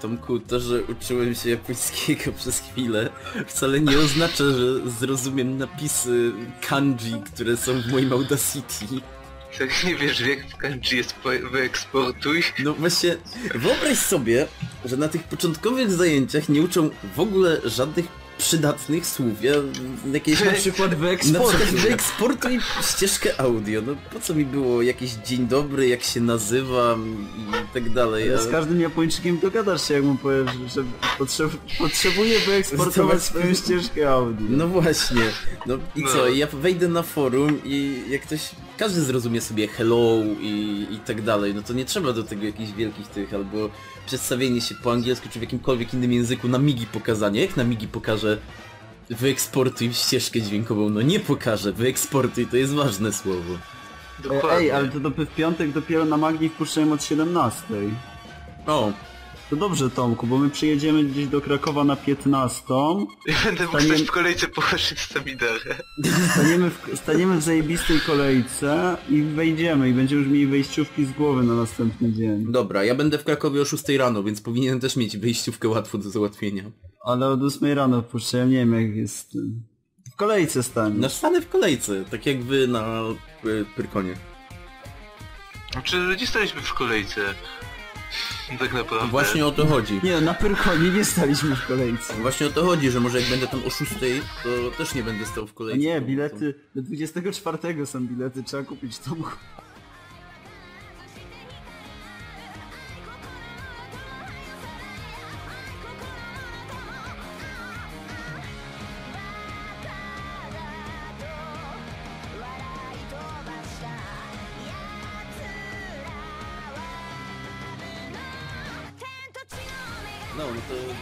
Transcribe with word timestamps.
Tomku, 0.00 0.38
to, 0.40 0.60
że 0.60 0.82
uczyłem 0.82 1.34
się 1.34 1.50
japońskiego 1.50 2.32
przez 2.38 2.60
chwilę, 2.60 3.10
wcale 3.46 3.80
nie 3.80 3.98
oznacza, 3.98 4.44
że 4.44 4.90
zrozumiem 4.90 5.58
napisy 5.58 6.32
kanji, 6.68 7.22
które 7.34 7.56
są 7.56 7.80
w 7.82 7.86
moim 7.92 8.12
Audacity. 8.12 8.86
Tak 9.58 9.84
nie 9.84 9.94
wiesz, 9.96 10.20
jak 10.20 10.56
kanji 10.58 10.96
jest 10.96 11.12
po- 11.12 11.48
wyeksportuj. 11.50 12.42
No 12.58 12.74
właśnie, 12.74 13.16
wyobraź 13.54 13.98
sobie, 13.98 14.46
że 14.84 14.96
na 14.96 15.08
tych 15.08 15.22
początkowych 15.22 15.92
zajęciach 15.92 16.48
nie 16.48 16.62
uczą 16.62 16.90
w 17.16 17.20
ogóle 17.20 17.60
żadnych 17.64 18.06
przydatnych 18.40 19.06
słów. 19.06 19.42
Ja 19.42 19.52
jakieś 20.12 20.44
Na 20.44 20.52
przykład 20.62 20.90
Na 20.90 20.96
wyeksport. 20.96 21.56
przykład 21.56 21.70
wyeksportuj 21.82 22.58
ścieżkę 22.82 23.40
audio, 23.40 23.82
no 23.86 23.94
po 24.12 24.20
co 24.20 24.34
mi 24.34 24.44
było 24.44 24.82
jakiś 24.82 25.10
dzień 25.12 25.46
dobry, 25.46 25.88
jak 25.88 26.02
się 26.02 26.20
nazywam 26.20 27.26
i 27.38 27.74
tak 27.74 27.90
dalej. 27.92 28.28
Ale 28.30 28.38
a- 28.38 28.42
z 28.42 28.48
każdym 28.50 28.80
Japończykiem 28.80 29.38
dogadasz 29.38 29.88
się, 29.88 29.94
jak 29.94 30.02
mu 30.04 30.14
powiesz, 30.14 30.50
że 30.74 30.84
potrzeb, 31.18 31.50
potrzebuje 31.78 32.38
wyeksportować 32.40 33.22
swoją 33.22 33.54
ścieżkę 33.54 34.10
audio. 34.10 34.46
No 34.50 34.68
właśnie, 34.68 35.22
no 35.66 35.74
i 35.96 36.02
No. 36.02 36.08
co, 36.12 36.28
ja 36.28 36.46
wejdę 36.46 36.88
na 36.88 37.02
forum 37.02 37.60
i 37.64 38.02
jak 38.08 38.22
ktoś, 38.22 38.40
każdy 38.78 39.00
zrozumie 39.00 39.40
sobie 39.40 39.68
hello 39.68 40.16
i, 40.40 40.86
i 40.90 40.98
tak 41.06 41.22
dalej, 41.22 41.54
no 41.54 41.62
to 41.62 41.72
nie 41.72 41.84
trzeba 41.84 42.12
do 42.12 42.22
tego 42.22 42.44
jakichś 42.46 42.72
wielkich 42.72 43.06
tych, 43.06 43.34
albo 43.34 43.70
przedstawienie 44.10 44.60
się 44.60 44.74
po 44.74 44.92
angielsku 44.92 45.28
czy 45.28 45.38
w 45.38 45.42
jakimkolwiek 45.42 45.94
innym 45.94 46.12
języku 46.12 46.48
na 46.48 46.58
migi 46.58 46.86
pokazanie, 46.86 47.40
jak 47.40 47.56
na 47.56 47.64
migi 47.64 47.88
pokażę 47.88 48.38
wyeksportuj 49.10 49.94
ścieżkę 49.94 50.40
dźwiękową, 50.40 50.90
no 50.90 51.02
nie 51.02 51.20
pokażę, 51.20 51.72
wyeksportuj 51.72 52.46
to 52.46 52.56
jest 52.56 52.72
ważne 52.72 53.12
słowo. 53.12 53.54
Dokładnie. 54.18 54.50
Ej, 54.58 54.70
ale 54.70 54.88
to 54.88 55.00
dopy 55.00 55.26
w 55.26 55.34
piątek 55.34 55.72
dopiero 55.72 56.04
na 56.04 56.16
Magni 56.16 56.48
wpuszczają 56.48 56.92
od 56.92 57.04
17. 57.04 57.62
O, 58.66 58.92
To 59.50 59.56
dobrze 59.56 59.90
Tomku, 59.90 60.26
bo 60.26 60.38
my 60.38 60.50
przyjedziemy 60.50 61.04
gdzieś 61.04 61.26
do 61.26 61.40
Krakowa 61.40 61.84
na 61.84 61.96
15. 61.96 62.64
Ja 63.26 63.34
będę 63.44 63.66
mógł 63.66 64.04
w 64.06 64.10
kolejce 64.10 64.48
po 64.48 64.62
Samidarę. 64.96 65.76
Staniemy 66.32 66.70
w, 66.70 66.98
staniemy 66.98 67.36
w 67.36 67.42
zajebistej 67.42 68.00
kolejce 68.00 68.96
i 69.08 69.22
wejdziemy 69.22 69.88
i 69.88 69.92
będziemy 69.92 70.22
już 70.22 70.30
mieli 70.30 70.46
wejściówki 70.46 71.04
z 71.04 71.12
głowy 71.12 71.42
na 71.42 71.54
następny 71.54 72.12
dzień. 72.12 72.52
dobra, 72.52 72.84
ja 72.84 72.94
będę 72.94 73.18
w 73.18 73.24
Krakowie 73.24 73.62
o 73.62 73.64
6 73.64 73.88
rano, 73.88 74.22
więc 74.22 74.40
powinienem 74.40 74.80
też 74.80 74.96
mieć 74.96 75.16
wyjściówkę 75.16 75.68
łatwo 75.68 75.98
do 75.98 76.10
załatwienia. 76.10 76.64
Ale 77.04 77.28
od 77.28 77.42
8 77.42 77.72
rano 77.72 78.02
wpuszczają, 78.02 78.46
nie 78.46 78.58
wiem 78.58 78.82
jak 78.82 78.96
jest... 78.96 79.32
W 80.12 80.16
kolejce 80.16 80.62
stanie. 80.62 80.94
No 80.98 81.08
stanę 81.08 81.40
w 81.40 81.48
kolejce, 81.48 82.04
tak 82.10 82.26
jak 82.26 82.42
wy 82.42 82.68
na 82.68 83.02
y, 83.44 83.64
Pyrkonie. 83.76 84.14
Znaczy, 85.72 85.96
gdzie 86.16 86.26
staliśmy 86.26 86.60
w 86.62 86.74
kolejce? 86.74 87.34
Tak 88.58 88.72
naprawdę. 88.72 89.08
Właśnie 89.08 89.46
o 89.46 89.50
to 89.50 89.66
chodzi. 89.66 90.00
Nie, 90.02 90.20
na 90.20 90.34
Pyrkonie 90.34 90.90
nie 90.90 91.04
staliśmy 91.04 91.56
w 91.56 91.66
kolejce. 91.66 92.14
Właśnie 92.14 92.46
o 92.46 92.50
to 92.50 92.64
chodzi, 92.64 92.90
że 92.90 93.00
może 93.00 93.20
jak 93.20 93.30
będę 93.30 93.46
tam 93.46 93.60
o 93.66 93.70
6, 93.70 93.92
to 94.42 94.70
też 94.78 94.94
nie 94.94 95.02
będę 95.02 95.26
stał 95.26 95.46
w 95.46 95.50
A 95.50 95.54
kolejce. 95.54 95.78
nie, 95.80 96.00
bilety 96.00 96.54
do 96.74 96.82
24 96.82 97.86
są 97.86 98.06
bilety, 98.06 98.42
trzeba 98.42 98.62
kupić 98.62 98.98
Tomku. 98.98 99.30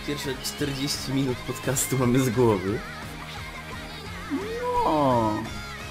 Pierwsze 0.08 0.34
40 0.44 1.12
minut 1.12 1.36
podcastu 1.46 1.98
mamy 1.98 2.20
z 2.20 2.30
głowy. 2.30 2.78
O, 4.84 5.34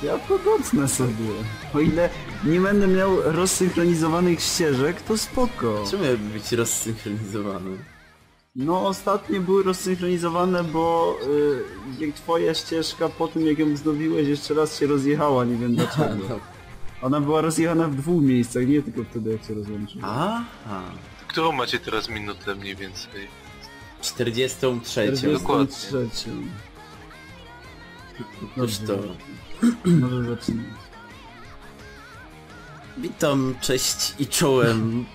ja 0.04 0.18
to 0.18 0.40
docnę 0.40 0.88
sobie. 0.88 1.30
O 1.74 1.80
ile 1.80 2.10
nie 2.44 2.60
będę 2.60 2.88
miał 2.88 3.22
rozsynchronizowanych 3.22 4.40
ścieżek, 4.42 5.02
to 5.02 5.18
spoko. 5.18 5.84
Czemu 5.92 6.04
miałby 6.04 6.24
być 6.24 6.52
rozsynchronizowany? 6.52 7.78
No 8.56 8.88
ostatnie 8.88 9.40
były 9.40 9.64
rozsynchronizowane, 9.64 10.64
bo 10.64 11.16
y, 12.00 12.06
jak 12.06 12.16
twoja 12.16 12.54
ścieżka 12.54 13.10
po 13.10 13.28
tym 13.28 13.46
jak 13.48 13.60
ją 13.60 13.74
wznowiłeś 13.74 14.28
jeszcze 14.28 14.54
raz 14.54 14.80
się 14.80 14.88
rozjechała, 14.88 15.46
nie 15.46 15.56
wiem 15.56 15.76
dlaczego. 15.76 16.24
No. 16.30 16.40
Ona 17.02 17.22
była 17.22 17.42
rozjechana 17.42 17.88
w 17.88 17.96
dwóch 17.96 18.24
miejscach, 18.24 18.68
nie 18.68 18.82
tylko 18.82 19.04
wtedy 19.04 19.32
jak 19.32 19.44
się 19.44 19.54
rozłączyła. 19.54 20.04
Aha. 20.08 20.44
Którą 21.28 21.52
macie 21.52 21.80
teraz 21.80 22.10
minutę 22.10 22.56
mniej 22.56 22.76
więcej? 22.76 23.47
43. 24.02 25.12
dokładnie. 25.34 25.68
43. 25.68 26.30
Toż 28.56 28.78
to. 28.78 28.98
Może 30.02 30.24
zaczynać. 30.36 30.66
Witam, 32.98 33.56
cześć 33.62 34.14
i 34.20 34.28
czołem 34.28 35.06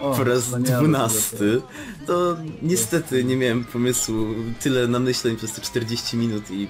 O, 0.00 0.14
po 0.14 0.24
raz 0.24 0.50
dwunasty. 0.62 1.62
To 2.06 2.36
niestety 2.62 3.24
nie 3.24 3.36
miałem 3.36 3.64
pomysłu, 3.64 4.26
tyle 4.60 4.88
namyśleń 4.88 5.36
przez 5.36 5.52
te 5.52 5.60
40 5.60 6.16
minut 6.16 6.50
i 6.50 6.68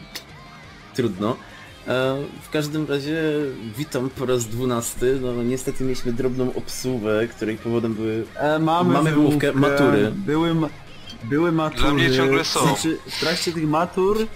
trudno. 0.94 1.36
E, 1.88 2.16
W 2.42 2.50
każdym 2.50 2.86
razie 2.86 3.22
witam 3.76 4.10
po 4.10 4.26
raz 4.26 4.44
dwunasty. 4.44 5.19
No 5.22 5.42
niestety 5.42 5.84
mieliśmy 5.84 6.12
drobną 6.12 6.54
obsługę, 6.54 7.28
której 7.28 7.56
powodem 7.56 7.94
były 7.94 8.25
E, 8.36 8.59
mamy, 8.59 8.92
Mamy 8.92 9.10
wymówkę, 9.10 9.53
matury. 9.53 10.12
Były, 10.16 10.54
ma 10.54 10.69
były 11.25 11.53
matury. 11.53 11.82
Dla 11.82 11.94
mnie 11.94 12.10
ciągle 12.10 12.44
są. 12.44 12.60
Znaczy, 12.60 12.98
w 13.06 13.20
trakcie 13.20 13.53
tych 13.53 13.69
matur, 13.69 14.26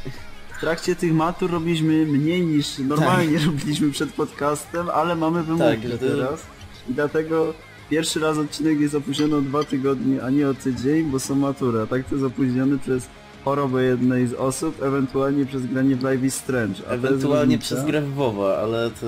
w 0.56 0.60
trakcie 0.60 0.96
tych 0.96 1.12
matur 1.12 1.50
robiliśmy 1.50 2.06
mniej 2.06 2.46
niż 2.46 2.78
normalnie 2.78 3.38
robiliśmy 3.46 3.90
przed 3.90 4.12
podcastem, 4.12 4.88
ale 4.94 5.16
mamy 5.16 5.42
wymówkę 5.42 5.88
Tak, 5.90 6.00
teraz. 6.00 6.40
I 6.88 6.94
dlatego 6.94 7.54
pierwszy 7.90 8.20
raz 8.20 8.38
odcinek 8.38 8.80
jest 8.80 8.94
opóźniony 8.94 9.36
o 9.36 9.40
dwa 9.40 9.64
tygodnie, 9.64 10.22
a 10.22 10.30
nie 10.30 10.48
o 10.48 10.54
tydzień, 10.54 11.04
bo 11.04 11.20
są 11.20 11.34
matura. 11.34 11.82
A 11.82 11.86
tak 11.86 12.04
to 12.04 12.14
jest 12.14 12.26
opóźniony 12.26 12.78
przez 12.78 13.08
chorobę 13.44 13.84
jednej 13.84 14.26
z 14.26 14.34
osób, 14.34 14.82
ewentualnie 14.82 15.46
przez 15.46 15.66
granie 15.66 15.96
w 15.96 16.02
Live 16.02 16.24
is 16.24 16.34
Strange. 16.34 16.88
Ewentualnie 16.88 17.58
przez 17.58 17.84
grę 17.84 18.00
w 18.00 18.14
WoWa, 18.14 18.56
ale 18.56 18.90
to... 18.90 19.06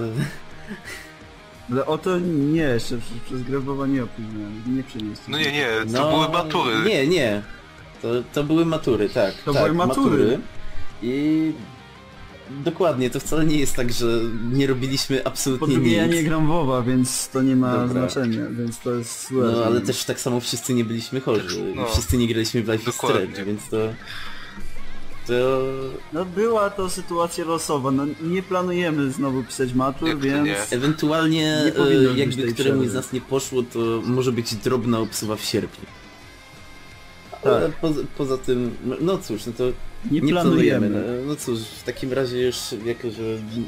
Ale 1.72 1.86
o 1.86 1.98
to 1.98 2.18
nie, 2.18 2.62
jeszcze 2.62 2.98
przez, 2.98 3.18
przez 3.26 3.42
grę 3.42 3.58
w 3.58 3.64
WoWa 3.64 3.86
nie 3.86 4.04
opóźniony, 4.04 4.50
nie 4.66 4.82
przenieść. 4.82 5.20
No 5.28 5.38
nie, 5.38 5.52
nie, 5.52 5.68
to 5.94 6.10
były 6.10 6.28
matury. 6.28 6.74
Nie, 6.86 7.06
nie. 7.06 7.42
To, 8.06 8.22
to 8.34 8.44
były 8.44 8.66
matury, 8.66 9.08
tak. 9.08 9.34
To 9.44 9.52
tak, 9.52 9.62
były 9.62 9.74
matury. 9.74 10.38
I 11.02 11.52
dokładnie, 12.50 13.10
to 13.10 13.20
wcale 13.20 13.44
nie 13.46 13.58
jest 13.58 13.76
tak, 13.76 13.92
że 13.92 14.06
nie 14.52 14.66
robiliśmy 14.66 15.18
Po 15.18 15.26
absolutnie 15.26 15.74
drugie 15.74 15.90
nic. 15.90 15.98
ja 15.98 16.06
nie 16.06 16.22
gram 16.22 16.46
WoWa, 16.46 16.82
więc 16.82 17.28
to 17.28 17.42
nie 17.42 17.56
ma 17.56 17.72
Dobra. 17.72 17.88
znaczenia, 17.88 18.46
więc 18.50 18.78
to 18.78 18.94
jest 18.94 19.28
złe. 19.28 19.52
No 19.52 19.64
ale 19.64 19.80
też 19.80 20.04
tak 20.04 20.20
samo 20.20 20.40
wszyscy 20.40 20.74
nie 20.74 20.84
byliśmy 20.84 21.20
chorzy. 21.20 21.72
No. 21.74 21.82
I 21.82 21.90
wszyscy 21.92 22.16
nie 22.16 22.28
graliśmy 22.28 22.62
w 22.62 22.68
Life 22.68 22.90
is. 22.90 22.96
Strange, 22.96 23.44
więc 23.44 23.68
to... 23.68 23.76
To... 25.26 25.62
No 26.12 26.24
była 26.24 26.70
to 26.70 26.90
sytuacja 26.90 27.44
losowa, 27.44 27.90
no 27.90 28.06
nie 28.22 28.42
planujemy 28.42 29.12
znowu 29.12 29.44
pisać 29.44 29.72
matur, 29.72 30.08
Jak 30.08 30.18
więc... 30.18 30.46
nie? 30.46 30.56
Ewentualnie 30.70 31.72
e, 32.12 32.18
jakby 32.18 32.52
któremuś 32.52 32.88
z 32.88 32.94
nas 32.94 33.12
nie 33.12 33.20
poszło, 33.20 33.62
to 33.62 33.78
może 34.04 34.32
być 34.32 34.54
drobna 34.54 34.98
obsuwa 34.98 35.36
w 35.36 35.44
sierpniu. 35.44 35.86
Tak. 37.46 37.80
poza, 37.80 38.00
poza 38.18 38.38
tym, 38.38 38.76
no, 38.84 38.96
no 39.00 39.18
cóż, 39.18 39.46
no 39.46 39.52
to 39.52 39.64
Nie 40.10 40.20
nie, 40.20 40.32
planujemy. 40.32 40.88
planujemy. 40.88 41.22
No, 41.22 41.28
no 41.28 41.36
cóż, 41.36 41.60
w 41.60 41.82
takim 41.82 42.12
razie 42.12 42.42
już 42.46 42.56
jako, 42.84 43.10
że 43.10 43.22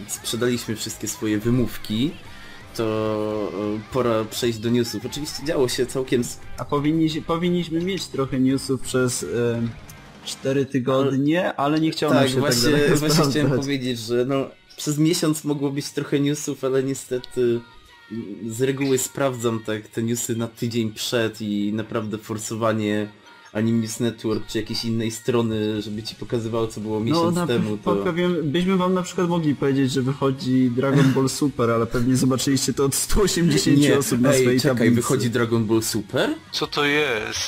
sprzedaliśmy 0.08 0.76
wszystkie 0.76 1.08
swoje 1.08 1.38
wymówki, 1.38 2.10
to 2.76 3.52
e, 3.76 3.92
pora 3.92 4.24
przejść 4.24 4.58
do 4.58 4.70
newsów. 4.70 5.06
Oczywiście 5.06 5.44
działo 5.44 5.68
się 5.68 5.86
całkiem... 5.86 6.22
A 6.58 6.64
powinni, 6.64 7.22
powinniśmy 7.22 7.80
mieć 7.80 8.06
trochę 8.06 8.40
newsów 8.40 8.80
przez 8.80 9.22
e, 9.22 9.26
4 10.24 10.66
tygodnie, 10.66 11.54
ale 11.54 11.80
nie 11.80 11.90
chciałem 11.90 12.16
Tak, 12.18 12.28
się 12.28 12.40
właśnie, 12.40 12.72
tak 12.72 12.96
właśnie 12.98 13.24
chciałem 13.30 13.50
powiedzieć, 13.50 13.98
że 13.98 14.24
no, 14.24 14.46
przez 14.76 14.98
miesiąc 14.98 15.44
mogło 15.44 15.70
być 15.70 15.90
trochę 15.90 16.20
newsów, 16.20 16.64
ale 16.64 16.82
niestety 16.82 17.60
z 18.48 18.62
reguły 18.62 18.98
sprawdzam 18.98 19.60
tak 19.66 19.88
te 19.88 20.02
newsy 20.02 20.36
na 20.36 20.48
tydzień 20.48 20.92
przed 20.92 21.40
i 21.40 21.72
naprawdę 21.72 22.18
forsowanie 22.18 23.08
Anime 23.58 23.78
News 23.80 24.00
Network 24.00 24.46
czy 24.46 24.58
jakiejś 24.58 24.84
innej 24.84 25.10
strony, 25.10 25.82
żeby 25.82 26.02
ci 26.02 26.14
pokazywało 26.14 26.66
co 26.66 26.80
było 26.80 26.98
No 26.98 27.04
miesiąc 27.04 27.36
na 27.36 27.46
temu, 27.46 27.76
to... 27.84 27.96
powiem, 27.96 28.36
byśmy 28.44 28.76
wam 28.76 28.94
na 28.94 29.02
przykład 29.02 29.28
mogli 29.28 29.54
powiedzieć, 29.54 29.92
że 29.92 30.02
wychodzi 30.02 30.70
Dragon 30.70 31.12
Ball 31.12 31.28
Super, 31.28 31.70
ale 31.70 31.86
pewnie 31.86 32.16
zobaczyliście 32.16 32.74
to 32.74 32.84
od 32.84 32.94
180 32.94 33.78
Nie, 33.78 33.98
osób 33.98 34.20
na 34.20 34.32
ej, 34.32 34.40
swojej 34.42 34.60
czekaj, 34.60 34.76
tablicy. 34.76 34.94
wychodzi 34.96 35.30
Dragon 35.30 35.64
Ball 35.66 35.82
Super? 35.82 36.30
Co 36.52 36.66
to 36.66 36.84
jest? 36.84 37.38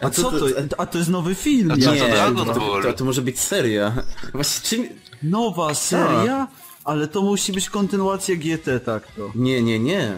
A 0.00 0.10
co 0.10 0.30
to? 0.30 0.46
A 0.78 0.86
to 0.86 0.98
jest 0.98 1.10
nowy 1.10 1.34
film, 1.34 1.70
A 1.70 1.76
co 1.76 1.94
nie? 1.94 2.00
to 2.00 2.06
Dragon 2.08 2.46
to, 2.46 2.54
Ball? 2.60 2.82
to, 2.82 2.92
to 2.92 3.04
może 3.04 3.22
być 3.22 3.38
seria. 3.40 4.02
Właśnie 4.34 4.68
czym... 4.68 4.88
Nowa 5.22 5.74
seria? 5.74 6.48
Ale 6.84 7.08
to 7.08 7.22
musi 7.22 7.52
być 7.52 7.70
kontynuacja 7.70 8.36
GT, 8.36 8.80
tak 8.84 9.06
to. 9.12 9.30
Nie, 9.34 9.62
nie, 9.62 9.78
nie. 9.78 10.12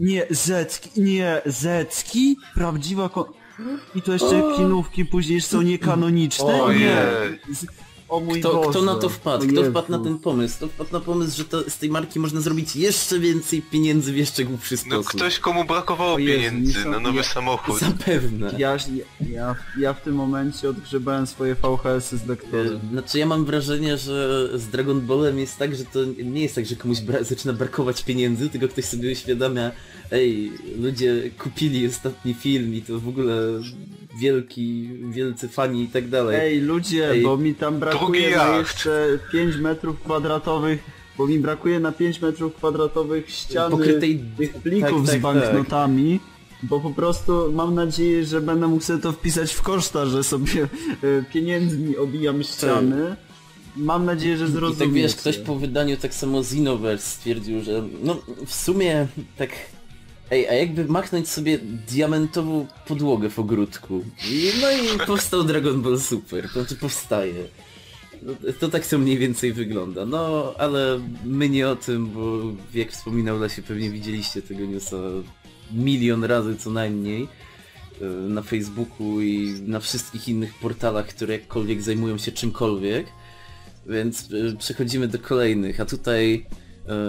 Nie, 0.00 0.26
Zecki, 0.30 1.02
nie, 1.02 1.42
Zecki? 1.46 2.36
Prawdziwa 2.54 3.08
kon... 3.08 3.24
I 3.94 4.02
to 4.02 4.12
jeszcze 4.12 4.42
kinówki 4.56 5.04
później 5.04 5.40
są 5.40 5.62
niekanoniczne? 5.62 6.62
O 6.62 6.72
nie. 6.72 6.96
O 8.14 8.20
mój 8.20 8.40
Kto, 8.40 8.52
Boże. 8.54 8.70
kto 8.70 8.82
na 8.82 8.94
to 8.94 9.08
wpadł? 9.08 9.46
Kto 9.48 9.64
wpadł 9.64 9.90
na 9.92 9.98
ten 9.98 10.18
pomysł? 10.18 10.56
Kto 10.56 10.68
wpadł 10.68 10.92
na 10.92 11.00
pomysł, 11.00 11.36
że 11.36 11.44
to, 11.44 11.70
z 11.70 11.78
tej 11.78 11.90
marki 11.90 12.20
można 12.20 12.40
zrobić 12.40 12.76
jeszcze 12.76 13.18
więcej 13.18 13.62
pieniędzy 13.62 14.12
w 14.12 14.16
jeszcze 14.16 14.44
głupszy 14.44 14.74
No 14.74 14.80
sposób? 15.02 15.20
ktoś 15.20 15.38
komu 15.38 15.64
brakowało 15.64 16.18
Jezu, 16.18 16.42
pieniędzy 16.42 16.82
są- 16.82 16.90
na 16.90 17.00
nowy 17.00 17.16
ja- 17.16 17.22
samochód. 17.22 17.78
Zapewne. 17.80 18.54
Ja, 18.58 18.76
ja, 19.30 19.54
ja 19.78 19.92
w 19.94 20.00
tym 20.02 20.14
momencie 20.14 20.68
odgrzebałem 20.68 21.26
swoje 21.26 21.54
VHS-y 21.54 22.16
z 22.18 22.26
lektorem. 22.26 22.80
Znaczy 22.92 23.18
ja 23.18 23.26
mam 23.26 23.44
wrażenie, 23.44 23.98
że 23.98 24.48
z 24.58 24.66
Dragon 24.68 25.00
Ballem 25.00 25.38
jest 25.38 25.56
tak, 25.58 25.76
że 25.76 25.84
to 25.84 25.98
nie 26.24 26.42
jest 26.42 26.54
tak, 26.54 26.66
że 26.66 26.76
komuś 26.76 27.00
bra 27.00 27.22
zaczyna 27.24 27.52
brakować 27.52 28.02
pieniędzy, 28.04 28.48
tylko 28.50 28.68
ktoś 28.68 28.84
sobie 28.84 29.12
uświadamia, 29.12 29.70
ej, 30.10 30.52
ludzie 30.78 31.30
kupili 31.42 31.86
ostatni 31.88 32.34
film 32.34 32.74
i 32.74 32.82
to 32.82 33.00
w 33.00 33.08
ogóle 33.08 33.34
wielki, 34.18 34.88
wielcy 35.10 35.48
fani 35.48 35.82
i 35.82 35.88
tak 35.88 36.08
dalej. 36.08 36.36
Ej, 36.40 36.60
ludzie, 36.60 37.10
Ej, 37.10 37.22
bo 37.22 37.36
mi 37.36 37.54
tam 37.54 37.78
brakuje 37.78 38.36
na 38.36 38.56
jeszcze 38.56 39.18
5 39.32 39.56
metrów 39.56 40.00
kwadratowych, 40.00 40.78
bo 41.18 41.26
mi 41.26 41.38
brakuje 41.38 41.80
na 41.80 41.92
5 41.92 42.20
metrów 42.20 42.54
kwadratowych 42.54 43.30
ściany 43.30 43.76
Pokrytej- 43.76 44.18
tych 44.38 44.54
plików 44.54 45.06
tak, 45.06 45.10
tak, 45.10 45.18
z 45.20 45.22
banknotami, 45.22 46.20
bo 46.62 46.80
po 46.80 46.90
prostu 46.90 47.52
mam 47.52 47.74
nadzieję, 47.74 48.24
że 48.24 48.40
będę 48.40 48.66
mógł 48.66 48.82
sobie 48.82 48.98
to 48.98 49.12
wpisać 49.12 49.52
w 49.52 49.62
koszta, 49.62 50.06
że 50.06 50.24
sobie 50.24 50.62
e, 50.62 50.68
pieniędzmi 51.32 51.96
obijam 51.96 52.42
ściany. 52.42 53.16
Mam 53.76 54.04
nadzieję, 54.04 54.36
że 54.36 54.44
I 54.44 54.48
zrozumiecie. 54.48 54.84
tak 54.84 54.92
wiesz, 54.92 55.16
ktoś 55.16 55.38
po 55.38 55.54
wydaniu 55.56 55.96
tak 55.96 56.14
samo 56.14 56.40
Xenoverse 56.40 57.06
stwierdził, 57.10 57.60
że 57.62 57.82
no 58.02 58.16
w 58.46 58.54
sumie 58.54 59.06
tak... 59.36 59.50
Ej, 60.34 60.48
a 60.48 60.52
jakby 60.54 60.84
machnąć 60.84 61.28
sobie 61.28 61.58
diamentową 61.88 62.66
podłogę 62.86 63.30
w 63.30 63.38
ogródku? 63.38 64.04
I, 64.30 64.50
no 64.60 64.70
i 64.70 65.06
powstał 65.06 65.44
Dragon 65.44 65.82
Ball 65.82 66.00
Super, 66.00 66.44
to 66.44 66.52
znaczy 66.52 66.76
powstaje. 66.76 67.44
No, 68.22 68.32
to 68.60 68.68
tak 68.68 68.86
to 68.86 68.98
mniej 68.98 69.18
więcej 69.18 69.52
wygląda. 69.52 70.06
No, 70.06 70.54
ale 70.58 71.00
my 71.24 71.48
nie 71.48 71.68
o 71.68 71.76
tym, 71.76 72.06
bo 72.06 72.40
jak 72.74 72.90
wspominał 72.92 73.38
Lesie, 73.38 73.62
pewnie 73.62 73.90
widzieliście 73.90 74.42
tego 74.42 74.66
newsa 74.66 74.96
milion 75.72 76.24
razy 76.24 76.56
co 76.56 76.70
najmniej 76.70 77.28
e, 78.00 78.04
na 78.06 78.42
Facebooku 78.42 79.20
i 79.20 79.60
na 79.66 79.80
wszystkich 79.80 80.28
innych 80.28 80.54
portalach, 80.54 81.06
które 81.06 81.32
jakkolwiek 81.32 81.82
zajmują 81.82 82.18
się 82.18 82.32
czymkolwiek. 82.32 83.06
Więc 83.86 84.30
y, 84.30 84.56
przechodzimy 84.58 85.08
do 85.08 85.18
kolejnych, 85.18 85.80
a 85.80 85.84
tutaj 85.84 86.46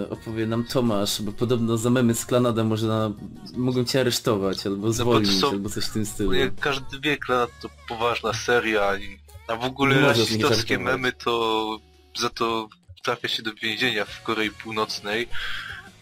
opowie 0.09 0.47
nam 0.47 0.63
Tomasz, 0.63 1.21
bo 1.21 1.31
podobno 1.31 1.77
za 1.77 1.89
memy 1.89 2.15
z 2.15 2.25
Klanada 2.25 2.63
można, 2.63 3.11
mogą 3.53 3.85
cię 3.85 4.01
aresztować, 4.01 4.67
albo 4.67 4.93
zwolnić, 4.93 5.39
są- 5.39 5.49
albo 5.49 5.69
coś 5.69 5.85
w 5.85 5.93
tym 5.93 6.05
stylu. 6.05 6.33
Jak 6.33 6.55
każdy 6.59 6.99
wie, 6.99 7.17
Klanat 7.17 7.49
to 7.61 7.69
poważna 7.89 8.33
seria, 8.33 8.97
i, 8.97 9.19
a 9.47 9.55
w 9.55 9.63
ogóle 9.63 9.99
rasistowskie 10.01 10.79
memy 10.79 11.11
to 11.11 11.79
za 12.19 12.29
to 12.29 12.69
trafia 13.03 13.27
się 13.27 13.43
do 13.43 13.53
więzienia 13.53 14.05
w 14.05 14.23
Korei 14.23 14.51
Północnej, 14.51 15.27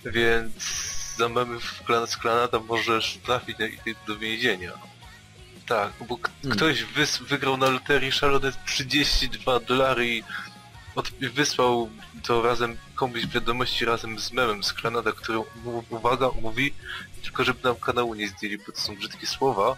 więc 0.05 0.53
za 1.17 1.29
memy 1.29 1.59
w 1.59 1.83
z 2.07 2.17
Klanata 2.17 2.59
możesz 2.59 3.17
trafić 3.25 3.57
do 4.07 4.17
więzienia. 4.17 4.71
Tak, 5.67 5.93
bo 6.09 6.17
Hmm. 6.41 6.57
ktoś 6.57 6.83
wys 6.83 7.17
wygrał 7.23 7.57
na 7.57 7.69
loterii 7.69 8.11
szalone 8.11 8.51
32 8.65 9.59
dolary 9.59 10.07
i 10.07 10.23
od 10.95 11.09
wysłał 11.09 11.89
to 12.23 12.41
razem 12.41 12.77
komuś 13.03 13.27
wiadomości 13.27 13.85
razem 13.85 14.19
z 14.19 14.31
memem 14.31 14.63
z 14.63 14.73
Klanada, 14.73 15.11
który 15.11 15.39
uwaga, 15.89 16.29
mówi 16.41 16.73
tylko 17.23 17.43
żeby 17.43 17.59
nam 17.63 17.75
kanału 17.75 18.15
nie 18.15 18.27
zdjęli, 18.27 18.57
bo 18.57 18.71
to 18.71 18.79
są 18.81 18.95
brzydkie 18.95 19.27
słowa. 19.27 19.75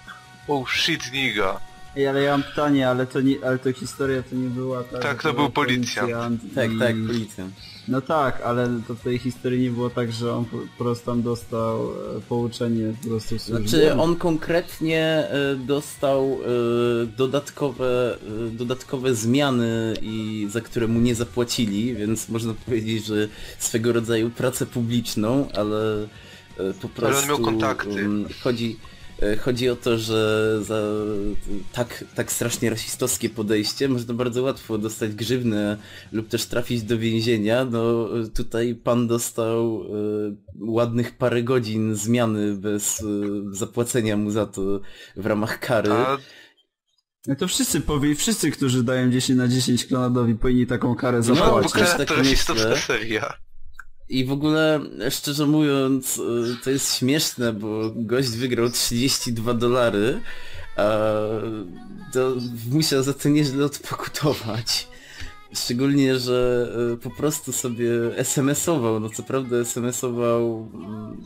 Oh 0.48 0.72
shit 0.72 1.12
nigga. 1.12 1.60
Ej, 1.98 2.07
ale 2.07 2.22
ja 2.22 2.31
mam 2.31 2.44
pytanie, 2.44 2.89
ale 2.89 3.07
to 3.07 3.22
nie, 3.22 3.36
ale 3.45 3.60
to 3.60 3.74
historia 3.74 4.24
to 4.24 4.36
nie 4.36 4.50
była 4.50 4.83
ta, 4.83 5.00
Tak, 5.00 5.22
że 5.22 5.30
to 5.30 5.33
był 5.33 5.50
policjant. 5.50 6.42
Tak, 6.56 6.72
i- 6.74 6.80
tak, 6.80 6.95
policja. 7.07 7.44
No 7.88 8.02
tak, 8.02 8.42
ale 8.42 8.82
to 8.88 8.96
w 8.96 9.02
tej 9.02 9.18
historii 9.18 9.62
nie 9.62 9.72
było 9.72 9.90
tak, 9.90 10.12
że 10.12 10.34
on 10.34 10.46
po 10.46 10.58
prostu 10.78 11.06
tam 11.06 11.22
dostał 11.22 11.92
e, 11.92 12.22
pouczenie 12.30 12.94
po 13.02 13.08
prostu 13.08 13.38
w 13.38 13.42
służbie. 13.42 13.68
Znaczy 13.68 13.94
on 13.94 14.16
konkretnie 14.16 15.02
e, 15.02 15.56
dostał 15.56 16.24
e, 16.24 17.06
dodatkowe, 17.06 18.18
dodatkowe 18.52 19.16
zmiany 19.16 19.94
i 20.02 20.48
za 20.50 20.62
które 20.62 20.88
mu 20.88 21.00
nie 21.00 21.16
zapłacili, 21.16 21.96
więc 21.96 22.30
można 22.30 22.54
powiedzieć, 22.66 23.06
że 23.06 23.28
swego 23.60 23.94
rodzaju 23.94 24.30
pracę 24.30 24.66
publiczną, 24.66 25.48
ale 25.54 26.08
po 26.82 26.90
prostu 26.90 27.06
Ale 27.06 27.18
on 27.18 27.28
miał 27.28 27.40
kontakty. 27.40 28.00
em, 28.00 28.26
chodzi 28.44 28.80
Chodzi 29.42 29.70
o 29.70 29.76
to, 29.76 29.98
że 29.98 30.60
za 30.64 30.82
tak, 31.74 32.06
tak 32.16 32.32
strasznie 32.32 32.70
rasistowskie 32.70 33.30
podejście 33.30 33.90
można 33.90 34.14
bardzo 34.14 34.42
łatwo 34.44 34.78
dostać 34.78 35.14
grzywnę 35.14 35.78
lub 36.12 36.28
też 36.28 36.46
trafić 36.46 36.84
do 36.84 36.98
więzienia. 36.98 37.66
No 37.66 38.10
e, 38.20 38.28
tutaj 38.28 38.76
pan 38.84 39.08
dostał 39.08 39.82
e, 39.84 40.36
ładnych 40.60 41.18
parę 41.18 41.44
godzin 41.44 41.96
zmiany 41.96 42.56
bez 42.56 43.02
e, 43.02 43.06
zapłacenia 43.52 44.18
mu 44.18 44.32
za 44.32 44.46
to 44.46 44.80
w 45.16 45.26
ramach 45.26 45.60
kary. 45.60 45.92
A 45.92 46.18
No 47.28 47.36
to 47.36 47.48
wszyscy 47.48 47.82
powie, 47.82 48.16
wszyscy, 48.16 48.52
którzy 48.52 48.84
dają 48.84 49.12
10 49.12 49.38
na 49.38 49.48
10 49.48 49.86
klonadowi 49.86 50.36
powinni 50.36 50.68
taką 50.68 50.96
karę 50.96 51.20
No, 51.20 51.30
no, 51.30 51.36
zapłacić. 51.36 51.74
bo 51.74 51.80
bo 51.80 51.86
też 51.86 52.08
to 52.08 52.16
rasistowska 52.16 52.76
seria. 52.76 53.34
I 54.10 54.25
w 54.25 54.31
ogóle, 54.31 54.80
szczerze 55.10 55.46
mówiąc, 55.46 56.18
y, 56.18 56.57
to 56.63 56.69
jest 56.69 56.96
śmieszne, 56.96 57.54
bo 57.54 57.92
gość 57.96 58.30
wygrał 58.30 58.69
32 58.69 59.54
dolary, 59.54 60.22
a 60.75 61.10
to 62.13 62.36
musiał 62.72 63.04
za 63.04 63.13
to 63.13 63.30
nieźle 63.30 63.66
odpokutować. 63.66 64.88
Szczególnie, 65.56 66.19
że 66.19 66.69
y, 66.94 66.98
po 66.98 67.10
prostu 67.10 67.52
sobie 67.52 67.90
SMS-ował, 68.16 69.00
no 69.00 69.10
co 69.10 69.24
prawda 69.24 69.56
SMS-ował 69.57 70.69
mm, 70.74 71.18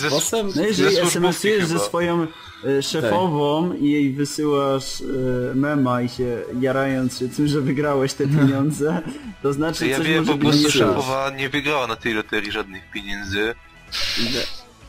Ze, 0.00 0.08
głosem? 0.08 0.50
No 0.56 0.62
jeżeli 0.62 0.98
SMS-ujesz 0.98 1.66
ze 1.66 1.78
swoją 1.78 2.26
e, 2.64 2.82
szefową 2.82 3.72
i 3.72 3.90
jej 3.90 4.12
wysyłasz 4.12 5.00
e, 5.00 5.54
mema 5.54 6.02
i 6.02 6.08
się 6.08 6.42
jarając 6.60 7.18
się 7.18 7.28
tym, 7.28 7.48
że 7.48 7.60
wygrałeś 7.60 8.14
te 8.14 8.24
pieniądze, 8.28 9.02
to 9.42 9.52
znaczy 9.52 9.86
ja 9.86 9.98
coś 9.98 10.06
wiem, 10.06 10.18
może 10.18 10.32
po 10.32 10.38
prostu 10.38 10.62
tak. 10.62 10.72
szefowa 10.72 11.30
nie 11.36 11.48
wygrała 11.48 11.86
na 11.86 11.96
tej 11.96 12.14
loterii 12.14 12.52
żadnych 12.52 12.90
pieniędzy. 12.90 13.54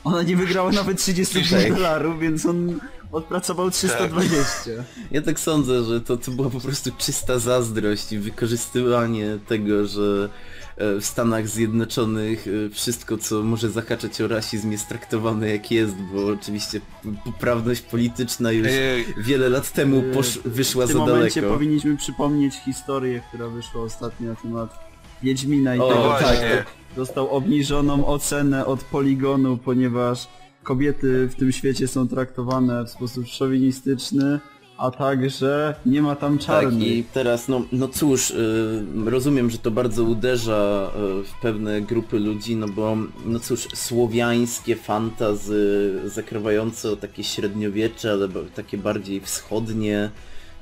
Ona 0.04 0.24
nie 0.24 0.36
wygrała 0.36 0.72
nawet 0.72 0.98
35 0.98 1.50
Tak. 1.50 1.74
dolarów, 1.74 2.20
więc 2.20 2.46
on 2.46 2.80
odpracował 3.14 3.72
320. 3.72 4.72
Ja 5.12 5.22
tak 5.22 5.40
sądzę, 5.40 5.84
że 5.84 6.02
to, 6.02 6.18
to 6.18 6.32
była 6.32 6.50
po 6.50 6.60
prostu 6.60 6.92
czysta 6.98 7.40
zazdrość 7.40 8.12
i 8.12 8.20
wykorzystywanie 8.20 9.38
tego, 9.48 9.88
że 9.88 10.30
e, 10.78 11.00
w 11.00 11.06
Stanach 11.06 11.48
Zjednoczonych 11.48 12.46
e, 12.48 12.70
wszystko, 12.70 13.18
co 13.18 13.44
może 13.44 13.70
zahaczać 13.70 14.22
o 14.22 14.28
rasizm 14.28 14.72
jest 14.72 14.88
traktowane 14.88 15.50
jak 15.50 15.72
jest, 15.72 15.94
bo 16.14 16.28
oczywiście 16.28 16.82
poprawność 17.26 17.82
polityczna 17.82 18.52
już 18.52 18.68
Ej, 18.72 19.06
wiele 19.18 19.50
lat 19.50 19.72
temu 19.74 20.04
posz, 20.14 20.40
wyszła 20.46 20.86
W 20.86 20.88
tym 20.88 20.98
za 20.98 21.06
momencie 21.06 21.42
daleko. 21.42 21.54
powinniśmy 21.58 21.98
przypomnieć 21.98 22.54
historię, 22.66 23.22
która 23.28 23.48
wyszła 23.48 23.82
ostatnio 23.82 24.30
na 24.30 24.36
temat 24.36 24.80
Wiedźmina 25.24 25.76
i 25.76 25.80
O, 25.80 25.88
tego, 26.20 26.36
że 26.36 26.66
dostał 26.96 27.30
obniżoną 27.30 28.06
ocenę 28.06 28.66
od 28.66 28.84
poligonu, 28.84 29.58
ponieważ 29.58 30.28
kobiety 30.64 31.28
w 31.28 31.36
tym 31.36 31.52
świecie 31.52 31.88
są 31.88 32.08
traktowane 32.08 32.86
w 32.86 32.90
sposób 32.90 33.28
szowinistyczny, 33.28 34.40
a 34.78 34.92
także 34.92 35.76
nie 35.86 36.02
ma 36.02 36.16
tam 36.16 36.38
Tak, 36.38 36.48
czarnych. 36.48 36.88
i 36.88 37.04
teraz, 37.04 37.48
no, 37.48 37.62
no 37.72 37.88
cóż, 37.88 38.32
y, 38.32 38.84
rozumiem, 39.06 39.50
że 39.50 39.58
to 39.58 39.72
bardzo 39.72 40.04
uderza 40.04 40.92
y, 41.22 41.24
w 41.24 41.42
pewne 41.42 41.82
grupy 41.82 42.20
ludzi, 42.20 42.56
no 42.56 42.68
bo, 42.68 42.98
no 43.26 43.40
cóż, 43.40 43.68
słowiańskie 43.74 44.76
fantazy 44.76 45.92
zakrywające 46.06 46.92
o 46.92 46.96
takie 46.96 47.24
średniowiecze, 47.24 48.12
ale 48.12 48.28
takie 48.56 48.78
bardziej 48.78 49.22
wschodnie, 49.22 50.10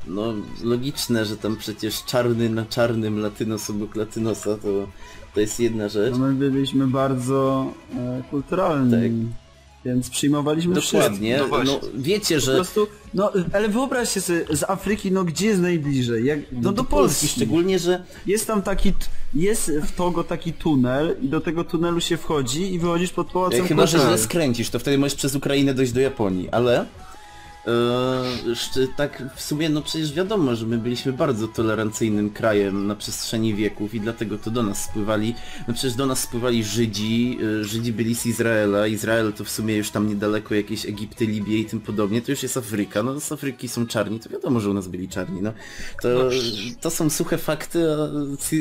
no 0.07 0.33
logiczne, 0.63 1.25
że 1.25 1.37
tam 1.37 1.57
przecież 1.57 2.03
czarny 2.05 2.49
na 2.49 2.65
czarnym 2.65 3.19
latynos 3.19 3.69
obok 3.69 3.95
latynosa, 3.95 4.57
to, 4.57 4.87
to 5.33 5.39
jest 5.39 5.59
jedna 5.59 5.89
rzecz. 5.89 6.11
No 6.11 6.27
my 6.27 6.33
byliśmy 6.33 6.87
bardzo 6.87 7.65
e, 7.95 8.21
kulturalni, 8.29 8.91
Tak. 8.91 9.11
Więc 9.85 10.09
przyjmowaliśmy 10.09 10.75
Dokładnie, 10.75 11.37
No 11.37 11.43
no, 11.43 11.49
właśnie. 11.49 11.79
wiecie, 11.95 12.35
Po 12.35 12.41
że 12.41 12.55
prostu, 12.55 12.87
no 13.13 13.31
ale 13.53 13.69
wyobraźcie 13.69 14.21
sobie, 14.21 14.45
z 14.49 14.63
Afryki, 14.63 15.11
no 15.11 15.23
gdzie 15.23 15.47
jest 15.47 15.61
najbliżej? 15.61 16.25
Jak, 16.25 16.39
no 16.51 16.71
do 16.71 16.83
Polski. 16.83 17.27
szczególnie, 17.27 17.79
że 17.79 18.03
Jest 18.25 18.47
tam 18.47 18.61
taki, 18.61 18.93
t- 18.93 19.05
jest 19.33 19.71
w 19.71 19.91
Togo 19.95 20.23
taki 20.23 20.53
tunel 20.53 21.15
i 21.21 21.27
do 21.29 21.41
tego 21.41 21.63
tunelu 21.63 22.01
się 22.01 22.17
wchodzi 22.17 22.73
i 22.73 22.79
wychodzisz 22.79 23.11
pod 23.11 23.31
pałacem 23.31 23.67
Chyba, 23.67 23.85
że 23.87 23.99
źle 23.99 24.17
skręcisz, 24.17 24.69
to 24.69 24.79
wtedy 24.79 24.97
możesz 24.97 25.15
przez 25.15 25.35
Ukrainę 25.35 25.73
dojść 25.73 25.91
do 25.91 25.99
Japonii, 26.01 26.49
ale 26.49 26.85
Eee, 27.67 28.87
tak 28.97 29.23
w 29.35 29.41
sumie 29.41 29.69
no 29.69 29.81
przecież 29.81 30.13
wiadomo, 30.13 30.55
że 30.55 30.65
my 30.65 30.77
byliśmy 30.77 31.13
bardzo 31.13 31.47
tolerancyjnym 31.47 32.29
krajem 32.29 32.87
na 32.87 32.95
przestrzeni 32.95 33.55
wieków 33.55 33.93
i 33.93 33.99
dlatego 34.01 34.37
to 34.37 34.51
do 34.51 34.63
nas 34.63 34.83
spływali, 34.83 35.35
no 35.67 35.73
przecież 35.73 35.93
do 35.93 36.05
nas 36.05 36.19
spływali 36.19 36.63
Żydzi, 36.63 37.37
e, 37.61 37.63
Żydzi 37.63 37.93
byli 37.93 38.15
z 38.15 38.25
Izraela, 38.25 38.87
Izrael 38.87 39.33
to 39.33 39.43
w 39.43 39.49
sumie 39.49 39.75
już 39.75 39.89
tam 39.89 40.07
niedaleko 40.09 40.55
jakieś 40.55 40.85
Egipty, 40.85 41.25
Libie 41.25 41.59
i 41.59 41.65
tym 41.65 41.79
podobnie, 41.81 42.21
to 42.21 42.31
już 42.31 42.43
jest 42.43 42.57
Afryka, 42.57 43.03
no 43.03 43.19
z 43.19 43.31
Afryki 43.31 43.67
są 43.67 43.87
czarni, 43.87 44.19
to 44.19 44.29
wiadomo, 44.29 44.59
że 44.59 44.69
u 44.69 44.73
nas 44.73 44.87
byli 44.87 45.09
czarni, 45.09 45.41
no. 45.41 45.53
To, 46.01 46.09
to 46.81 46.89
są 46.89 47.09
suche 47.09 47.37
fakty, 47.37 47.85
a 47.91 47.97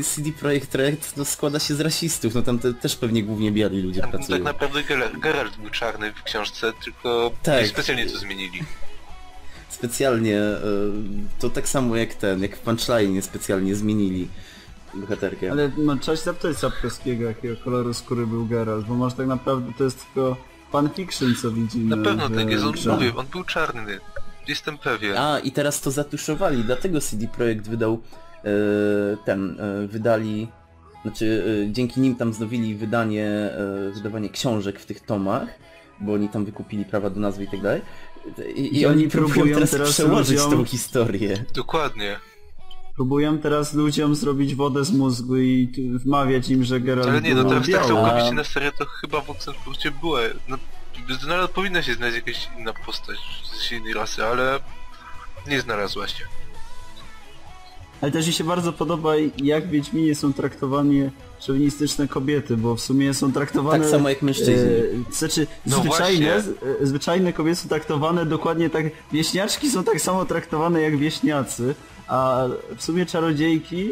CD 0.05 0.33
Projekt 0.41 0.75
Red 0.75 1.13
no, 1.17 1.25
składa 1.25 1.59
się 1.59 1.75
z 1.75 1.81
rasistów, 1.81 2.35
no 2.35 2.43
tam 2.43 2.59
te, 2.59 2.75
też 2.75 2.97
pewnie 2.97 3.23
głównie 3.23 3.53
biali 3.53 3.83
ludzie 3.83 4.01
Tam 4.01 4.11
pracują. 4.11 4.39
tak 4.39 4.45
naprawdę 4.45 4.81
Ger- 4.81 5.21
Geralt 5.21 5.57
był 5.57 5.71
czarny 5.71 6.13
w 6.13 6.23
książce, 6.23 6.73
tylko 6.85 7.31
Tak. 7.43 7.67
specjalnie 7.67 8.07
to 8.07 8.19
zmienili. 8.19 8.61
Specjalnie, 9.81 10.39
e, 10.39 10.61
to 11.39 11.51
tak 11.51 11.69
samo 11.69 11.97
jak 11.97 12.15
ten, 12.15 12.43
jak 12.43 12.57
w 12.57 12.61
Punchline 12.61 13.23
specjalnie 13.23 13.75
zmienili 13.75 14.29
bohaterkę. 14.95 15.51
Ale 15.53 15.71
no, 15.77 15.97
trzeba 15.97 16.17
się 16.17 16.23
zapytać 16.23 16.57
Sapkowskiego, 16.57 17.25
jakiego 17.25 17.57
koloru 17.65 17.95
skóry 17.95 18.27
był 18.27 18.47
Geralt, 18.47 18.87
bo 18.87 18.95
może 18.95 19.17
tak 19.17 19.27
naprawdę 19.27 19.73
to 19.79 19.85
jest 19.85 20.05
tylko 20.05 20.37
fanfiction, 20.73 21.35
co 21.43 21.51
widzimy. 21.51 21.97
Na 21.97 22.05
pewno 22.05 22.31
tak 22.31 22.51
jest, 22.51 22.65
on 22.65 22.73
grze. 22.73 22.93
mówię, 22.93 23.17
on 23.17 23.27
był 23.27 23.45
czarny. 23.45 23.99
Jestem 24.49 24.79
pewien. 24.79 25.17
A, 25.17 25.39
i 25.39 25.53
teraz 25.53 25.81
to 25.81 25.91
zatuszowali, 25.91 26.65
dlatego 26.65 27.01
CD 27.01 27.27
Projekt 27.27 27.69
wydał 27.69 28.03
e, 28.45 28.51
ten, 29.25 29.61
e, 29.61 29.87
wydali, 29.87 30.49
znaczy 31.03 31.45
dzięki 31.73 32.01
nim 32.01 32.15
tam 32.15 32.33
znowili 32.33 32.75
wydanie, 32.75 33.51
wydawanie 33.95 34.29
książek 34.29 34.81
w 34.81 34.87
tych 34.87 35.01
tomach, 35.01 35.49
bo 36.01 36.13
oni 36.13 36.29
tam 36.29 36.45
wykupili 36.45 36.85
prawa 36.85 37.11
do 37.11 37.21
nazwy 37.21 37.45
i 37.45 37.49
tak 37.49 37.61
dalej. 37.61 37.83
I, 38.57 38.81
i 38.81 38.87
oni 38.87 39.09
próbują 39.09 39.55
teraz, 39.55 39.71
teraz 39.71 39.91
przełożyć 39.91 40.39
ludziom- 40.39 40.51
tą 40.51 40.65
historię. 40.65 41.45
Dokładnie. 41.55 42.19
Próbują 42.95 43.39
teraz 43.39 43.75
ludziom 43.75 44.15
zrobić 44.15 44.55
wodę 44.55 44.85
z 44.85 44.93
mózgu 44.93 45.37
i 45.37 45.73
wmawiać 46.05 46.49
im, 46.51 46.65
że 46.65 46.81
Geralt 46.81 47.09
Ale 47.09 47.21
nie, 47.23 47.35
no 47.35 47.45
teraz 47.45 47.63
tak 47.63 47.71
biały. 47.73 47.89
całkowicie 47.89 48.33
na 48.33 48.45
serio 48.45 48.73
to 48.79 48.85
chyba 48.87 49.21
w 49.21 49.31
Oxenfurcie 49.31 49.91
była. 49.91 50.21
No, 50.49 50.57
nadal 51.29 51.49
powinna 51.49 51.83
się 51.83 51.95
znaleźć 51.95 52.17
jakaś 52.17 52.49
inna 52.59 52.73
postać 52.87 53.17
z 53.59 53.73
innej 53.73 53.95
rasy, 53.95 54.25
ale 54.25 54.61
nie 55.49 55.61
znalazła 55.61 56.09
się. 56.09 56.25
Ale 58.01 58.13
też 58.13 58.27
mi 58.27 58.33
się 58.33 58.45
bardzo 58.45 58.73
podoba, 58.73 59.13
jak 59.37 59.69
Wiedźminie 59.71 60.15
są 60.15 60.33
traktowane 60.33 61.11
szowinistyczne 61.41 62.09
kobiety, 62.09 62.57
bo 62.57 62.77
w 62.77 62.81
sumie 62.81 63.15
są 63.15 63.33
traktowane... 63.33 63.79
Tak 63.85 63.91
samo 63.91 64.09
jak 64.09 64.23
mężczyźni. 64.23 64.55
E, 64.55 65.13
znaczy, 65.13 65.47
No 65.67 65.77
zwyczajne, 65.77 66.43
właśnie. 66.43 66.53
e, 66.83 66.87
zwyczajne 66.87 67.33
kobiety 67.33 67.57
są 67.61 67.69
traktowane 67.69 68.27
dokładnie 68.27 68.71
tak... 68.71 68.87
Wieśniaczki 69.13 69.71
są 69.71 69.85
tak 69.85 70.01
samo 70.01 70.25
traktowane 70.25 70.81
jak 70.83 70.97
wieśniacy, 70.97 71.75
a 72.09 72.45
w 72.77 72.83
sumie 72.83 73.07
czarodziejki 73.07 73.91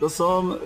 to 0.00 0.10
są... 0.10 0.52
E, 0.54 0.58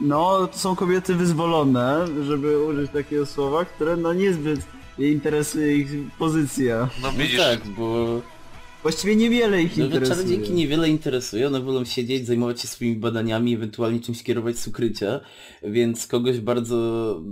no, 0.00 0.46
to 0.46 0.58
są 0.58 0.76
kobiety 0.76 1.14
wyzwolone, 1.14 2.06
żeby 2.26 2.64
użyć 2.64 2.90
takiego 2.90 3.26
słowa, 3.26 3.64
które 3.64 3.96
no 3.96 4.12
niezbyt 4.12 4.60
interesuje 4.98 5.76
ich 5.76 5.88
pozycja. 6.18 6.88
No 7.02 7.12
No 7.12 7.18
widzisz, 7.18 7.38
tak, 7.40 7.68
bo 7.68 8.06
Właściwie 8.82 9.16
niewiele 9.16 9.62
ich 9.62 9.76
No, 9.76 9.84
interesuje. 9.84 10.16
czarodziejki 10.16 10.52
niewiele 10.52 10.88
interesuje, 10.88 11.46
one 11.46 11.60
wolą 11.60 11.84
siedzieć, 11.84 12.26
zajmować 12.26 12.60
się 12.60 12.68
swoimi 12.68 12.96
badaniami, 12.96 13.54
ewentualnie 13.54 14.00
czymś 14.00 14.22
kierować 14.22 14.58
z 14.58 14.68
ukrycia, 14.68 15.20
więc 15.62 16.06
kogoś 16.06 16.40
bardzo 16.40 16.76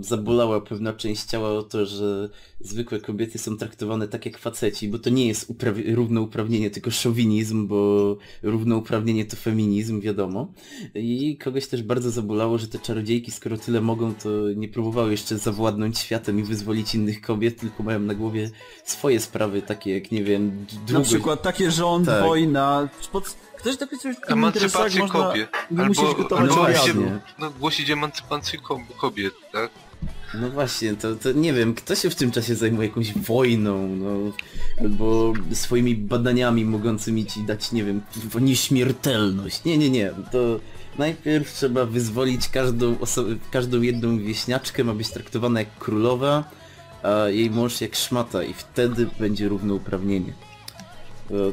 zabolała 0.01 0.61
pewna 0.61 0.93
część 0.93 1.25
ciała 1.25 1.49
o 1.51 1.63
to, 1.63 1.87
że 1.87 2.29
zwykłe 2.61 3.01
kobiety 3.01 3.39
są 3.39 3.57
traktowane 3.57 4.09
tak 4.09 4.27
jak 4.27 4.39
faceci, 4.39 4.89
bo 4.89 4.99
to 4.99 5.11
nie 5.11 5.27
jest 5.27 5.53
równouprawnienie, 5.95 6.71
tylko 6.71 6.91
szowinizm, 6.91 7.67
bo 7.67 8.17
równouprawnienie 8.43 9.25
to 9.25 9.37
feminizm, 9.37 10.01
wiadomo. 10.01 10.53
I 10.95 11.37
kogoś 11.45 11.67
też 11.67 11.83
bardzo 11.83 12.11
zabolało, 12.11 12.59
że 12.59 12.69
te 12.69 12.79
czarodziejki, 12.79 13.31
skoro 13.31 13.57
tyle 13.57 13.81
mogą, 13.81 14.15
to 14.15 14.29
nie 14.57 14.69
próbowały 14.69 15.11
jeszcze 15.11 15.39
zawładnąć 15.39 15.99
światem 15.99 16.41
i 16.41 16.43
wyzwolić 16.43 16.95
innych 16.95 17.21
kobiet, 17.21 17.61
tylko 17.61 17.83
mają 17.83 18.01
na 18.01 18.15
głowie 18.15 18.51
swoje 18.85 19.21
sprawy, 19.21 19.63
takie 19.63 19.95
jak, 19.95 20.11
nie 20.13 20.25
wiem, 20.25 20.51
d- 20.51 20.77
Na 20.81 20.87
długość 20.87 21.11
przykład 21.11 21.43
takie 21.43 21.71
rząd, 21.71 22.07
Tak. 22.07 22.25
wojna. 22.25 22.89
Pod... 23.13 23.37
W 23.73 23.77
takim 23.77 23.99
emancypację 24.29 25.01
można 25.01 25.25
kobiet. 25.25 25.51
nie 25.71 25.85
musieć 25.85 26.17
gotować 26.17 26.51
no 26.51 26.55
głosić, 26.57 26.95
no, 27.39 27.51
głosić 27.51 27.91
emancypację 27.91 28.59
ko- 28.59 28.81
kobiet, 28.97 29.35
tak? 29.53 29.71
No 30.35 30.51
właśnie, 30.51 30.95
to, 30.95 31.15
to 31.15 31.33
nie 31.33 31.53
wiem, 31.53 31.75
kto 31.75 31.95
się 31.95 32.11
w 32.11 32.15
tym 32.15 32.31
czasie 32.31 32.55
zajmuje 32.55 32.89
jakąś 32.89 33.13
wojną, 33.13 33.89
no, 33.89 34.33
albo 34.81 35.33
swoimi 35.53 35.97
badaniami 35.97 36.65
mogącymi 36.65 37.27
ci 37.27 37.43
dać, 37.43 37.73
nie 37.73 37.85
wiem, 37.85 38.01
nieśmiertelność. 38.41 39.65
Nie, 39.65 39.79
nie, 39.79 39.91
nie, 39.91 40.13
to 40.33 40.61
najpierw 40.99 41.53
trzeba 41.53 41.85
wyzwolić 41.85 42.49
każdą 42.49 42.99
osobę, 43.01 43.37
każdą 43.51 43.81
jedną 43.81 44.19
wieśniaczkę, 44.19 44.85
ma 44.85 44.95
być 44.95 45.11
traktowana 45.11 45.61
jak 45.61 45.79
królowa, 45.79 46.45
a 47.03 47.29
jej 47.29 47.51
mąż 47.51 47.81
jak 47.81 47.95
szmata 47.95 48.43
i 48.43 48.55
wtedy 48.55 49.09
będzie 49.21 49.49
równouprawnienie. 49.49 50.33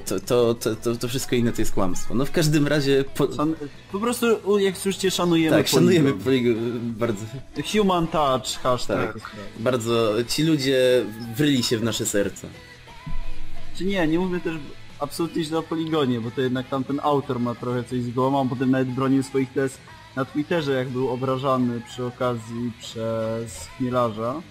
To, 0.06 0.20
to, 0.20 0.54
to, 0.54 0.76
to, 0.76 0.96
to 0.96 1.08
wszystko 1.08 1.36
inne 1.36 1.52
to 1.52 1.62
jest 1.62 1.72
kłamstwo. 1.74 2.16
No 2.16 2.26
w 2.26 2.32
każdym 2.32 2.68
razie, 2.68 3.06
po. 3.16 3.28
Po 3.92 4.00
prostu, 4.00 4.60
jak 4.60 4.78
słyszycie, 4.78 5.12
szanujemy 5.12 5.58
tak, 5.58 5.68
szanujemy 5.68 6.14
poligon. 6.14 6.56
poligo- 6.56 6.80
bardzo. 6.80 7.26
Human 7.72 8.08
touch, 8.08 8.46
hashtag. 8.64 9.14
Tak. 9.14 9.32
Bardzo, 9.60 10.14
ci 10.28 10.44
ludzie 10.44 11.06
wryli 11.36 11.64
się 11.64 11.78
w 11.78 11.84
nasze 11.84 12.06
serca. 12.06 12.48
Czy 13.78 13.86
nie, 13.86 14.08
nie 14.08 14.20
mówię 14.20 14.40
też 14.40 14.54
absolutnie 15.00 15.44
źle 15.44 15.58
o 15.58 15.64
poligonie, 15.64 16.22
bo 16.22 16.32
to 16.32 16.42
jednak 16.42 16.70
tam 16.70 16.84
ten 16.84 17.00
autor 17.04 17.40
ma 17.40 17.56
trochę 17.56 17.84
coś 17.84 18.02
z 18.02 18.10
głową, 18.10 18.42
a 18.42 18.50
potem 18.50 18.72
nawet 18.72 18.88
bronił 18.90 19.24
swoich 19.24 19.54
tez 19.54 19.78
na 20.16 20.26
Twitterze, 20.26 20.72
jak 20.74 20.90
był 20.90 21.10
obrażany 21.10 21.82
przy 21.88 22.06
okazji 22.06 22.72
przez 22.80 23.68
Chmielarza. 23.78 24.42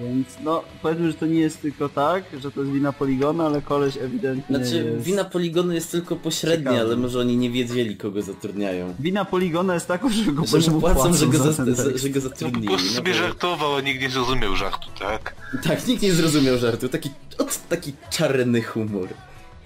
Więc 0.00 0.26
no, 0.44 0.62
powiedzmy, 0.82 1.10
że 1.10 1.14
to 1.16 1.26
nie 1.26 1.40
jest 1.40 1.62
tylko 1.62 1.88
tak, 1.88 2.24
że 2.42 2.50
to 2.50 2.60
jest 2.60 2.72
wina 2.72 2.92
poligona, 2.92 3.46
ale 3.46 3.62
koleś 3.62 3.96
ewidentnie 3.96 4.56
Znaczy, 4.56 4.76
jest... 4.92 5.04
wina 5.06 5.24
poligonu 5.24 5.72
jest 5.72 5.90
tylko 5.90 6.16
pośrednia, 6.16 6.70
Ciekawe. 6.70 6.86
ale 6.88 6.96
może 6.96 7.20
oni 7.20 7.36
nie 7.36 7.50
wiedzieli, 7.50 7.96
kogo 7.96 8.22
zatrudniają. 8.22 8.94
Wina 9.00 9.24
poligona 9.24 9.74
jest 9.74 9.88
taką, 9.88 10.10
że 10.10 10.32
go 10.32 10.46
Że 10.60 10.70
mu 10.70 10.80
płacą, 10.80 11.14
że 11.14 11.26
go, 11.26 11.38
za 11.38 11.52
za, 11.52 11.64
ten 11.64 11.74
za, 11.74 11.84
tekst. 11.84 12.02
że 12.02 12.08
go 12.10 12.20
No 12.20 12.22
po 12.22 12.28
zatrudnili. 12.28 12.68
prostu 12.68 12.88
sobie 12.88 13.12
bo- 13.12 13.18
żartował, 13.18 13.74
a 13.74 13.80
nikt 13.80 14.00
nie 14.00 14.10
zrozumiał 14.10 14.56
żartu, 14.56 14.88
tak? 14.98 15.34
Tak, 15.64 15.86
nikt 15.86 16.02
nie 16.02 16.12
zrozumiał 16.12 16.58
żartu. 16.58 16.88
Taki, 16.88 17.10
ot, 17.38 17.60
taki 17.68 17.92
czarny 18.10 18.62
humor. 18.62 19.08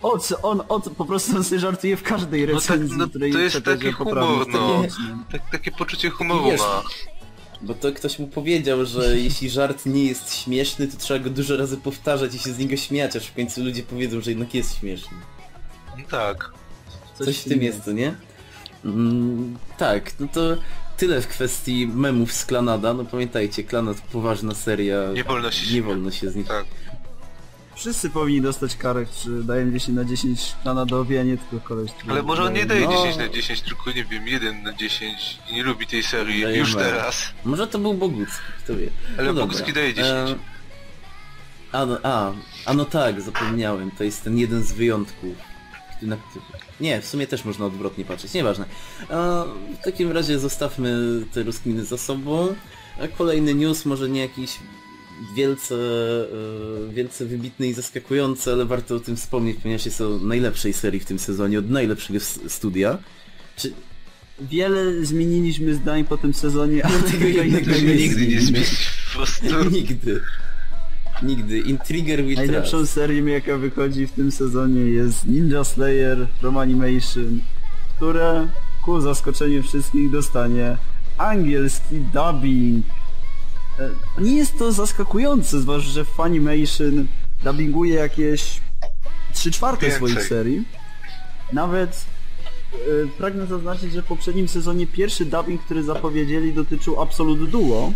O, 0.03 0.19
co 0.19 0.43
on, 0.43 0.62
o, 0.69 0.81
co- 0.81 0.91
po 0.91 1.05
prostu 1.05 1.37
on 1.37 1.45
sobie 1.45 1.59
żartuje 1.61 1.97
w 1.97 2.03
każdej 2.03 2.47
tak, 2.47 2.55
recenzji, 2.55 2.99
no, 2.99 3.09
której 3.09 3.33
to 3.33 3.39
jest 3.39 3.57
przekaże 3.57 3.77
taki 3.79 3.93
humor, 3.93 4.47
no. 4.49 4.83
Tak, 5.33 5.50
takie 5.50 5.71
poczucie 5.71 6.11
humoru 6.11 6.45
Wiesz, 6.45 6.61
ma. 6.61 6.83
Bo 7.62 7.75
to 7.75 7.93
ktoś 7.93 8.19
mu 8.19 8.26
powiedział, 8.26 8.87
że 8.87 9.19
jeśli 9.29 9.50
żart 9.50 9.87
nie 9.87 10.05
jest 10.05 10.35
śmieszny, 10.35 10.88
to 10.88 10.97
trzeba 10.97 11.25
go 11.25 11.31
dużo 11.31 11.57
razy 11.57 11.76
powtarzać 11.76 12.35
i 12.35 12.38
się 12.38 12.52
z 12.52 12.59
niego 12.59 12.76
śmiać, 12.76 13.17
aż 13.17 13.26
w 13.26 13.35
końcu 13.35 13.64
ludzie 13.64 13.83
powiedzą, 13.83 14.21
że 14.21 14.31
jednak 14.31 14.55
jest 14.55 14.79
śmieszny. 14.79 15.17
No 15.99 16.05
tak. 16.11 16.52
Coś, 17.19 17.38
w 17.38 17.45
tym 17.45 17.62
jest, 17.62 17.85
to 17.85 17.93
nie? 17.93 18.14
Mm, 18.85 19.59
tak, 19.79 20.21
no 20.21 20.29
to 20.33 20.57
tyle 20.97 21.21
w 21.21 21.29
kwestii 21.29 21.87
memów 21.87 22.33
z 22.33 22.45
Klanada. 22.45 22.95
No 22.95 23.05
pamiętajcie, 23.05 23.64
Klanad 23.64 24.00
poważna 24.00 24.55
seria. 24.55 25.12
Nie 25.14 25.25
wolno 25.25 25.50
się 25.50 25.75
Nie 25.75 25.83
wolno 25.83 26.11
się 26.11 26.31
z 26.31 26.37
nich. 26.37 26.47
Tak. 26.47 26.64
Wszyscy 27.75 28.11
powinni 28.11 28.41
dostać 28.41 28.77
karę, 28.77 29.07
czy 29.23 29.43
dają 29.45 29.71
10 29.73 29.97
na 29.97 30.05
10 30.05 30.55
Kanadowi, 30.65 31.19
a 31.19 31.23
nie 31.23 31.37
tylko 31.39 31.69
koleś. 31.69 31.93
który 31.93 32.12
Ale 32.12 32.23
może 32.23 32.43
on 32.43 32.53
nie 32.53 32.67
daje 32.67 32.85
No. 32.87 32.93
10 32.93 33.17
na 33.17 33.29
10, 33.29 33.61
tylko 33.61 33.91
nie 33.93 34.05
wiem, 34.05 34.29
1 34.29 34.62
na 34.62 34.73
10 34.73 35.39
i 35.50 35.55
nie 35.55 35.62
lubi 35.62 35.87
tej 35.87 36.03
serii 36.03 36.43
Daje 36.43 36.59
już 36.59 36.75
teraz. 36.75 37.23
Może 37.45 37.67
to 37.67 37.79
był 37.79 37.95
Bogucki, 37.95 38.43
kto 38.65 38.77
wie. 38.77 38.89
Ale 39.19 39.33
No. 39.33 39.41
Bogucki 39.41 39.73
daje 39.73 39.95
10. 39.95 40.09
E, 40.31 40.35
a, 41.73 41.87
no, 41.87 41.99
a, 42.03 42.33
a 42.67 42.75
no 42.75 42.85
tak, 42.85 43.21
zapomniałem, 43.21 43.91
to 43.91 44.05
jest 44.05 44.25
ten 44.25 44.39
jeden 44.39 44.62
z 44.65 44.73
wyjątków. 44.73 45.37
Na, 46.03 46.17
nie, 46.81 47.00
w 47.00 47.07
sumie 47.07 47.27
też 47.27 47.45
można 47.45 47.67
odwrotnie 47.67 48.05
patrzeć, 48.05 48.35
nieważne. 48.35 48.65
E, 49.11 49.45
w 49.81 49.85
takim 49.85 50.12
razie 50.12 50.39
zostawmy 50.39 50.97
te 51.33 51.43
rozkminy 51.43 51.85
za 51.85 51.99
sobą. 51.99 52.55
A 53.05 53.09
kolejny 53.09 53.55
news, 53.55 53.85
może 53.85 54.09
nie 54.09 54.21
jakiś 54.21 54.59
wielce, 55.37 55.75
e, 56.91 56.93
wielce 56.95 57.27
wybitny 57.27 57.69
i 57.69 57.73
zaskakujący, 57.73 58.53
ale 58.53 58.65
warto 58.67 58.95
o 58.97 59.00
tym 59.00 59.17
wspomnieć, 59.17 59.57
ponieważ 59.62 59.87
jest 59.87 60.00
o 60.00 60.19
najlepszej 60.19 60.73
serii 60.73 61.00
w 61.00 61.05
tym 61.05 61.19
sezonie, 61.19 61.59
od 61.59 61.71
najlepszego 61.71 62.21
studia. 62.49 62.99
Czy, 63.57 63.73
Wiele 64.50 65.05
zmieniliśmy 65.05 65.75
zdań 65.75 66.05
po 66.05 66.17
tym 66.17 66.35
sezonie, 66.35 66.87
ale 66.87 66.99
tego 66.99 67.11
tego 67.12 67.27
jednego 67.27 67.57
jednego 67.57 67.73
Tego 67.75 67.87
nie 67.89 67.95
nigdy 67.97 68.27
nie 68.27 68.41
zmienimy. 68.41 68.43
zmieni. 68.43 68.67
Po 69.12 69.19
prostu. 69.19 69.71
nigdy. 69.79 70.21
Nigdy. 71.23 71.59
Intriguer 71.59 72.25
with 72.25 72.37
Najlepszą 72.39 72.77
Trust. 72.77 72.93
serią 72.93 73.27
jaka 73.27 73.57
wychodzi 73.57 74.07
w 74.07 74.12
tym 74.12 74.33
sezonie 74.33 74.81
jest 74.81 75.27
Ninja 75.27 75.65
Slayer 75.65 76.27
from 76.41 76.57
Animation, 76.59 77.41
które 77.97 78.49
ku 78.85 79.00
zaskoczeniu 79.00 79.62
wszystkich 79.62 80.11
dostanie 80.11 80.77
angielski 81.19 81.97
dubbing. 82.15 82.87
E, 83.81 84.21
Nie 84.23 84.37
jest 84.37 84.59
to 84.59 84.73
zaskakujące, 84.73 85.61
zwłaszcza, 85.61 85.91
że 85.91 86.05
w 86.05 86.09
Funimation 86.09 87.07
dubbinguje 87.45 87.95
jakieś 87.95 88.61
3 89.33 89.51
czwarte 89.51 89.91
swoich 89.91 90.23
serii. 90.23 90.65
Nawet 91.53 92.05
e, 92.75 92.79
pragnę 93.19 93.47
zaznaczyć, 93.47 93.93
że 93.93 94.03
w 94.03 94.07
poprzednim 94.07 94.49
sezonie 94.49 94.87
pierwszy 94.87 95.25
dubbing, 95.25 95.63
który 95.65 95.83
zapowiedzieli 95.83 96.53
dotyczył 96.55 97.01
Absolute 97.01 97.47
Duo. 97.47 97.93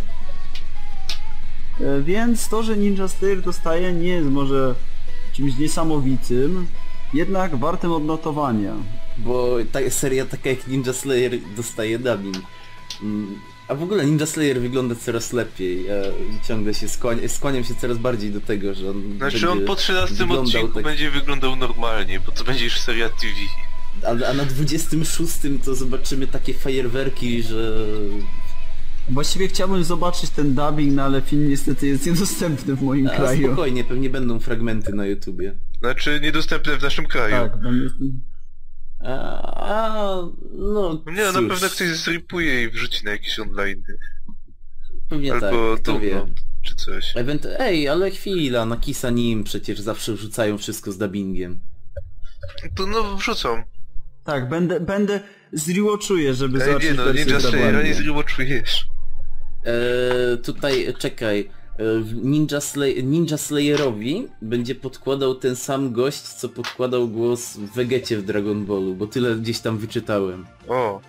E, 1.80 2.02
więc 2.02 2.48
to, 2.48 2.62
że 2.62 2.76
Ninja 2.76 3.08
Slayer 3.08 3.42
dostaje 3.42 3.92
nie 3.92 4.08
jest 4.08 4.28
może 4.28 4.74
czymś 5.32 5.58
niesamowitym, 5.58 6.66
jednak 7.14 7.56
wartym 7.56 7.92
odnotowania. 7.92 8.74
Bo 9.18 9.56
ta 9.72 9.90
seria 9.90 10.26
taka 10.26 10.48
jak 10.50 10.66
Ninja 10.66 10.92
Slayer 10.92 11.32
dostaje 11.56 11.98
dubbing. 11.98 12.36
A 13.68 13.74
w 13.74 13.82
ogóle 13.82 14.06
Ninja 14.06 14.26
Slayer 14.26 14.60
wygląda 14.60 14.94
coraz 14.94 15.32
lepiej. 15.32 15.84
Ja 15.84 15.94
ciągle 16.48 16.74
się 16.74 16.88
skłaniam, 16.88 17.28
skłaniam 17.28 17.64
się 17.64 17.74
coraz 17.74 17.98
bardziej 17.98 18.30
do 18.30 18.40
tego, 18.40 18.74
że 18.74 18.90
on 18.90 19.16
Znaczy 19.16 19.32
będzie 19.32 19.50
on 19.50 19.64
po 19.64 19.76
13 19.76 20.14
wyglądał 20.14 20.44
odcinku 20.44 20.74
tak- 20.74 20.84
będzie 20.84 21.10
wyglądał 21.10 21.56
normalnie, 21.56 22.20
bo 22.20 22.32
to 22.32 22.44
będzie 22.44 22.64
już 22.64 22.78
seria 22.78 23.08
TV. 23.08 23.34
A, 24.06 24.30
a 24.30 24.34
na 24.34 24.44
26 24.44 25.32
to 25.64 25.74
zobaczymy 25.74 26.26
takie 26.26 26.54
fajerwerki, 26.54 27.42
że... 27.42 27.86
Właściwie 29.08 29.48
chciałbym 29.48 29.84
zobaczyć 29.84 30.30
ten 30.30 30.54
dubbing, 30.54 30.94
no 30.94 31.02
ale 31.02 31.22
film 31.22 31.48
niestety 31.48 31.86
jest 31.86 32.06
niedostępny 32.06 32.74
w 32.76 32.82
moim 32.82 33.06
A, 33.06 33.10
kraju. 33.10 33.46
spokojnie, 33.46 33.84
pewnie 33.84 34.10
będą 34.10 34.38
fragmenty 34.38 34.92
na 34.92 35.06
YouTubie. 35.06 35.54
Znaczy 35.80 36.20
niedostępne 36.22 36.76
w 36.78 36.82
naszym 36.82 37.06
kraju. 37.06 37.34
Tak, 37.34 37.52
jest... 37.82 37.94
A, 39.04 39.42
a 39.64 40.22
no 40.52 41.02
Nie, 41.06 41.22
no, 41.24 41.32
cóż, 41.32 41.42
na 41.42 41.48
pewno 41.48 41.68
ktoś 41.68 41.88
zripuje 41.88 42.62
i 42.62 42.70
wrzuci 42.70 43.04
na 43.04 43.10
jakieś 43.10 43.38
online. 43.38 43.82
pewnie 45.08 45.32
Albo 45.32 45.74
tak, 45.74 45.82
kto 45.82 46.00
wie. 46.00 46.26
Czy 46.62 46.74
coś. 46.74 47.16
Event... 47.16 47.46
Ej, 47.58 47.88
ale 47.88 48.10
chwila, 48.10 48.66
na 48.66 48.76
Kisa 48.76 49.10
Nim 49.10 49.44
przecież 49.44 49.80
zawsze 49.80 50.12
wrzucają 50.12 50.58
wszystko 50.58 50.92
z 50.92 50.98
dubbingiem. 50.98 51.60
To 52.74 52.86
no 52.86 53.16
wrzucą. 53.16 53.62
Tak, 54.24 54.48
będę, 54.48 54.80
będę 54.80 55.20
zrewatchuję, 55.52 56.34
żeby 56.34 56.58
Ej, 56.58 56.66
zobaczyć 56.66 56.90
nie 56.90 56.96
no, 56.96 57.04
wersję 57.04 57.24
Ninja 57.24 57.40
Slayera 57.40 57.82
nie 57.82 57.94
zrewatchujesz. 57.94 58.86
Eee, 59.64 60.38
tutaj, 60.38 60.94
czekaj. 60.98 61.50
E, 61.78 61.84
Ninja, 62.22 62.60
Slay... 62.60 63.04
Ninja 63.04 63.38
Slayerowi 63.38 64.28
będzie 64.42 64.74
podkładał 64.74 65.34
ten 65.34 65.56
sam 65.56 65.92
gość, 65.92 66.22
co 66.22 66.48
podkładał 66.48 67.08
głos 67.08 67.56
w 67.56 67.74
Vegecie 67.74 68.18
w 68.18 68.22
Dragon 68.22 68.66
Ballu, 68.66 68.94
bo 68.94 69.06
tyle 69.06 69.36
gdzieś 69.36 69.60
tam 69.60 69.78
wyczytałem. 69.78 70.46
O, 70.68 71.00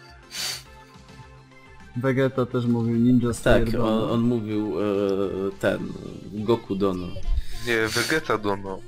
Vegeta 1.98 2.46
też 2.46 2.66
mówił 2.66 2.96
Ninja 2.96 3.34
Slayer. 3.34 3.72
Tak, 3.72 3.82
on, 3.82 4.12
on 4.12 4.22
mówił 4.22 4.82
e, 4.82 4.86
ten, 5.60 5.80
Goku 6.34 6.76
Dono. 6.76 7.08
nie, 7.68 7.88
Vegeta 7.88 8.38
Dono. 8.38 8.80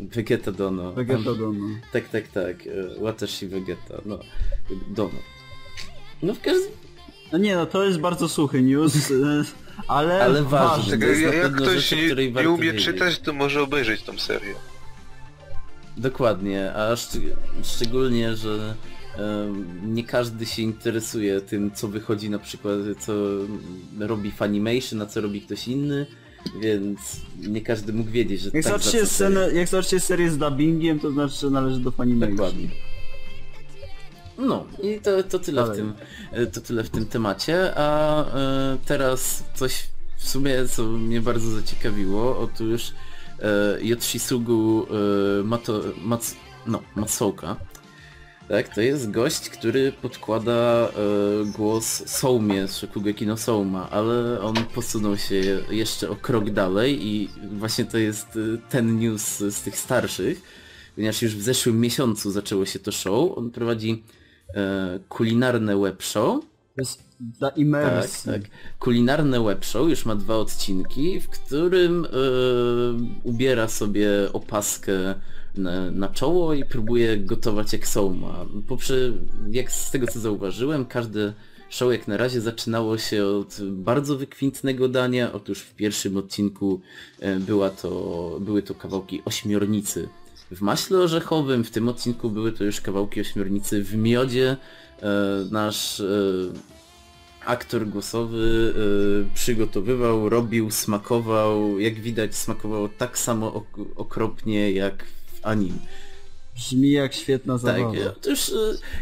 Vegeta 0.00 0.52
Dono. 0.52 0.92
Vegeta 0.92 1.34
Dawn. 1.34 1.80
Tak, 1.92 2.08
tak, 2.08 2.28
tak. 2.28 2.66
e, 2.66 3.00
Watashi 3.00 3.46
Vegeta, 3.46 3.94
no. 4.06 4.18
Dono. 4.88 5.18
No 6.22 6.34
w 6.34 6.40
każdym... 6.40 6.70
No 7.32 7.38
nie 7.38 7.56
no, 7.56 7.66
to 7.66 7.84
jest 7.84 7.98
bardzo 7.98 8.28
suchy 8.28 8.62
news, 8.62 8.92
ale, 9.88 10.22
Ale 10.24 10.42
ważny. 10.42 10.98
To 10.98 11.06
Tak, 11.06 11.18
jak 11.20 11.32
pewno 11.42 11.62
ktoś 11.66 11.92
nie, 11.92 12.14
nie 12.42 12.50
umie 12.50 12.62
wiedzieć. 12.72 12.84
czytać, 12.84 13.18
to 13.18 13.32
może 13.32 13.62
obejrzeć 13.62 14.02
tą 14.02 14.18
serię. 14.18 14.54
Dokładnie, 15.96 16.72
a 16.74 16.94
szcz- 16.94 17.20
szczególnie, 17.62 18.36
że 18.36 18.74
em, 19.16 19.94
nie 19.94 20.04
każdy 20.04 20.46
się 20.46 20.62
interesuje 20.62 21.40
tym, 21.40 21.70
co 21.74 21.88
wychodzi 21.88 22.30
na 22.30 22.38
przykład, 22.38 22.74
co 22.98 23.12
robi 23.98 24.30
Funimation, 24.30 25.02
a 25.02 25.06
co 25.06 25.20
robi 25.20 25.40
ktoś 25.42 25.68
inny, 25.68 26.06
więc 26.60 26.98
nie 27.48 27.60
każdy 27.60 27.92
mógł 27.92 28.10
wiedzieć, 28.10 28.40
że 28.40 28.50
Jak 28.54 28.64
tak 28.64 28.72
zobaczycie, 28.72 29.06
scenę, 29.06 29.50
jak 29.52 29.68
zobaczycie 29.68 30.00
serię 30.00 30.30
z 30.30 30.38
dubbingiem, 30.38 31.00
to 31.00 31.10
znaczy, 31.10 31.34
że 31.40 31.50
należy 31.50 31.80
do 31.80 31.90
Funimation. 31.92 32.36
Dokładnie. 32.36 32.68
No 34.38 34.66
i 34.82 35.00
to, 35.00 35.22
to 35.22 35.38
tyle 35.38 35.62
w 35.62 35.66
Dalej. 35.66 35.78
tym 35.78 35.94
e, 36.32 36.46
to 36.46 36.60
tyle 36.60 36.84
w 36.84 36.90
tym 36.90 37.06
temacie, 37.06 37.72
a 37.76 38.20
e, 38.24 38.78
teraz 38.86 39.44
coś 39.54 39.86
w 40.16 40.28
sumie 40.28 40.68
co 40.68 40.82
mnie 40.82 41.20
bardzo 41.20 41.50
zaciekawiło, 41.50 42.38
otóż 42.38 42.92
e, 43.42 43.78
Yoshisugu 43.82 44.86
e, 45.40 45.42
Mato, 45.42 45.80
Mats, 46.04 46.36
no, 46.66 46.82
Matsuoka, 46.96 47.56
tak, 48.48 48.74
to 48.74 48.80
jest 48.80 49.10
gość, 49.10 49.50
który 49.50 49.92
podkłada 49.92 50.88
e, 50.88 50.92
głos 51.56 52.02
Soumie 52.06 52.68
z 52.68 52.76
Shokugeki 52.76 53.26
no 53.26 53.36
Souma, 53.36 53.90
ale 53.90 54.40
on 54.40 54.54
posunął 54.74 55.16
się 55.16 55.34
jeszcze 55.70 56.10
o 56.10 56.16
krok 56.16 56.50
dalej 56.50 57.06
i 57.06 57.28
właśnie 57.58 57.84
to 57.84 57.98
jest 57.98 58.38
ten 58.68 58.98
news 58.98 59.38
z 59.38 59.62
tych 59.62 59.78
starszych, 59.78 60.42
ponieważ 60.94 61.22
już 61.22 61.36
w 61.36 61.42
zeszłym 61.42 61.80
miesiącu 61.80 62.30
zaczęło 62.30 62.66
się 62.66 62.78
to 62.78 62.92
show. 62.92 63.38
On 63.38 63.50
prowadzi 63.50 64.02
kulinarne 65.08 65.76
web 65.76 66.02
show. 66.02 66.40
To 66.40 66.82
jest 66.82 67.02
dla 67.20 67.48
Tak, 67.50 67.58
imersji. 67.58 68.32
tak. 68.32 68.42
Kulinarne 68.78 69.40
web 69.44 69.64
show 69.64 69.88
już 69.88 70.06
ma 70.06 70.14
dwa 70.16 70.36
odcinki, 70.36 71.20
w 71.20 71.28
którym 71.28 72.04
e, 72.04 72.08
ubiera 73.24 73.68
sobie 73.68 74.08
opaskę 74.32 74.92
na, 75.56 75.90
na 75.90 76.08
czoło 76.08 76.54
i 76.54 76.64
próbuje 76.64 77.18
gotować 77.18 77.72
jak 77.72 77.88
Souma. 77.88 78.46
Poprze, 78.68 78.94
jak 79.50 79.72
z 79.72 79.90
tego 79.90 80.06
co 80.06 80.20
zauważyłem, 80.20 80.86
każde 80.86 81.32
show 81.70 81.92
jak 81.92 82.08
na 82.08 82.16
razie 82.16 82.40
zaczynało 82.40 82.98
się 82.98 83.26
od 83.26 83.56
bardzo 83.62 84.16
wykwintnego 84.16 84.88
dania. 84.88 85.32
Otóż 85.32 85.60
w 85.60 85.74
pierwszym 85.74 86.16
odcinku 86.16 86.80
e, 87.20 87.40
była 87.40 87.70
to, 87.70 88.38
były 88.40 88.62
to 88.62 88.74
kawałki 88.74 89.22
ośmiornicy 89.24 90.08
w 90.50 90.60
maśle 90.60 90.98
orzechowym, 90.98 91.64
w 91.64 91.70
tym 91.70 91.88
odcinku 91.88 92.30
były 92.30 92.52
to 92.52 92.64
już 92.64 92.80
kawałki 92.80 93.20
ośmiornicy 93.20 93.82
w 93.84 93.94
miodzie. 93.94 94.56
E, 95.02 95.06
nasz 95.50 96.00
e, 96.00 96.04
aktor 97.44 97.86
głosowy 97.86 98.72
y, 99.30 99.34
przygotowywał, 99.34 100.28
robił, 100.28 100.70
smakował, 100.70 101.78
jak 101.78 101.94
widać 101.94 102.34
smakował 102.34 102.88
tak 102.88 103.18
samo 103.18 103.54
ok 103.54 103.78
okropnie 103.96 104.70
jak 104.70 105.04
w 105.04 105.46
anim. 105.46 105.78
Brzmi 106.54 106.90
jak 106.90 107.14
świetna 107.14 107.58
Tak, 107.58 107.62
zabawa. 107.62 107.94
e, 107.94 108.10
to 108.10 108.30
już 108.30 108.52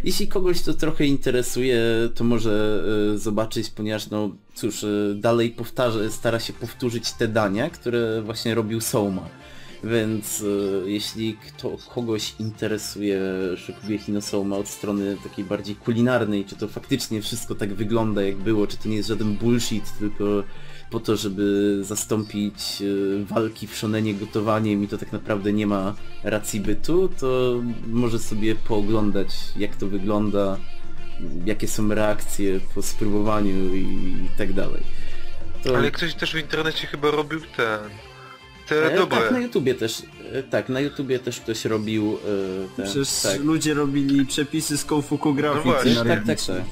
jeśli 0.05 0.29
kogoś 0.29 0.63
to 0.63 0.75
trochę 0.75 1.07
interesuje, 1.07 1.83
to 2.15 2.25
może 2.25 2.85
zobaczyć, 3.15 3.71
ponieważ 3.71 4.11
no 4.11 4.31
cóż, 4.55 4.85
dalej 5.15 5.51
powtarza, 5.51 6.11
stara 6.11 6.41
się 6.41 6.53
powtórzyć 6.53 7.13
te 7.13 7.29
dania, 7.29 7.71
które 7.71 8.23
właśnie 8.23 8.55
robił 8.55 8.81
Souma. 8.81 9.29
Więc 9.85 10.41
y, 10.41 10.83
jeśli 10.87 11.37
kto, 11.37 11.77
kogoś 11.95 12.35
interesuje 12.39 13.21
Shokugeki 13.57 14.13
no 14.13 14.21
Souma 14.21 14.57
od 14.57 14.69
strony 14.69 15.17
takiej 15.23 15.45
bardziej 15.45 15.77
kulinarnej, 15.77 16.45
czy 16.45 16.57
to 16.57 16.69
faktycznie 16.69 17.23
wszystko 17.23 17.55
tak 17.55 17.75
wygląda 17.75 18.23
jak 18.23 18.37
było, 18.37 18.67
czy 18.67 18.77
to 18.77 18.89
nie 18.89 18.97
jest 18.97 19.09
żaden 19.09 19.35
bullshit, 19.37 19.99
tylko 19.99 20.25
po 20.91 21.01
to, 21.01 21.17
żeby 21.17 21.79
zastąpić 21.83 22.81
y, 22.81 23.25
walki 23.25 23.67
w 23.67 23.77
szonenie 23.77 24.15
gotowaniem 24.15 24.85
i 24.85 24.89
to 24.89 24.99
tak 24.99 25.13
naprawdę 25.13 25.53
nie 25.53 25.67
ma 25.67 25.95
racji 26.23 26.61
bytu, 26.61 27.09
to 27.21 27.61
może 27.87 28.19
sobie 28.19 28.55
pooglądać 28.55 29.29
jak 29.57 29.77
to 29.77 29.87
wygląda, 29.87 30.59
jakie 31.45 31.69
są 31.69 31.95
reakcje 31.95 32.61
po 32.75 32.83
spróbowaniu 32.83 33.75
i 33.75 34.29
tak 34.39 34.53
dalej. 34.53 34.83
To... 35.65 35.77
Ale 35.77 35.91
ktoś 35.91 36.15
też 36.15 36.33
w 36.33 36.39
internecie 36.39 36.87
chyba 36.87 37.11
robił 37.11 37.41
ten... 37.57 37.81
Te 38.69 38.93
E, 38.93 38.97
dobre. 38.97 39.19
Tak, 39.19 39.31
na 39.31 39.41
YouTubie 39.41 39.75
też, 39.75 40.03
e, 40.33 40.43
tak, 40.43 40.69
na 40.69 40.81
YouTubie 40.81 41.19
też 41.19 41.41
ktoś 41.41 41.65
robił 41.65 42.19
e, 42.73 42.77
te, 42.77 42.83
Przecież 42.83 43.09
tak. 43.23 43.41
ludzie 43.41 43.75
robili 43.75 44.27
przepisy 44.27 44.79
z 44.79 44.85
Koufuku 44.85 45.29
No 45.29 45.35
grafiki 45.35 45.65
właśnie. 45.69 45.95
na 45.95 46.05
Tak, 46.05 46.27
tak, 46.27 46.41
tak. 46.41 46.63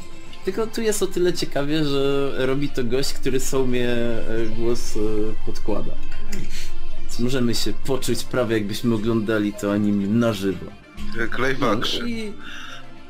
Tylko 0.45 0.67
tu 0.67 0.83
jest 0.83 1.03
o 1.03 1.07
tyle 1.07 1.33
ciekawie, 1.33 1.85
że 1.85 2.33
robi 2.39 2.69
to 2.69 2.85
gość, 2.85 3.13
który 3.13 3.41
sobie 3.41 3.89
e, 3.91 4.47
głos 4.59 4.97
e, 4.97 5.01
podkłada. 5.47 5.93
Więc 7.03 7.19
możemy 7.21 7.55
się 7.55 7.73
poczuć 7.87 8.25
prawie 8.25 8.57
jakbyśmy 8.59 8.95
oglądali 8.95 9.53
to 9.53 9.73
anime 9.73 10.07
na 10.07 10.33
żywo. 10.33 10.67
Jak 11.21 11.39
live 11.39 11.61
No, 11.61 11.71
action. 11.71 12.09
i... 12.09 12.33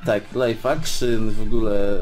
Tak, 0.06 0.34
live 0.34 0.66
action, 0.66 1.30
w 1.30 1.42
ogóle... 1.42 1.98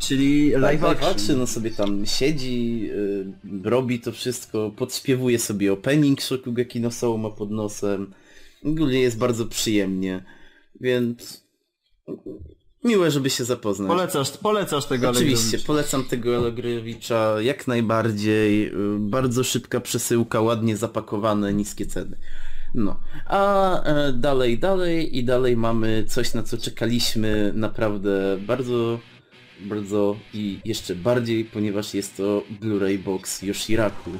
Czyli 0.00 0.52
tak, 0.52 0.60
live 0.62 0.84
action. 0.84 1.10
action, 1.10 1.40
on 1.40 1.46
sobie 1.46 1.70
tam 1.70 2.06
siedzi, 2.06 2.88
y, 2.92 3.70
robi 3.70 4.00
to 4.00 4.12
wszystko, 4.12 4.70
podśpiewuje 4.76 5.38
sobie 5.38 5.72
opening 5.72 6.22
Shokugeki 6.22 6.80
no 6.80 6.90
Souma 6.90 7.30
pod 7.30 7.50
nosem. 7.50 8.14
Ogólnie 8.64 9.00
jest 9.00 9.18
bardzo 9.18 9.46
przyjemnie, 9.46 10.24
więc 10.80 11.44
miłe, 12.84 13.10
żeby 13.10 13.30
się 13.30 13.44
zapoznać. 13.44 13.88
Polecasz, 13.88 14.30
polecasz 14.30 14.86
tego 14.86 15.10
Oczywiście, 15.10 15.58
polecam 15.58 16.04
tego 16.04 16.36
Allegrowicza 16.36 17.36
jak 17.40 17.68
najbardziej. 17.68 18.66
y, 18.66 18.72
Bardzo 18.98 19.44
szybka 19.44 19.80
przesyłka, 19.80 20.40
ładnie 20.40 20.76
zapakowane, 20.76 21.54
niskie 21.54 21.86
ceny. 21.86 22.16
No, 22.74 23.00
a 23.26 23.82
e, 23.82 24.12
dalej, 24.12 24.58
dalej 24.58 25.18
i 25.18 25.24
dalej 25.24 25.56
mamy 25.56 26.04
coś, 26.08 26.34
na 26.34 26.42
co 26.42 26.58
czekaliśmy 26.58 27.52
naprawdę 27.54 28.38
bardzo, 28.46 28.98
bardzo 29.62 30.16
i 30.34 30.60
jeszcze 30.64 30.94
bardziej, 30.94 31.44
ponieważ 31.44 31.94
jest 31.94 32.16
to 32.16 32.42
Blu-ray 32.60 32.98
Box 32.98 33.42
Yoshiraku. 33.42 34.10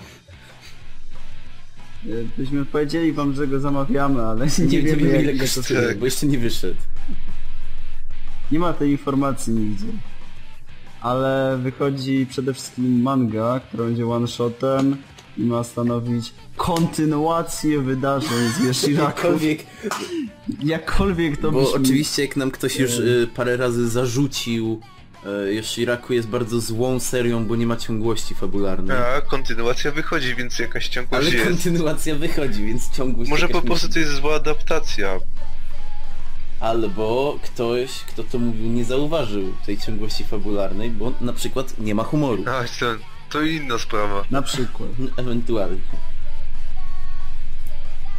Y, 2.07 2.27
Byśmy 2.39 2.65
powiedzieli 2.67 3.13
wam, 3.13 3.35
że 3.35 3.47
go 3.47 3.61
zamawiamy, 3.61 4.23
ale 4.23 4.47
nie, 4.59 4.65
Nie, 4.67 4.83
wiemy 4.83 4.97
wiem 5.03 5.11
jak 5.15 5.23
ile 5.23 5.35
kosztuje, 5.47 5.83
tak. 5.89 5.99
bo 5.99 6.05
jeszcze 6.05 6.27
nie 6.27 6.39
wyszedł. 6.39 6.81
Nie 8.53 8.59
ma 8.59 8.73
tej 8.73 8.91
informacji 8.91 9.53
nigdzie. 9.53 9.87
Ale 11.01 11.59
wychodzi 11.63 12.27
przede 12.31 12.55
wszystkim 12.55 13.03
manga, 13.03 13.61
która 13.69 13.85
będzie 13.85 14.07
one-shotem 14.07 14.97
i 15.39 15.43
ma 15.43 15.65
stanowić 15.65 16.33
kontynuację 16.57 17.81
wydarzeń 17.83 18.49
z 18.59 18.61
Yoshiraku. 18.67 19.05
Jakkolwiek, 19.27 19.67
Jakkolwiek 20.63 21.37
to 21.37 21.53
bo 21.53 21.63
brzmi. 21.63 21.75
oczywiście 21.85 22.23
jak 22.23 22.37
nam 22.37 22.51
ktoś 22.51 22.77
już 22.79 22.99
y, 22.99 23.29
parę 23.37 23.57
razy 23.57 23.89
zarzucił, 23.89 24.81
Yoshiraku 25.51 26.13
jest 26.13 26.29
bardzo 26.29 26.61
złą 26.61 27.01
serią, 27.01 27.45
bo 27.47 27.57
nie 27.57 27.67
ma 27.67 27.77
ciągłości 27.77 28.35
fabularnej. 28.35 28.97
A, 28.97 29.21
kontynuacja 29.21 29.91
wychodzi, 29.91 30.35
więc 30.35 30.59
jakaś 30.59 30.89
ciągłość 30.89 31.27
Ale 31.27 31.37
jest. 31.37 31.49
kontynuacja 31.51 32.15
wychodzi, 32.15 32.65
więc 32.65 32.91
ciągłość 32.91 33.31
Może 33.31 33.49
po 33.49 33.63
prostu 33.63 33.89
to 33.89 33.99
jest 33.99 34.13
zła 34.13 34.35
adaptacja. 34.35 35.19
Albo 36.61 37.39
ktoś, 37.43 37.91
kto 37.91 38.25
to 38.25 38.39
mówił, 38.39 38.67
nie 38.67 38.85
zauważył 38.85 39.55
tej 39.67 39.79
ciągłości 39.79 40.25
fabularnej, 40.25 40.91
bo 40.91 41.13
na 41.21 41.33
przykład 41.33 41.79
nie 41.79 41.95
ma 41.95 42.05
humoru. 42.05 42.45
A, 42.47 42.65
to, 42.81 42.87
to 43.31 43.43
inna 43.43 43.79
sprawa. 43.79 44.25
Na 44.31 44.43
przykład. 44.43 44.91
Ewentualnie. 45.17 45.81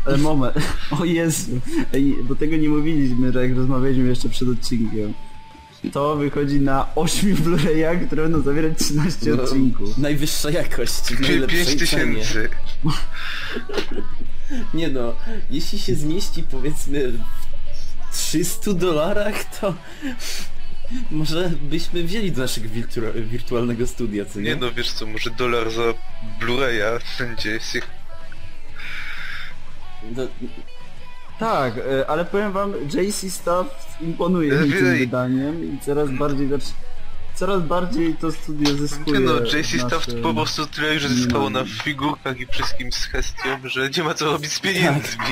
Ale 0.05 0.17
moment. 0.17 0.55
O 1.01 1.05
Jezu. 1.05 1.51
Ej, 1.93 2.15
bo 2.23 2.35
tego 2.35 2.57
nie 2.57 2.69
mówiliśmy, 2.69 3.31
że 3.33 3.47
jak 3.47 3.57
rozmawialiśmy 3.57 4.09
jeszcze 4.09 4.29
przed 4.29 4.49
odcinkiem. 4.49 5.13
To 5.93 6.15
wychodzi 6.15 6.59
na 6.59 6.87
8 6.95 7.35
Blu-rayach, 7.35 8.07
które 8.07 8.23
będą 8.23 8.41
zawierać 8.41 8.77
13 8.77 9.29
No, 9.29 9.43
odcinków. 9.43 9.97
Najwyższa 9.97 10.49
jakość, 10.51 10.93
w 10.93 11.19
najlepszej 11.19 11.65
5 11.65 11.89
cenie. 11.89 12.15
tysięcy. 12.19 12.49
Nie 14.73 14.87
no, 14.87 15.15
jeśli 15.49 15.79
się 15.79 15.95
zmieści 15.95 16.43
powiedzmy 16.43 17.11
w 18.11 18.17
300 18.17 18.73
dolarach, 18.73 19.59
to 19.59 19.73
może 21.11 21.49
byśmy 21.61 22.03
wzięli 22.03 22.31
do 22.31 22.41
naszego 22.41 22.67
wirtu- 22.69 23.23
wirtualnego 23.27 23.87
studia, 23.87 24.25
co 24.25 24.39
nie? 24.39 24.45
Nie 24.49 24.55
no, 24.55 24.71
wiesz 24.71 24.91
co, 24.91 25.05
może 25.05 25.29
dolar 25.29 25.71
za 25.71 25.93
Blu-raya 26.39 26.99
będzie 27.19 27.59
się... 27.59 27.79
No, 30.15 30.27
Tak, 31.41 31.77
e, 31.77 32.07
ale 32.09 32.25
powiem 32.25 32.51
wam, 32.51 32.73
JC 32.93 33.31
Staff 33.33 33.97
imponuje 34.01 34.51
mi 34.53 34.71
tym 34.73 34.97
wydaniem 34.97 35.75
i 35.75 35.79
coraz 35.79 36.09
bardziej 36.09 36.49
Coraz 37.35 37.63
bardziej 37.63 38.15
to 38.15 38.31
studio 38.31 38.75
zyskuje 38.75 39.19
no, 39.19 39.39
JC 39.39 39.53
nasze- 39.53 39.79
Staff 39.79 40.07
po 40.23 40.33
prostu 40.33 40.65
tyle 40.67 40.93
już 40.93 41.07
zyskało 41.07 41.49
na 41.49 41.65
figurkach 41.65 42.39
i 42.39 42.45
wszystkim 42.45 42.91
z 42.91 43.05
Hestią, 43.05 43.49
że 43.63 43.89
nie 43.97 44.03
ma 44.03 44.13
co 44.13 44.25
robić 44.25 44.51
z 44.51 44.59
pieniędzmi. 44.59 45.25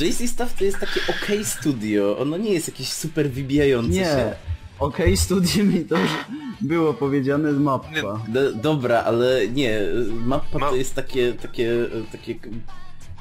JC 0.00 0.28
Staff 0.28 0.54
to 0.58 0.64
jest 0.64 0.78
takie 0.78 1.00
ok 1.08 1.46
studio, 1.46 2.18
ono 2.18 2.36
nie 2.36 2.52
jest 2.52 2.68
jakieś 2.68 2.88
super 2.92 3.30
wybijające 3.30 3.90
Nie. 3.90 4.04
się. 4.04 4.34
Okej, 4.78 5.16
studio 5.16 5.64
mi 5.64 5.84
to 5.84 5.98
już 5.98 6.10
było 6.60 6.94
powiedziane 6.94 7.54
z 7.54 7.58
mappa. 7.58 8.20
Do, 8.28 8.52
dobra, 8.52 9.02
ale 9.02 9.48
nie, 9.48 9.80
mapa 10.24 10.58
Ma- 10.58 10.68
to 10.70 10.76
jest 10.76 10.94
takie, 10.94 11.32
takie, 11.32 11.70
takie, 12.12 12.34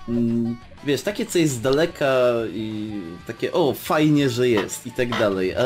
mm, 0.09 0.57
wiesz, 0.83 1.01
takie 1.01 1.25
co 1.25 1.39
jest 1.39 1.53
z 1.53 1.61
daleka 1.61 2.13
i 2.53 2.91
takie, 3.27 3.53
o, 3.53 3.73
fajnie, 3.73 4.29
że 4.29 4.49
jest 4.49 4.87
i 4.87 4.91
tak 4.91 5.09
dalej, 5.09 5.55
a 5.55 5.63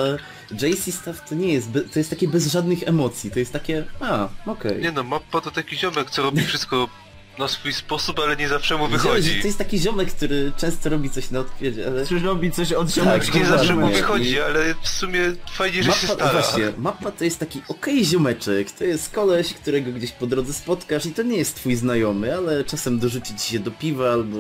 JC 0.52 0.96
Staff 0.96 1.30
to 1.30 1.36
nie 1.36 1.54
jest, 1.54 1.68
to 1.94 2.00
jest 2.00 2.10
takie 2.10 2.28
bez 2.28 2.48
żadnych 2.52 2.88
emocji, 2.88 3.32
to 3.32 3.40
jest 3.40 3.54
takie, 3.54 3.86
a, 4.00 4.30
okej. 4.46 4.82
Nie 4.82 4.92
no, 4.92 5.04
mappa 5.04 5.42
to 5.42 5.52
taki 5.52 5.78
ziomek, 5.78 6.10
co 6.10 6.24
robi 6.24 6.42
wszystko 6.42 6.90
na 7.40 7.48
swój 7.48 7.74
sposób, 7.74 8.20
ale 8.20 8.36
nie 8.36 8.48
zawsze 8.48 8.78
mu 8.78 8.88
wychodzi. 8.88 9.42
To 9.42 9.48
jest 9.48 9.58
taki 9.58 9.80
ziomek, 9.80 10.12
który 10.12 10.52
często 10.58 10.90
robi 10.90 11.10
coś 11.10 11.32
na 11.32 11.40
odwiedzie, 11.40 11.88
ale... 11.88 12.08
Czy 12.08 12.20
robi 12.20 12.52
coś 12.52 12.72
od 12.74 12.88
Tak, 12.88 12.96
ziomeczków 12.96 13.36
Nie 13.36 13.46
zawsze 13.46 13.76
mu 13.76 13.88
wychodzi, 13.88 14.42
ale 14.42 14.76
w 14.82 14.88
sumie 14.90 15.20
fajnie, 15.52 15.84
że 15.84 15.92
się 15.92 16.08
Mappa, 16.08 16.26
stara. 16.26 16.42
właśnie, 16.42 16.74
mapa 16.78 17.12
to 17.12 17.24
jest 17.24 17.40
taki 17.40 17.62
okej 17.68 18.06
ziomeczek, 18.06 18.72
to 18.72 18.84
jest 18.84 19.10
koleś, 19.10 19.54
którego 19.54 19.92
gdzieś 19.92 20.12
po 20.12 20.28
drodze 20.28 20.54
spotkasz 20.54 21.06
i 21.06 21.12
to 21.12 21.24
nie 21.24 21.38
jest 21.38 21.56
twój 21.56 21.76
znajomy, 21.76 22.38
ale 22.38 22.64
czasem 22.64 23.00
dorzuci 23.00 23.36
ci 23.36 23.52
się 23.52 23.60
do 23.60 23.72
piwa, 23.72 24.12
albo 24.12 24.38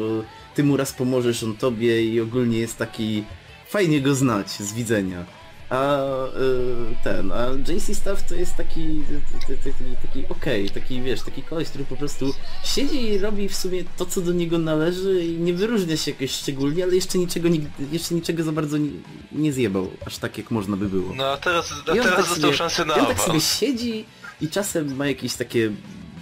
ty 0.55 0.63
mu 0.63 0.77
raz 0.77 0.93
pomożesz, 0.93 1.43
on 1.43 1.57
tobie 1.57 2.03
i 2.03 2.21
ogólnie 2.21 2.59
jest 2.59 2.77
taki 2.77 3.23
fajnie 3.69 4.01
go 4.01 4.15
znać 4.15 4.49
z 4.49 4.73
widzenia. 4.73 5.25
A 5.69 6.05
y, 6.05 6.95
ten, 7.03 7.31
a 7.31 7.47
JC 7.71 7.95
Staff 7.97 8.23
to 8.27 8.35
jest 8.35 8.55
taki, 8.55 9.01
taki, 9.41 9.57
taki, 9.63 10.07
taki 10.07 10.27
okej, 10.29 10.69
taki 10.69 11.01
wiesz, 11.01 11.21
taki 11.21 11.41
koleś, 11.43 11.69
który 11.69 11.85
po 11.85 11.95
prostu 11.95 12.33
siedzi 12.63 13.03
i 13.03 13.17
robi 13.17 13.49
w 13.49 13.55
sumie 13.55 13.83
to, 13.97 14.05
co 14.05 14.21
do 14.21 14.31
niego 14.31 14.57
należy 14.57 15.25
i 15.25 15.37
nie 15.37 15.53
wyróżnia 15.53 15.97
się 15.97 16.11
jakoś 16.11 16.31
szczególnie, 16.31 16.83
ale 16.83 16.95
jeszcze 16.95 17.17
niczego, 17.17 17.49
jeszcze 17.91 18.15
niczego 18.15 18.43
za 18.43 18.51
bardzo 18.51 18.77
nie, 18.77 18.89
nie 19.31 19.53
zjebał, 19.53 19.87
aż 20.05 20.17
tak 20.17 20.37
jak 20.37 20.51
można 20.51 20.77
by 20.77 20.89
było. 20.89 21.13
No 21.15 21.25
a 21.25 21.37
teraz, 21.37 21.73
a 21.81 21.85
teraz 21.85 22.05
tak 22.07 22.17
dostał 22.17 22.39
sobie- 22.41 22.53
szansę 22.53 22.85
na 22.85 22.95
on 22.95 23.05
tak 23.05 23.19
sobie 23.19 23.41
siedzi 23.41 24.05
i 24.41 24.47
czasem 24.47 24.95
ma 24.95 25.07
jakieś 25.07 25.33
takie 25.35 25.71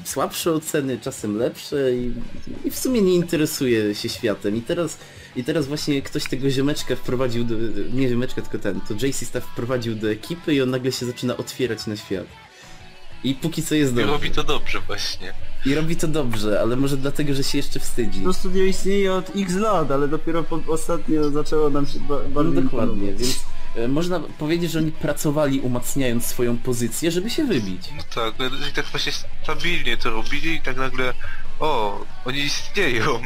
słabsze 0.04 0.54
oceny, 0.54 1.00
czasem 1.00 1.38
lepsze 1.38 1.96
i, 1.96 2.12
i 2.66 2.72
w 2.72 2.80
sumie 2.80 3.02
nie 3.02 3.16
interesuje 3.16 3.96
się 3.96 4.10
światem. 4.10 4.56
I 4.56 4.62
teraz, 4.62 4.98
I 5.36 5.44
teraz 5.44 5.68
właśnie 5.68 6.02
ktoś 6.02 6.30
tego 6.30 6.50
ziomeczka 6.50 6.96
wprowadził 6.96 7.44
do... 7.44 7.56
nie 7.94 8.10
ziomeczka, 8.10 8.42
tylko 8.42 8.60
ten, 8.60 8.82
to 8.82 8.94
JC 8.94 9.26
Staff 9.26 9.46
wprowadził 9.46 9.96
do 9.96 10.12
ekipy 10.12 10.54
i 10.54 10.62
on 10.62 10.70
nagle 10.70 10.92
się 10.92 11.06
zaczyna 11.06 11.38
otwierać 11.38 11.88
na 11.88 11.96
świat. 11.96 12.26
I 13.24 13.36
póki 13.36 13.64
co 13.64 13.76
jest 13.76 13.94
I 13.94 13.96
dobrze. 13.96 14.12
robi 14.12 14.32
to 14.32 14.44
dobrze 14.44 14.80
właśnie. 14.80 15.34
I 15.66 15.76
robi 15.76 15.96
to 15.96 16.08
dobrze, 16.08 16.62
ale 16.62 16.76
może 16.76 16.98
dlatego, 16.98 17.34
że 17.34 17.44
się 17.44 17.58
jeszcze 17.58 17.80
wstydzi. 17.80 18.22
To 18.22 18.34
studio 18.34 18.64
istnieje 18.64 19.14
od 19.14 19.32
x 19.36 19.56
lat, 19.56 19.92
ale 19.92 20.08
dopiero 20.08 20.44
po, 20.44 20.60
ostatnio 20.68 21.30
zaczęło 21.30 21.70
nam 21.70 21.86
się 21.86 22.00
ba 22.00 22.16
No 22.24 22.30
bardziej 22.30 22.64
dokładnie, 22.64 23.14
więc 23.14 23.40
można 23.88 24.20
powiedzieć, 24.20 24.72
że 24.72 24.80
oni 24.80 24.92
pracowali 24.92 25.60
umacniając 25.60 26.26
swoją 26.26 26.58
pozycję, 26.58 27.12
żeby 27.12 27.30
się 27.30 27.46
wybić. 27.46 27.90
No 27.98 28.04
tak, 28.16 28.34
no 28.40 28.68
i 28.70 28.74
tak 28.74 28.86
właśnie 28.86 29.12
stabilnie 29.44 29.98
to 29.98 30.10
robili 30.10 30.56
i 30.56 30.62
tak 30.62 30.78
nagle... 30.78 31.14
O, 31.60 32.00
oni 32.26 32.40
istnieją. 32.40 33.20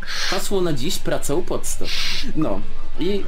Hasło 0.00 0.60
na 0.60 0.72
dziś, 0.72 0.98
praca 0.98 1.34
u 1.34 1.42
podstaw. 1.42 1.88
No. 2.36 2.60
I 3.00 3.24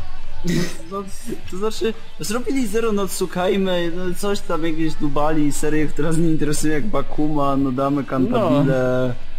No, 0.90 1.04
to 1.50 1.56
znaczy, 1.56 1.94
zrobili 2.20 2.66
Zero 2.66 2.92
no 2.92 3.06
Tsukajmy, 3.06 3.92
no 3.96 4.14
coś 4.14 4.40
tam 4.40 4.64
jakieś 4.64 4.94
dubali, 4.94 5.52
serię, 5.52 5.86
która 5.86 6.08
nas 6.08 6.18
nie 6.18 6.30
interesuje 6.30 6.74
jak 6.74 6.86
Bakuma, 6.86 7.56
no 7.56 7.72
damy 7.72 8.04
Cantabile. 8.04 9.08
No, 9.08 9.31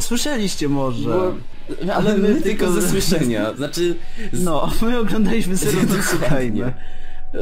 słyszeliście 0.00 0.68
może. 0.68 1.08
Bo, 1.08 1.34
ale 1.94 2.18
my, 2.18 2.42
tylko 2.42 2.72
ze 2.72 2.88
słyszenia. 2.88 3.54
Znaczy... 3.56 3.94
Z... 4.32 4.44
No, 4.44 4.72
my 4.82 4.98
oglądaliśmy 4.98 5.56
Zero 5.56 5.72
no 5.76 5.82
Dokładnie. 5.82 6.02
Tsukajmy. 6.02 6.64
E, 7.34 7.40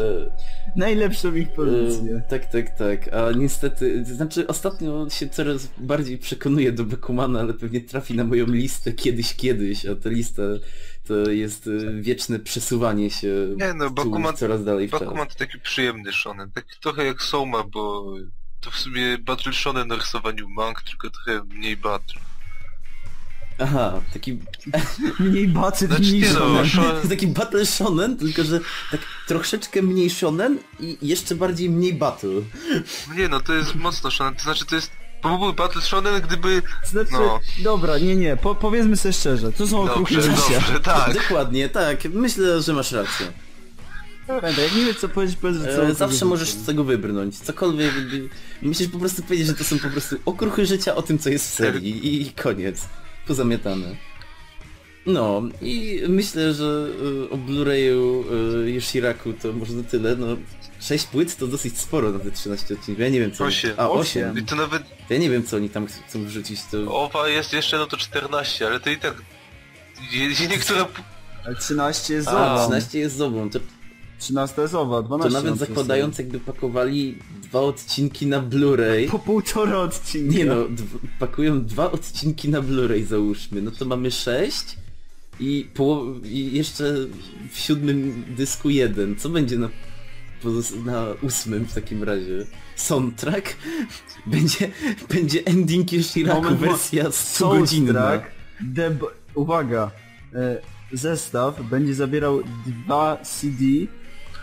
Najlepszą 0.76 1.34
ich 1.34 1.52
pozycję. 1.52 2.16
e, 2.16 2.22
tak, 2.28 2.46
tak, 2.46 2.78
tak. 2.78 3.14
A 3.14 3.32
niestety, 3.32 4.04
to 4.08 4.14
znaczy 4.14 4.46
ostatnio 4.46 5.10
się 5.10 5.28
coraz 5.28 5.68
bardziej 5.78 6.18
przekonuję 6.18 6.72
do 6.72 6.84
Bakumana, 6.84 7.40
ale 7.40 7.54
pewnie 7.54 7.80
trafi 7.80 8.14
na 8.14 8.24
moją 8.24 8.46
listę 8.46 8.92
kiedyś, 8.92 9.34
kiedyś, 9.34 9.86
a 9.86 9.94
ta 9.94 10.10
lista 10.10 10.42
to 11.06 11.30
jest 11.30 11.66
e, 11.66 12.00
wieczne 12.02 12.38
przesuwanie 12.38 13.10
się 13.10 13.28
Nie 13.56 13.74
no, 13.74 13.90
Bakuman, 13.90 14.36
coraz 14.36 14.64
dalej 14.64 14.88
w. 14.88 14.90
Bakuman 14.90 15.26
to 15.26 15.34
taki 15.34 15.60
przyjemny 15.60 16.12
shonen. 16.12 16.50
Tak 16.50 16.64
trochę 16.82 17.04
jak 17.04 17.22
Soma, 17.22 17.64
bo 17.64 18.14
to 18.60 18.70
w 18.70 18.76
sumie 18.76 19.18
Battle 19.18 19.52
Shonen 19.52 19.88
na 19.88 19.96
rysowaniu 19.96 20.48
mang, 20.48 20.82
tylko 20.82 21.10
trochę 21.10 21.44
mniej 21.44 21.76
battle. 21.76 22.20
Aha, 23.60 24.00
taki, 24.12 24.38
Mniej 25.20 25.48
bacy, 25.48 25.86
Znaczy 25.86 26.02
mniej 26.02 26.20
nie 26.22 26.28
no, 26.28 26.34
shonen. 26.34 26.66
shonen, 26.68 27.08
taki 27.08 27.26
battle 27.26 27.66
shonen, 27.66 28.16
tylko 28.16 28.44
że 28.44 28.60
tak 28.90 29.00
troszeczkę 29.28 29.82
mniej 29.82 30.10
shonen 30.10 30.58
i 30.80 30.98
jeszcze 31.02 31.34
bardziej 31.34 31.70
mniej 31.70 31.94
battle. 31.94 32.30
nie 33.16 33.28
no, 33.28 33.40
to 33.40 33.54
jest 33.54 33.74
mocno 33.74 34.10
shonen, 34.10 34.34
to 34.34 34.42
znaczy 34.42 34.66
to 34.66 34.74
jest... 34.76 34.90
To 35.22 35.38
byłby 35.38 35.52
Battle 35.52 35.82
Shonen, 35.82 36.20
gdyby... 36.20 36.62
Znaczy, 36.84 37.12
No. 37.12 37.40
dobra, 37.62 37.98
nie, 37.98 38.16
nie, 38.16 38.36
po, 38.36 38.54
powiedzmy 38.54 38.96
sobie 38.96 39.12
szczerze, 39.12 39.52
to 39.52 39.66
są 39.66 39.82
okruchy 39.82 40.22
życia. 40.22 40.34
dobrze, 40.52 40.80
tak. 40.80 41.14
Dokładnie, 41.22 41.68
tak. 41.68 42.04
Myślę, 42.04 42.62
że 42.62 42.72
masz 42.72 42.92
rację. 42.92 43.32
Pamiętaj, 44.28 44.64
jak 44.64 44.74
nie 44.76 44.84
wiesz 44.84 44.96
co 44.98 45.08
powiedzieć, 45.08 45.36
powiedz, 45.40 45.62
co 45.62 45.68
E, 45.68 45.72
okruchy 45.74 45.94
zawsze 45.94 46.24
możesz 46.24 46.50
z 46.50 46.66
tego 46.66 46.84
wybrnąć. 46.84 47.38
Cokolwiek. 47.38 47.92
Musisz 48.62 48.88
po 48.88 48.98
prostu 48.98 49.22
powiedzieć, 49.22 49.46
że 49.46 49.54
to 49.54 49.64
są 49.64 49.78
po 49.78 49.88
prostu 49.90 50.16
okruchy 50.24 50.66
życia 50.66 50.94
o 50.94 51.02
tym, 51.02 51.18
co 51.18 51.30
jest 51.30 51.50
w 51.50 51.54
serii. 51.54 52.06
I, 52.06 52.22
i 52.22 52.32
koniec. 52.32 52.88
Pozamiatane. 53.26 53.96
No 55.06 55.42
i 55.62 56.02
myślę, 56.08 56.54
że 56.54 56.88
e, 57.26 57.30
o 57.30 57.36
Blu-rayu 57.36 58.24
e, 58.64 58.70
Yoshiraku 58.70 59.32
to 59.32 59.52
może 59.52 59.72
na 59.72 59.82
tyle. 59.82 60.16
No 60.16 60.26
6 60.80 61.06
płyt 61.06 61.36
to 61.36 61.46
dosyć 61.46 61.78
sporo 61.78 62.12
na 62.12 62.18
te 62.18 62.30
13 62.30 62.74
odcinków. 62.74 63.02
Ja 63.02 63.08
nie 63.08 63.20
wiem 63.20 63.32
co. 63.32 63.44
oni- 63.44 63.52
Osiem. 63.54 63.74
A 63.76 63.90
Osiem. 63.90 64.30
8. 64.30 64.42
I 64.44 64.46
to 64.46 64.56
nawet 64.56 64.82
Ja 65.10 65.18
nie 65.18 65.30
wiem 65.30 65.44
co 65.46 65.56
oni 65.56 65.70
tam 65.70 65.86
chcą 66.08 66.24
wrzucić. 66.24 66.60
To... 66.70 66.94
owa 66.94 67.28
jest 67.28 67.52
jeszcze 67.52 67.78
no 67.78 67.86
to 67.86 67.96
14, 67.96 68.66
ale 68.66 68.80
to 68.80 68.90
i 68.90 68.96
tak... 68.96 69.14
Niektóre... 70.50 70.86
Ale 71.44 71.56
13 71.56 72.14
jest 72.14 72.26
za. 72.26 72.64
13 72.66 72.98
jest 72.98 73.16
z 73.16 73.20
obą. 73.20 73.50
To 73.50 73.60
13 74.18 74.62
jest 74.62 74.74
owa, 74.74 74.96
To 74.96 75.02
12 75.02 75.32
nawet 75.32 75.50
na 75.50 75.66
zakładając 75.66 76.18
jakby 76.18 76.40
pakowali 76.40 77.18
dwa 77.42 77.60
odcinki 77.60 78.26
na 78.26 78.42
Blu-ray. 78.42 79.08
Po 79.10 79.18
półtora 79.18 79.78
odcinka. 79.78 80.34
Nie 80.38 80.44
no, 80.44 80.54
pakują 81.18 81.64
dwa 81.64 81.92
odcinki 81.92 82.48
na 82.48 82.62
Blu-ray 82.62 83.04
załóżmy, 83.04 83.62
no 83.62 83.70
to 83.70 83.84
mamy 83.84 84.10
sześć 84.10 84.76
i, 85.40 85.68
poło- 85.74 86.26
i 86.26 86.52
jeszcze 86.56 86.94
w 87.52 87.58
siódmym 87.58 88.24
dysku 88.36 88.70
jeden. 88.70 89.16
Co 89.16 89.28
będzie 89.28 89.58
na, 89.58 89.68
na 90.84 91.06
ósmym 91.22 91.64
w 91.64 91.74
takim 91.74 92.02
razie? 92.02 92.46
Soundtrack? 92.76 93.56
Będzie, 94.26 94.70
będzie 95.08 95.44
ending 95.44 95.92
Yoshiraku 95.92 96.42
Moment, 96.42 96.60
mo- 96.60 96.66
wersja 96.66 97.12
100 97.12 97.48
godzinna. 97.48 98.22
Deb... 98.60 99.04
Uwaga, 99.34 99.90
e, 100.34 100.58
zestaw 100.92 101.62
będzie 101.70 101.94
zabierał 101.94 102.42
dwa 102.66 103.16
CD 103.16 103.62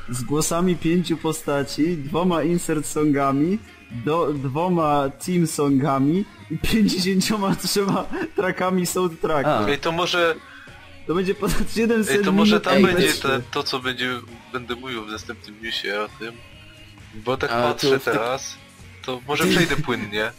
z 0.09 0.23
głosami 0.23 0.75
pięciu 0.75 1.17
postaci, 1.17 1.97
dwoma 1.97 2.43
insert 2.43 2.85
songami, 2.85 3.59
do, 3.91 4.33
dwoma 4.33 5.09
team 5.25 5.47
songami 5.47 6.25
i 6.51 6.57
53 6.57 7.85
trackami 8.35 8.85
soundtracku. 8.85 9.71
Ej, 9.71 9.77
to 9.79 9.91
może, 9.91 10.35
To 11.07 11.15
będzie 11.15 11.35
ponad 11.35 11.73
700 11.75 12.17
ej, 12.17 12.23
to 12.25 12.31
może 12.31 12.61
tam 12.61 12.73
Ej, 12.73 12.83
będzie 12.83 13.13
te, 13.13 13.41
to, 13.51 13.63
co 13.63 13.79
będzie, 13.79 14.09
będę 14.53 14.75
mówił 14.75 15.05
w 15.05 15.11
następnym 15.11 15.61
newsie 15.63 15.99
o 16.01 16.07
tym. 16.19 16.31
Bo 17.15 17.37
tak 17.37 17.51
A, 17.51 17.61
to 17.61 17.67
patrzę 17.67 17.99
tak- 17.99 18.13
teraz, 18.13 18.55
to 19.05 19.21
może 19.27 19.45
przejdę 19.45 19.75
płynnie. 19.75 20.31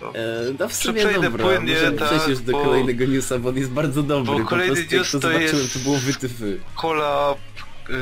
Co? 0.00 0.14
E, 0.14 0.22
no 0.58 0.68
w 0.68 0.74
sumie 0.74 1.00
przejdę 1.04 1.20
dobra, 1.22 1.44
płynnie, 1.44 1.76
tak, 1.76 2.06
przejść 2.08 2.26
już 2.28 2.40
do 2.40 2.52
bo- 2.52 2.64
kolejnego 2.64 3.04
newsa, 3.04 3.38
bo 3.38 3.48
on 3.48 3.56
jest 3.56 3.70
bardzo 3.70 4.02
dobry. 4.02 4.32
bo 4.32 4.38
po 4.40 4.46
kolejny 4.46 4.74
prostu 4.74 4.94
jak 4.94 5.00
news 5.04 5.10
to 5.12 5.20
to 5.20 5.28
zobaczyłem, 5.28 5.56
jest- 5.62 5.72
to 5.72 5.78
było 5.78 5.96
wytyfy. 5.96 6.60
kolab 6.74 7.38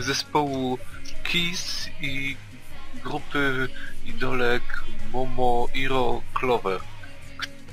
zespołu 0.00 0.78
Kiss 1.24 1.88
i 2.00 2.36
grupy 3.04 3.68
idolek 4.06 4.62
Momo 5.12 5.68
Iro 5.74 6.22
Clover. 6.34 6.80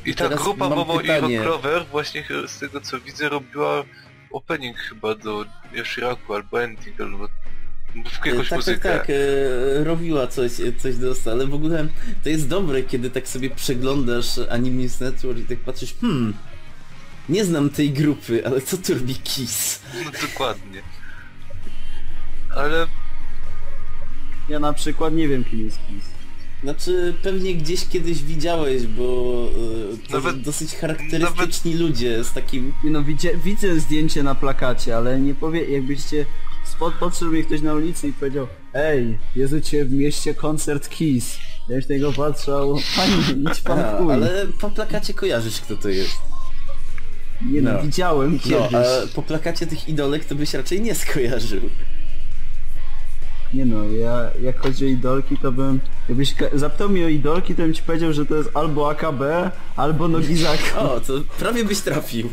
I 0.05 0.15
ta 0.15 0.23
teraz 0.23 0.43
grupa 0.43 0.69
Momo 0.69 0.97
pytanie. 0.99 1.35
Iro 1.35 1.43
Clover 1.43 1.85
właśnie 1.85 2.23
z 2.47 2.59
tego 2.59 2.81
co 2.81 2.99
widzę 2.99 3.29
robiła 3.29 3.83
opening 4.31 4.77
chyba 4.77 5.15
do 5.15 5.45
Yoshiraku 5.73 6.33
albo 6.33 6.63
ending 6.63 7.01
albo 7.01 7.27
w 8.05 8.25
E, 8.25 8.29
jakąś 8.29 8.49
tak, 8.49 8.57
muzykę. 8.57 8.89
tak, 8.89 8.99
tak, 9.01 9.09
e, 9.09 9.83
robiła 9.83 10.27
coś, 10.27 10.51
coś 10.77 10.95
do 10.95 11.13
ale 11.31 11.47
w 11.47 11.53
ogóle 11.53 11.87
to 12.23 12.29
jest 12.29 12.47
dobre, 12.47 12.83
kiedy 12.83 13.09
tak 13.09 13.27
sobie 13.27 13.49
przeglądasz 13.49 14.39
Anime 14.49 14.87
Network 14.99 15.39
i 15.39 15.43
tak 15.43 15.59
patrzysz, 15.59 15.95
hmm, 16.01 16.33
nie 17.29 17.45
znam 17.45 17.69
tej 17.69 17.91
grupy, 17.91 18.45
ale 18.45 18.61
co 18.61 18.77
tu 18.77 18.93
robi 18.93 19.15
Kiss? 19.15 19.81
No 20.05 20.11
dokładnie. 20.27 20.81
Ale 22.57 22.87
Ja 24.49 24.59
na 24.59 24.73
przykład 24.73 25.13
nie 25.13 25.27
wiem 25.27 25.43
kim 25.43 25.59
jest 25.65 25.77
Kiss. 25.87 26.03
Znaczy, 26.63 27.13
pewnie 27.23 27.55
gdzieś 27.55 27.87
kiedyś 27.87 28.23
widziałeś, 28.23 28.87
bo 28.87 29.03
e, 30.03 30.07
to 30.07 30.13
Nawet- 30.13 30.41
dosyć 30.41 30.75
charakterystyczni 30.75 31.73
ludzie 31.75 32.23
z 32.23 32.33
takim... 32.33 32.73
Nie 32.83 32.89
no, 32.91 33.03
widzę, 33.03 33.29
widzę 33.43 33.79
zdjęcie 33.79 34.23
na 34.23 34.35
plakacie, 34.35 34.97
ale 34.97 35.19
nie 35.19 35.35
powie, 35.35 35.65
jakbyście 35.69 36.25
spod, 36.65 36.93
podszedł 36.93 37.31
mi 37.31 37.43
ktoś 37.43 37.61
na 37.61 37.73
ulicy 37.73 38.07
i 38.07 38.13
powiedział 38.13 38.47
Ej, 38.73 39.17
jest 39.35 39.53
u 39.53 39.61
ciebie 39.61 39.85
w 39.85 39.91
mieście 39.91 40.33
koncert 40.33 40.89
Kiss. 40.89 41.37
Ja 41.69 41.75
już 41.75 41.89
na 41.89 41.95
niego 41.95 42.13
patrzał, 42.13 42.77
fajnie, 42.79 43.15
idź 43.51 43.61
pan 43.61 43.79
A, 43.79 43.95
w 43.95 43.97
chuj. 43.97 44.13
ale 44.13 44.45
po 44.61 44.69
plakacie 44.69 45.13
kojarzysz 45.13 45.61
kto 45.61 45.77
to 45.77 45.89
jest. 45.89 46.15
Nie 47.51 47.61
no, 47.61 47.73
no. 47.73 47.81
widziałem 47.81 48.33
No, 48.33 48.39
kiedyś. 48.39 48.73
a 48.73 48.83
po 49.15 49.21
plakacie 49.23 49.67
tych 49.67 49.89
idolek 49.89 50.25
to 50.25 50.35
byś 50.35 50.53
raczej 50.53 50.81
nie 50.81 50.95
skojarzył. 50.95 51.61
Nie 53.53 53.65
no, 53.65 53.83
ja 53.83 54.29
jak 54.41 54.59
chodzi 54.59 54.85
o 54.85 54.87
idolki, 54.87 55.37
to 55.37 55.51
bym... 55.51 55.79
Jakbyś 56.09 56.33
ka- 56.33 56.45
zapytał 56.53 56.89
mnie 56.89 57.05
o 57.05 57.09
idolki, 57.09 57.55
to 57.55 57.61
bym 57.61 57.73
ci 57.73 57.81
powiedział, 57.83 58.13
że 58.13 58.25
to 58.25 58.35
jest 58.35 58.49
albo 58.53 58.89
AKB, 58.89 59.21
albo 59.75 60.07
Nogizaka. 60.07 60.79
O, 60.81 60.99
to 60.99 61.13
prawie 61.39 61.65
byś 61.65 61.79
trafił. 61.79 62.29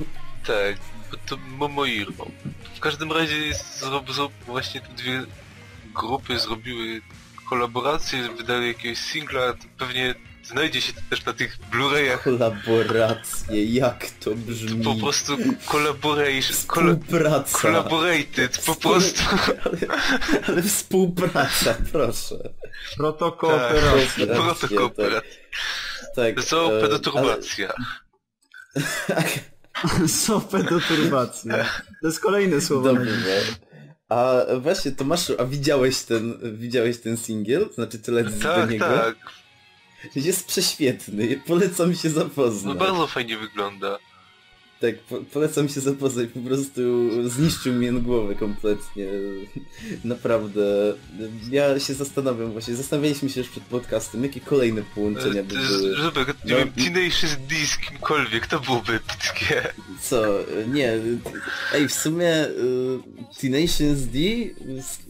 tak, 0.47 0.77
bo 1.11 1.17
to 1.27 1.37
Momo 1.59 1.85
Iro. 1.85 2.13
W 2.77 2.81
każdym 2.81 3.13
razie 3.13 3.39
jest, 3.39 3.81
zro, 3.81 4.05
zro, 4.13 4.31
właśnie 4.47 4.81
te 4.81 4.89
dwie 4.95 5.23
grupy 5.95 6.39
zrobiły 6.39 7.01
kolaborację, 7.49 8.29
wydali 8.37 8.67
jakiegoś 8.69 8.99
singla, 8.99 9.53
to 9.53 9.65
pewnie 9.79 10.15
znajdzie 10.47 10.81
się 10.81 10.93
to 10.93 11.01
też 11.11 11.25
na 11.25 11.33
tych 11.33 11.59
Blu-rayach. 11.73 12.19
Kolaboracje, 12.25 13.65
jak 13.65 14.07
to 14.11 14.31
brzmi. 14.35 14.85
Po 14.85 14.95
prostu 14.95 15.37
collaboration, 15.71 16.57
Współpraca. 16.57 17.59
collaborated, 17.59 18.59
po 18.67 18.75
prostu. 18.75 19.23
Ale, 19.65 19.79
ale 20.49 20.63
współpraca, 20.63 21.77
proszę. 21.93 22.35
Protokooperacja. 22.97 24.27
Tak. 24.27 24.37
Protokooperat. 24.37 25.25
Tak. 26.17 26.43
Zoopedoturbacja. 26.43 27.73
Sopedoturbacja. 30.09 31.65
To 32.01 32.07
jest 32.07 32.21
kolejne 32.21 32.61
słowo. 32.61 32.95
Dobrze. 32.95 33.41
A 34.09 34.35
właśnie, 34.61 34.93
Tomaszu, 34.93 35.35
a 35.39 35.45
widziałeś 35.45 36.03
ten, 36.03 36.35
widziałeś 36.59 36.99
ten 37.01 37.17
singiel? 37.17 37.69
Znaczy 37.75 37.99
teledysk 37.99 38.37
do 38.39 38.55
Tak, 38.55 38.71
niego? 38.71 38.85
tak. 38.85 39.17
Jest 40.17 40.47
prześwietny, 40.47 41.41
polecam 41.47 41.95
się 41.95 42.09
No 42.09 42.15
zapoznać. 42.15 42.79
bardzo 42.79 43.07
fajnie 43.07 43.39
wygląda. 43.39 43.99
Tak, 44.81 44.99
po, 44.99 45.17
polecam 45.33 45.69
się 45.69 45.81
zapoznać, 45.81 46.29
po 46.35 46.41
prostu 46.41 46.81
zniszczył 47.31 47.73
mnie 47.73 47.93
głowę 47.93 48.35
kompletnie. 48.35 49.07
Naprawdę. 50.05 50.95
Ja 51.51 51.81
się 51.81 51.95
zastanawiam 51.95 52.53
właśnie, 52.53 52.75
zastanawialiśmy 52.75 53.29
się 53.31 53.41
już 53.41 53.49
przed 53.51 53.63
podcastem, 53.65 54.23
jakie 54.23 54.41
kolejne 54.41 54.83
połączenia 54.95 55.43
by 55.43 55.55
były. 55.55 55.97
Żeby, 55.97 56.21
nie 56.21 56.53
No. 56.53 56.57
wiem, 56.57 56.73
Tenacious 56.73 57.37
D 57.49 57.55
z 57.67 57.77
kimkolwiek, 57.79 58.47
to 58.47 58.61
byłoby 58.61 58.93
epickie. 58.93 59.63
Co? 60.03 60.23
Nie, 60.69 60.93
ej, 61.75 61.89
w 61.89 61.93
sumie 61.95 62.47
y, 62.47 62.99
Tenacious 63.41 64.01
D... 64.13 64.19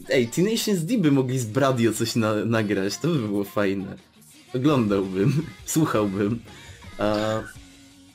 Ej, 0.09 0.27
Tenacious 0.27 0.79
D 0.85 0.97
by 0.97 1.11
mogli 1.11 1.39
z 1.39 1.45
Bradio 1.45 1.93
coś 1.93 2.15
na, 2.15 2.35
nagrać, 2.45 2.97
to 2.97 3.07
by 3.07 3.19
było 3.19 3.43
fajne. 3.43 3.97
Oglądałbym, 4.55 5.45
słuchałbym. 5.65 6.39
A, 6.97 7.39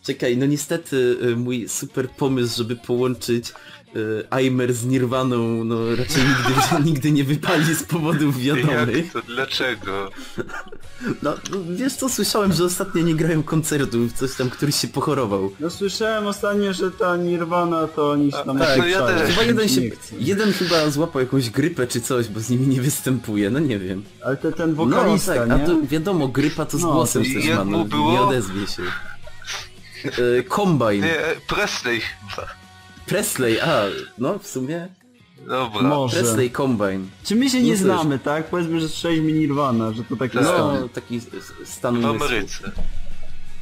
czekaj, 0.03 0.37
no 0.37 0.47
niestety 0.47 1.17
y, 1.23 1.37
mój 1.37 1.69
super 1.69 2.11
pomysł, 2.11 2.57
żeby 2.57 2.77
połączyć 2.77 3.53
y, 3.97 4.25
Aimer 4.31 4.75
z 4.75 4.87
Nirwaną, 4.87 5.65
no 5.65 5.97
raczej 5.97 6.23
nigdy, 6.23 6.85
nigdy 6.91 7.13
nie 7.13 7.25
wypali 7.25 7.75
z 7.75 7.83
powodów 7.83 8.39
wiadomych. 8.39 8.97
Jak 8.97 9.13
to? 9.13 9.23
Dlaczego? 9.23 10.11
No, 11.23 11.35
no, 11.51 11.57
wiesz 11.71 11.93
co, 11.97 12.09
słyszałem, 12.09 12.53
że 12.53 12.65
ostatnio 12.65 13.03
nie 13.03 13.15
grają 13.15 13.43
koncertów, 13.43 14.13
coś 14.13 14.35
tam, 14.35 14.51
któryś 14.51 14.77
się 14.77 14.89
pochorował. 14.89 15.51
No 15.61 15.71
słyszałem 15.71 16.27
ostatnio, 16.27 16.73
że 16.73 16.91
ta 16.91 17.17
Nirvana 17.17 17.87
to 17.87 18.11
oni 18.11 18.33
się 18.33 18.39
tam 18.47 18.59
tak, 18.59 18.77
nie 18.77 18.83
no 18.83 18.87
ja 18.89 19.07
też. 19.07 19.31
Chyba 19.31 19.43
jeden 19.43 19.69
się, 19.69 19.81
jeden 20.19 20.53
chyba 20.53 20.91
złapał 20.91 21.23
jakąś 21.23 21.51
grypę 21.51 21.87
czy 21.87 22.01
coś, 22.01 22.29
bo 22.29 22.41
z 22.41 22.51
nimi 22.51 22.67
nie 22.67 22.81
występuje, 22.83 23.51
no 23.51 23.59
nie 23.59 23.79
wiem. 23.79 24.05
Ale 24.25 24.37
to 24.37 24.53
ten 24.53 24.71
No 24.71 24.77
wokalista, 24.77 25.35
tak, 25.35 25.49
nie? 25.49 25.55
a 25.55 25.59
to 25.59 25.77
wiadomo, 25.83 26.29
grypa 26.29 26.65
to 26.67 26.79
z 26.79 26.83
No, 26.83 26.93
głosem 26.93 27.23
też 27.25 27.49
ma, 27.49 27.65
no, 27.65 27.85
było? 27.85 28.13
nie 28.13 28.21
odezwie 28.21 28.67
się. 28.67 28.83
E, 30.39 30.43
Combine, 30.43 31.01
Nie, 31.07 31.17
Presley. 31.49 32.01
Presley, 33.07 33.61
a, 33.61 33.83
no 34.19 34.39
w 34.39 34.47
sumie, 34.47 34.89
Dobra. 35.47 35.83
Może. 35.83 36.17
Presley 36.21 36.51
Combine. 36.51 37.07
Czy 37.25 37.37
my 37.37 37.51
się 37.51 37.63
nie 37.63 37.71
No 37.73 37.77
cóż. 37.77 37.85
znamy, 37.85 38.19
tak? 38.19 38.47
Powiedzmy, 38.47 38.81
że 38.81 38.89
strzeliśmy 38.89 39.33
Nirvana, 39.33 39.93
że 39.93 40.05
to 40.05 40.17
taki 40.17 40.35
Tak. 40.39 40.45
stan. 40.47 40.81
No, 40.81 40.89
taki 40.89 41.21
stan 41.65 42.01
W. 42.01 42.07
Ameryce. 42.07 42.73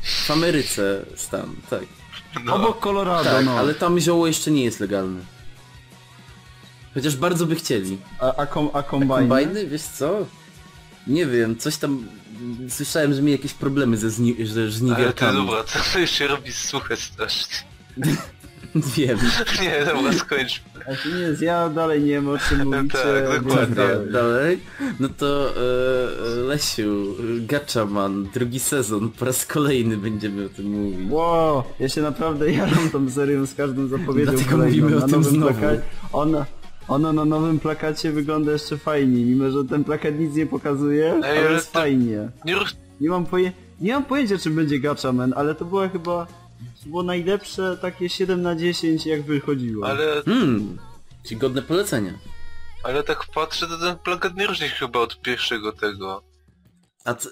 W 0.03 0.31
Ameryce 0.31 1.05
stan, 1.17 1.55
tak. 1.71 1.83
No. 2.45 2.55
Obok 2.55 2.81
Colorado, 2.81 3.25
Tak, 3.31 3.45
no. 3.45 3.53
ale 3.53 3.75
tam 3.75 4.01
zioło 4.01 4.27
jeszcze 4.27 4.51
nie 4.51 4.64
jest 4.64 4.81
legalne. 4.81 5.21
Chociaż 6.95 7.17
bardzo 7.17 7.47
by 7.47 7.55
chcieli. 7.55 7.99
A, 8.21 8.35
a, 8.37 8.47
kom, 8.47 8.71
a 8.73 8.83
kombajny? 8.83 9.29
Kombajny, 9.29 9.67
wiesz 9.67 9.83
co? 9.83 10.27
Nie 11.07 11.27
wiem, 11.27 11.57
coś 11.59 11.77
tam... 11.77 12.07
Słyszałem, 12.69 13.14
że 13.14 13.23
mieli 13.23 13.33
jakieś 13.33 13.55
problemy 13.55 13.97
ze 13.97 14.11
zni 14.11 14.37
że 14.47 14.61
Ale 14.61 14.71
to 14.71 14.77
żniwiarkami. 14.77 15.37
dobra, 15.47 15.64
to 15.93 15.99
jeszcze 15.99 16.27
robi 16.27 16.53
suche 16.53 16.97
strasznie. 16.97 17.57
Wiem. 18.97 19.18
Nie, 19.62 19.85
dobra, 19.85 20.12
skończ. 20.12 20.62
A 20.81 20.90
to 21.03 21.09
nie 21.16 21.21
jest, 21.21 21.42
ja 21.42 21.68
dalej 21.68 22.01
nie 22.03 22.07
wiem 22.12 22.29
o 22.29 22.38
czym 22.38 22.64
mówicie. 22.68 22.99
Tak, 22.99 23.42
dokładnie. 23.44 23.75
dalej. 23.77 24.12
Dalej? 24.12 24.59
No 25.01 25.09
to 25.18 25.51
e, 25.51 25.61
Lesiu, 26.47 27.14
Gatchaman, 27.40 28.29
drugi 28.35 28.59
sezon, 28.61 29.11
po 29.11 29.25
raz 29.25 29.47
kolejny 29.47 29.97
będziemy 29.97 30.47
o 30.47 30.49
tym 30.49 30.66
mówić. 30.66 31.11
Wow, 31.11 31.62
ja 31.81 31.88
się 31.88 32.03
naprawdę 32.03 32.53
jaram 32.53 32.90
tą 32.92 33.11
serią 33.11 33.47
z 33.47 33.55
każdą 33.55 33.87
zapowiedzią 33.87 34.31
Dlatego 34.33 34.51
kolejną. 34.57 34.77
mówimy 34.87 34.97
o 34.97 35.01
na 35.01 35.07
tym 35.07 35.11
nowym 35.21 35.35
znowu. 35.35 35.55
plakacie. 35.55 35.83
Ona, 36.12 36.47
ona 36.88 37.12
na 37.12 37.25
nowym 37.25 37.59
plakacie 37.61 38.12
wygląda 38.12 38.53
jeszcze 38.53 38.79
fajniej, 38.79 39.25
mimo 39.25 39.51
że 39.51 39.64
ten 39.64 39.85
plakat 39.85 40.18
nic 40.18 40.35
nie 40.35 40.47
pokazuje, 40.47 41.12
ale 41.12 41.27
ale 41.29 41.53
jest 41.53 41.73
to- 41.73 41.79
fajnie. 41.79 42.29
Nie. 42.44 42.57
Nie 43.01 43.09
mam, 43.09 43.27
poje... 43.27 43.53
nie 43.81 43.92
mam 43.92 44.05
pojęcia 44.05 44.38
czym 44.38 44.55
będzie 44.55 44.79
Gatchaman, 44.81 45.33
ale 45.37 45.55
to 45.55 45.64
była 45.64 45.88
chyba... 45.88 46.27
Było 46.88 47.03
najlepsze 47.03 47.77
takie 47.83 48.09
7 48.09 48.42
na 48.42 48.57
10 48.57 49.07
jak 49.07 49.22
wychodziło. 49.22 49.87
Ale 49.88 50.22
Hmm, 50.24 50.79
czyli 51.27 51.37
godne 51.40 51.62
polecenia. 51.62 52.12
Ale 52.85 53.03
tak 53.03 53.24
patrzę, 53.35 53.66
to 53.66 53.79
ten 53.79 53.96
plakat 53.98 54.37
nie 54.37 54.46
różni 54.46 54.68
się 54.68 54.74
chyba 54.74 54.98
od 55.01 55.20
pierwszego 55.20 55.72
tego. 55.72 56.22
A 57.05 57.14
c- 57.14 57.29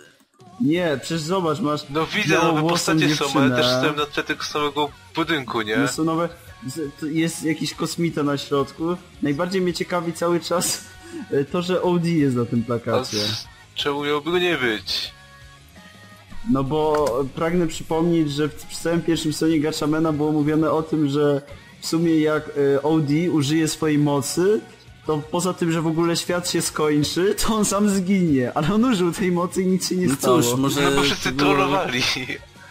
Nie, 0.61 0.99
przecież 1.03 1.21
zobacz, 1.21 1.61
masz 1.61 1.81
No 1.91 2.07
widzę, 2.07 2.35
nowe 2.39 2.63
postacie 2.69 3.17
są, 3.17 3.41
ale 3.41 3.57
też 3.57 3.67
stoją 3.67 3.97
na 3.97 4.07
tle 4.07 4.23
tego 4.23 4.45
samego 4.45 4.91
budynku, 5.15 5.63
nie? 5.63 5.77
No 5.77 5.89
są 5.89 6.05
nowe... 6.05 6.29
Jest 7.03 7.43
jakiś 7.45 7.75
kosmita 7.75 8.23
na 8.23 8.39
środku. 8.39 8.97
Najbardziej 9.23 9.61
mnie 9.63 9.75
ciekawi 9.75 10.13
cały 10.13 10.41
czas 10.41 10.85
to, 11.53 11.63
że 11.63 11.83
OD 11.83 12.05
jest 12.05 12.37
na 12.37 12.45
tym 12.45 12.63
A 12.63 12.67
plakacie. 12.67 13.17
s- 13.19 13.47
czemu 13.75 14.05
miałoby 14.05 14.31
go 14.31 14.39
nie 14.39 14.57
być? 14.59 15.13
No 16.51 16.65
bo 16.65 17.07
pragnę 17.35 17.67
przypomnieć, 17.67 18.31
że 18.33 18.49
w 18.49 18.55
w 18.65 18.77
całym 18.79 19.03
pierwszym 19.03 19.33
sezonie 19.33 19.61
Gatchamena 19.61 20.13
było 20.13 20.33
mówione 20.33 20.71
o 20.71 20.83
tym, 20.83 21.09
że 21.09 21.43
w 21.81 21.87
sumie 21.87 22.21
jak 22.21 22.51
e, 22.75 22.83
OD 22.83 23.09
użyje 23.33 23.69
swojej 23.69 23.99
mocy, 23.99 24.61
to 25.07 25.19
poza 25.31 25.55
tym, 25.55 25.73
że 25.73 25.83
w 25.83 25.87
ogóle 25.87 26.17
świat 26.17 26.51
się 26.51 26.63
skończy, 26.63 27.35
to 27.35 27.55
on 27.55 27.65
sam 27.65 27.89
zginie. 27.91 28.53
Ale 28.55 28.75
on 28.75 28.85
użył 28.85 29.13
tej 29.13 29.33
mocy 29.33 29.63
i 29.63 29.67
nic 29.67 29.89
się 29.89 29.97
nie 29.97 30.07
no 30.07 30.15
stało. 30.15 30.43
cóż, 30.43 30.55
może 30.59 30.81
No 30.83 30.97
bo 30.97 31.03
wszyscy 31.03 31.33
było- 31.33 31.51
trollowali. 31.51 32.03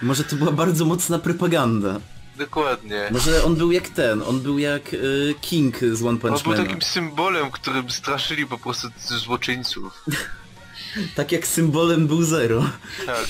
Może 0.02 0.24
to 0.24 0.36
była 0.36 0.52
bardzo 0.52 0.86
mocna 0.86 1.20
propaganda. 1.20 2.00
Dokładnie. 2.38 3.10
Może 3.12 3.44
on 3.44 3.56
był 3.56 3.72
jak 3.72 3.90
ten, 3.90 4.22
on 4.22 4.40
był 4.40 4.60
jak 4.60 4.94
y, 4.94 5.34
King 5.42 5.78
z 5.94 6.02
One 6.02 6.10
On 6.10 6.18
Punch 6.18 6.44
był 6.44 6.52
Mana. 6.52 6.64
takim 6.64 6.82
symbolem, 6.82 7.52
którym 7.52 7.90
straszyli 7.90 8.46
po 8.46 8.58
prostu 8.58 8.88
złoczyńców. 9.00 10.04
Tak 11.16 11.32
jak 11.32 11.48
symbolem 11.48 12.08
był 12.08 12.24
Zero. 12.24 12.64
Tak. 13.06 13.28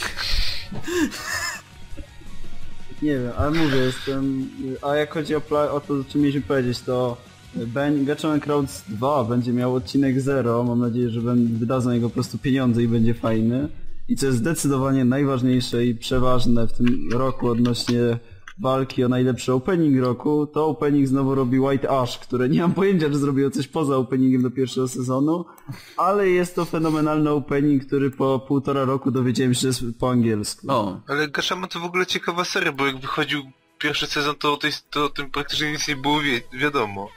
Nie 3.01 3.12
wiem, 3.12 3.32
ale 3.38 3.51
mówię, 3.51 3.78
jestem... 3.78 4.49
A 4.82 4.95
jak 4.95 5.13
chodzi 5.13 5.36
o, 5.36 5.41
o 5.71 5.80
to, 5.80 5.93
o 5.93 6.04
czym 6.04 6.21
mieliśmy 6.21 6.41
powiedzieć, 6.41 6.82
to 6.82 7.17
Ben 7.56 8.06
Gatchaman 8.06 8.39
Crowds 8.39 8.84
2 8.89 9.23
będzie 9.23 9.54
miał 9.54 9.75
odcinek 9.75 10.21
0. 10.21 10.63
Mam 10.63 10.80
nadzieję, 10.80 11.10
że 11.10 11.21
wydadzą 11.36 11.91
jego 11.91 12.10
po 12.10 12.13
prostu 12.13 12.38
pieniądze 12.38 12.84
i 12.84 12.88
będzie 12.88 13.13
fajny. 13.13 13.69
I 14.08 14.15
co 14.15 14.25
jest 14.25 14.38
zdecydowanie 14.38 15.06
najważniejsze 15.06 15.86
i 15.86 15.95
przeważne 15.95 16.67
w 16.67 16.73
tym 16.73 17.10
roku 17.12 17.47
odnośnie 17.47 17.99
walki 18.60 19.04
o 19.04 19.10
najlepszy 19.10 19.54
opening 19.54 20.00
roku, 20.00 20.48
to 20.48 20.68
opening 20.68 21.08
znowu 21.08 21.36
robi 21.36 21.60
White 21.60 21.89
Ash, 21.91 22.18
które 22.20 22.50
nie 22.50 22.62
mam 22.62 22.74
pojęcia, 22.74 23.10
czy 23.10 23.18
zrobiło 23.18 23.50
coś 23.50 23.68
poza 23.68 23.98
openingiem 23.98 24.41
do 24.41 24.52
pierwszego 24.52 24.88
sezonu, 24.88 25.46
ale 25.98 26.30
jest 26.30 26.56
to 26.56 26.65
fenomenalny 26.65 27.30
opening, 27.30 27.86
który 27.86 28.12
po 28.12 28.39
półtora 28.39 28.86
roku 28.86 29.12
dowiedziałem 29.12 29.54
się, 29.54 29.60
że 29.62 29.68
jest 29.68 29.84
po 30.00 30.10
angielsku. 30.10 30.68
O, 30.72 31.02
Ale 31.08 31.28
Gashama 31.28 31.68
to 31.68 31.80
w 31.80 31.86
ogóle 31.86 32.06
ciekawa 32.06 32.46
seria, 32.46 32.72
bo 32.72 32.86
jak 32.88 32.98
wychodził 33.00 33.41
pierwszy 33.80 34.08
sezon, 34.08 34.36
to 34.36 34.54
o, 34.54 34.58
tej, 34.58 34.72
to 34.89 35.06
o 35.06 35.10
tym 35.10 35.30
praktycznie 35.32 35.72
nic 35.72 35.88
nie 35.88 35.96
było 35.96 36.20
wie 36.22 36.41
wiadomo. 36.54 37.10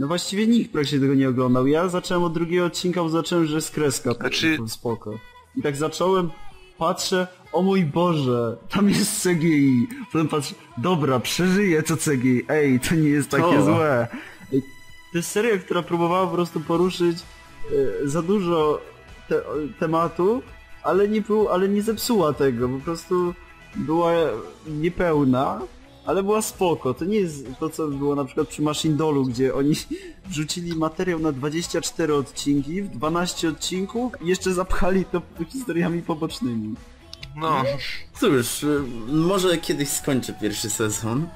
No 0.00 0.06
właściwie 0.06 0.46
nikt 0.46 0.72
praktycznie 0.72 1.00
tego 1.00 1.14
nie 1.14 1.28
oglądał. 1.28 1.66
Ja 1.66 1.88
zacząłem 1.88 2.24
od 2.24 2.32
drugiego 2.32 2.64
odcinka, 2.66 3.02
bo 3.02 3.08
zacząłem, 3.08 3.46
że 3.46 3.54
jest 3.54 3.70
kreska. 3.70 4.14
To, 4.14 4.20
Znaczy- 4.20 4.56
to 4.58 4.68
spoko. 4.68 5.14
I 5.56 5.62
tak 5.62 5.76
zacząłem, 5.76 6.30
patrzę, 6.78 7.26
o 7.52 7.62
mój 7.62 7.84
Boże, 7.84 8.56
tam 8.68 8.88
jest 8.88 9.22
CGI. 9.22 9.88
Potem 10.12 10.28
patrzę, 10.28 10.54
dobra, 10.78 11.20
przeżyję 11.20 11.82
to 11.82 11.96
CGI. 11.96 12.42
Ej, 12.48 12.80
to 12.80 12.94
nie 12.94 13.08
jest 13.08 13.30
takie 13.30 13.62
złe. 13.62 14.08
Ej, 14.52 14.62
To 15.12 15.18
jest 15.18 15.30
seria, 15.30 15.58
która 15.58 15.82
próbowała 15.82 16.26
po 16.26 16.34
prostu 16.34 16.60
poruszyć 16.60 17.18
e, 17.18 18.08
za 18.08 18.22
dużo 18.22 18.80
te, 19.28 19.42
tematu, 19.78 20.42
ale 20.82 21.08
nie, 21.08 21.20
był, 21.20 21.48
ale 21.48 21.68
nie 21.68 21.82
zepsuła 21.82 22.32
tego. 22.32 22.68
Po 22.68 22.78
prostu 22.84 23.34
była 23.76 24.12
niepełna, 24.66 25.60
ale 26.06 26.22
była 26.22 26.42
spoko. 26.42 26.94
To 26.94 27.04
nie 27.04 27.16
jest 27.20 27.46
to, 27.60 27.70
co 27.70 27.88
było 27.88 28.14
na 28.14 28.24
przykład 28.24 28.48
przy 28.48 28.62
Machine 28.62 28.96
Dolu, 28.96 29.24
gdzie 29.24 29.54
oni 29.54 29.74
wrzucili 30.30 30.76
materiał 30.76 31.18
na 31.18 31.32
24 31.32 32.14
odcinki, 32.14 32.82
w 32.82 32.88
12 32.88 33.48
odcinków 33.48 34.12
i 34.22 34.26
jeszcze 34.26 34.54
zapchali 34.54 35.04
to 35.04 35.22
historiami 35.48 36.02
pobocznymi. 36.02 36.74
No, 37.36 37.62
cóż, 38.14 38.62
y, 38.62 38.80
może 39.08 39.58
kiedyś 39.58 39.88
skończę 39.88 40.32
pierwszy 40.32 40.70
sezon. 40.70 41.28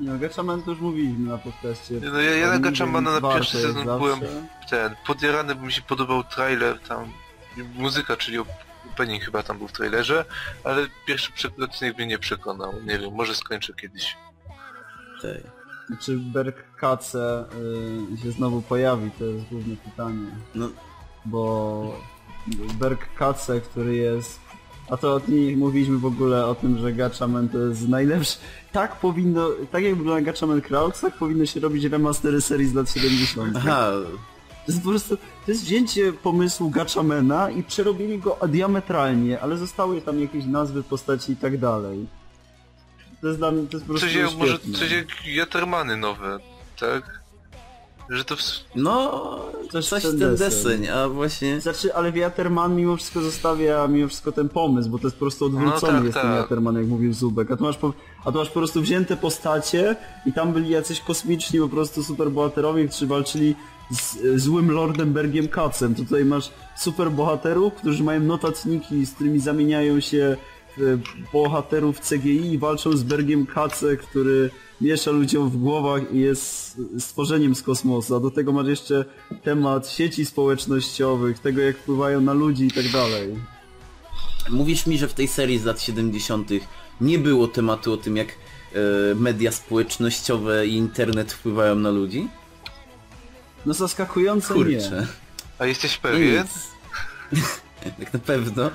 Nie 0.00 0.10
no, 0.10 0.18
Gatchaman 0.18 0.62
to 0.62 0.70
już 0.70 0.80
mówiliśmy 0.80 1.28
na 1.30 1.38
podcaście. 1.38 1.94
Nie, 1.94 2.08
no 2.10 2.20
ja- 2.20 2.36
ja 2.36 2.46
na 2.50 2.58
Gatchamana 2.58 3.20
na 3.20 3.32
pierwszy 3.32 3.56
sezon 3.56 3.86
zawsze. 3.86 3.98
byłem- 3.98 4.20
ten, 4.70 4.94
podjarany 5.06 5.54
by 5.54 5.66
mi 5.66 5.72
się 5.72 5.82
podobał 5.82 6.24
trailer 6.24 6.80
tam, 6.80 7.12
muzyka, 7.74 8.16
czyli 8.16 8.38
opening 8.92 9.22
chyba 9.24 9.42
tam 9.42 9.58
był 9.58 9.68
w 9.68 9.72
trailerze, 9.72 10.24
ale 10.64 10.86
pierwszy 11.06 11.32
odcinek 11.64 11.96
mnie 11.96 12.06
nie 12.06 12.18
przekonał. 12.18 12.72
Nie 12.82 12.98
wiem, 12.98 13.14
może 13.14 13.34
skończę 13.34 13.72
kiedyś. 13.74 14.16
Tej. 15.22 15.42
Czy 16.00 16.16
Bergkace 16.16 17.44
y, 18.14 18.22
się 18.22 18.30
znowu 18.32 18.62
pojawi, 18.62 19.10
to 19.18 19.24
jest 19.24 19.46
główne 19.46 19.76
pytanie. 19.76 20.26
No, 20.54 20.68
bo 21.24 22.00
Bergkace, 22.78 23.60
który 23.60 23.96
jest... 23.96 24.40
A 24.90 24.96
to 24.96 25.14
o 25.14 25.20
tym 25.20 25.58
mówiliśmy 25.58 25.98
w 25.98 26.06
ogóle 26.06 26.46
o 26.46 26.54
tym, 26.54 26.78
że 26.78 26.92
Gatchaman 26.92 27.48
to 27.48 27.58
jest 27.58 27.88
najlepszy... 27.88 28.38
Tak 28.72 28.96
powinno... 28.96 29.48
Tak 29.72 29.82
jak 29.84 29.94
wygląda 29.94 30.20
Gatchaman 30.22 30.60
Crowds, 30.60 31.00
tak 31.00 31.14
powinno 31.18 31.46
się 31.46 31.60
robić 31.60 31.84
remastery 31.84 32.40
serii 32.40 32.68
z 32.68 32.74
lat 32.74 32.90
70. 32.90 33.56
aha, 33.56 33.90
To 34.66 34.72
jest 34.72 34.82
po 34.82 34.90
prostu... 34.90 35.16
To 35.16 35.52
jest 35.52 35.64
wzięcie 35.64 36.12
pomysłu 36.12 36.70
Gatchamana 36.70 37.50
i 37.50 37.62
przerobienie 37.62 38.18
go 38.18 38.38
diametralnie, 38.48 39.40
ale 39.40 39.56
zostały 39.56 40.02
tam 40.02 40.20
jakieś 40.20 40.44
nazwy 40.44 40.82
postaci 40.82 41.32
i 41.32 41.36
tak 41.36 41.58
dalej. 41.58 42.06
To 43.20 43.26
jest 43.26 43.38
dla 43.38 43.50
mnie... 43.50 43.66
To 43.66 43.76
jest 43.76 43.86
po 43.86 43.92
prostu 43.92 44.08
Coś 44.08 44.16
jak, 44.16 44.36
może 44.36 44.58
coś 44.58 44.90
jak 44.92 45.26
Jatermany 45.26 45.96
nowe, 45.96 46.38
tak? 46.80 47.19
Że 48.10 48.24
to 48.24 48.36
w... 48.36 48.40
no, 48.76 49.40
Coś 49.70 49.88
coś, 49.88 50.02
ten 50.02 50.18
ten 50.18 50.36
deseń. 50.36 50.88
a 50.88 51.08
właśnie... 51.08 51.60
Znaczy, 51.60 51.94
ale 51.94 52.12
Wiaterman 52.12 52.76
mimo 52.76 52.96
wszystko 52.96 53.20
zostawia 53.20 53.88
mimo 53.88 54.08
wszystko 54.08 54.32
ten 54.32 54.48
pomysł, 54.48 54.90
bo 54.90 54.98
to 54.98 55.06
jest 55.06 55.16
po 55.16 55.20
prostu 55.20 55.44
odwrócony 55.46 55.92
No 55.92 55.98
tak, 55.98 56.04
jest 56.04 56.14
ten 56.18 56.26
tak. 56.26 56.34
Wiaterman, 56.42 56.76
jak 56.76 56.86
mówił 56.86 57.12
Zubek. 57.14 57.50
A 57.50 57.56
tu, 57.56 57.64
masz 57.64 57.76
po, 57.76 57.92
a 58.24 58.32
tu 58.32 58.38
masz 58.38 58.48
po 58.48 58.54
prostu 58.54 58.80
wzięte 58.82 59.16
postacie 59.16 59.96
i 60.26 60.32
tam 60.32 60.52
byli 60.52 60.70
jacyś 60.70 61.00
kosmiczni 61.00 61.60
po 61.60 61.68
prostu 61.68 62.02
superbohaterowie, 62.02 62.88
którzy 62.88 63.06
walczyli 63.06 63.54
z 63.90 64.40
złym 64.40 64.70
Lordem 64.70 65.12
Bergiem 65.12 65.48
Kacem. 65.48 65.94
Tutaj 65.94 66.24
masz 66.24 66.50
superbohaterów, 66.76 67.74
którzy 67.74 68.04
mają 68.04 68.20
notatniki, 68.20 69.06
z 69.06 69.12
którymi 69.14 69.40
zamieniają 69.40 70.00
się 70.00 70.36
bohaterów 71.32 72.00
CGI 72.00 72.52
i 72.52 72.58
walczą 72.58 72.96
z 72.96 73.02
Bergiem 73.02 73.46
Kace, 73.46 73.96
który 73.96 74.50
miesza 74.80 75.10
ludziom 75.10 75.50
w 75.50 75.56
głowach 75.56 76.02
i 76.12 76.18
jest 76.18 76.80
stworzeniem 76.98 77.54
z 77.54 77.62
kosmosu. 77.62 78.16
A 78.16 78.20
do 78.20 78.30
tego 78.30 78.52
masz 78.52 78.66
jeszcze 78.66 79.04
temat 79.42 79.88
sieci 79.88 80.24
społecznościowych, 80.24 81.38
tego 81.38 81.60
jak 81.60 81.76
wpływają 81.76 82.20
na 82.20 82.32
ludzi 82.32 82.66
i 82.66 82.70
tak 82.70 82.88
dalej. 82.88 83.36
Mówisz 84.50 84.86
mi, 84.86 84.98
że 84.98 85.08
w 85.08 85.14
tej 85.14 85.28
serii 85.28 85.58
z 85.58 85.64
lat 85.64 85.82
70. 85.82 86.50
nie 87.00 87.18
było 87.18 87.48
tematu 87.48 87.92
o 87.92 87.96
tym, 87.96 88.16
jak 88.16 88.28
e, 88.28 88.34
media 89.14 89.52
społecznościowe 89.52 90.66
i 90.66 90.74
internet 90.74 91.32
wpływają 91.32 91.74
na 91.74 91.90
ludzi? 91.90 92.28
No 93.66 93.74
zaskakujące 93.74 94.54
Kurczę. 94.54 95.06
A 95.58 95.66
jesteś 95.66 96.00
No 96.04 96.10
pewien? 96.10 96.46
tak 97.98 98.12
na 98.12 98.18
pewno. 98.18 98.70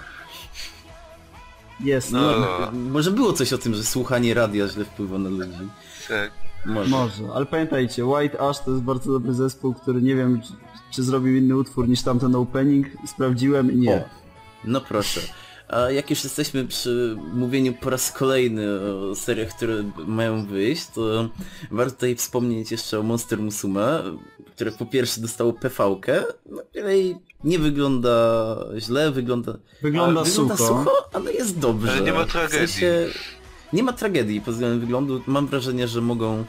Jest, 1.80 2.12
No. 2.12 2.22
no. 2.40 2.72
Może 2.92 3.12
było 3.12 3.34
coś 3.34 3.54
o 3.54 3.58
tym, 3.58 3.74
że 3.74 3.84
słuchanie 3.84 4.34
radia 4.34 4.68
źle 4.68 4.86
wpływa 4.86 5.18
na 5.18 5.30
ludzi. 5.30 5.70
Tak. 6.08 6.32
Może. 6.66 6.90
Może, 6.90 7.24
ale 7.34 7.46
pamiętajcie, 7.46 8.06
White 8.06 8.42
Ash 8.42 8.60
to 8.60 8.72
jest 8.72 8.84
bardzo 8.84 9.12
dobry 9.12 9.34
zespół, 9.34 9.74
który 9.74 10.02
nie 10.02 10.16
wiem, 10.16 10.42
czy, 10.42 10.54
czy 10.92 11.04
zrobił 11.04 11.36
inny 11.38 11.58
utwór 11.58 11.88
niż 11.90 12.02
tamten 12.02 12.36
opening. 12.36 12.88
Sprawdziłem 13.08 13.72
i 13.72 13.76
nie. 13.76 13.96
O, 13.96 14.02
no 14.66 14.82
proszę. 14.82 15.22
A 15.68 15.92
jak 15.92 16.10
już 16.10 16.24
jesteśmy 16.24 16.66
przy 16.66 17.18
mówieniu 17.34 17.74
po 17.74 17.90
raz 17.90 18.12
kolejny 18.12 18.68
o 19.12 19.16
seriach, 19.16 19.50
które 19.50 19.84
mają 20.08 20.46
wyjść, 20.46 20.88
to 20.88 21.30
warto 21.72 21.92
tutaj 21.94 22.16
wspomnieć 22.16 22.72
jeszcze 22.72 23.00
o 23.00 23.04
Monster 23.04 23.40
Musume, 23.40 24.04
które 24.56 24.72
po 24.72 24.86
pierwsze 24.86 25.22
dostało 25.22 25.54
PV-kę, 25.54 26.24
no, 26.52 26.62
której 26.72 27.16
nie 27.44 27.60
wygląda 27.60 28.56
źle, 28.78 29.12
wygląda, 29.12 29.58
Wygląda, 29.82 30.22
a, 30.22 30.24
wygląda 30.24 30.58
sucho. 30.58 30.68
sucho, 30.68 31.10
ale 31.14 31.34
jest 31.34 31.60
dobrze. 31.60 31.92
Ale 31.92 32.02
nie 32.02 32.14
ma 32.14 32.26
W 32.26 32.32
tragedii. 32.32 32.58
sensie, 32.68 33.06
nie 33.74 33.84
ma 33.84 33.94
tragedii 33.94 34.42
pod 34.42 34.54
względem 34.54 34.80
wyglądu. 34.80 35.22
Mam 35.28 35.48
wrażenie, 35.48 35.88
że 35.88 36.02
mogą 36.02 36.46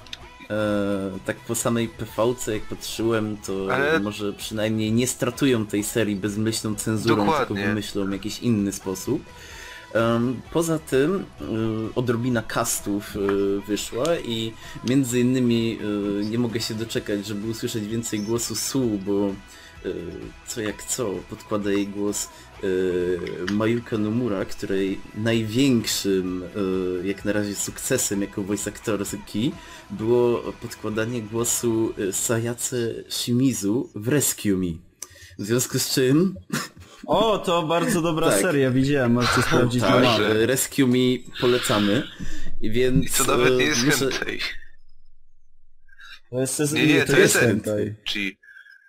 e, 0.51 1.19
tak 1.27 1.37
po 1.37 1.55
samej 1.55 1.89
PV-ce, 1.89 2.55
jak 2.55 2.63
patrzyłem, 2.63 3.37
to 3.47 3.75
Ale- 3.75 4.01
może 4.01 4.33
przynajmniej 4.33 4.93
nie 4.93 5.07
stratują 5.07 5.67
tej 5.67 5.85
serii 5.85 6.17
bezmyślną 6.17 6.75
cenzurą, 6.75 7.17
Dokładnie. 7.17 7.47
tylko 7.57 7.69
wymyślą 7.69 8.11
jakiś 8.11 8.39
inny 8.39 8.73
sposób. 8.73 9.23
Poza 10.53 10.79
tym 10.79 11.15
y, 11.15 11.25
odrobina 11.95 12.43
castów 12.43 13.17
y, 13.17 13.61
wyszła 13.69 14.17
i 14.25 14.53
między 14.89 15.21
innymi 15.21 15.79
y, 16.23 16.25
nie 16.25 16.39
mogę 16.39 16.61
się 16.61 16.75
doczekać, 16.75 17.27
żeby 17.27 17.51
usłyszeć 17.51 17.87
więcej 17.87 18.21
głosu 18.21 18.55
Su, 18.57 18.81
bo 19.07 19.27
e, 19.29 19.33
co 20.47 20.61
jak 20.61 20.83
co 20.83 21.11
podkłada 21.31 21.71
jej 21.71 21.89
głos 21.89 22.25
e, 22.27 22.29
Mayuka 23.53 23.99
Nomura, 23.99 24.45
której 24.45 25.01
największym 25.15 26.43
e, 27.03 27.07
jak 27.07 27.25
na 27.25 27.33
razie 27.33 27.55
sukcesem 27.55 28.21
jako 28.23 28.43
voice 28.43 28.71
actorski 28.71 29.53
było 29.91 30.53
podkładanie 30.53 31.23
głosu 31.23 31.95
e, 32.09 32.13
Sayace 32.13 32.77
Shimizu 33.09 33.91
w 33.95 34.09
Rescue 34.09 34.57
Me. 34.57 34.67
W 35.39 35.45
związku 35.47 35.79
z 35.79 35.91
czym 35.95 36.35
O, 37.07 37.39
to 37.39 37.63
bardzo 37.63 38.03
dobra 38.03 38.31
Tak. 38.31 38.41
seria, 38.41 38.71
widziałem, 38.71 39.13
możecie 39.13 39.43
sprawdzić 39.43 39.83
na 39.83 39.89
tak, 40.01 40.21
e, 40.21 40.47
Rescue 40.47 40.87
Me 40.87 41.33
polecamy. 41.41 42.03
I 42.61 42.71
więc 42.71 43.05
I 43.07 43.09
co 43.09 43.25
nawet 43.25 43.59
nie 43.59 43.65
jest 43.65 43.85
muszę... 43.85 43.99
hentai. 44.11 44.39
To 46.31 46.41
jest. 46.41 46.73
Nie, 46.73 46.87
nie, 46.87 47.05
to 47.05 47.19
jest 47.19 47.37
hentai. 47.37 47.95
Czyli 48.05 48.39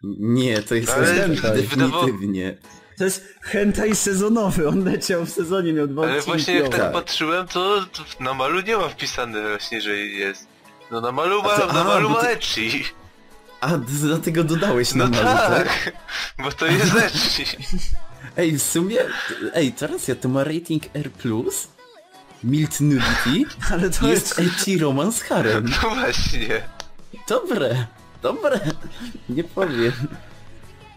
Nie, 0.04 0.62
to 0.62 0.76
jest 0.76 0.90
Ale 0.90 1.06
hentai. 1.14 1.62
definitywnie. 1.62 2.58
To 2.98 3.04
jest 3.04 3.26
hentai 3.42 3.96
sezonowy, 3.96 4.68
on 4.68 4.84
leciał 4.84 5.26
w 5.26 5.30
sezonie, 5.30 5.74
miał 5.74 5.88
dwa 5.88 6.04
Ale 6.04 6.22
właśnie 6.22 6.56
jak 6.56 6.70
tak 6.70 6.80
Tak. 6.82 6.94
patrzyłem, 6.94 7.48
to, 7.48 7.86
to 7.86 8.24
na 8.24 8.34
malu 8.34 8.62
nie 8.62 8.78
ma 8.78 8.90
wpisane 8.90 9.50
właśnie, 9.50 9.82
że 9.82 9.98
jest. 9.98 10.48
No 10.92 11.02
na 11.02 11.12
malu 11.12 11.44
ma, 11.44 11.50
to- 11.50 11.74
na 11.74 11.82
a, 11.82 11.84
malu 11.84 12.10
ma 12.10 12.22
ecchi. 12.22 12.84
A, 13.62 13.78
dlatego 13.78 14.44
dodałeś 14.44 14.94
No 14.94 15.08
na 15.08 15.24
malu, 15.24 15.38
tak? 15.38 15.68
tak, 15.68 15.94
bo 16.44 16.52
to 16.52 16.66
jest 16.66 16.96
ecchi. 16.96 17.46
Ej, 18.38 18.58
w 18.58 18.64
sumie, 18.64 18.98
ej, 19.54 19.72
to 19.74 19.88
racja, 19.88 20.16
to 20.16 20.30
ma 20.30 20.44
rating 20.44 20.84
R+, 20.94 21.10
Mild 22.44 22.80
Nudity, 22.82 23.56
Ale 23.74 23.90
to 23.90 24.08
jest 24.08 24.40
jest... 24.40 24.54
ecchi 24.54 24.78
romance 24.78 25.26
harem. 25.26 25.66
No 25.84 25.90
właśnie. 25.90 26.62
Dobre, 27.30 27.86
dobre, 28.22 28.60
nie 29.30 29.44
powiem. 29.44 29.92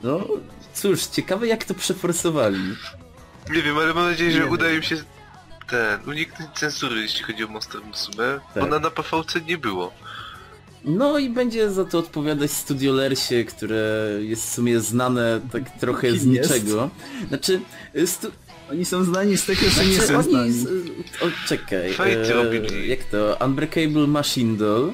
No, 0.02 0.20
cóż, 0.74 1.06
ciekawe 1.06 1.46
jak 1.46 1.64
to 1.64 1.74
przeforsowali. 1.74 2.58
Nie 3.50 3.62
wiem, 3.62 3.78
ale 3.78 3.94
mam 3.94 4.10
nadzieję, 4.10 4.30
Nie 4.30 4.36
że 4.36 4.42
wiem. 4.42 4.52
uda 4.52 4.70
im 4.70 4.82
się 4.82 4.96
ten, 5.70 6.08
uniknąć 6.08 6.50
cenzury, 6.58 7.00
jeśli 7.00 7.22
chodzi 7.24 7.44
o 7.44 7.48
Monster 7.48 7.80
Musume. 7.84 8.40
Tak. 8.54 8.62
Ona 8.62 8.78
na 8.78 8.90
PVC 8.90 9.40
nie 9.40 9.58
było. 9.58 9.92
No 10.84 11.18
i 11.18 11.30
będzie 11.30 11.70
za 11.70 11.84
to 11.84 11.98
odpowiadać 11.98 12.50
Studio 12.50 12.92
Lersie, 12.92 13.44
które 13.44 14.08
jest 14.20 14.42
w 14.50 14.54
sumie 14.54 14.80
znane 14.80 15.40
tak 15.52 15.78
trochę 15.80 16.12
z 16.12 16.20
Kim 16.20 16.34
jest? 16.34 16.50
niczego. 16.50 16.90
Znaczy, 17.28 17.60
stu... 18.06 18.28
Oni 18.70 18.84
są 18.84 19.04
znani 19.04 19.36
z 19.36 19.44
tego, 19.44 19.60
że 19.70 19.84
nie 19.86 19.94
znaczy 19.94 20.08
są 20.12 20.18
oni... 20.18 20.30
znani. 20.30 20.52
Z... 20.52 20.66
O, 21.22 21.26
czekaj, 21.48 21.94
robili. 22.34 22.88
jak 22.88 23.04
to? 23.04 23.36
Unbreakable 23.46 24.06
Machine 24.06 24.56
Doll, 24.56 24.92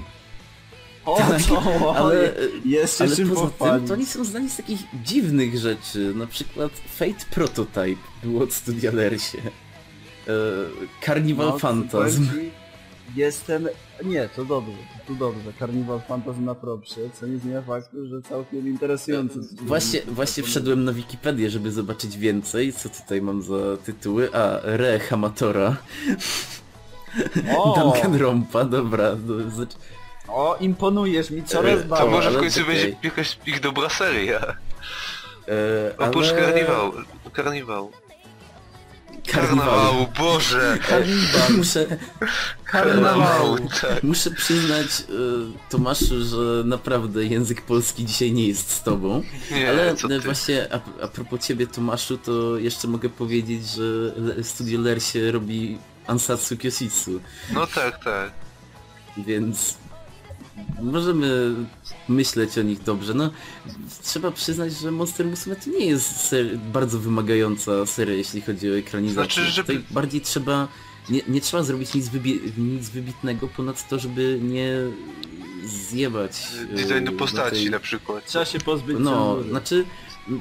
O, 1.07 1.19
to, 1.49 1.97
ale... 1.97 2.35
jest 2.65 3.01
Ale 3.01 3.11
poza 3.11 3.51
tym 3.51 3.87
to 3.89 3.95
oni 3.95 4.07
są 4.07 4.25
znani 4.25 4.51
z 4.51 4.57
takich 4.57 4.81
dziwnych 5.05 5.59
rzeczy, 5.59 6.15
na 6.15 6.27
przykład 6.27 6.73
Fate 6.97 7.25
Prototype 7.31 8.01
było 8.23 8.43
od 8.43 8.53
Studia 8.53 8.93
Lersie. 8.93 9.39
E, 9.39 10.33
Carnival 11.05 11.47
No, 11.47 11.59
Phantasm. 11.59 12.29
Jestem... 13.17 13.69
Nie, 14.05 14.29
to 14.37 14.45
dobrze, 14.45 14.73
to 15.09 15.15
dobrze. 15.15 15.53
Carnival 15.59 16.01
Phantasm 16.09 16.45
na 16.45 16.55
propsie, 16.55 17.01
co 17.21 17.27
nie 17.27 17.39
zmienia 17.39 17.63
faktu, 17.63 18.07
że 18.07 18.23
całkiem 18.23 18.69
interesujący. 18.69 19.41
Właśnie, 19.63 20.01
właśnie 20.07 20.43
wszedłem 20.43 20.85
na 20.85 20.93
Wikipedię, 20.93 21.51
żeby 21.51 21.73
zobaczyć 21.73 22.19
więcej, 22.19 22.73
co 22.73 22.89
tutaj 22.89 23.23
mam 23.23 23.43
za 23.43 23.77
tytuły. 23.85 24.35
A, 24.35 24.61
Re 24.63 24.99
Hamatora, 24.99 25.77
Duncan 27.77 28.15
Rompa, 28.17 28.65
dobra. 28.65 29.17
do- 29.17 29.39
zac- 29.39 29.77
o, 30.29 30.57
imponujesz 30.61 31.31
mi 31.31 31.45
coraz 31.45 31.81
E, 31.81 31.85
bardziej. 31.85 32.11
może 32.11 32.31
w 32.31 32.39
końcu 32.39 32.61
okej. 32.63 32.75
będzie 32.75 32.97
jakaś 33.03 33.39
ich 33.47 33.61
dobra 33.61 33.89
seria. 33.89 34.41
E, 34.41 35.99
Oprócz 35.99 36.29
ale- 36.29 36.43
karniwał. 36.43 36.93
Karniwał. 36.93 37.33
Karniwał. 37.33 37.93
Karnawał, 39.33 40.07
Boże! 40.19 40.79
Karnival. 40.89 41.53
Muszę, 41.57 41.87
Karnawał, 42.73 43.59
tak. 43.59 44.03
muszę 44.03 44.31
przyznać, 44.31 44.87
e, 44.87 45.71
Tomaszu, 45.71 46.25
że 46.25 46.65
naprawdę 46.65 47.25
język 47.25 47.63
polski 47.63 48.05
dzisiaj 48.05 48.33
nie 48.33 48.49
jest 48.49 48.71
z 48.71 48.83
tobą. 48.83 49.23
Nie, 49.51 49.69
Ale 49.71 49.95
co 49.97 50.09
e, 50.09 50.21
właśnie 50.21 50.69
a, 50.75 51.05
a 51.05 51.09
propos 51.09 51.47
ciebie 51.47 51.67
Tomaszu, 51.67 52.19
to 52.19 52.59
jeszcze 52.59 52.89
mogę 52.89 53.09
powiedzieć, 53.09 53.69
że 53.69 53.83
Studio 54.45 54.81
Lersie 54.81 55.31
robi 55.33 55.79
Ansatsu 56.07 56.57
Kyositsu, 56.57 57.21
No 57.53 57.67
tak, 57.67 58.05
tak. 58.05 58.31
więc 59.17 59.75
możemy 60.83 61.55
myśleć 62.09 62.59
o 62.59 62.63
nich 62.63 62.83
dobrze. 62.83 63.15
No, 63.15 63.31
trzeba 64.03 64.31
przyznać, 64.31 64.73
że 64.73 64.91
Monster 64.91 65.27
Musume 65.27 65.57
to 65.57 65.71
nie 65.71 65.87
jest 65.87 66.17
ser 66.21 66.59
bardzo 66.59 66.99
wymagająca 66.99 67.87
seria, 67.87 68.15
jeśli 68.15 68.41
chodzi 68.41 68.71
o 68.71 68.77
ekranizację. 68.79 69.25
Znaczy, 69.35 69.51
żeby- 69.51 69.73
Tutaj 69.75 69.95
bardziej 69.95 70.21
trzeba, 70.21 70.69
nie, 71.11 71.21
nie 71.29 71.41
trzeba 71.41 71.63
zrobić 71.63 71.95
nic, 71.95 72.09
wybie- 72.09 72.59
nic 72.59 72.89
wybitnego, 72.89 73.49
ponad 73.49 73.89
to, 73.89 73.99
żeby 73.99 74.39
nie 74.43 74.73
zjebać 75.65 76.33
e, 76.73 76.77
Designu 76.77 77.13
na 77.13 77.19
postaci 77.19 77.57
tej- 77.57 77.71
na 77.71 77.81
przykład. 77.81 78.27
Trzeba 78.27 78.45
się 78.45 78.59
pozbyć 78.61 78.97
no, 79.01 79.43
znaczy 79.51 79.85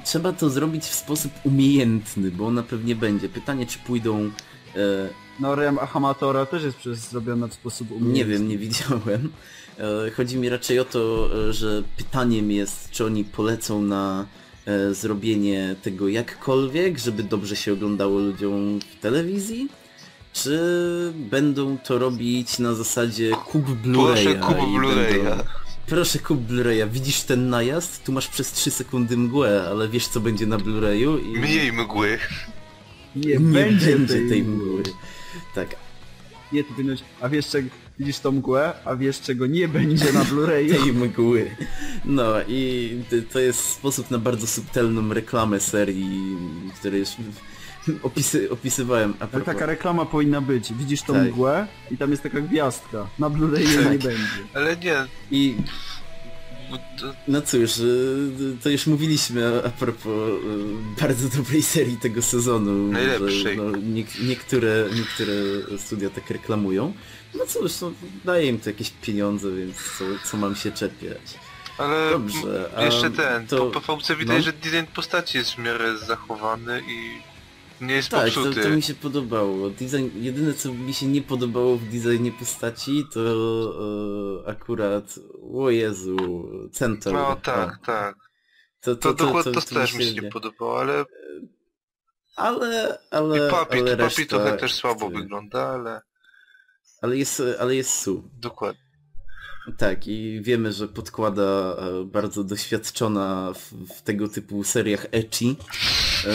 trzeba 0.05 0.33
to 0.33 0.49
zrobić 0.49 0.83
w 0.83 0.93
sposób 0.95 1.31
umiejętny, 1.43 2.31
bo 2.31 2.47
ona 2.47 2.63
pewnie 2.63 2.95
będzie. 2.95 3.29
Pytanie, 3.29 3.65
czy 3.65 3.79
pójdą... 3.79 4.31
E, 4.75 5.09
No 5.39 5.55
Rem 5.55 5.77
Hamatora 5.77 6.45
też 6.45 6.63
jest 6.63 6.77
przez 6.77 6.99
zrobiona 7.09 7.47
w 7.47 7.53
sposób 7.53 7.91
umiejętny. 7.91 8.13
nie 8.17 8.25
wiem, 8.25 8.47
nie 8.47 8.57
widziałem. 8.57 9.29
E, 9.79 10.11
chodzi 10.11 10.37
mi 10.37 10.49
raczej 10.49 10.79
o 10.79 10.85
to, 10.85 11.29
e, 11.49 11.53
że 11.53 11.83
pytaniem 11.97 12.51
jest, 12.51 12.91
czy 12.91 13.05
oni 13.05 13.23
polecą 13.23 13.81
na 13.81 14.25
e, 14.65 14.93
zrobienie 14.93 15.75
tego 15.81 16.07
jakkolwiek, 16.07 16.97
żeby 16.99 17.23
dobrze 17.23 17.55
się 17.55 17.73
oglądało 17.73 18.19
ludziom 18.19 18.79
w 18.79 18.99
telewizji, 19.01 19.69
czy 20.33 20.59
będą 21.15 21.77
to 21.77 21.97
robić 21.99 22.59
na 22.59 22.73
zasadzie 22.73 23.31
kup 23.31 23.65
Blu-raya. 23.65 24.13
Proszę 24.13 24.35
kup 24.35 24.57
Blu-raya. 24.57 25.13
będą- 25.25 25.43
Proszę 25.87 26.19
kup 26.19 26.39
Blu-raya, 26.39 26.89
widzisz 26.91 27.21
ten 27.21 27.49
najazd? 27.49 28.03
Tu 28.03 28.11
masz 28.11 28.27
przez 28.27 28.51
3 28.51 28.71
sekundy 28.71 29.17
mgłę, 29.17 29.63
ale 29.69 29.87
wiesz 29.89 30.07
co 30.07 30.19
będzie 30.19 30.45
na 30.47 30.57
Blu-rayu 30.57 31.19
i 31.25 31.39
Mniej 31.39 31.73
mgły. 31.73 32.17
Nie, 33.15 33.27
nie 33.33 33.39
będzie, 33.39 33.97
będzie 33.97 34.29
tej 34.29 34.43
mgły. 34.43 34.83
Tak, 35.55 35.75
Nie, 36.51 36.63
ty. 36.63 36.69
A 37.21 37.29
wiesz 37.29 37.47
czego... 37.49 37.69
Widzisz 37.99 38.19
tą 38.19 38.31
mgłę, 38.31 38.73
a 38.85 38.95
wiesz 38.95 39.21
czego 39.21 39.47
nie 39.47 39.67
będzie 39.67 40.13
na 40.13 40.23
Blu-rayu? 40.23 40.69
tej 40.83 40.93
mgły. 40.93 41.55
No 42.05 42.33
i 42.47 42.91
to 43.31 43.39
jest 43.39 43.59
sposób 43.59 44.11
na 44.11 44.17
bardzo 44.17 44.47
subtelną 44.47 45.13
reklamę 45.13 45.59
serii, 45.59 46.37
której 46.79 46.99
już 46.99 47.09
opisy, 48.03 48.51
opisywałem. 48.51 49.13
A 49.19 49.27
Ale 49.31 49.43
taka 49.43 49.65
reklama 49.65 50.05
powinna 50.05 50.41
być. 50.41 50.73
Widzisz 50.73 51.01
tą 51.01 51.13
Tak. 51.13 51.23
mgłę 51.27 51.67
i 51.91 51.97
tam 51.97 52.11
jest 52.11 52.23
taka 52.23 52.41
gwiazdka. 52.41 53.07
Na 53.19 53.29
Blu-rayu 53.29 53.75
Tak. 53.83 53.91
nie 53.91 53.99
będzie. 53.99 54.39
Ale 54.53 54.77
nie, 54.77 54.95
I 55.31 55.55
no 57.27 57.41
cóż, 57.41 57.77
y, 57.77 58.57
to 58.63 58.69
już 58.69 58.87
mówiliśmy 58.87 59.61
a, 59.65 59.69
propos 59.69 60.05
y, 60.05 61.01
bardzo 61.01 61.37
dobrej 61.37 61.61
serii 61.61 61.97
tego 61.97 62.21
sezonu. 62.21 62.91
Najlepszej. 62.91 63.55
Że, 63.55 63.55
no, 63.55 63.77
niek 63.77 64.07
niektóre, 64.27 64.85
niektóre 64.95 65.33
studia 65.77 66.09
tak 66.09 66.29
reklamują. 66.29 66.93
No 67.37 67.45
cóż, 67.45 67.81
no, 67.81 67.91
daje 68.25 68.47
im 68.47 68.59
to 68.59 68.69
jakieś 68.69 68.89
pieniądze, 68.89 69.51
więc 69.51 69.75
co, 69.97 70.03
co 70.29 70.37
mam 70.37 70.55
się 70.55 70.71
czepiać. 70.71 71.21
ale 71.77 72.09
Dobrze, 72.11 72.75
m, 72.77 72.85
jeszcze 72.85 73.07
a 73.07 73.09
ten, 73.09 73.47
to- 73.47 73.71
po 73.71 73.81
PVC 73.81 74.15
widać, 74.15 74.37
no. 74.37 74.43
że 74.43 74.53
design 74.53 74.85
postaci 74.95 75.37
jest 75.37 75.51
w 75.51 75.57
miarę 75.57 75.97
zachowany 75.97 76.81
i 76.87 77.21
nie 77.81 77.93
jest 77.95 78.09
Tak, 78.09 78.29
to, 78.29 78.43
popsuty. 78.43 78.63
to 78.63 78.69
mi 78.69 78.81
się 78.81 78.93
podobało. 78.93 79.69
Design, 79.69 80.07
jedyne 80.15 80.53
co 80.53 80.73
mi 80.73 80.93
się 80.93 81.05
nie 81.05 81.21
podobało 81.21 81.77
w 81.77 81.83
designie 81.83 82.31
postaci 82.31 83.03
to 83.13 83.19
e, 84.45 84.49
akurat, 84.49 85.15
o 85.53 85.69
Jezu, 85.69 86.17
Centaur. 86.73 87.13
No 87.15 87.35
tak, 87.43 87.79
tak. 87.85 88.15
To, 88.81 88.95
To, 88.95 89.13
dokładnie 89.13 89.51
to, 89.53 89.61
też 89.61 89.93
mi 89.93 90.03
się 90.05 90.13
nie 90.13 90.29
podobało, 90.31 90.79
ale 90.79 91.05
Ale, 92.35 92.97
ale, 93.11 93.47
i 93.47 93.51
papi, 93.51 93.79
ale 93.79 93.91
to 93.97 94.03
papi 94.03 94.21
reszta 94.21 94.25
trochę 94.25 94.57
też 94.57 94.73
słabo 94.73 95.09
wygląda, 95.09 95.67
ale 95.67 96.01
Ale 97.05 97.17
jest, 97.17 97.41
ale 97.59 97.75
jest 97.75 97.89
Su. 97.99 98.23
dokładnie. 98.41 98.81
Tak, 99.77 100.07
i 100.07 100.41
wiemy, 100.41 100.73
że 100.73 100.87
podkłada 100.87 101.75
e, 101.77 102.03
bardzo 102.05 102.43
doświadczona 102.43 103.53
w, 103.53 103.73
w 103.97 104.01
tego 104.01 104.27
typu 104.27 104.63
seriach 104.63 105.05
ecchi 105.11 105.55
e, 106.25 106.31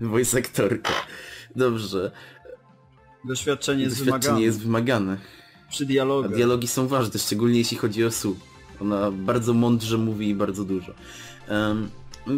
voice 0.12 0.38
aktorka. 0.38 0.92
Dobrze, 1.56 2.10
Doświadczenie 3.24 3.82
jest 3.82 3.98
doświadczenie 3.98 4.20
wymagane. 4.22 4.46
jest 4.46 4.60
wymagane. 4.62 5.18
Przy 5.70 5.84
A 5.84 5.86
dialogach. 5.86 6.34
dialogi 6.34 6.68
są 6.68 6.88
ważne, 6.88 7.20
szczególnie 7.20 7.58
jeśli 7.58 7.76
chodzi 7.76 8.04
o 8.04 8.10
Su. 8.10 8.36
Ona 8.80 9.10
bardzo 9.10 9.54
mądrze 9.54 9.98
mówi 9.98 10.28
i 10.28 10.34
bardzo 10.34 10.64
dużo. 10.64 10.94
Em, 11.48 11.90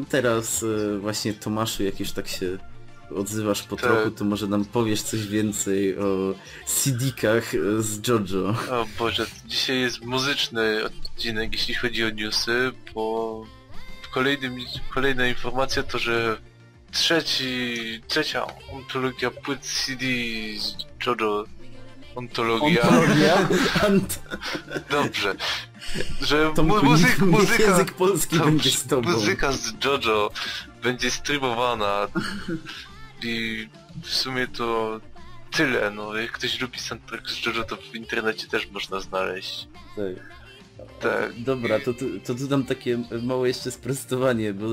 teraz 0.09 0.63
e, 0.63 0.99
właśnie 0.99 1.35
Tomaszu, 1.35 1.83
jak 1.83 2.01
już 2.01 2.13
tak 2.13 2.29
się 2.29 2.59
odzywasz 3.15 3.63
po 3.63 3.77
Tak. 3.77 3.85
trochu, 3.85 4.11
to 4.11 4.25
może 4.25 4.47
nam 4.47 4.65
powiesz 4.65 5.03
coś 5.03 5.27
więcej 5.27 5.99
o 5.99 6.35
CD-kach 6.67 7.53
z 7.79 8.09
JoJo. 8.09 8.55
O 8.71 8.87
Boże, 8.99 9.27
dzisiaj 9.47 9.81
jest 9.81 10.05
muzyczny 10.05 10.85
odcinek, 10.85 11.53
jeśli 11.53 11.75
chodzi 11.75 12.05
o 12.05 12.11
newsy, 12.11 12.73
bo 12.95 13.45
kolejnym, 14.13 14.57
kolejna 14.95 15.27
informacja 15.27 15.83
to, 15.83 15.99
że 15.99 16.41
trzeci, 16.93 17.77
trzecia 18.09 18.47
ontologia 18.73 19.31
płyt 19.31 19.61
CD 19.61 20.05
z 20.59 20.77
JoJo 21.07 21.45
ontologia. 22.15 22.83
Ontologia? 22.83 23.49
Ant... 23.87 24.23
Dobrze. 24.91 25.35
Że 26.21 26.53
mu, 26.57 26.83
muzyk, 26.85 27.19
muzyka, 27.19 27.63
język 27.63 27.93
polski 27.93 28.39
będzie 28.39 28.71
z 28.71 28.87
tobą. 28.87 29.11
muzyka 29.11 29.53
z 29.53 29.73
JoJo 29.85 30.31
będzie 30.83 31.11
streamowana 31.11 32.09
i 33.23 33.69
w 34.03 34.11
sumie 34.15 34.47
to 34.49 35.01
tyle, 35.51 35.91
no 35.91 36.17
jak 36.17 36.33
ktoś 36.33 36.61
lubi 36.61 36.79
soundtrack 36.79 37.31
z 37.31 37.47
JoJo 37.47 37.65
to 37.65 37.77
w 37.77 37.95
internecie 37.95 38.47
też 38.49 38.71
można 38.71 39.01
znaleźć. 39.01 39.69
Tak. 39.97 40.37
Tak. 41.01 41.33
Dobra, 41.41 41.81
to, 41.81 41.95
tu- 41.95 42.21
to 42.21 42.35
tu 42.35 42.47
dam 42.49 42.65
takie 42.65 42.99
małe 43.23 43.49
jeszcze 43.49 43.71
sprostowanie, 43.71 44.55
bo 44.55 44.67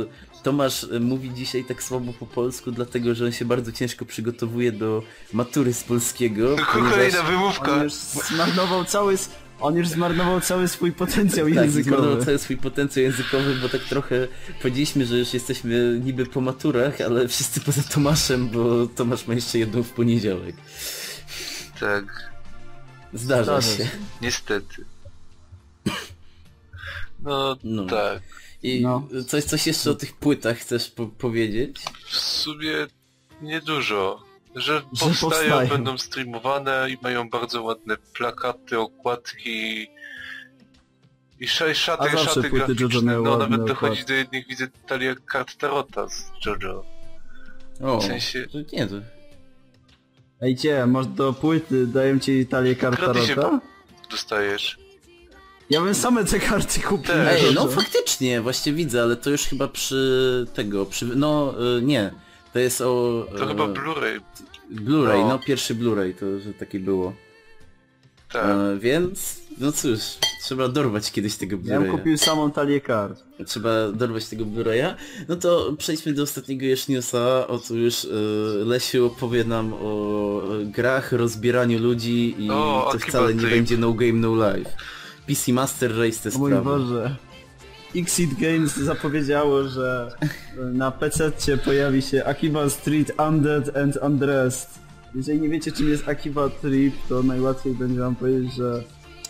Tomasz 0.44 0.84
e, 0.84 1.00
mówi 1.00 1.34
dzisiaj 1.34 1.64
tak 1.66 1.84
słabo 1.84 2.14
po 2.14 2.26
polsku, 2.26 2.72
dlatego 2.72 3.16
że 3.16 3.26
on 3.26 3.32
się 3.32 3.46
bardzo 3.46 3.72
ciężko 3.72 4.06
przygotowuje 4.06 4.72
do 4.72 5.04
matury 5.34 5.74
z 5.74 5.84
polskiego, 5.84 6.56
ponieważ 6.74 6.92
Kolejna 6.92 7.20
On 7.20 7.26
wymówka. 7.26 7.84
już 7.84 7.94
zmarnował 7.94 8.86
cały... 8.86 9.16
On 9.64 9.76
już 9.76 9.88
zmarnował 9.88 10.42
cały 10.42 10.68
swój 10.68 10.92
potencjał 10.92 11.46
tak, 11.46 11.54
zmarnował 11.72 12.06
językowy. 12.06 12.26
cały 12.26 12.38
swój 12.40 12.58
potencjał 12.58 13.04
językowy, 13.04 13.56
bo 13.56 13.70
tak 13.70 13.82
trochę 13.82 14.28
powiedzieliśmy, 14.62 15.06
że 15.06 15.18
już 15.18 15.34
jesteśmy 15.34 16.00
niby 16.06 16.26
po 16.26 16.42
maturach, 16.42 17.02
ale 17.02 17.28
wszyscy 17.28 17.62
poza 17.62 17.84
Tomaszem, 17.84 18.50
bo 18.50 18.88
Tomasz 18.88 19.28
ma 19.28 19.34
jeszcze 19.34 19.60
jedną 19.60 19.84
w 19.84 19.90
poniedziałek. 19.90 20.56
Tak, 21.80 22.32
Zdarza 23.14 23.44
Zdarza 23.62 23.62
się. 23.78 23.84
się. 23.84 23.90
niestety. 24.22 24.86
No, 27.24 27.58
No. 27.64 27.86
tak. 27.86 28.22
I 28.64 28.82
No. 28.82 29.08
coś, 29.28 29.44
coś 29.44 29.68
jeszcze 29.68 29.92
o 29.92 29.96
tych 29.96 30.14
płytach 30.14 30.58
chcesz 30.58 30.90
po 30.92 31.08
powiedzieć? 31.08 31.82
W 32.12 32.16
sumie 32.20 32.74
niedużo. 33.42 34.24
Że 34.56 34.82
powstają, 34.82 35.14
powstają. 35.22 35.68
będą 35.70 35.98
streamowane 35.98 36.88
i 36.90 36.98
mają 37.02 37.30
bardzo 37.30 37.64
ładne 37.64 37.98
plakaty, 38.14 38.80
okładki 38.80 39.88
i 41.40 41.46
sz- 41.46 41.78
szaty, 41.78 42.18
szaty 42.18 42.50
płyty 42.50 42.74
JoJo 42.74 42.76
graficzne. 42.88 43.20
No 43.20 43.38
nawet 43.38 43.64
dochodzi 43.66 44.06
do 44.06 44.14
jednych, 44.14 44.48
widzę 44.48 44.68
talię 44.88 45.16
kart 45.26 45.58
Tarota 45.58 46.10
z 46.10 46.32
JoJo. 46.46 46.86
O, 47.82 48.00
W 48.00 48.04
sensie- 48.04 48.48
to 48.52 48.58
nie, 48.76 48.88
to... 48.88 48.96
Ej, 50.42 50.56
cie, 50.56 50.86
masz 50.86 51.08
do 51.08 51.34
płyty, 51.34 51.88
daję 51.88 52.20
ci 52.20 52.46
talię 52.46 52.76
kart 52.76 53.00
Tarota? 53.00 53.60
Dostajesz. 54.12 54.78
Ja 55.70 55.82
bym 55.82 55.96
same 55.96 56.26
te 56.26 56.40
karty 56.40 56.80
kupił. 56.82 57.14
Ej, 57.16 57.54
no 57.56 57.68
faktycznie, 57.68 58.42
właśnie 58.42 58.74
widzę, 58.74 59.02
ale 59.02 59.16
to 59.16 59.30
już 59.30 59.42
chyba 59.42 59.68
przy 59.68 60.46
tego, 60.54 60.86
przy... 60.86 61.06
no 61.06 61.54
y, 61.78 61.82
nie, 61.82 62.12
to 62.54 62.60
jest 62.60 62.82
o... 62.82 63.26
To 63.38 63.44
e, 63.44 63.48
chyba 63.48 63.68
Blu-ray. 63.68 64.22
Blu-ray, 64.72 65.20
no. 65.20 65.28
no 65.28 65.40
pierwszy 65.40 65.76
Blu-ray, 65.76 66.14
to 66.14 66.40
że 66.40 66.54
takie 66.54 66.80
było. 66.80 67.14
Tak. 68.32 68.46
E, 68.46 68.80
więc, 68.80 69.42
no 69.58 69.72
cóż, 69.72 70.00
trzeba 70.42 70.68
dorwać 70.68 71.12
kiedyś 71.12 71.36
tego 71.36 71.56
Ja 71.56 71.62
bym 71.62 71.84
Blu-raya. 71.84 71.92
kupił 71.92 72.18
samą 72.18 72.52
talię 72.52 72.82
kart. 72.82 73.24
Trzeba 73.46 73.92
dorwać 73.92 74.26
tego 74.26 74.46
Blu-raya. 74.46 74.96
No 75.28 75.36
to 75.36 75.74
przejdźmy 75.78 76.14
do 76.14 76.24
ostatniego 76.24 76.66
już 76.66 76.88
newsa. 76.88 77.48
Otóż 77.48 78.06
e, 78.06 78.10
Lesiu 78.66 79.06
opowie 79.06 79.44
nam 79.44 79.74
o 79.74 80.42
e, 80.62 80.66
grach, 80.66 81.12
rozbieraniu 81.12 81.80
ludzi 81.80 82.36
i 82.40 82.50
O, 82.52 82.90
to 82.92 83.00
wcale 83.00 83.36
nie 83.36 83.48
będzie 83.48 83.78
no 83.78 83.94
game, 83.94 84.14
no 84.14 84.36
life. 84.36 84.70
PC 85.28 85.54
Master 85.54 85.98
Race 85.98 86.30
te 86.30 86.36
O 86.36 86.40
mój 86.40 86.52
sprawy. 86.52 86.70
Boże. 86.70 87.16
Xit 87.96 88.34
Games 88.34 88.78
zapowiedziało, 88.78 89.64
że 89.64 90.12
na 90.74 90.92
PC 90.92 91.32
pojawi 91.66 92.02
się 92.02 92.26
Akiba 92.26 92.70
Street 92.70 93.12
Undead 93.30 93.78
and 93.78 93.98
Undressed. 94.02 94.70
Jeżeli 95.16 95.42
nie 95.42 95.50
wiecie 95.50 95.72
czym 95.72 95.90
jest 95.90 96.10
Akiba 96.10 96.50
Trip, 96.50 96.94
to 97.10 97.24
najłatwiej 97.24 97.74
będzie 97.74 98.00
wam 98.00 98.16
powiedzieć, 98.16 98.54
że 98.54 98.84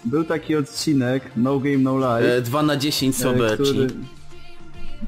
był 0.05 0.23
taki 0.23 0.55
odcinek 0.55 1.23
No 1.37 1.59
Game 1.59 1.77
No 1.77 1.97
Life, 1.97 2.35
E, 2.35 2.41
2 2.41 2.63
na 2.63 2.77
10 2.77 3.15
e, 3.15 3.19
słabe 3.19 3.53
który... 3.53 3.87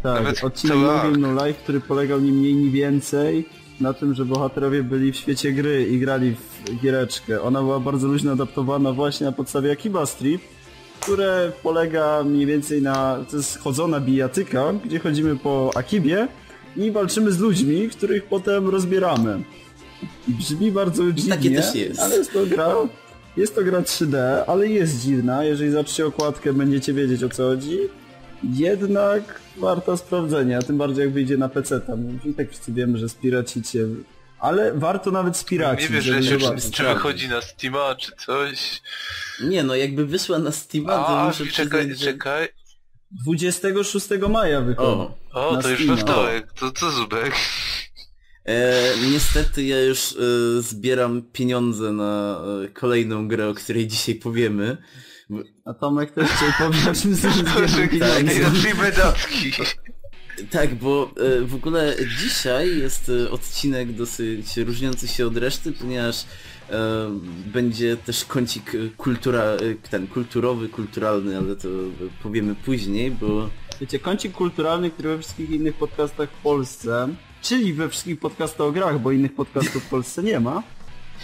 Tak, 0.04 0.24
Nawet 0.24 0.44
odcinek 0.44 0.78
No. 0.78 0.88
Game 0.88 1.18
No 1.18 1.46
Life, 1.46 1.60
który 1.64 1.80
polegał 1.82 2.20
ni 2.20 2.32
mniej 2.32 2.56
ni 2.56 2.72
więcej 2.72 3.46
na 3.80 3.94
tym, 3.94 4.14
że 4.14 4.26
bohaterowie 4.26 4.84
byli 4.84 5.12
w 5.12 5.16
świecie 5.16 5.52
gry 5.52 5.88
i 5.88 6.00
grali 6.00 6.36
w 6.36 6.82
giereczkę. 6.82 7.42
Ona 7.42 7.62
była 7.62 7.80
bardzo 7.80 8.08
luźno 8.08 8.32
adaptowana 8.32 8.94
właśnie 8.94 9.26
na 9.26 9.32
podstawie 9.32 9.72
Akiba 9.72 10.06
Strip, 10.06 10.42
które 11.00 11.52
polega 11.64 12.24
mniej 12.24 12.46
więcej 12.46 12.82
na... 12.82 13.26
to 13.32 13.38
jest 13.38 13.60
chodzona 13.60 14.00
bijatyka, 14.00 14.74
gdzie 14.86 15.00
chodzimy 15.00 15.36
po 15.36 15.72
Akibie 15.76 16.28
i 16.78 16.92
walczymy 16.92 17.32
z 17.32 17.40
ludźmi, 17.40 17.90
których 17.90 18.24
potem 18.24 18.70
rozbieramy. 18.70 19.44
Brzmi 20.28 20.72
bardzo 20.72 21.12
dziwnie, 21.12 21.36
takie 21.36 21.56
też 21.56 21.76
jest. 21.76 22.00
ale 22.00 22.16
jest 22.18 22.34
to 22.34 22.46
gra... 22.46 22.76
Jest 23.38 23.56
to 23.56 23.64
gra 23.64 23.82
3D, 23.82 24.18
ale 24.48 24.68
jest 24.68 25.02
dziwna. 25.02 25.44
Jeżeli 25.44 25.72
zobaczycie 25.72 26.06
okładkę, 26.06 26.54
będziecie 26.54 26.94
wiedzieć 26.94 27.24
o 27.24 27.30
co 27.30 27.44
chodzi. 27.44 27.78
Jednak 28.54 29.40
warta 29.58 29.98
sprawdzenia, 29.98 30.62
tym 30.62 30.78
bardziej 30.78 31.06
jak 31.06 31.14
wyjdzie 31.14 31.38
na 31.38 31.50
PC 31.50 31.82
tam. 31.82 32.20
I 32.26 32.34
tak 32.34 32.50
wszyscy 32.50 32.72
wiemy, 32.72 32.98
że 32.98 33.10
spiracicie. 33.10 33.88
Ale 34.40 34.74
warto 34.74 35.12
nawet 35.12 35.38
spiracić, 35.38 35.90
Nie 35.90 35.96
wiesz, 35.96 36.06
że 36.06 36.24
się, 36.24 36.38
czy, 36.72 36.84
wychodzi 36.84 37.30
na 37.30 37.42
Steama, 37.42 37.96
czy 37.96 38.12
coś. 38.26 38.82
Nie 39.44 39.64
no, 39.64 39.76
jakby 39.76 40.06
wyszła 40.06 40.40
na 40.40 40.52
Steama, 40.52 40.92
to 40.94 41.20
A, 41.20 41.28
muszę 41.28 41.46
czekaj, 41.46 41.80
przyznać, 41.80 42.00
że... 42.00 42.06
czekaj. 42.06 42.48
26 43.12 44.08
maja 44.30 44.62
wychodzi. 44.62 44.88
O, 44.88 45.18
O, 45.34 45.62
to 45.62 45.70
już 45.70 45.80
Steama. 45.80 45.96
we 45.96 46.02
wtorek. 46.02 46.54
To 46.54 46.72
co 46.72 46.92
Zubek? 46.92 47.34
E, 48.46 48.84
niestety 49.12 49.64
ja 49.64 49.82
już 49.84 50.12
e, 50.12 50.16
zbieram 50.62 51.22
pieniądze 51.22 51.92
na 51.92 52.42
e, 52.66 52.68
kolejną 52.70 53.28
grę, 53.28 53.50
o 53.50 53.54
której 53.54 53.88
dzisiaj 53.88 54.16
powiemy. 54.16 54.78
A 55.66 55.74
Tomek 55.74 56.12
też 56.12 56.32
dzisiaj 56.32 56.54
powie, 56.58 56.80
o 56.92 56.94
czym 57.02 57.16
sobie 57.16 57.34
zbieram 57.68 58.28
pieniądze. 58.28 58.70
na 58.70 58.84
wydatki. 58.84 59.52
Tak, 60.52 60.76
bo 60.76 61.12
e, 61.18 61.42
w 61.42 61.56
ogóle 61.56 61.96
dzisiaj 62.22 62.80
jest 62.80 63.12
e, 63.26 63.32
odcinek 63.32 63.92
dosyć 63.92 64.58
różniący 64.58 65.08
się 65.08 65.28
od 65.28 65.38
reszty, 65.38 65.72
ponieważ 65.72 66.26
e, 66.70 66.76
będzie 67.46 67.98
też 67.98 68.26
kącik 68.26 68.72
kultura, 68.98 69.44
ten 69.90 70.08
kulturowy, 70.08 70.70
kulturalny, 70.70 71.38
ale 71.38 71.56
to 71.56 71.68
powiemy 72.24 72.56
później, 72.56 73.12
bo 73.12 73.50
Wiecie, 73.82 74.00
kącik 74.00 74.32
kulturalny, 74.32 74.92
który 74.92 75.10
we 75.10 75.20
wszystkich 75.20 75.50
innych 75.50 75.76
podcastach 75.76 76.30
w 76.30 76.42
Polsce, 76.42 77.08
czyli 77.42 77.74
we 77.74 77.90
wszystkich 77.90 78.20
podcastach 78.20 78.68
o 78.68 78.72
grach, 78.72 79.00
bo 79.00 79.12
innych 79.12 79.36
podcastów 79.36 79.84
w 79.84 79.90
Polsce 79.90 80.24
nie 80.24 80.40
ma. 80.40 80.64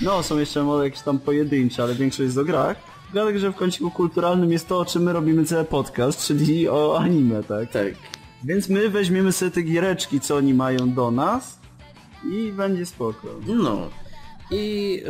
No, 0.01 0.23
są 0.23 0.39
jeszcze 0.39 0.63
może 0.63 0.83
jakieś 0.83 1.01
tam 1.01 1.19
pojedyncze, 1.19 1.83
ale 1.83 1.95
większość 1.95 2.25
jest 2.25 2.37
o 2.37 2.45
grach. 2.45 2.77
Dlatego, 3.13 3.39
że 3.39 3.51
w 3.51 3.55
kąciku 3.55 3.91
kulturalnym 3.91 4.51
jest 4.51 4.67
to, 4.67 4.79
o 4.79 4.85
czym 4.85 5.03
my 5.03 5.13
robimy 5.13 5.45
cały 5.45 5.65
podcast, 5.65 6.27
czyli 6.27 6.69
o 6.69 6.99
anime, 6.99 7.43
tak? 7.43 7.71
tak. 7.71 7.93
Więc 8.43 8.69
my 8.69 8.89
weźmiemy 8.89 9.31
sobie 9.31 9.51
te 9.51 9.61
giereczki, 9.61 10.19
co 10.19 10.35
oni 10.35 10.53
mają 10.53 10.93
do 10.93 11.11
nas 11.11 11.59
i 12.31 12.51
będzie 12.51 12.85
spoko. 12.85 13.27
No. 13.47 13.89
I, 14.51 15.03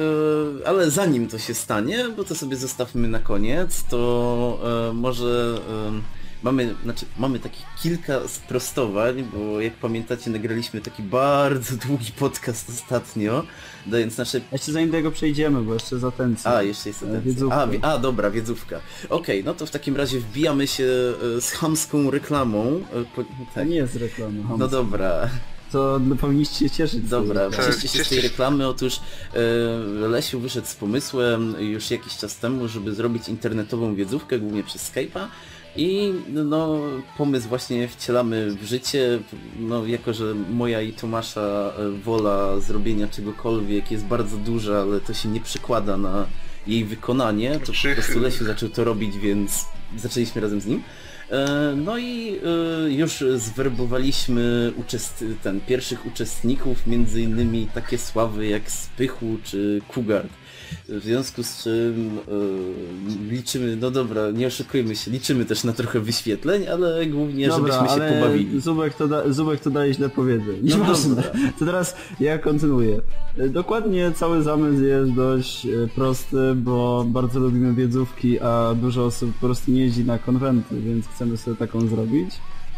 e, 0.64 0.68
ale 0.68 0.92
zanim 0.92 1.28
to 1.28 1.40
się 1.40 1.54
stanie, 1.54 2.06
bo 2.18 2.24
to 2.24 2.36
sobie 2.36 2.56
zostawmy 2.56 3.08
na 3.08 3.20
koniec, 3.20 3.84
to 3.84 4.60
e, 4.90 4.94
może 4.94 5.62
e, 5.70 6.21
mamy, 6.44 6.76
znaczy 6.84 7.06
mamy 7.18 7.40
takich 7.40 7.66
kilka 7.84 8.28
sprostowań, 8.28 9.24
bo 9.34 9.62
jak 9.62 9.74
pamiętacie 9.74 10.30
nagraliśmy 10.30 10.82
taki 10.82 11.04
bardzo 11.04 11.76
długi 11.88 12.12
podcast 12.20 12.70
ostatnio, 12.70 13.44
dając 13.86 14.18
nasze 14.18 14.42
Jeszcze 14.52 14.72
zanim 14.72 14.90
do 14.92 14.98
tego 14.98 15.12
przejdziemy, 15.12 15.62
bo 15.62 15.74
jeszcze 15.74 16.00
za 16.00 16.12
ten 16.12 16.36
A, 16.44 16.62
jeszcze 16.62 16.90
jest 16.90 17.00
ten. 17.00 17.22
wiedzówka. 17.22 17.68
A, 17.82 17.94
a, 17.94 17.98
dobra, 17.98 18.32
wiedzówka. 18.32 18.80
Okej, 19.10 19.44
no 19.44 19.54
to 19.54 19.66
w 19.66 19.72
takim 19.72 19.96
razie 19.96 20.20
wbijamy 20.20 20.68
się 20.68 21.14
e, 21.38 21.42
z 21.42 21.52
chamską 21.52 22.12
reklamą. 22.12 22.66
e, 22.66 23.04
Po, 23.16 23.24
To 23.24 23.30
tak. 23.56 23.70
nie 23.70 23.76
jest 23.76 23.96
reklama. 23.96 24.56
No 24.58 24.68
dobra, 24.68 25.30
To 25.72 26.00
no, 26.08 26.16
powinniście 26.16 26.70
się 26.70 26.70
cieszyć. 26.76 27.02
dobra, 27.04 27.50
cieszcie 27.52 27.88
się 27.88 28.04
z 28.04 28.10
tej 28.10 28.22
reklamy. 28.22 28.68
Otóż 28.68 29.00
e, 29.34 30.08
Lesiu 30.08 30.40
wyszedł 30.40 30.68
z 30.68 30.76
pomysłem 30.76 31.56
już 31.60 31.92
jakiś 31.92 32.18
czas 32.18 32.38
temu, 32.38 32.68
żeby 32.68 32.94
zrobić 32.96 33.30
internetową 33.30 33.96
wiedzówkę, 33.96 34.40
głównie 34.40 34.64
przez 34.64 34.92
Skype'a. 34.92 35.28
I 35.76 36.14
no, 36.30 36.80
pomysł 37.18 37.50
właśnie 37.50 37.88
wcielamy 37.88 38.52
w 38.52 38.64
życie, 38.64 39.20
no 39.60 39.86
jako, 39.86 40.14
że 40.14 40.34
moja 40.34 40.82
i 40.82 40.94
Tomasza 40.94 41.42
e, 41.78 41.90
wola 41.90 42.60
zrobienia 42.60 43.08
czegokolwiek 43.08 43.92
jest 43.92 44.06
bardzo 44.06 44.38
duża, 44.38 44.82
ale 44.82 45.00
to 45.00 45.14
się 45.14 45.30
nie 45.30 45.42
przekłada 45.42 45.98
na 45.98 46.26
jej 46.68 46.86
wykonanie, 46.86 47.60
to 47.60 47.72
po 47.90 47.96
prostu 47.96 48.20
Lesiu 48.20 48.46
zaczął 48.46 48.70
to 48.70 48.84
robić, 48.84 49.18
więc 49.18 49.66
zaczęliśmy 49.98 50.42
razem 50.42 50.62
z 50.62 50.66
nim. 50.66 50.84
E, 51.30 51.74
No 51.76 51.98
i 51.98 52.40
e, 52.86 52.92
już 52.92 53.24
zwerbowaliśmy 53.36 54.74
uczest... 54.78 55.26
ten, 55.44 55.62
pierwszych 55.62 56.06
uczestników, 56.06 56.88
między 56.88 57.22
innymi 57.22 57.68
takie 57.74 57.98
sławy 57.98 58.48
jak 58.48 58.72
Spychu 58.72 59.38
czy 59.44 59.82
Kugard. 59.88 60.41
W 60.90 61.04
związku 61.04 61.44
z 61.44 61.64
czym 61.64 62.20
e, 62.28 63.32
liczymy, 63.32 63.76
no 63.76 63.92
dobra, 63.92 64.32
nie 64.32 64.48
oszukujmy 64.48 64.96
się, 64.96 65.12
liczymy 65.12 65.46
też 65.46 65.64
na 65.64 65.74
trochę 65.74 66.00
wyświetleń, 66.00 66.68
ale 66.68 67.06
głównie 67.06 67.48
Dobra, 67.48 67.74
żebyśmy 67.74 68.06
się 68.08 68.14
pobawili. 68.14 68.62
Zubek 68.62 68.94
to, 68.94 69.08
da, 69.08 69.34
Zubek 69.34 69.60
to 69.60 69.70
daje 69.70 69.94
źle 69.94 70.10
powiedzieć. 70.10 70.58
No 70.64 70.78
Nieważne. 70.78 71.24
To 71.60 71.66
teraz 71.66 71.96
ja 72.20 72.38
kontynuuję. 72.38 73.02
E, 73.38 73.50
Dokładnie 73.50 74.12
cały 74.16 74.44
zamysł 74.44 74.84
jest 74.84 75.14
dość 75.14 75.66
e, 75.66 75.70
prosty, 75.96 76.38
bo 76.56 77.06
bardzo 77.08 77.40
lubimy 77.40 77.74
wiedzówki, 77.74 78.40
a 78.40 78.76
dużo 78.82 79.06
osób 79.06 79.34
po 79.34 79.46
prostu 79.46 79.72
nie 79.72 79.82
jeździ 79.82 80.06
na 80.06 80.20
konwenty, 80.20 80.82
więc 80.82 81.08
chcemy 81.08 81.38
sobie 81.38 81.58
taką 81.58 81.88
zrobić. 81.88 82.30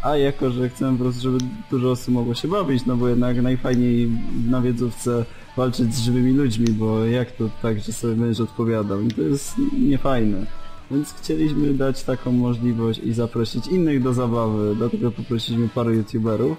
A 0.02 0.16
jako, 0.16 0.50
że 0.50 0.68
chcemy 0.68 0.98
po 0.98 1.04
prostu, 1.04 1.22
żeby 1.22 1.38
dużo 1.70 1.90
osób 1.90 2.14
mogło 2.14 2.34
się 2.34 2.48
bawić, 2.48 2.86
no 2.86 2.96
bo 2.96 3.08
jednak 3.08 3.42
najfajniej 3.42 4.10
na 4.50 4.60
wiedzówce 4.60 5.24
walczyć 5.56 5.94
z 5.94 6.04
żywymi 6.04 6.32
ludźmi, 6.32 6.66
bo 6.66 7.04
jak 7.04 7.32
to 7.32 7.50
tak, 7.62 7.80
że 7.80 7.92
sobie 7.92 8.14
będziesz 8.14 8.40
odpowiadał? 8.40 9.00
I 9.00 9.08
to 9.08 9.22
jest 9.22 9.54
niefajne. 9.78 10.46
Więc 10.90 11.14
chcieliśmy 11.14 11.74
dać 11.74 12.02
taką 12.02 12.32
możliwość 12.32 13.00
i 13.00 13.12
zaprosić 13.12 13.66
innych 13.66 14.02
do 14.02 14.12
zabawy, 14.12 14.74
dlatego 14.76 15.10
poprosiliśmy 15.10 15.68
paru 15.68 15.94
youtuberów, 15.94 16.58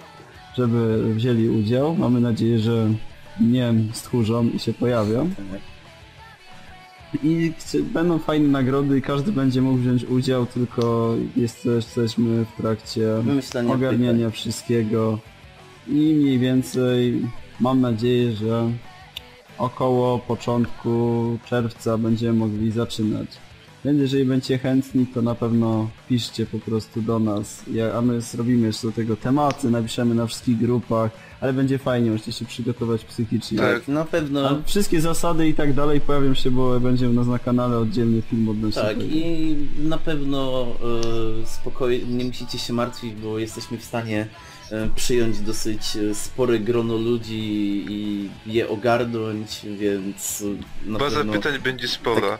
żeby 0.57 1.13
wzięli 1.13 1.49
udział. 1.49 1.95
Mamy 1.95 2.21
nadzieję, 2.21 2.59
że 2.59 2.89
nie 3.41 3.73
stchórzą 3.93 4.49
i 4.49 4.59
się 4.59 4.73
pojawią. 4.73 5.29
I 7.23 7.53
będą 7.93 8.19
fajne 8.19 8.47
nagrody 8.47 8.97
i 8.97 9.01
każdy 9.01 9.31
będzie 9.31 9.61
mógł 9.61 9.77
wziąć 9.77 10.03
udział, 10.03 10.45
tylko 10.45 11.15
jest, 11.37 11.65
jesteśmy 11.65 12.45
w 12.45 12.61
trakcie 12.61 13.07
Wymyślania 13.23 13.73
ogarniania 13.73 14.29
wszystkiego 14.29 15.19
i 15.87 15.91
mniej 15.91 16.39
więcej 16.39 17.21
mam 17.59 17.81
nadzieję, 17.81 18.31
że 18.31 18.71
około 19.57 20.19
początku 20.19 21.37
czerwca 21.45 21.97
będziemy 21.97 22.33
mogli 22.33 22.71
zaczynać. 22.71 23.27
Więc 23.85 23.99
jeżeli 23.99 24.25
będziecie 24.25 24.57
chętni, 24.57 25.07
to 25.07 25.21
na 25.21 25.35
pewno 25.35 25.89
piszcie 26.09 26.45
po 26.45 26.59
prostu 26.59 27.01
do 27.01 27.19
nas, 27.19 27.63
a 27.97 28.01
my 28.01 28.21
zrobimy 28.21 28.67
jeszcze 28.67 28.87
do 28.87 28.93
tego 28.93 29.15
tematy, 29.15 29.69
napiszemy 29.69 30.15
na 30.15 30.27
wszystkich 30.27 30.57
grupach, 30.57 31.11
ale 31.41 31.53
będzie 31.53 31.77
fajnie, 31.77 32.11
możecie 32.11 32.31
się 32.31 32.45
przygotować 32.45 33.05
psychicznie. 33.05 33.57
Tak. 33.57 33.87
Na 33.87 34.05
pewno. 34.05 34.49
A 34.49 34.55
wszystkie 34.65 35.01
zasady 35.01 35.47
i 35.47 35.53
tak 35.53 35.73
dalej 35.73 36.01
pojawią 36.01 36.33
się, 36.33 36.51
bo 36.51 36.79
będzie 36.79 37.09
u 37.09 37.13
nas 37.13 37.27
na 37.27 37.39
kanale 37.39 37.77
oddzielny 37.77 38.21
film 38.21 38.49
odnośnie 38.49 38.81
Tak, 38.81 38.97
tego. 38.97 39.03
i 39.03 39.55
na 39.79 39.97
pewno 39.97 40.65
e, 41.43 41.45
spokojnie, 41.47 42.05
nie 42.05 42.25
musicie 42.25 42.57
się 42.59 42.73
martwić, 42.73 43.13
bo 43.13 43.39
jesteśmy 43.39 43.77
w 43.77 43.83
stanie 43.83 44.27
przyjąć 44.95 45.39
dosyć 45.39 45.95
e, 45.95 46.15
spore 46.15 46.59
grono 46.59 46.97
ludzi 46.97 47.85
i 47.89 48.29
je 48.45 48.69
ogarnąć, 48.69 49.61
więc 49.77 50.43
e, 50.85 50.89
na 50.89 50.99
Baza 50.99 51.17
pewno... 51.17 51.33
pytań 51.33 51.59
będzie 51.59 51.87
spora. 51.87 52.37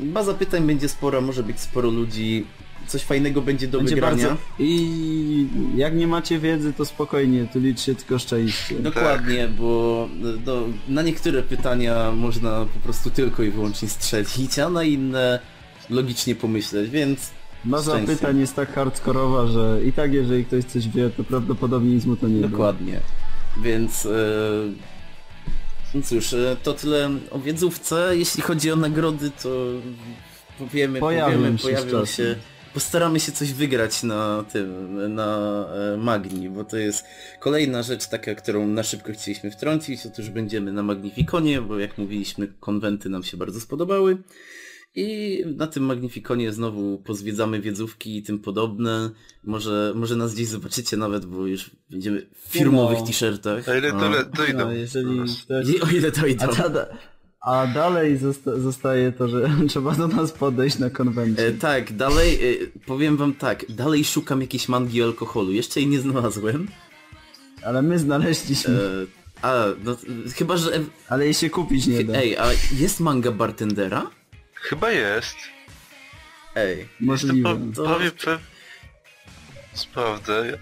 Baza 0.00 0.34
pytań 0.34 0.66
będzie 0.66 0.88
spora, 0.88 1.20
może 1.20 1.42
być 1.42 1.60
sporo 1.60 1.90
ludzi, 1.90 2.46
coś 2.86 3.02
fajnego 3.02 3.42
będzie 3.42 3.68
do 3.68 3.78
Będzie 3.78 3.94
wygrania. 3.94 4.28
bardzo... 4.28 4.42
I 4.58 5.46
jak 5.76 5.94
nie 5.94 6.06
macie 6.06 6.38
wiedzy, 6.38 6.72
to 6.72 6.84
spokojnie, 6.84 7.46
tu 7.52 7.60
liczcie 7.60 7.94
tylko 7.94 8.18
szczęście. 8.18 8.74
Dokładnie, 8.74 9.48
bo 9.48 10.08
e, 10.12 10.40
no, 10.46 10.54
na 10.88 11.02
niektóre 11.02 11.42
pytania 11.42 12.12
można 12.12 12.66
po 12.74 12.80
prostu 12.80 13.10
tylko 13.10 13.42
i 13.42 13.50
wyłącznie 13.50 13.88
strzelić, 13.88 14.58
a 14.58 14.70
na 14.70 14.84
inne 14.84 15.40
logicznie 15.90 16.34
pomyśleć, 16.34 16.90
więc 16.90 17.30
Baza 17.64 17.92
szczęście. 17.92 18.16
pytań 18.16 18.40
jest 18.40 18.56
tak 18.56 18.74
hardkorowa, 18.74 19.46
że 19.46 19.80
i 19.84 19.92
tak 19.92 20.12
jeżeli 20.12 20.44
ktoś 20.44 20.64
coś 20.64 20.88
wie, 20.88 21.10
to 21.10 21.24
prawdopodobnie 21.24 21.94
nic 21.94 22.04
mu 22.04 22.16
to 22.16 22.28
nie. 22.28 22.40
Dokładnie. 22.40 23.00
Więc 23.62 24.06
e, 24.06 24.10
no 25.94 26.02
cóż, 26.02 26.32
e, 26.32 26.56
to 26.62 26.72
tyle 26.72 27.10
o 27.30 27.38
wiedzówce. 27.38 28.16
Jeśli 28.16 28.42
chodzi 28.42 28.72
o 28.72 28.76
nagrody, 28.76 29.30
to 29.42 29.48
powiemy, 30.58 31.00
Pojawią 31.00 31.36
powiemy, 31.36 31.58
się 31.58 31.62
pojawią 31.62 32.04
się. 32.04 32.36
Postaramy 32.74 33.20
się 33.20 33.32
coś 33.32 33.52
wygrać 33.52 34.02
na 34.02 34.44
tym, 34.52 35.14
na 35.14 35.64
e, 35.94 35.96
Magni, 35.96 36.50
bo 36.50 36.64
to 36.64 36.76
jest 36.76 37.04
kolejna 37.40 37.82
rzecz 37.82 38.08
taka, 38.08 38.34
którą 38.34 38.66
na 38.66 38.82
szybko 38.82 39.12
chcieliśmy 39.12 39.50
wtrącić. 39.50 40.06
Otóż 40.06 40.30
będziemy 40.30 40.72
na 40.72 40.82
Magnifikonie, 40.82 41.60
bo 41.60 41.78
jak 41.78 41.98
mówiliśmy, 41.98 42.48
konwenty 42.60 43.08
nam 43.08 43.22
się 43.22 43.36
bardzo 43.36 43.60
spodobały. 43.60 44.16
I 44.94 45.38
na 45.56 45.66
tym 45.66 45.84
Magnifikonie 45.84 46.52
znowu 46.52 46.98
pozwiedzamy 46.98 47.60
wiedzówki 47.60 48.16
i 48.16 48.22
tym 48.22 48.38
podobne. 48.38 49.10
Może, 49.44 49.92
może 49.96 50.16
nas 50.16 50.34
gdzieś 50.34 50.46
zobaczycie 50.48 50.96
nawet, 50.96 51.26
bo 51.26 51.46
już 51.46 51.70
będziemy 51.90 52.26
w 52.46 52.52
firmowych 52.52 52.98
No. 52.98 53.06
t-shirtach. 53.06 53.68
A 53.68 53.76
ile 53.76 53.90
to 53.92 54.08
le- 54.08 54.24
dojdą? 54.24 54.58
No, 54.58 54.72
jeżeli 54.72 55.20
ktoś... 55.44 55.68
I 55.68 55.80
o 55.80 55.86
ile 55.86 56.12
to 56.12 56.26
idą. 56.26 56.46
A, 57.40 57.66
dalej 57.66 58.16
zosta 58.18 58.56
zostaje 58.60 59.12
to, 59.12 59.28
że 59.28 59.50
trzeba 59.68 59.94
do 59.94 60.08
nas 60.08 60.32
podejść 60.32 60.78
na 60.78 60.90
konwencję. 60.90 61.46
E, 61.46 61.52
tak, 61.52 61.92
dalej, 61.96 62.34
e, 62.34 62.66
powiem 62.86 63.16
wam 63.16 63.34
tak, 63.34 63.72
dalej 63.72 64.04
szukam 64.04 64.40
jakiejś 64.40 64.68
mangi 64.68 65.02
alkoholu, 65.02 65.52
jeszcze 65.52 65.80
jej 65.80 65.88
nie 65.88 66.00
znalazłem. 66.00 66.68
Ale 67.64 67.82
my 67.82 67.98
znaleźliśmy. 67.98 68.74
E, 68.74 69.46
a, 69.46 69.64
no, 69.84 69.96
chyba, 70.36 70.56
że... 70.56 70.80
Ale 71.08 71.24
jej 71.24 71.34
się 71.34 71.50
kupić 71.50 71.86
nie 71.86 72.04
da. 72.04 72.14
Ej, 72.14 72.36
a 72.36 72.46
jest 72.78 73.00
manga 73.00 73.32
bartendera? 73.32 74.10
Chyba 74.60 74.90
jest. 74.90 75.36
Ej, 76.54 76.88
Możliwe. 77.00 77.48
Jestem 77.50 77.72
To- 77.72 77.84
prawie 77.84 78.10
pew... 78.10 78.40
Sprawdzę. 79.74 80.58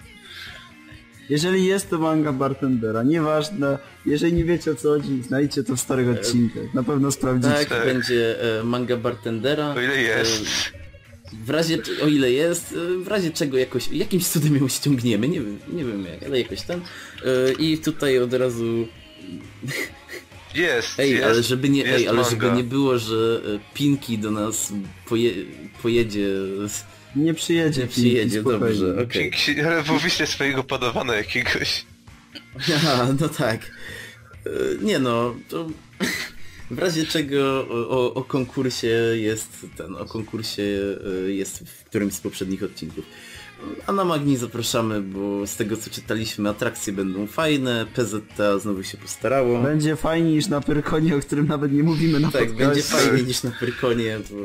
Jeżeli 1.30 1.64
jest 1.64 1.90
to 1.90 1.98
manga 1.98 2.32
bartendera, 2.32 3.02
nieważne, 3.02 3.78
jeżeli 4.06 4.32
nie 4.32 4.44
wiecie 4.44 4.70
o 4.70 4.74
co 4.74 4.88
chodzi, 4.88 5.22
znajdźcie 5.22 5.62
to 5.64 5.76
w 5.76 5.80
starych 5.80 6.08
odcinkach. 6.08 6.74
Na 6.74 6.82
pewno 6.82 7.10
sprawdzicie. 7.12 7.54
tak, 7.54 7.68
Tak. 7.68 7.84
będzie 7.84 8.42
e, 8.60 8.64
manga 8.64 8.96
bartendera. 8.96 9.74
O 9.74 9.80
ile 9.80 10.02
jest. 10.02 10.42
E, 10.74 10.78
w 11.44 11.50
razie, 11.50 11.78
o 12.02 12.06
ile 12.06 12.30
jest, 12.32 12.72
e, 12.72 12.98
w 13.04 13.08
razie 13.08 13.30
czego 13.30 13.58
jakoś, 13.58 13.88
jakimś 13.88 14.26
cudem 14.28 14.56
ją 14.56 14.68
ściągniemy, 14.68 15.28
nie 15.28 15.40
wiem, 15.40 15.58
nie 15.72 15.84
wiem 15.84 16.04
jak, 16.06 16.22
ale 16.22 16.40
jakoś 16.40 16.62
ten. 16.62 16.80
E, 16.80 17.52
I 17.52 17.78
tutaj 17.78 18.18
od 18.18 18.32
razu 18.34 18.88
Jest, 20.58 21.00
Ej, 21.00 21.10
jest. 21.12 21.24
ale 21.24 21.42
żeby 21.42 21.68
nie, 21.68 21.94
ej, 21.94 22.08
ale 22.08 22.24
żeby 22.30 22.50
nie 22.52 22.64
było, 22.64 22.98
że 22.98 23.40
e, 23.54 23.74
Pinki 23.74 24.18
do 24.18 24.30
nas 24.30 24.72
poje, 25.08 25.30
pojedzie. 25.82 26.28
Nie 27.16 27.34
przyjedzie. 27.34 27.80
Nie 27.82 27.86
przyjedzie, 27.86 28.20
Pinki, 28.42 28.50
spokojnie. 28.50 28.78
dobrze, 28.80 29.02
okej. 29.02 29.30
Dzięki, 29.30 29.60
ale 29.60 29.82
bo 29.82 29.98
wyślę 29.98 30.26
swojego 30.26 30.64
padawana 30.64 31.14
jakiegoś. 31.14 31.84
Aha, 32.76 33.08
no 33.20 33.28
tak. 33.28 33.60
E, 34.46 34.50
Nie 34.82 34.98
no, 34.98 35.34
to 35.48 35.66
w 36.70 36.78
razie 36.78 37.06
czego 37.06 37.66
o, 37.68 37.88
o, 37.88 38.14
o 38.14 38.24
konkursie 38.24 38.88
jest 39.14 39.66
ten, 39.76 39.96
o 39.96 40.04
konkursie 40.04 40.62
e, 41.26 41.30
jest 41.30 41.58
w 41.58 41.84
którymś 41.84 42.14
z 42.14 42.20
poprzednich 42.20 42.62
odcinków. 42.62 43.04
A 43.86 43.92
na 43.92 44.04
Magni 44.04 44.36
zapraszamy, 44.36 45.00
bo 45.00 45.46
z 45.46 45.56
tego 45.56 45.76
co 45.76 45.90
czytaliśmy 45.90 46.48
atrakcje 46.48 46.92
będą 46.92 47.26
fajne, 47.26 47.86
PZTA 47.94 48.58
znowu 48.58 48.82
się 48.82 48.96
postarało. 48.98 49.62
Będzie 49.62 49.96
fajniej 49.96 50.32
niż 50.34 50.48
na 50.48 50.60
Pyrkonie, 50.60 51.16
o 51.16 51.20
którym 51.20 51.46
nawet 51.46 51.72
nie 51.72 51.82
mówimy 51.82 52.20
na 52.20 52.30
Tak, 52.30 52.40
podcaście. 52.46 52.66
będzie 52.66 52.82
fajniej 52.82 53.24
niż 53.26 53.42
na 53.42 53.50
Pyrkonie, 53.50 54.18
bo 54.30 54.36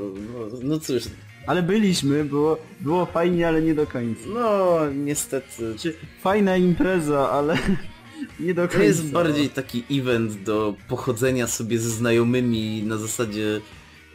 no, 0.52 0.58
no 0.64 0.80
cóż, 0.80 1.04
Ale 1.48 1.64
byliśmy, 1.64 2.26
było, 2.26 2.58
było 2.82 3.06
fajnie, 3.06 3.48
ale 3.48 3.62
nie 3.62 3.76
do 3.76 3.88
końca. 3.88 4.22
no 4.34 4.78
niestety 4.96 5.72
Znaczy, 5.72 5.94
fajna 6.22 6.58
impreza, 6.58 7.30
ale 7.32 7.58
nie 8.40 8.54
do 8.54 8.62
końca. 8.62 8.78
To 8.78 8.84
jest 8.84 9.12
bardziej 9.12 9.50
taki 9.50 9.84
event 9.92 10.44
do 10.44 10.76
pochodzenia 10.88 11.48
sobie 11.48 11.80
ze 11.80 11.90
znajomymi 11.90 12.84
na 12.84 12.98
zasadzie 12.98 13.62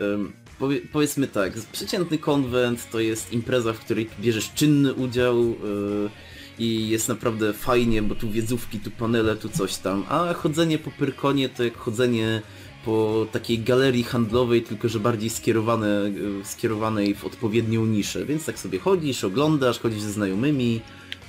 em, 0.01 0.33
powie, 0.59 0.81
powiedzmy 0.93 1.27
tak, 1.27 1.53
przeciętny 1.73 2.19
konwent 2.19 2.91
to 2.91 3.01
jest 3.01 3.33
impreza, 3.33 3.73
w 3.73 3.79
której 3.79 4.09
bierzesz 4.21 4.53
czynny 4.55 4.95
udział 4.95 5.41
e, 5.41 5.49
i 6.59 6.89
jest 6.89 7.09
naprawdę 7.09 7.53
fajnie, 7.53 8.03
bo 8.03 8.15
tu 8.15 8.31
wiedzówki, 8.31 8.81
tu 8.81 8.91
panele, 8.91 9.37
tu 9.37 9.49
coś 9.49 9.77
tam, 9.77 10.05
a 10.09 10.35
chodzenie 10.35 10.79
po 10.79 10.91
Pyrkonie 10.91 11.49
to 11.49 11.65
jak 11.65 11.77
chodzenie 11.77 12.43
po 12.85 13.27
takiej 13.33 13.59
galerii 13.59 14.05
handlowej, 14.05 14.63
tylko 14.63 14.89
że 14.89 15.01
bardziej 15.01 15.31
skierowane, 15.31 16.07
e, 16.41 16.45
skierowanej 16.45 17.15
w 17.15 17.25
odpowiednią 17.25 17.87
niszę, 17.87 18.27
więc 18.27 18.45
tak 18.45 18.59
sobie 18.59 18.79
chodzisz, 18.79 19.25
oglądasz, 19.25 19.79
chodzisz 19.79 20.01
ze 20.01 20.13
znajomymi, 20.13 20.81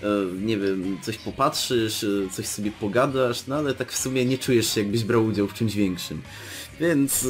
e, 0.04 0.08
nie 0.42 0.58
wiem, 0.58 0.98
coś 1.02 1.18
popatrzysz, 1.18 2.04
e, 2.04 2.08
coś 2.32 2.46
sobie 2.46 2.72
pogadasz, 2.72 3.48
no 3.48 3.56
ale 3.56 3.74
tak 3.74 3.92
w 3.92 3.98
sumie 3.98 4.26
nie 4.26 4.38
czujesz 4.38 4.74
się 4.74 4.82
jakbyś 4.82 5.04
brał 5.04 5.26
udział 5.26 5.48
w 5.48 5.54
czymś 5.54 5.76
większym. 5.76 6.22
Więc 6.80 7.26
e, 7.26 7.28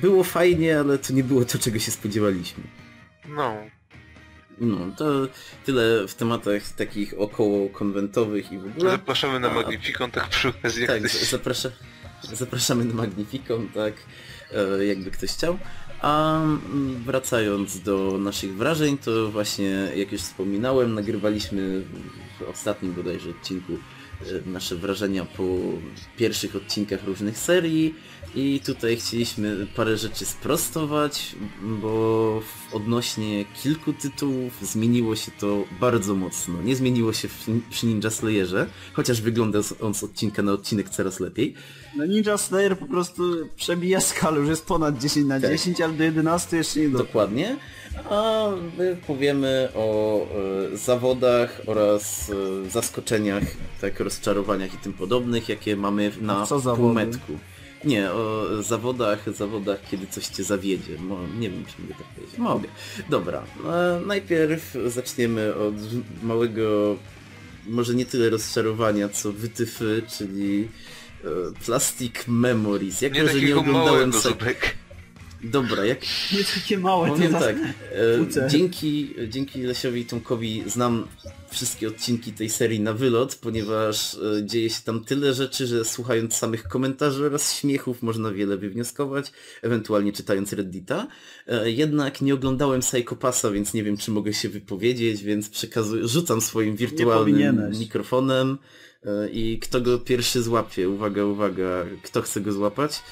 było 0.00 0.24
fajnie, 0.24 0.80
ale 0.80 0.98
to 0.98 1.12
nie 1.12 1.24
było 1.24 1.44
to, 1.44 1.58
czego 1.58 1.78
się 1.78 1.90
spodziewaliśmy. 1.90 2.64
No. 3.28 3.56
No, 4.58 4.78
to 4.96 5.28
tyle 5.64 6.08
w 6.08 6.14
tematach 6.14 6.72
takich 6.72 7.14
około 7.18 7.68
konwentowych 7.68 8.52
i 8.52 8.58
w 8.58 8.66
ogóle. 8.66 8.90
Zapraszamy 8.90 9.40
na 9.40 9.54
Magnificon, 9.54 10.10
tak 10.10 10.28
przy 10.28 10.48
okazji 10.48 10.86
Tak, 10.86 11.08
zaprasza, 11.08 11.68
zapraszamy 12.32 12.84
na 12.84 12.94
Magnificon, 12.94 13.68
tak, 13.68 13.94
e, 14.52 14.84
jakby 14.84 15.10
ktoś 15.10 15.30
chciał. 15.30 15.58
A 16.00 16.36
mm, 16.36 17.02
wracając 17.06 17.80
do 17.80 18.18
naszych 18.18 18.54
wrażeń, 18.56 18.98
to 18.98 19.30
właśnie, 19.30 19.88
jak 19.96 20.12
już 20.12 20.20
wspominałem, 20.20 20.94
nagrywaliśmy 20.94 21.82
w 22.40 22.42
ostatnim 22.50 22.92
bodajże 22.92 23.30
odcinku 23.30 23.72
nasze 24.46 24.76
wrażenia 24.76 25.24
po 25.24 25.44
pierwszych 26.16 26.56
odcinkach 26.56 27.04
różnych 27.04 27.38
serii 27.38 27.94
i 28.34 28.60
tutaj 28.66 28.96
chcieliśmy 28.96 29.66
parę 29.76 29.96
rzeczy 29.96 30.24
sprostować, 30.24 31.36
bo 31.62 32.42
odnośnie 32.72 33.44
kilku 33.62 33.92
tytułów 33.92 34.52
zmieniło 34.62 35.16
się 35.16 35.32
to 35.40 35.64
bardzo 35.80 36.14
mocno. 36.14 36.62
Nie 36.62 36.76
zmieniło 36.76 37.12
się 37.12 37.28
przy 37.70 37.86
Ninja 37.86 38.10
Slayerze, 38.10 38.66
chociaż 38.92 39.20
wygląda 39.20 39.58
on 39.80 39.94
z 39.94 40.04
odcinka 40.04 40.42
na 40.42 40.52
odcinek 40.52 40.88
coraz 40.88 41.20
lepiej. 41.20 41.54
No 41.96 42.06
Ninja 42.06 42.38
Slayer 42.38 42.78
po 42.78 42.86
prostu 42.86 43.22
przebija 43.56 44.00
skalę, 44.00 44.38
już 44.38 44.48
jest 44.48 44.66
ponad 44.66 44.98
10 44.98 45.26
na 45.26 45.40
Tak. 45.40 45.50
10, 45.50 45.80
ale 45.80 45.92
do 45.92 46.04
11 46.04 46.56
jeszcze 46.56 46.80
nie 46.80 46.88
doszło. 46.88 47.06
Dokładnie. 47.06 47.56
A 48.10 48.48
my 48.78 48.96
powiemy 49.06 49.68
o 49.74 50.18
e, 50.72 50.76
zawodach 50.76 51.60
oraz 51.66 52.30
e, 52.66 52.70
zaskoczeniach, 52.70 53.42
tak, 53.80 54.00
rozczarowaniach 54.00 54.74
i 54.74 54.76
tym 54.76 54.92
podobnych, 54.92 55.48
jakie 55.48 55.76
mamy 55.76 56.12
na 56.20 56.46
półmetku. 56.76 57.38
Nie, 57.84 58.10
o 58.10 58.46
zawodach, 58.62 59.34
zawodach, 59.34 59.80
kiedy 59.90 60.06
coś 60.06 60.26
cię 60.26 60.44
zawiedzie. 60.44 60.98
Mo, 60.98 61.18
nie 61.38 61.50
wiem, 61.50 61.64
czy 61.64 61.82
mogę 61.82 61.94
tak 61.94 62.06
powiedzieć. 62.06 62.38
Mogę. 62.38 62.68
Dobra, 63.10 63.42
e, 63.66 64.00
najpierw 64.06 64.76
zaczniemy 64.86 65.54
od 65.54 65.74
małego, 66.22 66.96
może 67.66 67.94
nie 67.94 68.06
tyle 68.06 68.30
rozczarowania, 68.30 69.08
co 69.08 69.32
wytyfy, 69.32 70.02
czyli 70.18 70.68
Plastic 71.64 72.14
Memories. 72.28 73.02
Jako, 73.02 73.14
Nie 73.14 73.28
że 73.28 73.40
nie 73.40 73.56
oglądałem... 73.56 74.12
zubek. 74.12 74.76
Dobra, 75.44 75.84
jak 75.84 76.00
Nie 76.38 76.44
takie 76.54 76.78
małe, 76.78 77.08
to 77.08 77.14
Powiem 77.14 77.32
tak, 77.32 77.56
e, 77.56 78.48
dzięki, 78.48 79.14
dzięki 79.28 79.62
Lesiowi 79.62 80.00
i 80.00 80.04
Tomkowi 80.04 80.62
znam 80.66 81.06
wszystkie 81.50 81.88
odcinki 81.88 82.32
tej 82.32 82.50
serii 82.50 82.80
na 82.80 82.92
wylot, 82.92 83.34
ponieważ 83.34 84.14
e, 84.14 84.46
dzieje 84.46 84.70
się 84.70 84.82
tam 84.84 85.04
tyle 85.04 85.34
rzeczy, 85.34 85.66
że 85.66 85.84
słuchając 85.84 86.34
samych 86.36 86.62
komentarzy 86.62 87.26
oraz 87.26 87.54
śmiechów 87.54 88.02
można 88.02 88.30
wiele 88.30 88.56
wywnioskować, 88.56 89.32
ewentualnie 89.62 90.12
czytając 90.12 90.52
Reddita. 90.52 91.06
E, 91.46 91.70
Jednak 91.70 92.20
nie 92.20 92.34
oglądałem 92.34 92.80
Psychopasa, 92.80 93.50
więc 93.50 93.74
nie 93.74 93.84
wiem 93.84 93.96
czy 93.96 94.10
mogę 94.10 94.32
się 94.32 94.48
wypowiedzieć, 94.48 95.22
więc 95.22 95.48
przekazuję, 95.48 96.08
rzucam 96.08 96.40
swoim 96.40 96.76
wirtualnym 96.76 97.70
mikrofonem 97.78 98.58
e, 98.62 98.91
i 99.32 99.58
kto 99.62 99.80
go 99.80 99.98
pierwszy 99.98 100.42
złapie, 100.42 100.88
uwaga, 100.88 101.24
uwaga, 101.24 101.84
kto 102.02 102.22
chce 102.22 102.40
go 102.40 102.52
złapać? 102.52 103.02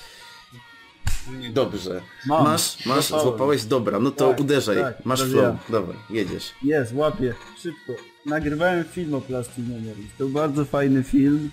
Dobrze. 1.52 2.00
Mam. 2.26 2.44
Masz, 2.44 2.86
masz, 2.86 3.06
Złapałem. 3.08 3.28
złapałeś? 3.30 3.64
Dobra, 3.64 3.98
no 4.00 4.10
to 4.10 4.28
Tak, 4.30 4.40
uderzaj. 4.40 4.76
tak, 4.76 5.04
masz 5.06 5.22
flow. 5.22 5.42
ja. 5.42 5.58
Dobra, 5.70 5.94
jedziesz. 6.10 6.50
Jest, 6.62 6.92
łapię, 6.94 7.34
szybko. 7.62 7.92
Nagrywałem 8.26 8.84
film 8.84 9.14
o 9.14 9.20
Plastic 9.20 9.64
Memories. 9.68 10.10
To 10.18 10.24
był 10.24 10.28
bardzo 10.28 10.64
fajny 10.64 11.02
film, 11.02 11.50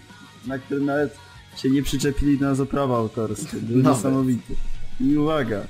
na 0.47 0.59
który 0.59 0.81
nawet 0.81 1.17
się 1.57 1.69
nie 1.69 1.83
przyczepili 1.83 2.39
na 2.39 2.55
za 2.55 2.65
prawa 2.65 2.97
autorskie. 2.97 3.57
Był 3.57 3.77
Nawet. 3.77 3.97
niesamowity. 3.97 4.55
I 5.01 5.17
uwaga, 5.17 5.61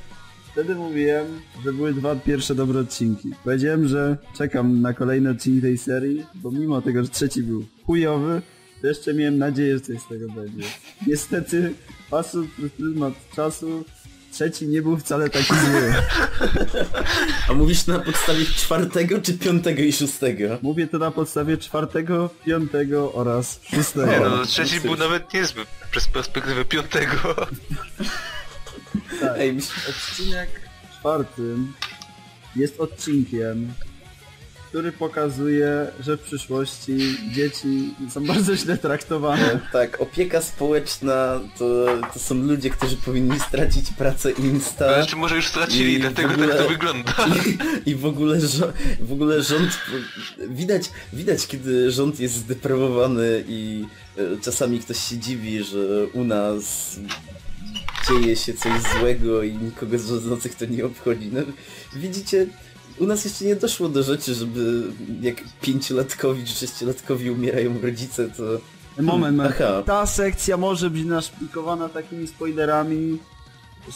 wtedy 0.52 0.76
mówiłem, 0.76 1.26
że 1.66 1.74
były 1.74 1.94
dwa 1.94 2.16
pierwsze 2.16 2.56
dobre 2.56 2.80
odcinki. 2.80 3.32
Powiedziałem, 3.44 3.88
że 3.88 4.18
czekam 4.38 4.82
na 4.82 4.94
kolejny 4.94 5.30
odcinek 5.30 5.62
tej 5.62 5.78
serii, 5.78 6.26
bo 6.36 6.52
mimo 6.52 6.82
tego, 6.82 7.04
że 7.04 7.10
trzeci 7.10 7.44
był 7.44 7.66
chujowy, 7.86 8.42
to 8.82 8.88
jeszcze 8.88 9.14
miałem 9.14 9.38
nadzieję, 9.38 9.74
że 9.74 9.82
coś 9.82 10.02
z 10.02 10.08
tego 10.08 10.30
będzie. 10.30 10.68
Niestety, 11.08 11.74
patrząc 12.10 12.52
przez 12.58 12.72
pryzmat 12.72 13.14
czasu, 13.36 13.86
trzeci 14.32 14.68
nie 14.68 14.82
był 14.82 14.98
wcale 14.98 15.30
taki 15.30 15.54
zły. 15.54 15.94
A 17.50 17.54
mówisz 17.54 17.88
na 17.88 18.00
podstawie 18.00 18.46
czwartego, 18.46 19.22
czy 19.22 19.38
piątego 19.38 19.82
i 19.82 19.94
szóstego? 19.94 20.58
Mówię 20.62 20.88
to 20.88 20.98
na 20.98 21.12
podstawie 21.12 21.58
czwartego, 21.58 22.30
piątego 22.46 23.14
oraz 23.14 23.60
szóstego. 23.76 24.12
Nie 24.12 24.20
no, 24.20 24.46
trzeci 24.46 24.82
był 24.82 24.96
nawet 24.96 25.34
niezły 25.34 25.66
przez 25.92 26.08
perspektywę 26.08 26.66
piątego. 26.66 27.36
Tak. 29.22 29.34
Ej. 29.38 29.58
Odcinek 29.90 30.50
czwarty 31.00 31.56
jest 32.56 32.80
odcinkiem, 32.80 33.74
który 34.70 34.92
pokazuje, 34.92 35.88
że 36.00 36.18
w 36.18 36.22
przyszłości 36.22 36.98
dzieci 37.34 37.94
są 38.10 38.26
bardzo 38.26 38.56
źle 38.56 38.78
traktowane. 38.78 39.60
Tak, 39.72 40.02
opieka 40.02 40.42
społeczna 40.42 41.40
to, 41.58 41.86
to 42.14 42.20
są 42.20 42.36
ludzie, 42.36 42.70
którzy 42.70 42.96
powinni 42.98 43.40
stracić 43.40 43.90
pracę 43.98 44.32
insta. 44.32 44.94
Znaczy 44.96 45.16
może 45.16 45.36
już 45.36 45.48
stracili, 45.48 45.94
I 45.94 46.00
dlatego 46.00 46.30
w 46.30 46.32
ogóle- 46.32 46.48
tak 46.48 46.58
to 46.64 46.70
wygląda. 46.70 47.14
I, 47.86 47.90
I 47.90 47.96
w 47.96 48.06
ogóle, 48.06 48.38
żo- 48.40 48.74
w 49.02 49.12
ogóle 49.12 49.44
rząd... 49.44 49.80
Widać, 50.50 50.90
widać, 51.14 51.48
kiedy 51.48 51.92
rząd 51.92 52.20
jest 52.20 52.34
zdeprawowany 52.36 53.44
i 53.48 53.86
e, 54.18 54.22
czasami 54.42 54.80
ktoś 54.80 54.98
się 55.10 55.18
dziwi, 55.18 55.64
że 55.64 56.08
u 56.14 56.24
nas 56.24 56.96
dzieje 58.10 58.36
się 58.36 58.54
coś 58.54 58.72
złego 59.00 59.44
i 59.44 59.54
nikogo 59.54 60.00
z 60.00 60.08
rządzących 60.08 60.56
to 60.56 60.66
nie 60.66 60.86
obchodzi. 60.86 61.30
No, 61.34 61.40
widzicie, 61.96 62.48
u 63.00 63.06
nas 63.08 63.26
jeszcze 63.26 63.46
nie 63.46 63.56
doszło 63.56 63.90
do 63.90 64.04
rzeczy, 64.04 64.34
żeby 64.34 64.84
jak 65.22 65.36
pięciolatkowi 65.62 66.44
czy 66.46 66.54
sześciolatkowi 66.54 67.32
umierają 67.32 67.82
rodzice, 67.82 68.30
to... 68.30 68.44
Moment, 69.02 69.38
moment. 69.38 69.56
Aha. 69.60 69.84
Ta 69.86 70.06
sekcja 70.06 70.58
może 70.58 70.90
być 70.90 71.06
naszpikowana 71.06 71.90
takimi 71.90 72.28
spoilerami, 72.28 73.18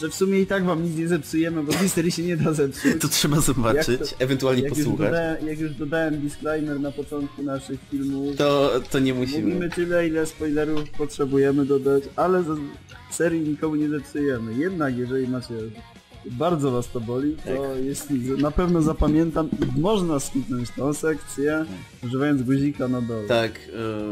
że 0.00 0.08
w 0.08 0.14
sumie 0.14 0.40
i 0.40 0.46
tak 0.46 0.64
wam 0.64 0.84
nic 0.84 0.96
nie 0.96 1.08
zepsujemy, 1.08 1.62
bo 1.62 1.72
history 1.72 2.10
się 2.10 2.22
nie 2.22 2.36
da 2.36 2.52
zepsuć. 2.52 2.92
To 3.00 3.08
trzeba 3.08 3.40
zobaczyć, 3.40 3.98
to- 4.10 4.16
ewentualnie 4.18 4.62
Jak 4.62 4.70
już, 4.70 4.78
posłuchać. 4.78 5.10
dodałem, 5.10 5.46
jak 5.48 5.58
już 5.60 5.74
dodałem 5.74 6.20
disclaimer 6.20 6.80
na 6.80 6.92
początku 6.92 7.42
naszych 7.42 7.80
filmów, 7.90 8.36
To, 8.36 8.70
to 8.90 8.98
nie 8.98 9.14
musimy. 9.14 9.42
Mówimy 9.42 9.70
tyle, 9.70 10.08
ile 10.08 10.26
spoilerów 10.26 10.90
potrzebujemy 10.90 11.66
dodać, 11.66 12.02
ale 12.16 12.44
serii 13.10 13.40
nikomu 13.40 13.74
nie 13.74 13.88
zepsujemy. 13.88 14.54
Jednak 14.54 14.96
jeżeli 14.96 15.28
macie 15.28 15.54
bardzo 16.30 16.70
was 16.70 16.88
to 16.88 17.00
boli, 17.00 17.36
to 17.36 17.42
Tak. 17.42 17.84
jest 17.84 18.08
na 18.38 18.50
pewno 18.50 18.82
zapamiętam 18.82 19.48
i 19.76 19.80
można 19.80 20.20
skipnąć 20.20 20.70
tą 20.70 20.94
sekcję, 20.94 21.64
używając 22.04 22.42
guzika 22.42 22.88
na 22.88 23.00
dole. 23.02 23.24
Tak, 23.28 23.52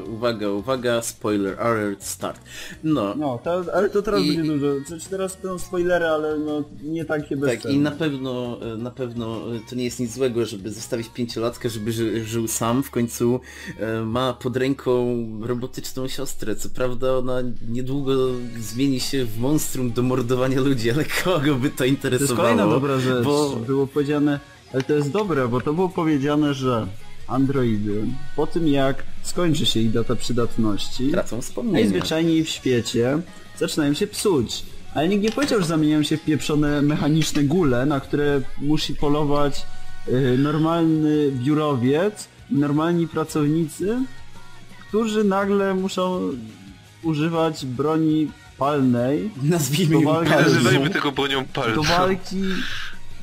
e, 0.00 0.04
uwaga, 0.04 0.48
uwaga, 0.50 1.02
spoiler 1.02 1.60
alert, 1.60 2.04
start. 2.04 2.40
No, 2.84 3.14
No, 3.14 3.38
to, 3.44 3.64
ale 3.74 3.90
to 3.90 4.02
teraz 4.02 4.20
I- 4.20 4.26
będzie 4.36 4.52
dużo. 4.52 4.66
Przecież 4.84 5.04
teraz 5.04 5.36
będą 5.42 5.58
spoilery, 5.58 6.04
ale 6.06 6.38
no 6.38 6.64
nie 6.82 7.04
takie 7.04 7.28
tak 7.28 7.38
bezcenne. 7.38 7.74
i 7.74 7.78
na 7.78 7.90
pewno, 7.90 8.58
e, 8.72 8.76
na 8.76 8.90
pewno 8.90 9.54
e, 9.56 9.60
to 9.70 9.76
nie 9.76 9.84
jest 9.84 10.00
nic 10.00 10.14
złego, 10.14 10.46
żeby 10.46 10.70
zostawić 10.72 11.08
pięciolatkę, 11.08 11.70
żeby 11.70 11.92
ży, 11.92 12.24
żył 12.24 12.48
sam, 12.48 12.82
w 12.82 12.90
końcu 12.90 13.40
e, 13.78 14.00
ma 14.04 14.32
pod 14.32 14.56
ręką 14.56 15.16
robotyczną 15.42 16.08
siostrę, 16.08 16.56
co 16.56 16.68
prawda 16.68 17.16
ona 17.16 17.36
niedługo 17.68 18.12
zmieni 18.60 19.00
się 19.00 19.24
w 19.24 19.38
monstrum 19.38 19.92
do 19.92 20.02
mordowania 20.02 20.60
ludzi, 20.60 20.90
ale 20.90 21.04
kogo 21.24 21.54
by 21.54 21.70
to 21.70 21.84
To 22.02 22.08
jest 22.08 22.34
kolejna 22.34 22.66
dobra 22.66 22.98
rzecz. 22.98 23.24
bo- 23.24 23.56
Było 23.56 23.86
powiedziane, 23.86 24.40
ale 24.72 24.82
to 24.82 24.92
jest 24.92 25.10
dobre, 25.10 25.48
bo 25.48 25.60
to 25.60 25.72
było 25.72 25.88
powiedziane, 25.88 26.54
że 26.54 26.86
androidy 27.28 28.04
po 28.36 28.46
tym 28.46 28.66
jak 28.68 29.02
skończy 29.22 29.66
się 29.66 29.80
ich 29.80 29.90
data 29.92 30.16
przydatności, 30.16 31.10
Tracą 31.10 31.40
wspomnienia. 31.42 31.78
najzwyczajniej 31.78 32.44
w 32.44 32.48
świecie 32.48 33.18
zaczynają 33.58 33.94
się 33.94 34.06
psuć. 34.06 34.62
Ale 34.94 35.08
nikt 35.08 35.22
nie 35.22 35.30
powiedział, 35.32 35.60
że 35.60 35.66
zamieniają 35.66 36.02
się 36.02 36.16
w 36.16 36.24
pieprzone 36.24 36.82
mechaniczne 36.82 37.42
gule, 37.44 37.86
na 37.86 38.00
które 38.00 38.40
musi 38.58 38.94
polować 38.94 39.66
y, 40.08 40.38
normalny 40.38 41.30
biurowiec, 41.32 42.28
i 42.50 42.54
normalni 42.54 43.08
pracownicy, 43.08 43.98
którzy 44.88 45.24
nagle 45.24 45.74
muszą 45.74 46.20
używać 47.02 47.66
broni 47.66 48.28
palnej 48.60 49.30
Nazwijmy 49.42 49.94
Do 49.94 50.00
ją 50.00 50.24
nazywajmy 50.24 50.90
tego 50.90 51.12
bronią 51.12 51.44
palcą. 51.44 51.74
do 51.74 51.82
walki... 51.82 52.36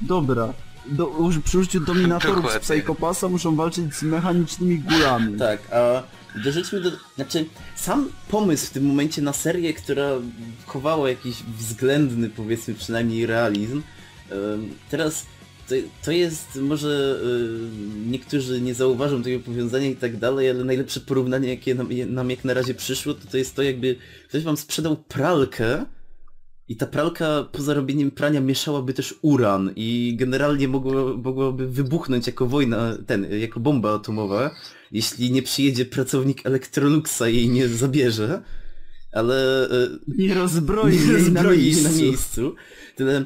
Dobra. 0.02 0.54
Do, 0.86 1.12
przy 1.46 1.60
użyciu 1.60 1.80
dominatorów 1.80 2.36
z 2.36 2.42
Dokładnie. 2.42 2.60
Psychopasa 2.60 3.30
muszą 3.30 3.56
walczyć 3.56 3.96
z 3.96 4.04
mechanicznymi 4.04 4.80
gulami. 4.80 5.40
Tak, 5.40 5.60
a 5.72 6.04
doszliśmy 6.44 6.82
do... 6.82 6.92
Znaczy, 7.16 7.46
sam 7.76 8.10
pomysł 8.30 8.68
w 8.68 8.70
tym 8.70 8.86
momencie 8.86 9.22
na 9.22 9.34
serię, 9.34 9.74
która 9.74 10.10
chowała 10.66 11.10
jakiś 11.10 11.36
względny, 11.58 12.30
powiedzmy 12.30 12.74
przynajmniej 12.74 13.26
realizm, 13.26 13.82
teraz 14.90 15.26
to, 15.70 15.76
to 16.05 16.11
jest, 16.11 16.55
może 16.55 17.20
em, 17.24 18.11
niektórzy 18.11 18.61
nie 18.61 18.74
zauważą 18.74 19.24
tego 19.24 19.39
powiązania 19.39 19.88
i 19.88 19.95
tak 19.95 20.18
dalej, 20.18 20.49
ale 20.49 20.63
najlepsze 20.63 20.99
porównanie, 20.99 21.49
jakie 21.49 21.76
nam, 21.76 21.89
nam 22.07 22.30
jak 22.30 22.45
na 22.45 22.53
razie 22.53 22.74
przyszło, 22.74 23.13
to 23.13 23.28
to 23.32 23.38
jest 23.38 23.55
to 23.55 23.63
jakby 23.63 23.95
ktoś 24.30 24.43
wam 24.43 24.57
sprzedał 24.57 24.97
pralkę, 24.97 25.86
i 26.70 26.76
ta 26.76 26.86
pralka 26.86 27.47
po 27.51 27.61
zarobieniem 27.61 28.11
prania 28.11 28.41
mieszałaby 28.41 28.93
też 28.93 29.15
uran 29.22 29.72
i 29.76 30.15
generalnie 30.20 30.68
mogło, 30.68 31.18
mogłaby 31.18 31.68
wybuchnąć 31.68 32.28
jako 32.28 32.45
wojna, 32.45 32.97
ten, 33.05 33.28
jako 33.39 33.59
bomba 33.59 33.95
atomowa, 33.95 34.55
jeśli 34.91 35.32
nie 35.32 35.41
przyjedzie 35.43 35.86
pracownik 35.86 36.45
Electroluxa 36.45 37.22
i 37.32 37.36
jej 37.36 37.49
nie 37.49 37.68
zabierze, 37.68 38.41
ale 39.11 39.70
e, 39.70 39.89
Nie 40.07 40.34
rozbroi, 40.34 40.91
nie 40.95 41.01
jej 41.01 41.07
na 41.07 41.13
rozbroi 41.43 41.72
na 41.76 41.89
miejscu. 41.89 42.01
miejscu. 42.01 42.55
Tyle, 42.95 43.26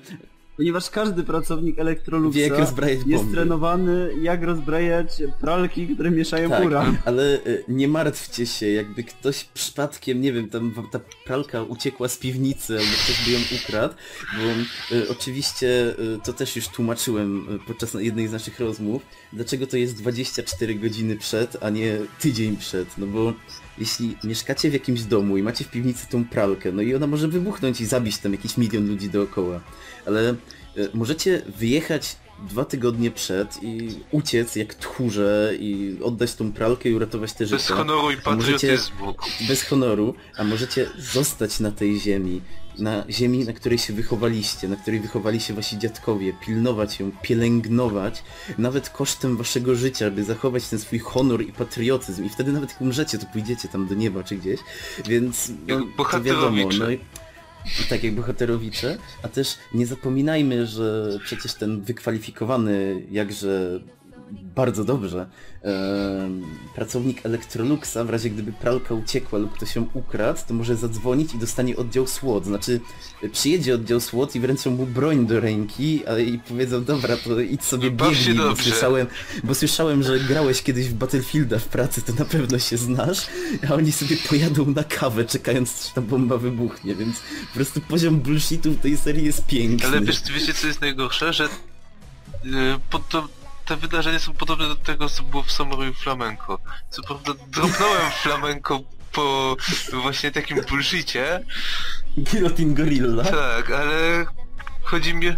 ponieważ 0.61 0.89
każdy 0.89 1.23
pracownik 1.23 1.79
Electroluxa 1.79 2.35
Wie, 2.35 2.47
jak 2.47 2.59
rozbrajać 2.59 2.99
jest 3.05 3.23
bomby. 3.23 3.33
trenowany, 3.33 4.11
jak 4.21 4.43
rozbrajać 4.43 5.21
pralki, 5.39 5.87
które 5.87 6.11
mieszają 6.11 6.49
Tak, 6.49 6.61
ale 7.05 7.35
y, 7.47 7.63
nie 7.67 7.87
martwcie 7.87 8.45
się, 8.45 8.69
jakby 8.69 9.03
ktoś 9.03 9.43
przypadkiem, 9.43 10.21
nie 10.21 10.33
wiem, 10.33 10.49
tam 10.49 10.73
ta 10.91 10.99
pralka 11.25 11.63
uciekła 11.63 12.07
z 12.07 12.17
piwnicy, 12.17 12.73
albo 12.73 12.91
ktoś 13.03 13.25
by 13.25 13.31
ją 13.31 13.39
ukradł, 13.61 13.93
bo 14.37 14.95
y, 14.95 15.09
oczywiście 15.09 15.67
y, 15.99 16.19
to 16.23 16.33
też 16.33 16.55
już 16.55 16.67
tłumaczyłem 16.67 17.55
y, 17.55 17.59
podczas 17.67 17.93
jednej 17.93 18.27
z 18.27 18.31
naszych 18.31 18.59
rozmów, 18.59 19.01
dlaczego 19.33 19.67
to 19.67 19.77
jest 19.77 19.97
24 19.97 20.75
godziny 20.75 21.15
przed, 21.15 21.57
a 21.63 21.69
nie 21.69 21.97
tydzień 22.19 22.57
przed, 22.57 22.97
no 22.97 23.07
bo 23.07 23.33
jeśli 23.77 24.17
mieszkacie 24.23 24.69
w 24.69 24.73
jakimś 24.73 25.01
domu 25.01 25.37
i 25.37 25.43
macie 25.43 25.63
w 25.65 25.71
piwnicy 25.71 26.07
tą 26.09 26.25
pralkę, 26.25 26.71
no 26.71 26.81
i 26.81 26.95
ona 26.95 27.07
może 27.07 27.27
wybuchnąć 27.27 27.81
i 27.81 27.85
zabić 27.85 28.17
tam 28.17 28.31
jakiś 28.31 28.57
milion 28.57 28.87
ludzi 28.87 29.09
dookoła, 29.09 29.59
ale 30.05 30.29
y, 30.77 30.89
możecie 30.93 31.41
wyjechać 31.57 32.15
dwa 32.49 32.65
tygodnie 32.65 33.11
przed 33.11 33.63
i 33.63 33.89
uciec 34.11 34.55
jak 34.55 34.73
tchórze 34.73 35.53
i 35.59 35.97
oddać 36.03 36.33
tą 36.35 36.51
pralkę 36.51 36.89
i 36.89 36.93
uratować 36.93 37.33
te 37.33 37.45
Bez 37.45 37.49
życia. 37.61 37.75
honoru 37.75 38.11
i 38.11 38.15
możecie- 38.25 38.51
patriotyzmu. 38.53 39.15
Bez 39.47 39.63
honoru, 39.63 40.13
a 40.37 40.43
możecie 40.43 40.87
zostać 41.13 41.59
na 41.59 41.71
tej 41.71 41.99
ziemi, 41.99 42.41
na 42.77 43.03
ziemi, 43.09 43.45
na 43.45 43.53
której 43.53 43.77
się 43.77 43.93
wychowaliście, 43.93 44.67
na 44.67 44.75
której 44.75 44.99
wychowali 44.99 45.39
się 45.41 45.53
wasi 45.53 45.77
dziadkowie, 45.77 46.33
pilnować 46.45 46.99
ją, 46.99 47.11
pielęgnować, 47.21 48.23
nawet 48.57 48.89
kosztem 48.89 49.37
waszego 49.37 49.75
życia, 49.75 50.11
by 50.11 50.23
zachować 50.23 50.67
ten 50.67 50.79
swój 50.79 50.99
honor 50.99 51.41
i 51.41 51.53
patriotyzm 51.53 52.25
i 52.25 52.29
wtedy 52.29 52.51
nawet 52.51 52.69
jak 52.69 52.81
umrzecie, 52.81 53.17
to 53.17 53.25
pójdziecie 53.33 53.67
tam 53.67 53.87
do 53.87 53.95
nieba 53.95 54.23
czy 54.23 54.35
gdzieś, 54.35 54.59
więc 55.07 55.51
no, 55.67 55.81
to 56.11 56.21
wiadomo, 56.21 56.69
no 56.79 56.85
tak 57.89 58.03
jak 58.03 58.13
bohaterowicze, 58.13 58.97
a 59.23 59.27
też 59.27 59.57
nie 59.73 59.87
zapominajmy, 59.87 60.67
że 60.67 61.19
przecież 61.25 61.53
ten 61.53 61.81
wykwalifikowany 61.81 63.05
jakże 63.11 63.79
bardzo 64.55 64.83
dobrze 64.83 65.29
em, 65.61 66.43
pracownik 66.75 67.25
Electroluxa, 67.25 67.97
w 68.05 68.09
razie 68.09 68.29
gdyby 68.29 68.51
pralka 68.51 68.93
uciekła 68.93 69.39
lub 69.39 69.53
ktoś 69.53 69.75
ją 69.75 69.87
ukradł, 69.93 70.39
to 70.47 70.53
może 70.53 70.75
zadzwonić 70.75 71.33
i 71.33 71.37
dostanie 71.37 71.77
oddział 71.77 72.07
SWAT. 72.07 72.45
Znaczy 72.45 72.79
przyjedzie 73.31 73.75
oddział 73.75 73.99
SWAT 73.99 74.35
i 74.35 74.39
wręczą 74.39 74.71
mu 74.71 74.85
broń 74.85 75.27
do 75.27 75.39
ręki 75.39 76.01
a, 76.07 76.19
i 76.19 76.39
powiedzą 76.39 76.83
dobra, 76.83 77.17
to 77.17 77.39
idź 77.39 77.63
sobie 77.63 77.91
biegnij, 77.91 78.35
bo 78.35 78.55
słyszałem, 78.55 79.07
bo 79.43 79.55
słyszałem, 79.55 80.03
że 80.03 80.19
grałeś 80.19 80.63
kiedyś 80.63 80.87
w 80.87 80.93
Battlefielda 80.93 81.59
w 81.59 81.65
pracy, 81.67 82.01
to 82.01 82.13
na 82.13 82.25
pewno 82.25 82.59
się 82.59 82.77
znasz, 82.77 83.27
a 83.69 83.73
oni 83.73 83.91
sobie 83.91 84.17
pojadą 84.29 84.65
na 84.65 84.83
kawę, 84.83 85.25
czekając, 85.25 85.85
aż 85.85 85.93
ta 85.93 86.01
bomba 86.01 86.37
wybuchnie, 86.37 86.95
więc 86.95 87.19
po 87.19 87.53
prostu 87.53 87.81
poziom 87.81 88.19
bullshitu 88.19 88.71
w 88.71 88.79
tej 88.79 88.97
serii 88.97 89.25
jest 89.25 89.45
piękny. 89.45 89.87
Ale 89.87 90.01
wiesz, 90.01 90.21
wiecie 90.33 90.53
co 90.53 90.67
jest 90.67 90.81
najgorsze? 90.81 91.33
Że 91.33 91.43
yy, 92.43 92.51
pod 92.89 93.09
to, 93.09 93.27
te 93.71 93.77
wydarzenia 93.77 94.19
są 94.19 94.33
podobne 94.33 94.67
do 94.67 94.75
tego, 94.75 95.09
co 95.09 95.23
było 95.23 95.43
w 95.43 95.51
Samurai 95.51 95.93
Flamenco. 95.93 96.59
Co 96.89 97.01
prawda 97.03 97.31
dropnąłem 97.47 98.11
flamenco 98.23 98.79
po 99.11 99.57
właśnie 99.93 100.31
takim 100.31 100.61
bullshicie, 100.69 101.39
Guillotine 102.17 102.73
Gorilla. 102.75 103.23
tak, 103.23 103.71
ale 103.71 104.25
chodzi 104.83 105.13
mi... 105.13 105.35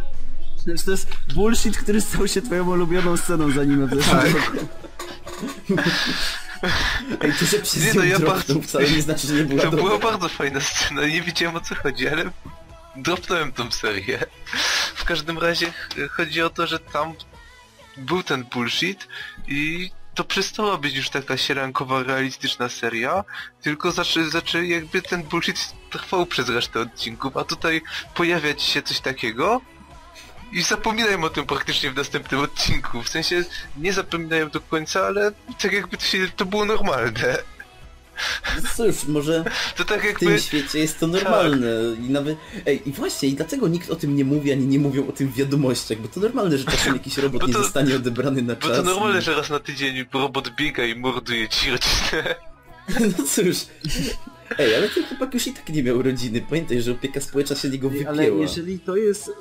Znaczy, 0.58 0.86
to 0.86 0.92
jest 0.92 1.08
bullshit, 1.34 1.78
który 1.78 2.02
stał 2.02 2.28
się 2.28 2.42
twoją 2.42 2.70
ulubioną 2.70 3.18
sceną 3.18 3.52
z 3.52 3.58
anime 3.58 3.88
w 3.88 3.96
zeszłym 3.96 4.18
Tak. 4.22 4.34
roku. 4.34 4.68
Ej, 7.22 7.34
to, 7.40 7.46
że 7.46 7.60
przez 7.60 7.86
Nie 7.86 7.94
no, 7.94 8.04
ja 8.04 8.20
bardzo- 8.20 8.62
wcale 8.62 8.92
nie 8.92 9.02
znaczy, 9.02 9.28
że 9.28 9.34
nie 9.34 9.44
była 9.44 9.62
To 9.62 9.72
dobra. 9.72 9.86
była 9.86 10.00
bardzo 10.00 10.30
fajna 10.30 10.60
scena, 10.62 11.06
nie 11.08 11.22
wiedziałem 11.22 11.56
o 11.56 11.62
co 11.62 11.76
chodzi, 11.76 12.08
ale 12.08 12.32
dropnąłem 12.96 13.52
tą 13.52 13.72
serię. 13.72 14.20
W 14.96 15.04
każdym 15.06 15.38
razie 15.40 15.72
ch- 15.72 16.12
chodzi 16.12 16.42
o 16.42 16.50
to, 16.50 16.68
że 16.68 16.80
tam 16.80 17.14
był 17.98 18.24
ten 18.24 18.44
bullshit 18.44 19.08
i 19.48 19.92
to 20.16 20.24
przestała 20.24 20.78
być 20.78 20.96
już 20.96 21.10
taka 21.10 21.38
sierankowa, 21.38 22.04
realistyczna 22.04 22.70
seria, 22.70 23.24
tylko 23.62 23.92
zaczy, 23.92 24.30
zaczy 24.30 24.68
jakby 24.68 25.02
ten 25.02 25.24
bullshit 25.24 25.74
trwał 25.90 26.26
przez 26.26 26.50
resztę 26.50 26.80
odcinków, 26.80 27.38
a 27.38 27.44
tutaj 27.44 27.82
pojawia 28.16 28.60
się 28.60 28.82
coś 28.82 29.00
takiego 29.00 29.62
i 30.52 30.62
zapominają 30.62 31.24
o 31.24 31.30
tym 31.30 31.46
praktycznie 31.46 31.92
w 31.92 31.96
następnym 31.96 32.40
odcinku. 32.42 33.04
W 33.04 33.10
sensie 33.10 33.44
nie 33.78 33.94
zapominają 33.94 34.50
do 34.50 34.62
końca, 34.62 35.06
ale 35.06 35.32
tak 35.62 35.74
jakby 35.74 35.98
to, 35.98 36.06
się, 36.06 36.28
to 36.36 36.46
było 36.46 36.66
normalne. 36.66 37.38
No 38.64 38.70
Cóż, 38.76 39.06
może 39.08 39.44
To 39.78 39.86
tak 39.86 40.02
w 40.02 40.06
jakby... 40.06 40.20
tym 40.26 40.40
świecie 40.40 40.80
jest 40.80 41.00
to 41.00 41.08
normalne 41.08 41.68
i 42.08 42.10
nawet... 42.12 42.38
Ej, 42.66 42.90
i 42.90 42.92
właśnie, 42.92 43.30
i 43.30 43.34
dlaczego 43.34 43.68
nikt 43.68 43.90
o 43.90 43.96
tym 43.96 44.16
nie 44.16 44.26
mówi, 44.26 44.52
ani 44.52 44.66
nie 44.68 44.80
mówią 44.80 45.08
o 45.08 45.12
tym 45.12 45.28
w 45.28 45.36
wiadomościach, 45.36 45.98
bo 46.02 46.08
to 46.08 46.20
normalne, 46.20 46.58
że 46.58 46.66
czasem 46.66 46.94
jakiś 46.94 47.18
robot 47.18 47.42
Bo 47.42 47.48
nie 47.48 47.54
to- 47.54 47.64
zostanie 47.64 47.96
odebrany 47.96 48.42
na 48.42 48.56
Bo 48.56 48.62
czas. 48.62 48.78
to 48.78 48.84
normalne, 48.84 49.20
i... 49.20 49.22
że 49.22 49.36
raz 49.36 49.50
na 49.50 49.60
tydzień 49.60 50.06
robot 50.14 50.50
biega 50.50 50.86
i 50.86 50.96
morduje 50.96 51.50
ci 51.50 51.70
rodzinę. 51.72 52.36
No 53.18 53.24
cóż... 53.28 53.58
Ej, 54.60 54.76
ale 54.76 54.90
ten 54.90 55.04
chłopak 55.06 55.34
już 55.34 55.48
i 55.48 55.54
tak 55.54 55.70
nie 55.70 55.84
miał 55.84 56.02
rodziny, 56.02 56.42
pamiętaj, 56.50 56.82
że 56.82 56.92
opieka 56.92 57.22
społeczna 57.22 57.56
się 57.56 57.70
niego 57.70 57.90
wypięła. 57.90 58.10
Ale 58.12 58.30
jeżeli 58.30 58.80
to 58.80 58.96
jest, 58.96 59.32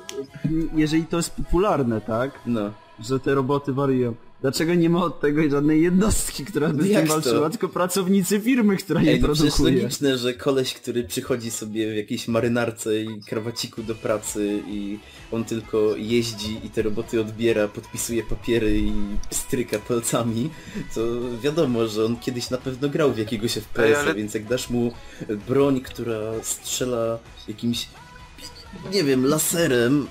jeżeli 0.75 1.05
to 1.05 1.17
jest 1.17 1.31
popularne, 1.31 2.01
tak, 2.01 2.31
No. 2.45 2.73
że 2.99 3.19
te 3.19 3.35
roboty 3.35 3.73
wariują, 3.73 4.15
dlaczego 4.43 4.73
nie 4.75 4.89
ma 4.89 5.03
od 5.03 5.19
tego 5.19 5.49
żadnej 5.49 5.81
jednostki, 5.81 6.45
która 6.45 6.69
by 6.69 6.83
z 6.83 6.87
tym 6.91 7.07
to? 7.07 7.13
walczyła, 7.13 7.49
tylko 7.49 7.69
pracownicy 7.69 8.39
firmy, 8.39 8.77
która 8.77 9.01
je 9.01 9.11
Ej, 9.11 9.21
no 9.21 9.27
przecież 9.33 9.53
produkuje. 9.53 9.81
logiczne, 9.81 10.17
że 10.17 10.33
koleś, 10.33 10.73
który 10.73 11.03
przychodzi 11.03 11.51
sobie 11.51 11.93
w 11.93 11.95
jakiejś 11.95 12.27
marynarce 12.27 13.01
i 13.01 13.21
krawaciku 13.21 13.83
do 13.83 13.95
pracy 13.95 14.63
i 14.67 14.99
on 15.31 15.45
tylko 15.45 15.95
jeździ 15.97 16.57
i 16.63 16.69
te 16.69 16.81
roboty 16.81 17.21
odbiera, 17.21 17.67
podpisuje 17.67 18.23
papiery 18.23 18.77
i 18.79 18.91
stryka 19.31 19.79
palcami, 19.79 20.49
to 20.95 21.01
wiadomo, 21.41 21.87
że 21.87 22.05
on 22.05 22.17
kiedyś 22.19 22.49
na 22.49 22.57
pewno 22.57 22.89
grał 22.89 23.13
w 23.13 23.17
jakiegoś 23.17 23.51
FPS-a, 23.57 23.99
ale- 23.99 24.15
więc 24.15 24.33
jak 24.33 24.45
dasz 24.47 24.69
mu 24.69 24.91
broń, 25.47 25.81
która 25.81 26.19
strzela 26.41 27.19
jakimś 27.47 27.87
nie 28.91 29.03
wiem, 29.03 29.25
laserem, 29.25 30.07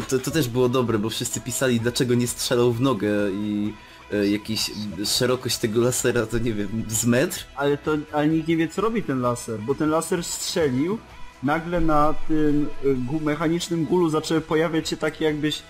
e, 0.00 0.02
to, 0.02 0.18
to 0.18 0.30
też 0.30 0.48
było 0.48 0.68
dobre, 0.68 0.98
bo 0.98 1.10
wszyscy 1.10 1.40
pisali, 1.40 1.80
dlaczego 1.80 2.14
nie 2.14 2.26
strzelał 2.26 2.72
w 2.72 2.80
nogę 2.80 3.08
i 3.32 3.74
e, 4.12 4.26
jakiś 4.26 4.70
szerokość 5.04 5.56
tego 5.58 5.80
lasera 5.80 6.26
to 6.26 6.38
nie 6.38 6.52
wiem, 6.52 6.84
z 6.88 7.06
metr? 7.06 7.44
Ale 7.56 7.76
to, 7.78 7.96
ale 8.12 8.28
nikt 8.28 8.48
nie 8.48 8.56
wie 8.56 8.68
co 8.68 8.82
robi 8.82 9.02
ten 9.02 9.20
laser, 9.20 9.60
bo 9.60 9.74
ten 9.74 9.90
laser 9.90 10.24
strzelił, 10.24 10.98
nagle 11.42 11.80
na 11.80 12.14
tym 12.28 12.68
gu, 12.84 13.20
mechanicznym 13.20 13.84
gulu 13.84 14.10
zaczęły 14.10 14.40
pojawiać 14.40 14.88
się 14.88 14.96
takie 14.96 15.24
jakbyś 15.24 15.62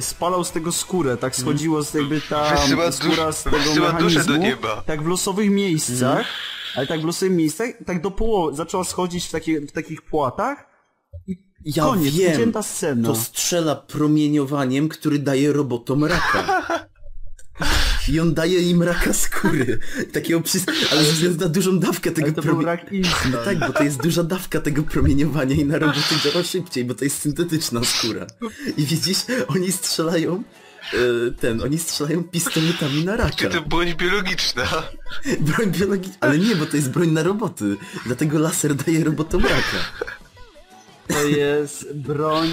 spalał 0.00 0.44
z 0.44 0.50
tego 0.52 0.72
skórę, 0.72 1.16
tak 1.16 1.36
schodziło 1.36 1.82
z 1.82 1.94
jakby 1.94 2.20
ta 2.20 2.56
Wysyła 2.56 2.92
skóra 2.92 3.32
z 3.32 3.42
tego 3.44 3.56
wysyła 3.58 3.92
mechanizmu, 3.92 4.24
do 4.24 4.36
nieba. 4.36 4.82
tak 4.86 5.02
w 5.02 5.06
losowych 5.06 5.50
miejscach, 5.50 6.26
ale 6.76 6.86
tak 6.86 7.00
w 7.00 7.04
losowych 7.04 7.36
miejscach, 7.36 7.68
tak 7.86 8.02
do 8.02 8.10
połowy, 8.10 8.56
zaczęła 8.56 8.84
schodzić 8.84 9.26
w, 9.26 9.30
takie, 9.30 9.60
w 9.60 9.72
takich 9.72 10.02
płatach 10.02 10.66
Ja 11.64 11.84
koniec, 11.84 12.14
wiem, 12.14 12.52
scena. 12.62 13.08
to 13.08 13.16
strzela 13.16 13.74
promieniowaniem, 13.76 14.88
który 14.88 15.18
daje 15.18 15.52
robotom 15.52 16.04
raka. 16.04 16.66
I 18.08 18.20
on 18.20 18.34
daje 18.34 18.70
im 18.70 18.82
raka 18.82 19.12
skóry. 19.12 19.78
Takiego 20.12 20.40
przys... 20.40 20.64
Ale 20.92 21.04
ze 21.04 21.12
względu 21.12 21.44
na 21.44 21.48
dużą 21.48 21.78
dawkę 21.78 22.10
tego 22.10 22.26
Ale 22.26 22.34
to 22.34 22.42
był 22.42 22.62
promieniowania. 22.62 23.04
No 23.32 23.38
tak, 23.44 23.58
bo 23.58 23.72
to 23.72 23.82
jest 23.84 24.02
duża 24.02 24.22
dawka 24.22 24.60
tego 24.60 24.82
promieniowania 24.82 25.54
i 25.54 25.64
na 25.64 25.78
roboty 25.78 26.14
działa 26.24 26.44
szybciej, 26.44 26.84
bo 26.84 26.94
to 26.94 27.04
jest 27.04 27.18
syntetyczna 27.18 27.84
skóra. 27.84 28.26
I 28.76 28.84
widzisz, 28.84 29.18
oni 29.48 29.72
strzelają 29.72 30.42
e, 30.92 30.96
ten, 31.40 31.62
oni 31.62 31.78
strzelają 31.78 32.24
pistoletami 32.24 33.04
na 33.04 33.16
Czy 33.30 33.44
raka. 33.44 33.58
to 33.60 33.68
broń 33.68 33.94
biologiczna? 33.94 34.64
Broń 35.40 35.70
biologiczna, 35.70 36.16
ale 36.20 36.38
nie, 36.38 36.56
bo 36.56 36.66
to 36.66 36.76
jest 36.76 36.90
broń 36.90 37.08
na 37.08 37.22
roboty. 37.22 37.76
Dlatego 38.06 38.38
laser 38.38 38.74
daje 38.74 39.04
robotom 39.04 39.42
raka. 39.42 39.78
To 41.08 41.22
jest 41.24 41.94
broń 41.94 42.48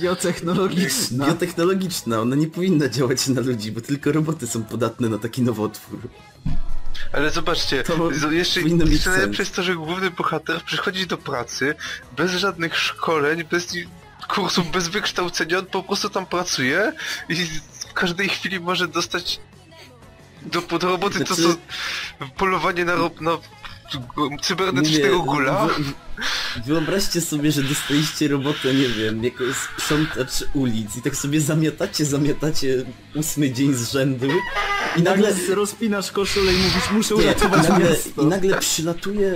biotechnologiczna. 0.00 1.26
Biotechnologiczna, 1.26 2.20
ona 2.20 2.36
nie 2.36 2.46
powinna 2.46 2.88
działać 2.88 3.28
na 3.28 3.40
ludzi, 3.40 3.72
bo 3.72 3.80
tylko 3.80 4.12
roboty 4.12 4.46
są 4.46 4.64
podatne 4.64 5.08
na 5.08 5.18
taki 5.18 5.42
nowotwór. 5.42 5.98
Ale 7.12 7.30
zobaczcie, 7.30 7.82
To 7.82 8.10
jeszcze, 8.30 8.60
najlepsze 9.10 9.42
jest 9.42 9.54
to, 9.54 9.62
że 9.62 9.74
główny 9.74 10.10
bohater 10.10 10.62
przychodzi 10.62 11.06
do 11.06 11.18
pracy 11.18 11.74
bez 12.16 12.32
żadnych 12.32 12.78
szkoleń, 12.78 13.44
bez 13.44 13.72
kursów, 14.28 14.70
bez 14.70 14.88
wykształcenia, 14.88 15.58
on 15.58 15.66
po 15.66 15.82
prostu 15.82 16.10
tam 16.10 16.26
pracuje 16.26 16.92
i 17.28 17.34
w 17.88 17.92
każdej 17.92 18.28
chwili 18.28 18.60
może 18.60 18.88
dostać 18.88 19.40
do, 20.42 20.78
do 20.78 20.88
roboty 20.88 21.24
to 21.24 21.34
Znaczy- 21.34 21.56
co 22.20 22.26
polowanie 22.36 22.84
na, 22.84 22.94
rob, 22.94 23.20
na 23.20 23.38
cybernetycznego 24.42 25.22
gula? 25.22 25.66
wy- 25.66 25.82
wy- 25.84 25.92
Wyobraźcie 26.66 27.20
sobie, 27.20 27.52
że 27.52 27.62
dostaliście 27.62 28.28
robotę, 28.28 28.74
nie 28.74 28.88
wiem, 28.88 29.24
jako 29.24 29.44
sprzątacz 29.76 30.44
ulic 30.54 30.96
i 30.96 31.02
tak 31.02 31.16
sobie 31.16 31.40
zamiatacie, 31.40 32.04
zamiatacie 32.04 32.84
ósmy 33.14 33.50
dzień 33.50 33.74
z 33.74 33.92
rzędu 33.92 34.26
i 34.96 35.02
nagle 35.02 35.30
nagle... 35.30 35.54
rozpinasz 35.54 36.12
koszulę 36.12 36.52
i 36.52 36.56
mówisz, 36.56 36.90
muszę 36.92 37.14
Nie, 37.14 37.20
i, 37.20 37.24
uratować 37.24 37.68
nagle, 37.68 37.90
miasto. 37.90 38.22
I 38.22 38.26
nagle 38.26 38.58
przylatuje, 38.58 39.34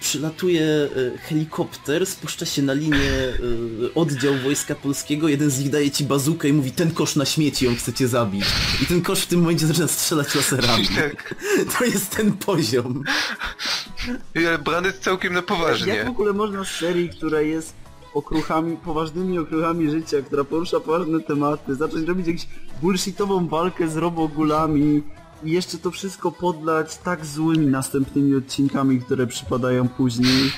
przylatuje 0.00 0.62
y, 0.62 1.18
helikopter, 1.28 2.06
spuszcza 2.06 2.46
się 2.46 2.62
na 2.62 2.72
linię 2.72 2.96
y, 3.00 3.94
oddział 3.94 4.34
Wojska 4.38 4.74
Polskiego, 4.74 5.28
jeden 5.28 5.50
z 5.50 5.58
nich 5.58 5.70
daje 5.70 5.90
ci 5.90 6.04
bazukę 6.04 6.48
i 6.48 6.52
mówi 6.52 6.72
ten 6.72 6.90
kosz 6.90 7.16
na 7.16 7.24
śmieci, 7.24 7.68
on 7.68 7.76
chce 7.76 7.92
cię 7.92 8.08
zabić. 8.08 8.44
I 8.82 8.86
ten 8.86 9.02
kosz 9.02 9.20
w 9.20 9.26
tym 9.26 9.40
momencie 9.40 9.66
zaczyna 9.66 9.88
strzelać 9.88 10.34
laserami. 10.34 10.88
Tak. 10.88 11.34
To 11.78 11.84
jest 11.84 12.10
ten 12.16 12.32
poziom. 12.32 13.02
I, 14.34 14.46
Ale 14.46 14.58
brany 14.58 14.92
całkiem 14.92 15.32
na 15.32 15.38
Jak 15.38 15.46
poważnie. 15.46 16.04
w 16.04 16.08
ogóle 16.08 16.32
można 16.32 16.64
z 16.64 16.68
serii, 16.70 17.08
która 17.10 17.40
jest 17.40 17.74
okruchami, 18.14 18.76
poważnymi 18.76 19.38
okruchami 19.38 19.90
życia, 19.90 20.16
która 20.26 20.44
porusza 20.44 20.80
poważne 20.80 21.20
tematy, 21.20 21.74
zacząć 21.74 22.08
robić 22.08 22.26
jakąś 22.26 22.46
bullshitową 22.82 23.48
walkę 23.48 23.88
z 23.88 23.96
robogulami 23.96 25.02
i 25.44 25.50
jeszcze 25.52 25.78
to 25.78 25.90
wszystko 25.90 26.32
podlać 26.32 26.98
tak 26.98 27.26
złymi 27.26 27.66
następnymi 27.66 28.34
odcinkami, 28.36 29.00
które 29.00 29.26
przypadają 29.26 29.88
później. 29.88 30.52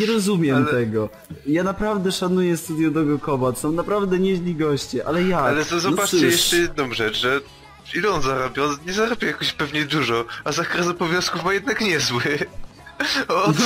Nie 0.00 0.06
rozumiem 0.06 0.56
Ale- 0.56 0.66
tego. 0.70 1.08
Ja 1.46 1.64
naprawdę 1.64 2.12
szanuję 2.12 2.56
Studio 2.56 2.90
Dogo 2.90 3.18
Kobat, 3.18 3.58
są 3.58 3.72
naprawdę 3.72 4.18
nieźli 4.18 4.54
goście, 4.54 5.06
ale 5.08 5.22
jak? 5.22 5.40
Ale 5.40 5.64
to 5.64 5.80
zobaczcie 5.80 6.10
cóż. 6.16 6.22
jeszcze 6.22 6.56
jedną 6.56 6.92
rzecz, 6.92 7.16
że 7.20 7.40
ile 7.94 8.10
on 8.10 8.22
zarabia? 8.22 8.64
On 8.64 8.76
nie 8.86 8.92
zarabia 8.92 9.26
jakoś 9.26 9.52
pewnie 9.52 9.84
dużo, 9.84 10.24
a 10.44 10.52
zakres 10.52 10.86
obowiązków 10.86 11.44
ma 11.44 11.52
jednak 11.52 11.80
niezły. 11.80 12.22
Od... 13.28 13.56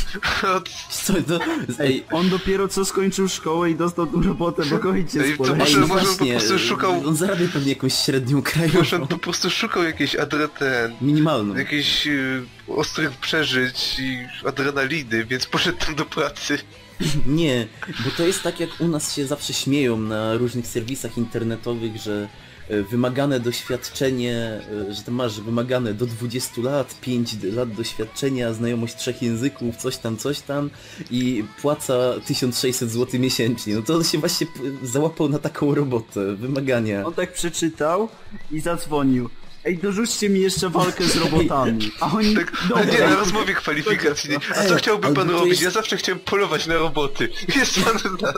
od... 0.56 0.68
Co 0.90 1.12
to? 1.12 1.40
Ej, 1.78 2.04
on 2.10 2.28
dopiero 2.30 2.68
co 2.68 2.84
skończył 2.84 3.28
szkołę 3.28 3.70
i 3.70 3.74
dostał 3.74 4.06
tą 4.06 4.22
robotę, 4.22 4.62
bo 4.64 4.90
ojciec 4.90 5.22
Ej, 5.22 5.36
to 5.36 5.38
może- 5.38 5.52
Ej, 5.52 5.58
może 5.58 5.76
on 5.82 5.88
po 5.88 5.94
właśnie, 5.94 6.32
prostu 6.32 6.58
szukał- 6.58 7.06
On 7.08 7.16
zarabia 7.16 7.48
pewnie 7.52 7.72
jakąś 7.72 7.94
średnią 7.94 8.36
Może 8.36 8.50
krajową. 8.52 9.02
on 9.02 9.08
po 9.08 9.18
prostu 9.18 9.50
szukał 9.50 9.82
jakiejś 9.84 10.16
adre... 10.16 10.48
ten, 10.48 10.94
Minimalną. 11.00 11.56
jakichś 11.56 12.06
y, 12.06 12.42
ostrych 12.68 13.10
przeżyć 13.10 13.96
i 13.98 14.18
adrenaliny, 14.46 15.24
więc 15.24 15.46
poszedł 15.46 15.78
tam 15.78 15.94
do 15.94 16.04
pracy. 16.04 16.58
Nie, 17.26 17.66
bo 18.04 18.10
to 18.16 18.26
jest 18.26 18.42
tak 18.42 18.60
jak 18.60 18.70
u 18.80 18.88
nas 18.88 19.14
się 19.16 19.26
zawsze 19.26 19.52
śmieją 19.52 19.98
na 19.98 20.34
różnych 20.36 20.66
serwisach 20.66 21.18
internetowych, 21.18 21.96
że 21.96 22.28
wymagane 22.68 23.40
doświadczenie, 23.40 24.60
e, 24.88 24.94
że 24.94 25.02
ty 25.02 25.10
masz 25.10 25.40
wymagane 25.40 25.94
do 25.94 26.06
20 26.06 26.62
lat, 26.62 27.00
5 27.00 27.36
lat 27.42 27.72
doświadczenia, 27.72 28.52
znajomość 28.52 28.96
trzech 28.96 29.22
języków, 29.22 29.76
coś 29.76 29.96
tam, 29.96 30.16
coś 30.16 30.40
tam 30.40 30.70
i 31.10 31.44
płaca 31.62 32.14
1600 32.26 32.90
zł 32.90 33.20
miesięcznie. 33.20 33.74
No 33.74 33.82
to 33.82 33.94
on 33.94 34.04
się 34.04 34.18
właśnie 34.18 34.46
załapał 34.82 35.28
na 35.28 35.38
taką 35.38 35.74
robotę, 35.74 36.36
wymagania. 36.36 37.06
On 37.06 37.14
tak 37.14 37.32
przeczytał 37.32 38.08
i 38.50 38.60
zadzwonił. 38.60 39.30
Ej, 39.64 39.78
dorzućcie 39.78 40.28
mi 40.28 40.40
jeszcze 40.40 40.70
walkę 40.70 41.04
z 41.04 41.16
robotami. 41.16 41.90
A 42.00 42.12
oni... 42.12 42.34
Tak, 42.36 42.52
Dobra. 42.68 42.84
nie, 42.84 42.98
na 43.00 43.16
rozmowie 43.16 43.54
kwalifikacyjnej. 43.54 44.38
A 44.56 44.64
co 44.64 44.76
chciałby 44.76 45.14
pan 45.14 45.30
robić? 45.30 45.48
jest- 45.50 45.62
Ja 45.62 45.70
zawsze 45.70 45.96
chciałem 45.96 46.18
polować 46.20 46.66
na 46.66 46.74
roboty. 46.76 47.28
Jest 47.56 47.80
pan 47.84 47.98
z 47.98 48.22
nas 48.22 48.34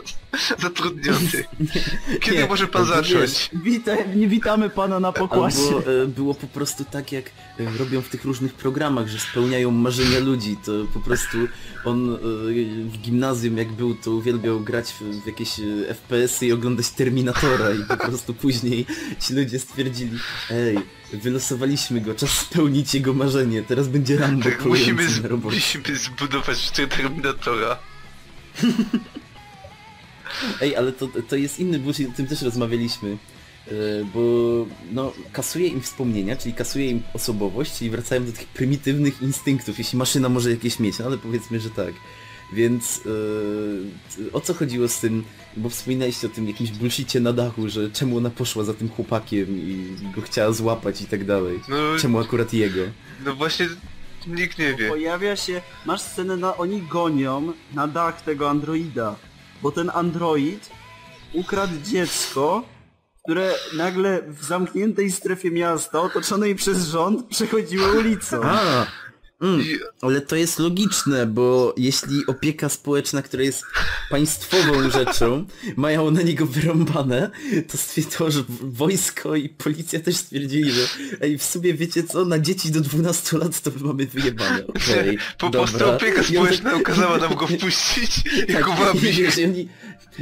zatrudniony. 0.59 1.45
Kiedy 2.21 2.37
Nie, 2.37 2.47
może 2.47 2.66
pan 2.66 2.85
zacząć? 2.87 3.51
Witaj, 3.64 4.16
nie 4.16 4.29
witamy 4.29 4.71
pana 4.71 5.01
na 5.01 5.12
pokładzie. 5.12 5.59
Albo 5.66 5.93
e, 6.03 6.07
było 6.07 6.35
po 6.35 6.47
prostu 6.47 6.85
tak 6.85 7.12
jak 7.12 7.25
e, 7.61 7.79
robią 7.79 8.01
w 8.03 8.09
tych 8.09 8.25
różnych 8.25 8.55
programach, 8.55 9.09
że 9.09 9.18
spełniają 9.18 9.71
marzenia 9.71 10.18
ludzi, 10.18 10.57
to 10.64 10.73
po 10.95 11.01
prostu 11.01 11.39
on 11.85 12.14
e, 12.14 12.18
w 12.85 12.99
gimnazjum 12.99 13.57
jak 13.59 13.73
był, 13.73 13.95
to 13.95 14.11
uwielbiał 14.11 14.61
grać 14.61 14.93
w, 14.93 15.23
w 15.23 15.27
jakieś 15.27 15.51
FPS-y 15.89 16.47
i 16.47 16.53
oglądać 16.53 16.91
Terminatora 16.91 17.71
i 17.71 17.85
po 17.85 17.97
prostu 17.97 18.35
później 18.35 18.87
ci 19.21 19.35
ludzie 19.35 19.59
stwierdzili 19.59 20.18
ej, 20.51 20.79
wylosowaliśmy 21.13 22.01
go, 22.01 22.15
czas 22.15 22.31
spełnić 22.31 22.95
jego 22.95 23.15
marzenie, 23.15 23.63
teraz 23.63 23.89
będzie 23.89 24.17
Rambo 24.17 24.45
Tak, 24.45 24.65
musimy, 24.65 25.09
z, 25.09 25.21
musimy 25.43 25.97
zbudować 25.97 26.71
Terminatora. 26.71 27.79
Ej, 30.61 30.77
ale 30.77 30.93
to, 30.93 31.09
to 31.29 31.37
jest 31.37 31.59
inny 31.59 31.79
bullshit, 31.79 32.09
o 32.09 32.13
tym 32.13 32.27
też 32.27 32.43
rozmawialiśmy. 32.43 33.17
E, 33.69 33.73
Bo 34.15 34.21
no, 34.93 35.13
kasuje 35.33 35.67
im 35.67 35.81
wspomnienia, 35.81 36.37
czyli 36.37 36.55
kasuje 36.55 36.91
im 36.91 37.03
osobowość, 37.15 37.79
czyli 37.79 37.91
wracają 37.91 38.25
do 38.25 38.33
tych 38.33 38.47
prymitywnych 38.47 39.23
instynktów, 39.23 39.79
jeśli 39.79 39.99
maszyna 39.99 40.29
może 40.29 40.51
jakieś 40.51 40.79
mieć, 40.79 40.99
no 40.99 41.07
ale 41.07 41.19
powiedzmy, 41.19 41.61
że 41.61 41.71
tak. 41.71 41.95
Więc 42.53 43.03
e, 43.07 44.33
o 44.33 44.41
co 44.41 44.55
chodziło 44.55 44.89
z 44.89 45.01
tym, 45.01 45.25
bo 45.57 45.69
wspominaliście 45.69 46.27
o 46.27 46.31
tym 46.31 46.49
jakimś 46.49 46.71
bullshicie 46.71 47.21
na 47.21 47.33
dachu, 47.33 47.69
że 47.69 47.91
czemu 47.91 48.17
ona 48.17 48.31
poszła 48.31 48.65
za 48.65 48.75
tym 48.75 48.89
chłopakiem 48.89 49.47
i 49.49 49.97
go 50.15 50.23
chciała 50.23 50.53
złapać 50.53 51.03
i 51.03 51.07
tak 51.07 51.25
dalej. 51.25 51.61
No, 51.69 51.77
Czemu 52.01 52.19
akurat 52.19 52.53
jego? 52.53 52.83
no 53.25 53.35
właśnie 53.35 53.69
nikt 54.27 54.59
nie 54.59 54.75
wie. 54.75 54.89
Pojawia 54.89 55.37
się, 55.37 55.63
masz 55.87 56.01
scenę 56.01 56.37
na, 56.37 56.57
oni 56.57 56.83
gonią 56.83 57.53
na 57.75 57.87
dach 57.89 58.23
tego 58.23 58.51
androida, 58.51 59.17
bo 59.63 59.73
ten 59.73 59.91
android 59.95 60.71
ukradł 61.33 61.73
dziecko, 61.85 62.63
które 63.25 63.55
nagle 63.77 64.23
w 64.29 64.45
zamkniętej 64.45 65.11
strefie 65.11 65.51
miasta, 65.51 66.01
otoczonej 66.01 66.55
przez 66.55 66.87
rząd, 66.87 67.27
przechodziło 67.27 67.89
ulicą. 67.89 68.41
A, 68.45 68.87
mm, 69.41 69.64
Ale 70.01 70.20
to 70.20 70.36
jest 70.36 70.59
logiczne, 70.59 71.26
bo 71.26 71.74
jeśli 71.76 72.26
opieka 72.26 72.68
społeczna, 72.68 73.22
która 73.22 73.43
jest 73.43 73.64
państwową 74.11 74.91
rzeczą, 74.99 75.45
mają 75.76 76.11
na 76.11 76.22
niego 76.22 76.47
wyrąbane, 76.47 77.30
to 77.68 77.78
stwierdzono, 77.78 78.30
że 78.30 78.43
wojsko 78.61 79.36
i 79.36 79.49
policja 79.49 80.01
też 80.01 80.16
stwierdzili, 80.16 80.70
że 80.70 80.88
ej, 81.20 81.38
w 81.38 81.43
sumie 81.43 81.74
wiecie 81.74 82.03
co, 82.05 82.24
na 82.24 82.38
dzieci 82.38 82.70
do 82.70 82.80
12 82.80 83.38
lat 83.38 83.61
to 83.61 83.70
my 83.70 83.86
mamy 83.86 84.07
wyjebane. 84.07 84.66
Okej, 84.66 85.18
po 85.38 85.51
prostu 85.51 85.91
opieka 85.91 86.20
on 86.20 86.24
tak- 86.24 86.26
społeczna 86.26 86.76
ukazała 86.76 87.18
nam 87.18 87.34
go 87.34 87.47
wpuścić 87.47 88.22
tak, 88.53 88.64
go 88.64 88.72
i 89.57 89.68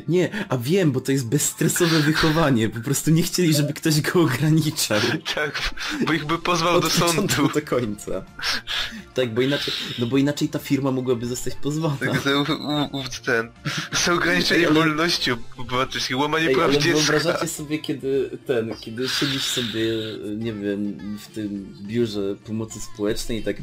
Nie, 0.09 0.47
a 0.49 0.57
wiem, 0.59 0.93
bo 0.93 1.01
to 1.01 1.13
jest 1.13 1.27
bezstresowe 1.29 2.01
wychowanie, 2.01 2.69
po 2.69 2.81
prostu 2.81 3.11
nie 3.11 3.23
chcieli, 3.23 3.55
żeby 3.55 3.73
ktoś 3.73 4.01
go 4.01 4.21
ograniczał. 4.23 5.01
Tak, 5.35 5.75
bo 6.07 6.13
ich 6.13 6.25
by 6.27 6.39
pozwał 6.39 6.77
Od 6.77 6.83
do 6.83 6.91
sądu. 6.91 7.49
do 7.55 7.63
końca. 7.63 8.25
Tak, 9.15 9.35
bo 9.35 9.41
inaczej, 9.41 9.75
no 9.99 10.07
bo 10.07 10.17
inaczej 10.17 10.49
ta 10.49 10.59
firma 10.59 10.91
mogłaby 10.93 11.27
zostać 11.27 11.55
pozwana. 11.55 11.97
Tak, 11.97 12.21
za, 12.21 12.31
u, 12.39 12.43
u, 12.97 13.03
ten, 13.25 13.49
za 14.05 14.13
ograniczenie 14.13 14.61
Ej, 14.61 14.67
ale- 14.67 14.75
wolności 14.75 15.31
obywatelskiej, 15.57 16.17
łamanie 16.17 16.49
Ej, 16.49 16.55
praw 16.55 16.69
ale 16.71 16.79
dziecka. 16.79 16.99
wyobrażacie 16.99 17.47
sobie, 17.49 17.79
kiedy 17.79 18.31
ten, 18.47 18.75
kiedy 18.81 19.09
siedzisz 19.09 19.45
sobie, 19.45 19.83
nie 20.37 20.53
wiem, 20.53 20.99
w 21.19 21.27
tym 21.35 21.75
biurze 21.83 22.35
pomocy 22.47 22.81
społecznej 22.81 23.39
i 23.39 23.43
tak 23.43 23.57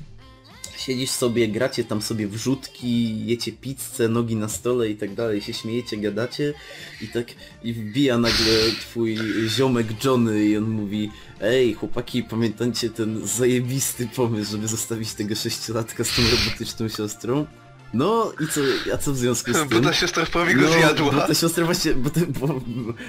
siedzisz 0.86 1.09
sobie, 1.09 1.47
gracie 1.47 1.83
tam 1.83 2.01
sobie 2.01 2.27
wrzutki, 2.27 3.25
jecie 3.25 3.51
pizzę, 3.51 4.09
nogi 4.09 4.36
na 4.36 4.49
stole 4.49 4.89
i 4.89 4.95
tak 4.95 5.13
dalej, 5.15 5.41
się 5.41 5.53
śmiejecie, 5.53 5.97
gadacie 5.97 6.53
i 7.01 7.07
tak 7.07 7.27
i 7.63 7.73
wbija 7.73 8.17
nagle 8.17 8.53
twój 8.81 9.17
ziomek 9.47 9.88
Johnny 10.05 10.45
i 10.45 10.57
on 10.57 10.63
mówi 10.63 11.11
Ej, 11.41 11.73
chłopaki, 11.73 12.23
pamiętacie 12.23 12.89
ten 12.89 13.27
zajebisty 13.27 14.07
pomysł, 14.15 14.51
żeby 14.51 14.67
zostawić 14.67 15.13
tego 15.13 15.36
sześciolatka 15.36 16.03
z 16.03 16.15
tą 16.15 16.21
robotyczną 16.38 16.89
siostrą? 16.89 17.45
No 17.93 18.31
i 18.43 18.47
co, 18.47 18.61
a 18.93 18.97
co 18.97 19.11
w 19.13 19.17
związku 19.17 19.53
z 19.53 19.57
Bo 19.57 19.65
tym? 19.65 19.83
ta 19.83 19.93
siostra 19.93 20.25
prawie 20.25 20.53
go 20.55 20.61
No, 20.61 20.71
zjadła. 20.71 21.11
Bo 21.11 21.27
ta 21.27 21.33
siostra 21.33 21.65
właśnie, 21.65 21.93
bo, 21.93 22.09
te, 22.09 22.21
bo 22.27 22.61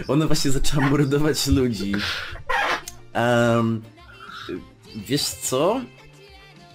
ona 0.09 0.27
właśnie 0.27 0.51
zaczęła 0.51 0.89
mordować 0.91 1.47
ludzi. 1.47 1.93
Em, 3.13 3.83
wiesz 5.09 5.23
co? 5.25 5.81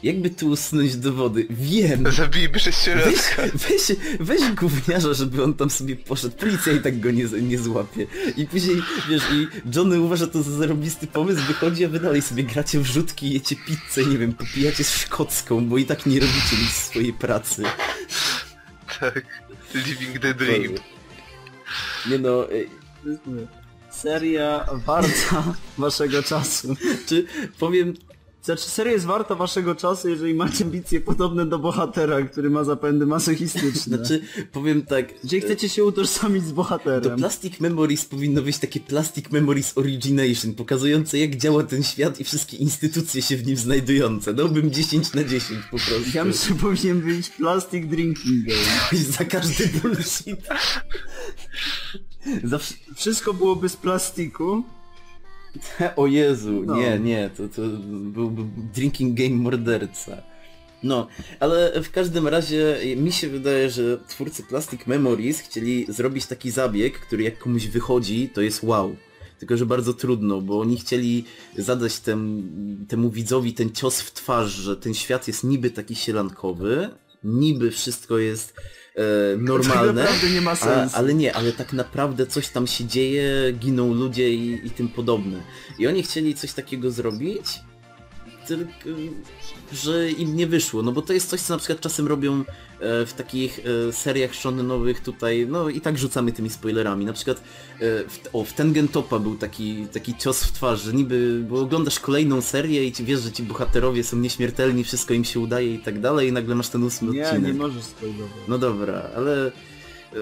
Jakby 0.03 0.29
tu 0.29 0.47
usunąć 0.47 0.95
dowody? 0.97 1.47
Wiem! 1.49 2.11
Zabijmy 2.11 2.53
Weź, 2.53 2.63
sześciolatka. 2.63 3.41
weź, 3.53 3.81
weź 4.19 4.41
gówniarza, 4.51 5.13
żeby 5.13 5.43
on 5.43 5.53
tam 5.53 5.69
sobie 5.69 5.95
poszedł. 5.95 6.37
Policja 6.37 6.73
i 6.73 6.79
tak 6.79 6.99
go 6.99 7.11
nie, 7.11 7.23
nie 7.41 7.59
złapie. 7.59 8.07
I 8.37 8.45
później, 8.47 8.75
wiesz, 9.09 9.23
i 9.33 9.47
Johnny 9.75 10.01
uważa 10.01 10.27
to 10.27 10.43
za 10.43 10.51
zarobisty 10.51 11.07
pomysł, 11.07 11.41
wychodzi, 11.47 11.85
a 11.85 11.89
wy 11.89 11.99
dalej 11.99 12.21
sobie 12.21 12.43
gracie 12.43 12.79
w 12.79 12.85
rzutki, 12.85 13.33
jecie 13.33 13.55
pizzę, 13.55 14.09
nie 14.09 14.17
wiem, 14.17 14.33
popijacie 14.33 14.83
z 14.83 14.95
szkocką, 14.97 15.65
bo 15.65 15.77
i 15.77 15.85
tak 15.85 16.05
nie 16.05 16.19
robicie 16.19 16.55
nic 16.61 16.71
swojej 16.71 17.13
pracy. 17.13 17.63
Tak. 18.99 19.25
Living 19.75 20.19
the 20.19 20.33
dream. 20.33 20.73
Nie 22.09 22.17
no, 22.19 22.51
ej, 22.51 22.69
Seria 23.91 24.65
warta 24.85 25.53
waszego 25.77 26.23
czasu. 26.23 26.75
czy 27.07 27.25
powiem, 27.59 27.93
Znaczy, 28.43 28.63
seria 28.63 28.93
jest 28.93 29.05
warta 29.05 29.35
waszego 29.35 29.75
czasu, 29.75 30.09
jeżeli 30.09 30.33
macie 30.33 30.63
ambicje 30.63 31.01
podobne 31.01 31.45
do 31.45 31.59
bohatera, 31.59 32.21
który 32.21 32.49
ma 32.49 32.63
zapędy 32.63 33.05
masochistyczne. 33.05 33.97
Znaczy, 33.97 34.21
powiem 34.51 34.85
tak... 34.85 35.13
Gdzie 35.23 35.41
chcecie 35.41 35.69
się 35.69 35.83
utożsamić 35.83 36.43
z 36.43 36.49
Do 36.49 36.55
bohaterem? 36.55 37.17
Plastic 37.17 37.59
Memories 37.59 38.05
powinno 38.05 38.41
być 38.41 38.57
takie 38.57 38.79
Plastic 38.79 39.31
Memories 39.31 39.77
Origination, 39.77 40.53
pokazujące 40.53 41.17
jak 41.17 41.35
działa 41.35 41.63
ten 41.63 41.83
świat 41.83 42.19
i 42.19 42.23
wszystkie 42.23 42.57
instytucje 42.57 43.21
się 43.21 43.37
w 43.37 43.47
nim 43.47 43.57
znajdujące. 43.57 44.33
Dałbym 44.33 44.71
10 44.71 45.13
na 45.13 45.23
10 45.23 45.59
po 45.71 45.77
prostu. 45.77 45.93
Ja 46.13 46.25
myślę, 46.25 46.47
że 46.47 46.55
powinien 46.55 47.01
być 47.01 47.29
Plastic 47.29 47.87
Drinking 47.87 48.45
Game. 48.45 49.03
Za 49.17 49.25
każdy 49.25 49.67
bullshit. 49.67 50.39
Zawsze... 52.43 52.73
Wszystko 52.95 53.33
byłoby 53.33 53.69
z 53.69 53.75
plastiku. 53.75 54.63
O 55.95 56.07
Jezu, 56.07 56.63
No. 56.65 56.75
nie, 56.75 56.99
nie, 56.99 57.29
to, 57.37 57.47
to 57.47 57.61
byłby 57.89 58.41
drinking 58.73 59.17
game 59.17 59.29
morderca. 59.43 60.21
No, 60.83 61.07
ale 61.39 61.81
w 61.83 61.91
każdym 61.91 62.27
razie 62.27 62.77
mi 62.97 63.11
się 63.11 63.29
wydaje, 63.29 63.69
że 63.69 63.97
twórcy 64.07 64.43
Plastic 64.43 64.87
Memories 64.87 65.39
chcieli 65.39 65.85
zrobić 65.89 66.25
taki 66.25 66.51
zabieg, 66.51 66.99
który 66.99 67.23
jak 67.23 67.37
komuś 67.37 67.67
wychodzi, 67.67 68.29
to 68.29 68.41
jest 68.41 68.63
wow. 68.63 68.95
Tylko, 69.39 69.57
że 69.57 69.65
bardzo 69.65 69.93
trudno, 69.93 70.41
bo 70.41 70.59
oni 70.59 70.77
chcieli 70.77 71.25
zadać 71.57 71.99
tem, 71.99 72.43
temu 72.89 73.09
widzowi 73.09 73.53
ten 73.53 73.71
cios 73.71 74.01
w 74.01 74.13
twarz, 74.13 74.51
że 74.51 74.77
ten 74.77 74.93
świat 74.93 75.27
jest 75.27 75.43
niby 75.43 75.69
taki 75.69 75.95
sielankowy, 75.95 76.89
niby 77.23 77.71
wszystko 77.71 78.17
jest 78.17 78.53
e, 78.95 79.35
Tak 79.35 79.41
normalne, 79.41 79.93
naprawdę 79.93 80.29
nie 80.29 80.41
ma 80.41 80.51
a, 80.51 80.55
sensu. 80.55 80.95
ale 80.97 81.13
nie, 81.13 81.33
ale 81.35 81.51
tak 81.51 81.73
naprawdę 81.73 82.27
coś 82.27 82.47
tam 82.49 82.67
się 82.67 82.85
dzieje, 82.85 83.53
giną 83.59 83.93
ludzie 83.93 84.33
i, 84.33 84.67
i 84.67 84.69
tym 84.69 84.87
podobne. 84.89 85.37
I 85.79 85.87
oni 85.87 86.03
chcieli 86.03 86.35
coś 86.35 86.53
takiego 86.53 86.91
zrobić, 86.91 87.45
tylko 88.47 88.89
że 89.73 90.11
im 90.11 90.35
nie 90.35 90.47
wyszło, 90.47 90.81
no 90.81 90.91
bo 90.91 91.01
to 91.01 91.13
jest 91.13 91.29
coś, 91.29 91.41
co 91.41 91.53
na 91.53 91.57
przykład 91.57 91.79
czasem 91.79 92.07
robią 92.07 92.39
e, 92.39 93.05
w 93.05 93.13
takich 93.13 93.59
e, 93.89 93.93
seriach 93.93 94.35
shonenowych 94.35 95.01
tutaj, 95.01 95.47
no 95.49 95.69
i 95.69 95.81
tak 95.81 95.97
rzucamy 95.97 96.31
tymi 96.31 96.49
spoilerami. 96.49 97.05
Na 97.05 97.13
przykład 97.13 97.37
e, 97.37 97.41
w, 97.79 98.19
o, 98.33 98.43
w 98.43 98.53
Tengen 98.53 98.87
Topa 98.87 99.19
był 99.19 99.35
taki, 99.37 99.87
taki 99.93 100.17
cios 100.17 100.43
w 100.43 100.51
twarz, 100.51 100.81
że 100.81 100.93
niby, 100.93 101.45
bo 101.49 101.61
oglądasz 101.61 101.99
kolejną 101.99 102.41
serię 102.41 102.85
i 102.85 102.91
ci 102.91 103.03
wiesz, 103.03 103.19
że 103.21 103.31
ci 103.31 103.43
bohaterowie 103.43 104.03
są 104.03 104.17
nieśmiertelni, 104.17 104.83
wszystko 104.83 105.13
im 105.13 105.23
się 105.23 105.39
udaje 105.39 105.73
i 105.75 105.79
tak 105.79 105.99
dalej 105.99 106.29
i 106.29 106.31
nagle 106.31 106.55
masz 106.55 106.69
ten 106.69 106.83
ósmy 106.83 107.11
Nie, 107.13 107.23
odcinek. 107.23 107.53
nie 107.53 107.59
możesz 107.59 107.83
spoilować. 107.83 108.31
No 108.47 108.57
dobra, 108.57 109.09
ale 109.15 109.51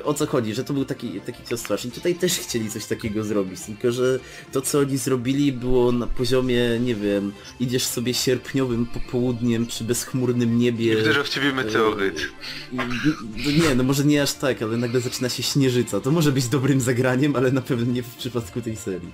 o 0.04 0.14
co 0.14 0.28
chodzi, 0.28 0.54
że 0.54 0.64
to 0.64 0.74
był 0.74 0.86
taki, 0.86 1.22
taki 1.22 1.44
cios 1.50 1.62
twarz 1.62 1.86
i 1.86 1.92
tutaj 1.92 2.16
też 2.16 2.34
chcieli 2.40 2.70
coś 2.70 2.86
takiego 2.86 3.24
zrobić, 3.24 3.62
tylko 3.62 3.92
że 3.92 4.20
to 4.52 4.62
co 4.62 4.80
oni 4.80 4.98
zrobili 4.98 5.52
było 5.52 5.92
na 5.92 6.08
poziomie, 6.08 6.80
nie 6.80 6.96
wiem, 6.96 7.32
idziesz 7.60 7.84
sobie 7.84 8.14
sierpniowym 8.14 8.86
popołudniem 8.86 9.66
przy 9.66 9.84
bezchmurnym 9.84 10.58
niebie 10.60 10.94
I 10.94 10.98
uderza 11.02 11.24
w 11.24 11.30
ciebie 11.30 11.54
meteoryt. 11.54 12.20
no 12.72 13.52
nie, 13.64 13.76
no 13.76 13.84
może 13.84 14.04
nie 14.04 14.24
aż 14.24 14.34
tak, 14.34 14.62
ale 14.62 14.78
nagle 14.78 15.00
zaczyna 15.00 15.30
się 15.30 15.44
śnieżyca, 15.44 16.00
to 16.00 16.12
może 16.12 16.32
być 16.32 16.48
dobrym 16.48 16.82
zagraniem, 16.82 17.36
ale 17.36 17.52
na 17.52 17.62
pewno 17.62 17.94
nie 17.94 18.04
w 18.04 18.16
przypadku 18.16 18.62
tej 18.62 18.76
serii. 18.76 19.14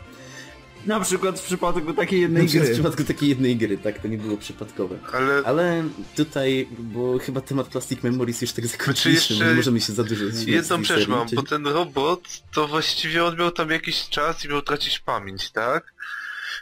Na 0.86 1.00
przykład 1.00 1.40
w 1.40 1.44
przypadku 1.44 1.94
takiej 1.94 2.20
Na 2.20 2.24
jednej 2.24 2.46
przykład 2.48 2.64
w 2.64 2.68
gry. 2.68 2.74
przypadku 2.76 3.04
takiej 3.04 3.30
jednej 3.30 3.58
gry, 3.58 3.78
tak, 3.78 4.00
to 4.00 4.08
nie 4.08 4.18
było 4.18 4.38
przypadkowe. 4.38 5.00
Ale 5.14 5.42
Ale 5.46 5.84
tutaj, 6.16 6.68
bo 6.80 7.20
chyba 7.20 7.42
temat 7.42 7.68
Plastic 7.68 8.04
Memories 8.04 8.42
już 8.42 8.52
tak 8.52 8.68
zakończyliśmy, 8.68 9.36
jeszcze 9.36 9.48
nie 9.50 9.54
możemy 9.56 9.82
się 9.82 9.94
za 9.94 10.04
dużo 10.04 10.26
jedną 10.48 10.84
rzecz 10.84 11.08
mam, 11.08 11.28
bo 11.36 11.44
ten 11.44 11.68
robot, 11.68 12.22
to 12.54 12.68
właściwie 12.68 13.26
on 13.26 13.38
miał 13.38 13.52
tam 13.52 13.70
jakiś 13.70 14.10
czas 14.10 14.46
i 14.46 14.50
miał 14.50 14.62
tracić 14.62 15.00
pamięć, 15.00 15.52
tak? 15.52 15.94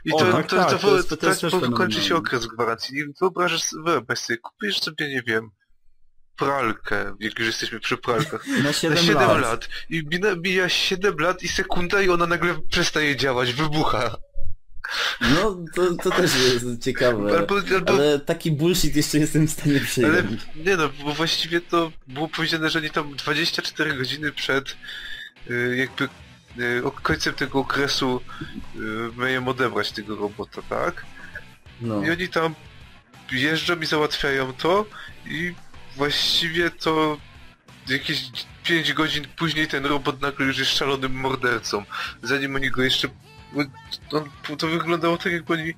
I 0.05 0.11
O, 0.13 0.17
to, 0.19 0.32
tak, 0.32 0.47
to, 0.47 0.55
tak, 0.55 0.69
to, 0.71 0.78
to 0.80 0.95
jest- 0.97 1.09
to 1.09 1.17
to, 1.17 1.28
jest 1.28 1.41
też 1.41 1.51
po- 1.51 1.71
kończy 1.71 2.01
się 2.01 2.15
okres 2.15 2.47
gwarancji. 2.47 2.97
I 2.97 3.03
wyobrażasz, 3.19 3.63
wyobraź 3.86 4.19
sobie, 4.19 4.38
kupisz 4.38 4.80
sobie, 4.80 5.09
nie 5.09 5.21
wiem, 5.28 5.49
pralkę, 6.38 7.16
jak 7.20 7.40
już 7.40 7.48
jesteśmy 7.48 7.80
przy 7.80 7.98
pralkach, 7.98 8.48
Na 8.48 8.64
na 8.64 8.74
7, 8.74 8.98
7 8.98 9.16
lat. 9.28 9.42
lat. 9.42 9.70
I 9.90 10.04
mija, 10.12 10.36
mija 10.36 10.70
7 10.70 11.18
lat 11.20 11.44
i 11.44 11.48
sekunda 11.48 12.02
i 12.02 12.10
ona 12.10 12.28
nagle 12.28 12.56
przestaje 12.70 13.16
działać, 13.16 13.54
wybucha. 13.54 14.18
No, 15.22 15.58
to, 15.76 15.94
to 16.04 16.10
też 16.12 16.32
jest 16.36 16.84
ciekawe. 16.84 17.38
Albo, 17.38 17.56
albo, 17.76 17.94
Ale 17.94 18.20
taki 18.20 18.52
bullshit 18.52 18.96
jeszcze 18.96 19.18
jestem 19.20 19.48
w 19.48 19.52
stanie 19.52 19.80
przyjąć. 19.80 20.14
ale 20.14 20.24
nie 20.66 20.78
no, 20.78 20.90
bo 21.04 21.14
właściwie 21.14 21.62
to 21.62 21.92
było 22.08 22.28
powiedziane, 22.28 22.70
że 22.70 22.82
nie 22.82 22.90
tam 22.90 23.16
24 23.16 23.94
godziny 23.94 24.32
przed 24.32 24.78
y, 25.50 25.76
jakby 25.78 26.04
y, 26.64 26.82
końcem 27.04 27.34
tego 27.34 27.60
okresu 27.60 28.22
y, 28.76 28.80
mają 29.16 29.48
odebrać 29.48 29.92
tego 29.92 30.16
robota, 30.16 30.62
tak? 30.70 31.06
No. 31.82 32.04
I 32.04 32.12
oni 32.12 32.30
tam 32.30 32.56
jeżdżą 33.32 33.80
i 33.80 33.86
załatwiają 33.86 34.54
to 34.54 34.86
i 35.26 35.54
właściwie 35.98 36.72
to 36.72 37.18
jakieś 37.89 38.32
5 38.64 38.94
godzin 38.94 39.26
później 39.38 39.68
ten 39.68 39.86
robot 39.86 40.22
nagle 40.22 40.46
już 40.46 40.58
jest 40.58 40.72
szalonym 40.72 41.14
mordercą. 41.14 41.84
Zanim 42.24 42.56
oni 42.56 42.72
go 42.72 42.84
jeszcze... 42.84 43.08
On, 44.12 44.30
to 44.58 44.68
wyglądało 44.68 45.18
tak 45.18 45.34
jakby 45.34 45.54
oni... 45.54 45.74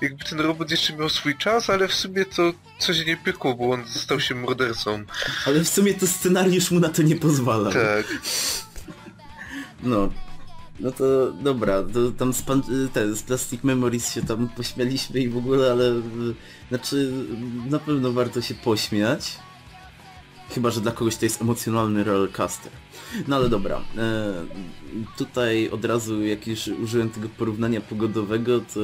Jakby 0.00 0.24
ten 0.24 0.40
robot 0.40 0.70
jeszcze 0.70 0.96
miał 0.96 1.08
swój 1.08 1.36
czas, 1.36 1.70
ale 1.70 1.88
w 1.88 1.94
sumie 1.94 2.24
to 2.24 2.52
coś 2.78 3.06
nie 3.06 3.16
pykło, 3.16 3.54
bo 3.54 3.70
on 3.70 3.88
stał 3.88 4.20
się 4.20 4.34
mordercą. 4.34 5.04
Ale 5.46 5.60
w 5.60 5.68
sumie 5.68 5.94
to 5.94 6.06
scenariusz 6.06 6.70
mu 6.70 6.80
na 6.80 6.88
to 6.88 7.02
nie 7.02 7.16
pozwala. 7.16 7.72
Tak. 7.72 8.06
No. 9.82 10.12
No 10.80 10.92
to 10.92 11.32
dobra, 11.32 11.82
to 11.82 12.10
tam 12.10 12.32
z, 12.32 12.42
pan, 12.42 12.62
te, 12.92 13.14
z 13.14 13.22
Plastic 13.22 13.64
Memories 13.64 14.12
się 14.12 14.22
tam 14.22 14.48
pośmialiśmy 14.48 15.20
i 15.20 15.28
w 15.28 15.36
ogóle, 15.36 15.72
ale 15.72 15.90
y, 15.90 16.00
znaczy 16.68 17.12
na 17.70 17.78
pewno 17.78 18.12
warto 18.12 18.42
się 18.42 18.54
pośmiać. 18.54 19.36
Chyba, 20.54 20.70
że 20.70 20.80
dla 20.80 20.92
kogoś 20.92 21.16
to 21.16 21.24
jest 21.24 21.42
emocjonalny 21.42 22.04
rollercoaster. 22.04 22.72
No 23.28 23.36
ale 23.36 23.48
dobra, 23.48 23.80
e, 23.98 24.32
tutaj 25.18 25.70
od 25.70 25.84
razu 25.84 26.24
jak 26.24 26.46
już 26.46 26.68
użyłem 26.68 27.10
tego 27.10 27.28
porównania 27.28 27.80
pogodowego, 27.80 28.60
to 28.60 28.80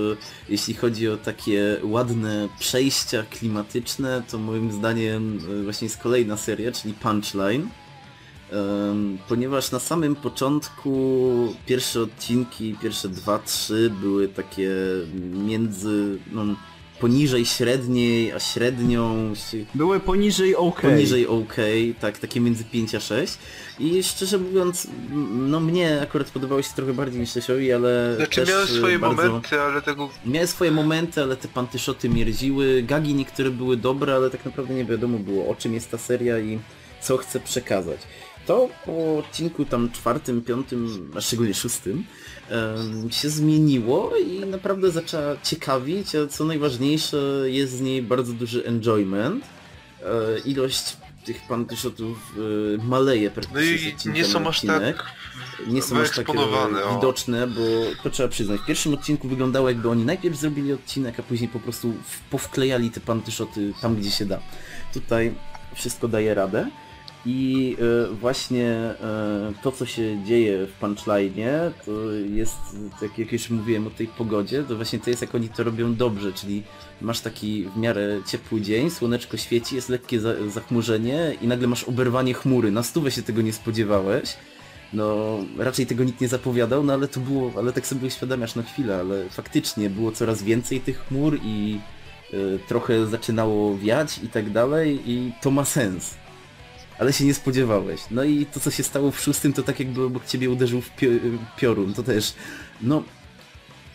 jeśli 0.49 0.75
chodzi 0.75 1.09
o 1.09 1.17
takie 1.17 1.77
ładne 1.83 2.49
przejścia 2.59 3.23
klimatyczne, 3.31 4.23
to 4.31 4.39
moim 4.39 4.73
zdaniem 4.73 5.39
e, 5.61 5.63
właśnie 5.63 5.87
jest 5.87 5.99
kolejna 5.99 6.37
seria, 6.37 6.73
czyli 6.73 6.95
Punchline. 6.95 7.69
Ponieważ 9.29 9.71
na 9.71 9.79
samym 9.79 10.17
początku 10.17 11.55
pierwsze 11.67 12.01
odcinki, 12.01 12.77
pierwsze 12.83 13.09
dwa, 13.09 13.39
trzy 13.39 13.93
były 14.01 14.29
takie 14.29 14.71
między, 15.33 16.19
no, 16.33 16.45
poniżej 17.01 17.47
średniej, 17.47 18.33
a 18.33 18.41
średnią, 18.41 19.33
Były 19.75 20.01
poniżej 20.01 20.57
OK. 20.57 20.81
poniżej 20.81 21.27
OK, 21.27 21.57
tak, 22.01 22.19
takie 22.19 22.41
między 22.41 22.65
5 22.65 22.95
a 22.95 23.01
6. 23.01 23.39
I 23.79 24.03
szczerze 24.03 24.39
mówiąc, 24.39 24.87
no 25.31 25.61
mnie 25.61 26.01
akurat 26.03 26.31
podobało 26.31 26.63
się 26.63 26.71
trochę 26.77 26.93
bardziej 26.93 27.21
niż 27.21 27.35
Lesiowi, 27.35 27.73
ale 27.73 28.15
Znaczy 28.17 28.41
też 28.41 28.49
miałem 28.49 28.69
y, 28.69 28.71
swoje 28.71 28.99
bardzo... 28.99 29.23
momenty, 29.27 29.61
ale 29.61 29.83
tego... 29.83 30.11
Miały 30.27 30.47
swoje 30.47 30.71
momenty, 30.71 31.23
ale 31.23 31.37
te 31.37 31.49
pantyszoty 31.49 32.09
mierziły. 32.09 32.83
Gagi 32.83 33.15
niektóre 33.15 33.51
były 33.51 33.77
dobre, 33.77 34.15
ale 34.15 34.31
tak 34.31 34.45
naprawdę 34.45 34.75
nie 34.75 34.85
wiadomo 34.85 35.19
było 35.19 35.49
o 35.49 35.55
czym 35.55 35.75
jest 35.75 35.91
ta 35.91 35.99
seria 35.99 36.39
i 36.39 36.59
co 37.01 37.17
chce 37.17 37.41
przekazać. 37.41 38.01
To 38.47 38.69
po 38.87 39.19
odcinku 39.19 39.65
tam 39.65 39.91
czwartym, 39.93 40.43
piątym, 40.43 41.11
a 41.17 41.21
szczególnie 41.21 41.55
szóstym 41.55 42.05
się 43.11 43.31
zmieniło 43.31 44.13
i 44.17 44.41
naprawdę 44.41 44.91
zaczęła 44.91 45.37
ciekawić, 45.43 46.15
a 46.15 46.27
co 46.27 46.45
najważniejsze 46.45 47.17
jest 47.45 47.73
z 47.73 47.81
niej 47.81 48.03
bardzo 48.03 48.33
duży 48.33 48.67
enjoyment. 48.67 49.45
E, 50.03 50.39
ilość 50.39 50.97
tych 51.25 51.47
pantyszotów 51.49 52.35
e, 52.79 52.87
maleje 52.87 53.29
No 53.29 53.35
praktycznie 53.35 53.93
z 54.01 54.07
i 54.07 54.09
nie 54.09 54.25
są 54.25 54.49
aż 54.49 54.61
tak 54.61 55.05
nie 55.67 55.83
są 55.83 56.01
aż 56.01 56.11
tak 56.11 56.27
widoczne, 56.95 57.47
bo 57.47 57.61
to 58.03 58.11
trzeba 58.11 58.29
przyznać. 58.29 58.61
W 58.61 58.67
pierwszym 58.67 58.95
odcinku 58.95 59.29
wyglądało 59.29 59.69
jakby 59.69 59.89
oni 59.89 60.05
najpierw 60.05 60.37
zrobili 60.37 60.73
odcinek, 60.73 61.21
a 61.21 61.23
później 61.23 61.49
po 61.49 61.61
prostu 61.61 61.95
powklejali 62.31 62.91
te 62.91 63.01
pantyszoty 63.01 63.73
tam, 63.83 63.97
gdzie 63.97 64.11
się 64.11 64.27
da. 64.27 64.41
Tutaj 64.95 65.35
wszystko 65.75 66.09
daje 66.09 66.35
radę. 66.35 66.71
I 67.27 67.77
e, 67.81 68.15
właśnie 68.15 68.69
e, 68.71 69.53
to, 69.63 69.73
co 69.73 69.87
się 69.87 70.25
dzieje 70.25 70.67
w 70.67 70.73
punchline, 70.73 71.73
to 71.87 71.93
jest, 72.13 72.57
tak 73.01 73.19
jak 73.19 73.33
już 73.33 73.51
mówiłem 73.51 73.87
o 73.87 73.91
tej 73.91 74.07
pogodzie, 74.07 74.63
to 74.63 74.77
właśnie 74.77 74.99
to 74.99 75.11
jest 75.11 75.23
jak 75.23 75.35
oni 75.35 75.49
to 75.49 75.65
robią 75.65 75.95
dobrze, 75.95 76.33
czyli 76.33 76.63
masz 77.01 77.21
taki 77.21 77.65
w 77.65 77.77
miarę 77.77 78.21
ciepły 78.27 78.61
dzień, 78.61 78.91
słoneczko 78.91 79.37
świeci, 79.37 79.77
jest 79.77 79.89
lekkie 79.89 80.21
za 80.21 80.49
zachmurzenie 80.49 81.37
i 81.43 81.47
nagle 81.47 81.69
masz 81.69 81.85
oberwanie 81.85 82.35
chmury. 82.35 82.71
Na 82.71 82.83
stówę 82.83 83.11
się 83.11 83.23
tego 83.23 83.43
nie 83.43 83.53
spodziewałeś. 83.53 84.37
No, 84.93 85.39
raczej 85.59 85.87
tego 85.87 86.05
nikt 86.05 86.21
nie 86.21 86.29
zapowiadał, 86.29 86.85
no 86.85 86.93
ale 86.93 87.09
to 87.09 87.21
było, 87.21 87.53
ale 87.57 87.73
tak 87.73 87.87
sobie 87.87 88.07
uświadamiasz 88.07 88.55
na 88.55 88.63
chwilę, 88.63 88.97
ale 88.97 89.29
faktycznie 89.31 89.91
było 89.91 90.13
coraz 90.13 90.43
więcej 90.43 90.81
tych 90.81 91.07
chmur 91.07 91.39
i 91.45 91.81
y, 92.35 92.59
trochę 92.69 93.07
zaczynało 93.07 93.79
wiać 93.79 94.19
i 94.19 94.29
tak 94.29 94.51
dalej 94.51 95.01
i 95.07 95.33
to 95.43 95.51
ma 95.51 95.65
sens. 95.65 96.26
Ale 96.99 97.13
się 97.13 97.25
nie 97.25 97.35
spodziewałeś. 97.35 98.01
No 98.11 98.25
i 98.25 98.47
to 98.47 98.61
co 98.61 98.71
się 98.71 98.83
stało 98.83 99.11
w 99.11 99.21
szóstym 99.21 99.53
to 99.53 99.63
tak 99.63 99.81
jakby 99.81 100.03
obok 100.03 100.27
ciebie 100.27 100.51
uderzył 100.51 100.81
w 100.81 100.91
pio 100.91 101.09
piorun, 101.57 101.95
to 101.95 102.03
też, 102.03 102.35
no 102.83 103.03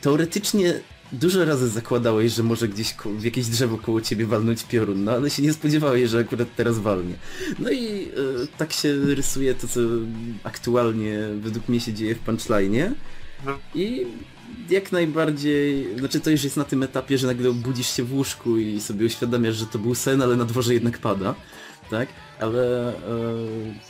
teoretycznie 0.01 0.73
dużo 1.11 1.45
razy 1.45 1.69
zakładałeś, 1.69 2.33
że 2.33 2.43
może 2.43 2.67
gdzieś 2.67 2.95
w 3.05 3.23
jakieś 3.23 3.47
drzewo 3.47 3.77
koło 3.77 4.01
ciebie 4.01 4.25
walnąć 4.25 4.63
piorun, 4.63 5.03
no 5.03 5.11
ale 5.11 5.29
się 5.29 5.43
nie 5.43 5.53
spodziewałeś, 5.53 6.09
że 6.09 6.19
akurat 6.19 6.47
teraz 6.55 6.79
walnie. 6.79 7.13
No 7.59 7.69
i 7.69 7.85
e, 7.85 8.07
tak 8.57 8.73
się 8.73 8.93
rysuje 8.97 9.55
to, 9.55 9.67
co 9.67 9.79
aktualnie 10.43 11.19
według 11.41 11.69
mnie 11.69 11.79
się 11.79 11.93
dzieje 11.93 12.15
w 12.15 12.25
punchline'ie. 12.25 12.91
No. 13.45 13.59
I 13.75 14.05
jak 14.69 14.91
najbardziej, 14.91 15.87
znaczy 15.99 16.19
to 16.19 16.29
już 16.29 16.43
jest 16.43 16.57
na 16.57 16.63
tym 16.63 16.83
etapie, 16.83 17.17
że 17.17 17.27
nagle 17.27 17.51
budzisz 17.51 17.95
się 17.95 18.03
w 18.03 18.13
łóżku 18.13 18.57
i 18.57 18.81
sobie 18.81 19.05
uświadamiasz, 19.05 19.55
że 19.55 19.65
to 19.65 19.79
był 19.79 19.95
sen, 19.95 20.21
ale 20.21 20.35
na 20.35 20.45
dworze 20.45 20.73
jednak 20.73 20.97
pada, 20.97 21.35
tak? 21.89 22.09
Ale 22.41 22.89
e, 22.89 22.93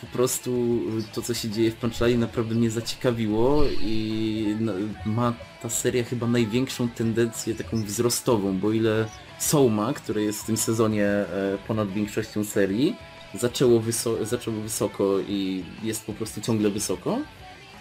po 0.01 0.07
prostu 0.13 0.79
to, 1.13 1.21
co 1.21 1.33
się 1.33 1.49
dzieje 1.49 1.71
w 1.71 1.75
Punchline 1.75 2.19
naprawdę 2.19 2.55
mnie 2.55 2.69
zaciekawiło 2.69 3.63
i 3.81 4.55
no, 4.59 4.73
ma 5.05 5.33
ta 5.61 5.69
seria 5.69 6.03
chyba 6.03 6.27
największą 6.27 6.89
tendencję 6.89 7.55
taką 7.55 7.83
wzrostową, 7.83 8.59
bo 8.59 8.71
ile 8.71 9.05
Souma, 9.39 9.93
które 9.93 10.21
jest 10.21 10.41
w 10.41 10.45
tym 10.45 10.57
sezonie 10.57 11.05
e, 11.05 11.57
ponad 11.67 11.91
większością 11.91 12.43
serii, 12.43 12.95
zaczęło, 13.33 13.79
wyso 13.79 14.25
zaczęło 14.25 14.61
wysoko 14.61 15.19
i 15.19 15.63
jest 15.83 16.05
po 16.05 16.13
prostu 16.13 16.41
ciągle 16.41 16.69
wysoko, 16.69 17.19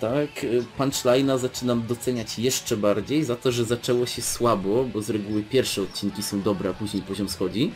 tak, 0.00 0.44
y, 0.44 0.64
punchline'a 0.78 1.38
zaczynam 1.38 1.86
doceniać 1.86 2.38
jeszcze 2.38 2.76
bardziej 2.76 3.24
za 3.24 3.36
to, 3.36 3.52
że 3.52 3.64
zaczęło 3.64 4.06
się 4.06 4.22
słabo, 4.22 4.84
bo 4.84 5.02
z 5.02 5.10
reguły 5.10 5.42
pierwsze 5.42 5.82
odcinki 5.82 6.22
są 6.22 6.42
dobre, 6.42 6.70
a 6.70 6.72
później 6.72 7.02
poziom 7.02 7.28
schodzi, 7.28 7.72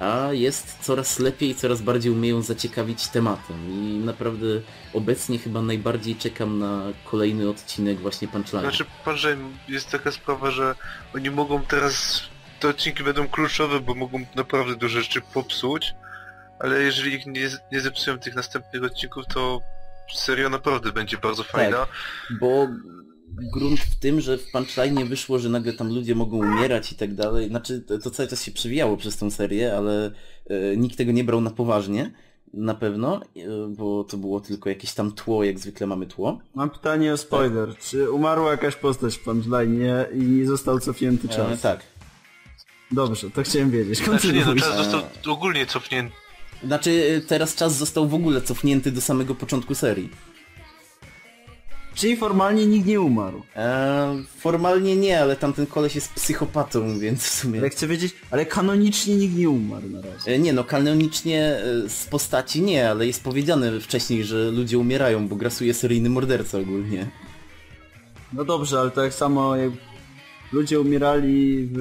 a 0.00 0.32
jest 0.32 0.78
coraz 0.80 1.18
lepiej, 1.18 1.54
coraz 1.54 1.82
bardziej 1.82 2.12
umieją 2.12 2.42
zaciekawić 2.42 3.08
tematem 3.08 3.70
i 3.70 3.98
naprawdę 4.04 4.46
obecnie 4.94 5.38
chyba 5.38 5.62
najbardziej 5.62 6.16
czekam 6.16 6.58
na 6.58 6.82
kolejny 7.04 7.50
odcinek 7.50 7.98
właśnie 7.98 8.28
punchline'a. 8.28 8.60
Znaczy, 8.60 8.84
że 9.14 9.36
jest 9.68 9.90
taka 9.90 10.12
sprawa, 10.12 10.50
że 10.50 10.74
oni 11.14 11.30
mogą 11.30 11.62
teraz... 11.62 12.22
Te 12.60 12.68
odcinki 12.68 13.04
będą 13.04 13.28
kluczowe, 13.28 13.80
bo 13.80 13.94
mogą 13.94 14.24
naprawdę 14.34 14.76
dużo 14.76 15.00
rzeczy 15.00 15.20
popsuć, 15.34 15.94
ale 16.58 16.82
jeżeli 16.82 17.14
ich 17.14 17.26
nie, 17.26 17.48
nie 17.72 17.80
zepsują 17.80 18.18
tych 18.18 18.34
następnych 18.34 18.84
odcinków, 18.84 19.26
to 19.26 19.60
seria 20.14 20.48
naprawdę 20.48 20.92
będzie 20.92 21.18
bardzo 21.18 21.44
fajna. 21.44 21.86
Bo 22.40 22.68
grunt 23.36 23.80
w 23.80 23.98
tym, 23.98 24.20
że 24.20 24.38
w 24.38 24.50
punchline 24.50 25.04
wyszło, 25.04 25.38
że 25.38 25.48
nagle 25.48 25.72
tam 25.72 25.88
ludzie 25.88 26.14
mogą 26.14 26.36
umierać 26.36 26.92
i 26.92 26.94
tak 26.96 27.14
dalej. 27.14 27.48
Znaczy 27.48 27.80
to, 27.80 27.98
to 27.98 28.10
cały 28.10 28.28
czas 28.28 28.42
się 28.42 28.52
przewijało 28.52 28.96
przez 28.96 29.16
tą 29.16 29.30
serię, 29.30 29.76
ale 29.76 30.10
e, 30.46 30.76
nikt 30.76 30.96
tego 30.96 31.12
nie 31.12 31.24
brał 31.24 31.40
na 31.40 31.50
poważnie. 31.50 32.12
Na 32.54 32.74
pewno, 32.74 33.20
e, 33.36 33.40
bo 33.68 34.04
to 34.04 34.16
było 34.16 34.40
tylko 34.40 34.68
jakieś 34.68 34.92
tam 34.92 35.12
tło, 35.12 35.44
jak 35.44 35.58
zwykle 35.58 35.86
mamy 35.86 36.06
tło. 36.06 36.38
Mam 36.54 36.70
pytanie 36.70 37.12
o 37.12 37.16
spoiler. 37.16 37.76
Czy 37.76 38.10
umarła 38.10 38.50
jakaś 38.50 38.76
postać 38.76 39.14
w 39.14 39.20
punchline 39.20 40.06
i 40.14 40.18
nie 40.18 40.46
został 40.46 40.80
cofnięty 40.80 41.28
czas? 41.28 41.52
E, 41.52 41.56
tak. 41.56 41.82
Dobrze, 42.90 43.30
to 43.30 43.42
chciałem 43.42 43.70
wiedzieć. 43.70 43.98
Znaczy 43.98 44.32
nie, 44.32 44.44
no 44.44 44.54
czas 44.54 44.76
został 44.76 45.02
ogólnie 45.26 45.66
cofnięty. 45.66 46.14
Znaczy 46.64 47.20
e, 47.24 47.26
teraz 47.26 47.54
czas 47.54 47.76
został 47.76 48.08
w 48.08 48.14
ogóle 48.14 48.42
cofnięty 48.42 48.92
do 48.92 49.00
samego 49.00 49.34
początku 49.34 49.74
serii. 49.74 50.10
Czyli 51.98 52.16
formalnie 52.16 52.66
nikt 52.66 52.86
nie 52.86 53.00
umarł. 53.00 53.42
E, 53.56 54.16
formalnie 54.38 54.96
nie, 54.96 55.20
ale 55.20 55.36
tamten 55.36 55.66
koleś 55.66 55.94
jest 55.94 56.12
psychopatą, 56.14 56.98
więc 56.98 57.22
w 57.22 57.28
sumie... 57.28 57.58
Ale 57.60 57.70
chcę 57.70 57.86
wiedzieć, 57.86 58.14
ale 58.30 58.46
kanonicznie 58.46 59.16
nikt 59.16 59.36
nie 59.36 59.50
umarł 59.50 59.88
na 59.88 60.00
razie. 60.00 60.30
E, 60.30 60.38
Nie 60.38 60.52
no, 60.52 60.64
kanonicznie 60.64 61.42
e, 61.42 61.88
z 61.88 62.06
postaci 62.06 62.62
nie, 62.62 62.90
ale 62.90 63.06
jest 63.06 63.24
powiedziane 63.24 63.80
wcześniej, 63.80 64.24
że 64.24 64.50
ludzie 64.50 64.78
umierają, 64.78 65.28
bo 65.28 65.36
grasuje 65.36 65.74
seryjny 65.74 66.10
morderca 66.10 66.58
ogólnie. 66.58 67.06
No 68.32 68.44
dobrze, 68.44 68.80
ale 68.80 68.90
tak 68.90 69.14
samo 69.14 69.56
jak 69.56 69.70
ludzie 70.52 70.80
umierali 70.80 71.68
w... 71.72 71.80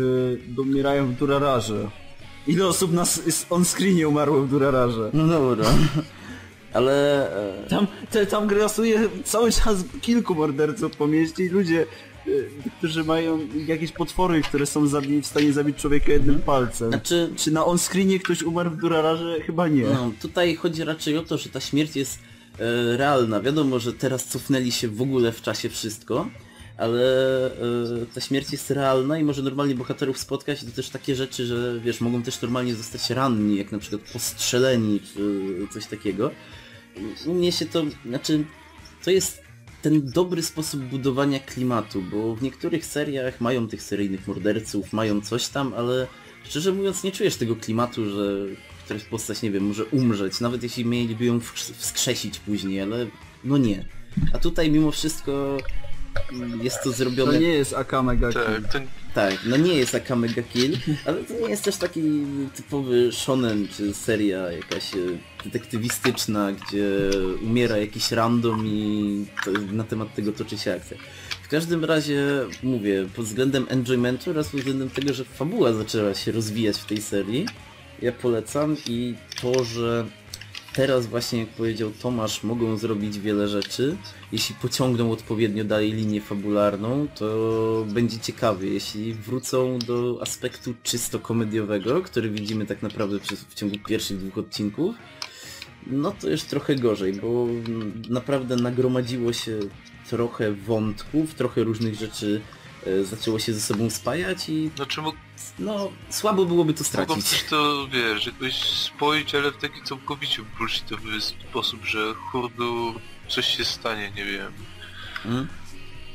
umierają 0.57 1.07
w 1.07 1.13
Durararze. 1.13 1.89
Ile 2.47 2.67
osób 2.67 2.93
na 2.93 3.03
on-screenie 3.49 4.07
umarło 4.07 4.41
w 4.41 4.49
Durararze? 4.49 5.09
No 5.13 5.27
dobra. 5.27 5.65
Ale... 6.77 7.27
e, 7.65 7.69
Tam, 7.69 7.87
te, 8.11 8.25
tam 8.25 8.47
grasuje 8.47 9.09
cały 9.23 9.51
czas 9.51 9.75
kilku 10.01 10.35
morderców 10.35 10.91
po 10.97 11.07
mieście 11.07 11.45
i 11.45 11.49
ludzie, 11.49 11.85
y, 12.27 12.49
którzy 12.77 13.03
mają 13.03 13.39
jakieś 13.67 13.91
potwory, 13.91 14.41
które 14.41 14.65
są 14.65 14.85
zabi- 14.85 15.21
w 15.21 15.25
stanie 15.25 15.53
zabić 15.53 15.77
człowieka 15.77 16.11
jednym 16.11 16.39
palcem. 16.39 16.89
Znaczy... 16.89 17.29
Czy 17.35 17.51
na 17.51 17.65
on-screenie 17.65 18.19
ktoś 18.19 18.43
umarł 18.43 18.69
w 18.69 18.77
Durararze? 18.77 19.37
Chyba 19.45 19.67
nie. 19.67 19.83
No, 19.83 20.11
tutaj 20.21 20.55
chodzi 20.55 20.83
raczej 20.83 21.17
o 21.17 21.23
to, 21.23 21.37
że 21.37 21.49
ta 21.49 21.59
śmierć 21.59 21.95
jest 21.95 22.19
e, 22.59 22.97
realna. 22.97 23.39
Wiadomo, 23.41 23.79
że 23.79 23.93
teraz 23.93 24.25
cofnęli 24.25 24.71
się 24.71 24.87
w 24.87 25.01
ogóle 25.01 25.31
w 25.31 25.41
czasie 25.41 25.69
wszystko, 25.69 26.27
ale 26.77 27.01
e, 27.47 27.51
ta 28.15 28.21
śmierć 28.21 28.51
jest 28.51 28.71
realna 28.71 29.19
i 29.19 29.23
może 29.23 29.41
normalnie 29.41 29.75
bohaterów 29.75 30.17
spotkać 30.17 30.63
i 30.63 30.65
to 30.65 30.71
też 30.71 30.89
takie 30.89 31.15
rzeczy, 31.15 31.45
że 31.45 31.79
wiesz, 31.79 32.01
mogą 32.01 32.23
też 32.23 32.41
normalnie 32.41 32.75
zostać 32.75 33.09
ranni, 33.09 33.57
jak 33.57 33.71
na 33.71 33.79
przykład 33.79 34.01
postrzeleni 34.13 34.99
czy 35.13 35.19
coś 35.73 35.85
takiego. 35.85 36.31
U 37.25 37.33
mnie 37.33 37.51
się 37.51 37.65
to, 37.65 37.83
znaczy, 38.05 38.43
to 39.03 39.11
jest 39.11 39.41
ten 39.81 40.11
dobry 40.11 40.43
sposób 40.43 40.81
budowania 40.81 41.39
klimatu, 41.39 42.01
bo 42.01 42.35
w 42.35 42.41
niektórych 42.41 42.85
seriach 42.85 43.41
mają 43.41 43.67
tych 43.67 43.81
seryjnych 43.81 44.27
morderców, 44.27 44.93
mają 44.93 45.21
coś 45.21 45.47
tam, 45.47 45.73
ale 45.73 46.07
szczerze 46.43 46.73
mówiąc 46.73 47.03
nie 47.03 47.11
czujesz 47.11 47.35
tego 47.35 47.55
klimatu, 47.55 48.09
że 48.09 48.45
któraś 48.85 49.03
postać, 49.03 49.41
nie 49.41 49.51
wiem, 49.51 49.67
może 49.67 49.85
umrzeć, 49.85 50.39
nawet 50.39 50.63
jeśli 50.63 50.85
mieliby 50.85 51.25
ją 51.25 51.39
wskrzes- 51.39 51.73
wskrzesić 51.73 52.39
później, 52.39 52.81
ale 52.81 53.07
no 53.43 53.57
nie. 53.57 53.85
A 54.33 54.37
tutaj 54.37 54.71
mimo 54.71 54.91
wszystko 54.91 55.57
jest 56.63 56.77
to 56.77 56.83
To 56.83 56.91
zrobione... 56.91 57.39
nie 57.39 57.47
jest 57.47 57.73
Akame 57.73 58.17
Kill. 58.17 58.33
Tak, 58.33 58.71
to 58.71 58.79
Tak, 59.13 59.33
no 59.45 59.57
nie 59.57 59.73
jest 59.73 59.91
taka 59.91 60.15
mega 60.15 60.43
kill, 60.43 60.77
ale 61.05 61.23
to 61.23 61.33
nie 61.33 61.49
jest 61.49 61.63
też 61.63 61.77
taki 61.77 62.01
typowy 62.55 63.11
shonen 63.11 63.67
czy 63.67 63.93
seria 63.93 64.51
jakaś 64.51 64.93
e, 64.93 64.97
detektywistyczna, 65.43 66.51
gdzie 66.51 66.87
umiera 67.41 67.77
jakiś 67.77 68.11
random 68.11 68.67
i 68.67 69.25
to, 69.45 69.51
na 69.51 69.83
temat 69.83 70.15
tego 70.15 70.31
toczy 70.31 70.57
się 70.57 70.73
akcja. 70.73 70.97
W 71.43 71.47
każdym 71.47 71.85
razie 71.85 72.23
mówię, 72.63 73.07
pod 73.15 73.25
względem 73.25 73.65
enjoymentu 73.69 74.29
oraz 74.29 74.49
pod 74.49 74.59
względem 74.59 74.89
tego, 74.89 75.13
że 75.13 75.25
fabuła 75.25 75.73
zaczęła 75.73 76.13
się 76.13 76.31
rozwijać 76.31 76.77
w 76.77 76.85
tej 76.85 77.01
serii, 77.01 77.45
ja 78.01 78.11
polecam 78.11 78.75
i 78.87 79.15
to, 79.41 79.63
że 79.63 80.05
teraz 80.77 81.07
właśnie, 81.07 81.39
jak 81.39 81.49
powiedział 81.49 81.91
Tomasz, 82.01 82.43
mogą 82.43 82.77
zrobić 82.77 83.19
wiele 83.19 83.47
rzeczy. 83.47 83.97
Jeśli 84.31 84.55
pociągną 84.55 85.11
odpowiednio 85.11 85.63
dalej 85.63 85.93
linię 85.93 86.21
fabularną, 86.21 87.07
to 87.15 87.85
będzie 87.87 88.19
ciekawie. 88.19 88.69
Jeśli 88.69 89.13
wrócą 89.13 89.79
do 89.79 90.19
aspektu 90.21 90.73
czysto 90.83 91.19
komediowego, 91.19 92.01
który 92.01 92.29
widzimy 92.29 92.65
tak 92.65 92.81
naprawdę 92.81 93.19
przez, 93.19 93.39
w 93.43 93.53
ciągu 93.53 93.75
pierwszych 93.87 94.17
dwóch 94.17 94.37
odcinków, 94.37 94.95
no 95.87 96.11
to 96.11 96.29
już 96.29 96.43
trochę 96.43 96.75
gorzej, 96.75 97.13
bo 97.13 97.47
naprawdę 98.09 98.55
nagromadziło 98.55 99.33
się 99.33 99.59
trochę 100.09 100.51
wątków, 100.51 101.33
trochę 101.33 101.63
różnych 101.63 101.95
rzeczy 101.95 102.41
e, 102.87 103.03
zaczęło 103.03 103.39
się 103.39 103.53
ze 103.53 103.61
sobą 103.61 103.89
spajać 103.89 104.49
i 104.49 104.71
znaczy 104.75 105.01
no 105.59 105.91
słabo 106.09 106.45
byłoby 106.45 106.73
to 106.73 106.83
mogą 106.83 107.05
stracić. 107.13 107.29
też 107.29 107.49
to, 107.49 107.87
wiesz, 107.87 108.25
jakoś 108.25 108.55
spoić, 108.55 109.35
ale 109.35 109.51
w 109.51 109.57
taki 109.57 109.81
całkowicie 109.83 110.41
bullshitowy 110.57 111.21
sposób, 111.21 111.85
że 111.85 112.13
hurdu 112.13 112.93
coś 113.27 113.57
się 113.57 113.65
stanie, 113.65 114.11
nie 114.15 114.25
wiem. 114.25 114.53
Mm. 115.25 115.47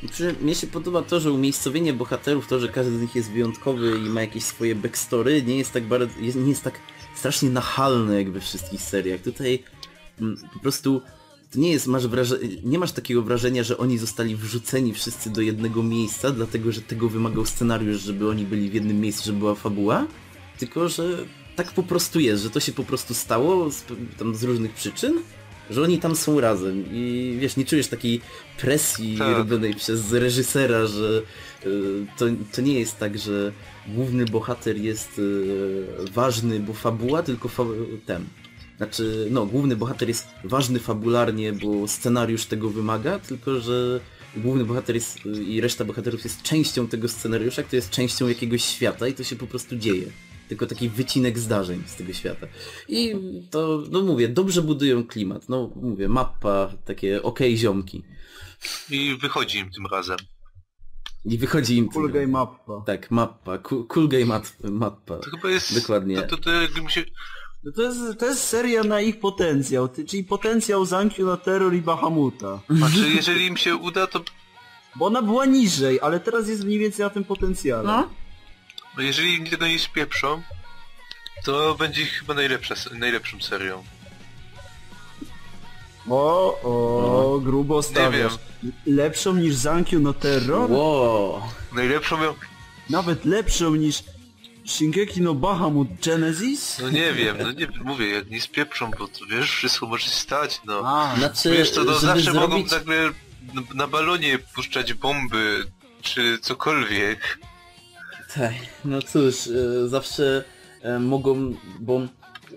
Znaczy, 0.02 0.34
mnie 0.40 0.54
się 0.54 0.66
podoba 0.66 1.02
to, 1.02 1.20
że 1.20 1.32
umiejscowienie 1.32 1.92
bohaterów, 1.92 2.46
to, 2.46 2.60
że 2.60 2.68
każdy 2.68 2.98
z 2.98 3.00
nich 3.00 3.14
jest 3.14 3.30
wyjątkowy 3.30 3.98
i 3.98 4.10
ma 4.10 4.20
jakieś 4.20 4.44
swoje 4.44 4.74
backstory, 4.74 5.42
nie 5.42 5.56
jest 5.56 5.72
tak 5.72 5.84
bardzo, 5.84 6.20
nie 6.20 6.48
jest 6.48 6.64
tak 6.64 6.80
strasznie 7.14 7.50
nachalne 7.50 8.16
jak 8.16 8.30
we 8.30 8.40
wszystkich 8.40 8.82
seriach. 8.82 9.20
Tutaj 9.20 9.64
mm, 10.20 10.36
po 10.52 10.58
prostu 10.58 11.02
to 11.52 11.58
nie 11.60 11.70
jest, 11.72 11.86
masz 11.86 12.06
wraże- 12.06 12.38
nie 12.64 12.78
masz 12.78 12.92
takiego 12.92 13.22
wrażenia, 13.22 13.62
że 13.62 13.78
oni 13.78 13.98
zostali 13.98 14.36
wrzuceni 14.36 14.94
wszyscy 14.94 15.30
do 15.30 15.40
jednego 15.40 15.82
miejsca, 15.82 16.30
dlatego 16.30 16.72
że 16.72 16.80
tego 16.80 17.08
wymagał 17.08 17.46
scenariusz, 17.46 18.00
żeby 18.00 18.28
oni 18.28 18.44
byli 18.44 18.70
w 18.70 18.74
jednym 18.74 19.00
miejscu, 19.00 19.24
żeby 19.26 19.38
była 19.38 19.54
fabuła, 19.54 20.06
tylko 20.58 20.88
że 20.88 21.18
tak 21.56 21.72
po 21.72 21.82
prostu 21.82 22.20
jest, 22.20 22.42
że 22.42 22.50
to 22.50 22.60
się 22.60 22.72
po 22.72 22.84
prostu 22.84 23.14
stało 23.14 23.70
z, 23.70 23.84
tam 24.18 24.34
z 24.34 24.42
różnych 24.42 24.72
przyczyn, 24.74 25.14
że 25.70 25.82
oni 25.82 25.98
tam 25.98 26.16
są 26.16 26.40
razem 26.40 26.84
i 26.92 27.36
wiesz, 27.40 27.56
nie 27.56 27.64
czujesz 27.64 27.88
takiej 27.88 28.20
presji 28.60 29.18
Tak. 29.18 29.36
robionej 29.36 29.74
przez 29.74 30.12
reżysera, 30.12 30.86
że 30.86 31.22
y, 31.66 31.70
to, 32.18 32.24
to 32.54 32.60
nie 32.62 32.80
jest 32.80 32.98
tak, 32.98 33.18
że 33.18 33.52
główny 33.88 34.24
bohater 34.24 34.76
jest 34.76 35.18
y, 35.18 35.84
ważny, 36.14 36.60
bo 36.60 36.72
fabuła, 36.72 37.22
tylko 37.22 37.48
fa 37.48 37.62
ten. 38.06 38.24
Znaczy, 38.82 39.28
no, 39.30 39.46
główny 39.46 39.76
bohater 39.76 40.08
jest 40.08 40.28
ważny 40.44 40.80
fabularnie, 40.80 41.52
bo 41.52 41.88
scenariusz 41.88 42.46
tego 42.46 42.70
wymaga, 42.70 43.18
tylko 43.18 43.60
że 43.60 44.00
główny 44.36 44.64
bohater 44.64 44.94
jest 44.94 45.26
i 45.26 45.60
reszta 45.60 45.84
bohaterów 45.84 46.24
jest 46.24 46.42
częścią 46.42 46.88
tego 46.88 47.08
scenariusza, 47.08 47.62
który 47.62 47.76
jest 47.76 47.90
częścią 47.90 48.28
jakiegoś 48.28 48.64
świata 48.64 49.08
i 49.08 49.14
to 49.14 49.24
się 49.24 49.36
po 49.36 49.46
prostu 49.46 49.76
dzieje. 49.76 50.06
Tylko 50.48 50.66
taki 50.66 50.88
wycinek 50.88 51.38
zdarzeń 51.38 51.82
z 51.86 51.94
tego 51.94 52.12
świata. 52.12 52.46
I 52.88 53.14
to, 53.50 53.84
no 53.90 54.02
mówię, 54.02 54.28
dobrze 54.28 54.62
budują 54.62 55.06
klimat. 55.06 55.48
No 55.48 55.70
mówię, 55.76 56.08
mapa, 56.08 56.72
takie 56.84 57.22
okej 57.22 57.58
ziomki. 57.58 58.02
I 58.90 59.16
wychodzi 59.20 59.58
im 59.58 59.70
tym 59.70 59.86
razem. 59.86 60.16
I 61.24 61.38
wychodzi 61.38 61.76
im... 61.76 61.88
Cool 61.88 62.12
Game 62.12 62.26
Mappa. 62.26 62.82
Tak, 62.86 63.10
mappa. 63.10 63.58
Cool, 63.58 63.86
cool 63.86 64.08
Game 64.08 64.40
mappa. 64.64 65.18
To 65.18 65.30
chyba 65.30 65.50
jest... 65.50 65.80
Dokładnie. 65.80 66.22
To, 66.22 66.36
to, 66.36 66.50
to 66.76 66.88
się... 66.88 67.04
No 67.64 67.72
to, 67.72 67.82
jest, 67.82 68.00
to 68.18 68.26
jest 68.26 68.48
seria 68.48 68.84
na 68.84 69.00
ich 69.00 69.20
potencjał, 69.20 69.88
czyli 70.08 70.24
potencjał 70.24 70.84
Zankiu 70.84 71.26
na 71.26 71.36
Terror 71.36 71.74
i 71.74 71.82
Bahamuta. 71.82 72.60
Znaczy, 72.70 73.10
jeżeli 73.14 73.46
im 73.46 73.56
się 73.56 73.76
uda, 73.76 74.06
to... 74.06 74.20
Bo 74.96 75.06
ona 75.06 75.22
była 75.22 75.46
niżej, 75.46 76.00
ale 76.00 76.20
teraz 76.20 76.48
jest 76.48 76.64
mniej 76.64 76.78
więcej 76.78 77.04
na 77.04 77.10
tym 77.10 77.24
potencjale. 77.24 77.82
No. 77.82 78.08
No 78.96 79.02
jeżeli 79.02 79.34
im 79.34 79.46
tego 79.46 79.66
nie 79.66 79.78
spieprzą, 79.78 80.42
to 81.44 81.74
będzie 81.74 82.06
chyba 82.06 82.34
najlepsza, 82.34 82.74
najlepszą 82.98 83.40
serią. 83.40 83.84
O, 86.08 86.60
o, 86.62 87.40
grubo 87.40 87.82
stawiasz. 87.82 88.32
Lepszą 88.86 89.34
niż 89.34 89.54
Zankiu 89.54 90.00
no 90.00 90.12
Terror? 90.12 90.72
Wow. 90.72 91.42
Najlepszą 91.72 92.22
ją... 92.22 92.34
Nawet 92.90 93.24
lepszą 93.24 93.74
niż 93.74 94.04
Shingeki 94.64 95.22
no 95.22 95.34
Bahamut 95.34 95.88
Genesis? 96.04 96.78
No 96.82 96.90
nie 96.90 97.12
wiem, 97.12 97.36
no 97.42 97.52
nie 97.52 97.68
mówię, 97.84 98.08
jak 98.08 98.30
nie 98.30 98.40
spieprzą, 98.40 98.90
bo 98.98 99.08
to 99.08 99.26
wiesz, 99.30 99.50
wszystko 99.50 99.86
może 99.86 100.04
się 100.04 100.10
stać, 100.10 100.60
no. 100.66 100.82
A, 100.84 101.16
Znaczy, 101.16 101.50
Wiesz 101.50 101.70
co, 101.70 101.84
no 101.84 101.98
zawsze 101.98 102.32
mogą 102.32 102.48
zrobić... 102.48 102.70
nagle 102.72 103.10
na, 103.74 103.86
balonie 103.86 104.38
puszczać 104.54 104.94
bomby, 104.94 105.66
czy 106.02 106.38
cokolwiek. 106.38 107.38
Tak, 108.34 108.52
no 108.84 109.02
cóż, 109.02 109.46
e, 109.46 109.88
zawsze 109.88 110.44
e, 110.82 110.98
mogą, 110.98 111.54
bo... 111.80 112.00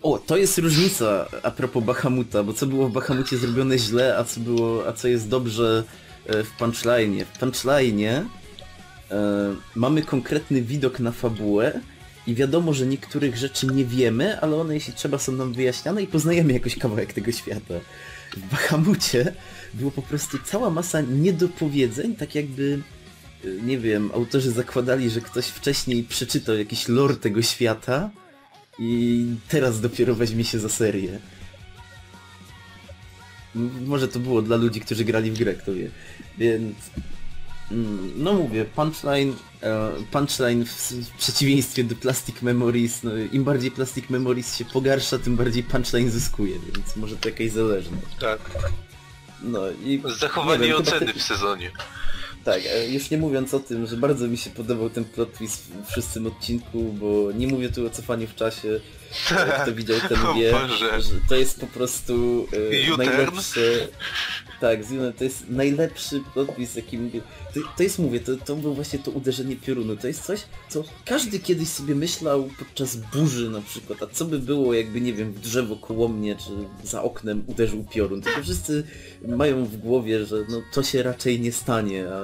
O, 0.03 0.19
to 0.19 0.38
jest 0.38 0.57
różnica 0.57 1.26
a 1.44 1.52
propos 1.52 1.84
Bahamuta, 1.84 2.44
bo 2.44 2.53
co 2.53 2.65
było 2.65 2.90
w 2.90 2.91
Bahamucie 2.91 3.38
zrobione 3.38 3.77
źle, 3.77 4.18
a 4.18 4.23
co 4.23 4.40
było, 4.40 4.88
a 4.88 4.94
co 4.94 5.07
jest 5.07 5.30
dobrze 5.30 5.84
e, 6.26 6.44
w 6.44 6.52
punchline. 6.52 7.26
W 7.26 7.40
punchline 7.40 8.03
e, 8.06 8.26
mamy 9.76 10.02
konkretny 10.02 10.61
widok 10.61 10.99
na 10.99 11.11
fabułę 11.11 11.82
i 12.27 12.35
wiadomo, 12.35 12.73
że 12.73 12.85
niektórych 12.85 13.38
rzeczy 13.38 13.68
nie 13.68 13.85
wiemy, 13.85 14.41
ale 14.41 14.56
one 14.56 14.73
jeśli 14.73 14.93
trzeba 14.93 15.18
są 15.18 15.31
nam 15.31 15.53
wyjaśniane 15.53 16.03
i 16.03 16.07
poznajemy 16.07 16.53
jakoś 16.53 16.77
kawałek 16.77 17.14
tego 17.14 17.31
świata. 17.31 17.73
W 18.38 18.52
Bahamucie 18.52 19.34
było 19.73 19.91
po 19.91 20.02
prostu 20.02 20.38
cała 20.45 20.69
masa 20.69 21.02
niedopowiedzeń, 21.02 22.15
tak 22.15 22.35
jakby 22.35 22.80
y, 23.45 23.60
nie 23.64 23.77
wiem, 23.77 24.11
autorzy 24.14 24.52
zakładali, 24.52 25.10
że 25.10 25.22
ktoś 25.22 25.45
wcześniej 25.45 26.03
przeczytał 26.03 26.57
jakiś 26.57 26.88
lore 26.88 27.15
tego 27.15 27.41
świata 27.41 28.10
i 28.80 29.26
teraz 29.47 29.81
dopiero 29.81 30.15
weźmie 30.15 30.43
się 30.43 30.60
za 30.60 30.69
serię. 30.69 31.19
Może 33.85 34.07
to 34.07 34.19
było 34.19 34.41
dla 34.41 34.57
ludzi, 34.57 34.81
którzy 34.81 35.06
grali 35.06 35.31
w 35.31 35.38
grę, 35.38 35.53
kto 35.53 35.73
wie. 35.73 35.89
Więc... 36.38 36.76
mm, 37.72 38.11
No 38.15 38.34
mówię, 38.34 38.65
punchline, 38.65 39.34
punchline 40.12 40.66
w, 40.66 40.92
przeciwieństwie 41.18 41.84
do 41.84 41.96
Plastic 41.96 42.42
Memories, 42.42 43.04
no, 43.04 43.12
im 43.32 43.44
bardziej 43.44 43.72
Plastic 43.72 44.10
Memories 44.10 44.58
się 44.58 44.66
pogarsza, 44.66 45.18
tym 45.20 45.36
bardziej 45.36 45.64
punchline 45.64 46.12
zyskuje, 46.12 46.56
więc 46.76 46.96
może 46.96 47.16
to 47.18 47.30
jakaś 47.30 47.52
zależność. 47.52 48.08
Tak. 48.20 48.40
No 49.44 49.62
i... 49.84 50.02
Zachowanie 50.20 50.62
nie 50.62 50.68
wiem, 50.68 50.78
oceny 50.78 51.14
w 51.14 51.22
sezonie. 51.22 51.72
tak, 52.46 52.62
e, 52.66 52.88
już 52.88 53.10
nie 53.10 53.18
mówiąc 53.18 53.54
o 53.54 53.60
tym, 53.60 53.86
że 53.88 53.98
bardzo 53.98 54.28
mi 54.28 54.38
się 54.38 54.50
podobał 54.50 54.90
ten 54.90 55.06
plot 55.06 55.38
twist 55.38 55.64
w 55.88 55.92
szóstym 55.94 56.28
odcinku, 56.28 56.84
bo 56.94 57.32
nie 57.32 57.48
mówię 57.48 57.70
tu 57.70 57.88
o 57.88 57.90
cofaniu 57.90 58.28
w 58.28 58.36
czasie. 58.36 58.80
E, 59.32 59.62
Kto 59.62 59.74
widział, 59.74 59.98
ten 60.10 60.18
wie, 60.36 60.54
że 61.00 61.12
to 61.30 61.36
jest 61.36 61.60
po 61.60 61.68
prostu 61.68 62.48
e, 62.54 62.94
U-turn? 62.94 63.40
Tak, 64.66 64.86
Zune, 64.86 65.14
to 65.14 65.24
jest 65.24 65.50
najlepszy 65.50 66.22
plot 66.34 66.56
twist, 66.56 66.76
jaki 66.76 66.98
mówię. 66.98 67.22
To, 67.54 67.60
to 67.78 67.84
jest, 67.84 68.00
mówię, 68.00 68.20
to, 68.20 68.38
to 68.38 68.56
było 68.56 68.74
właśnie 68.74 69.00
to 69.00 69.12
uderzenie 69.12 69.56
piorunu. 69.56 69.96
To 69.98 70.08
jest 70.08 70.24
coś, 70.24 70.40
co 70.70 70.84
każdy 71.06 71.40
kiedyś 71.40 71.68
sobie 71.68 71.96
myślał 71.96 72.50
podczas 72.60 72.96
burzy 72.96 73.50
na 73.50 73.62
przykład. 73.62 74.04
A 74.04 74.08
co 74.08 74.26
by 74.26 74.40
było, 74.40 74.74
jakby, 74.74 75.02
nie 75.02 75.14
wiem, 75.14 75.34
w 75.34 75.40
drzewo 75.40 75.76
koło 75.76 76.08
mnie, 76.08 76.36
czy 76.36 76.52
za 76.88 77.04
oknem 77.04 77.44
uderzył 77.48 77.84
piorun. 77.84 78.22
Tylko 78.22 78.42
wszyscy 78.42 78.84
mają 79.28 79.66
w 79.66 79.78
głowie, 79.78 80.26
że 80.26 80.36
no, 80.50 80.62
to 80.74 80.84
się 80.84 81.04
raczej 81.04 81.40
nie 81.40 81.52
stanie, 81.52 82.08
a 82.10 82.22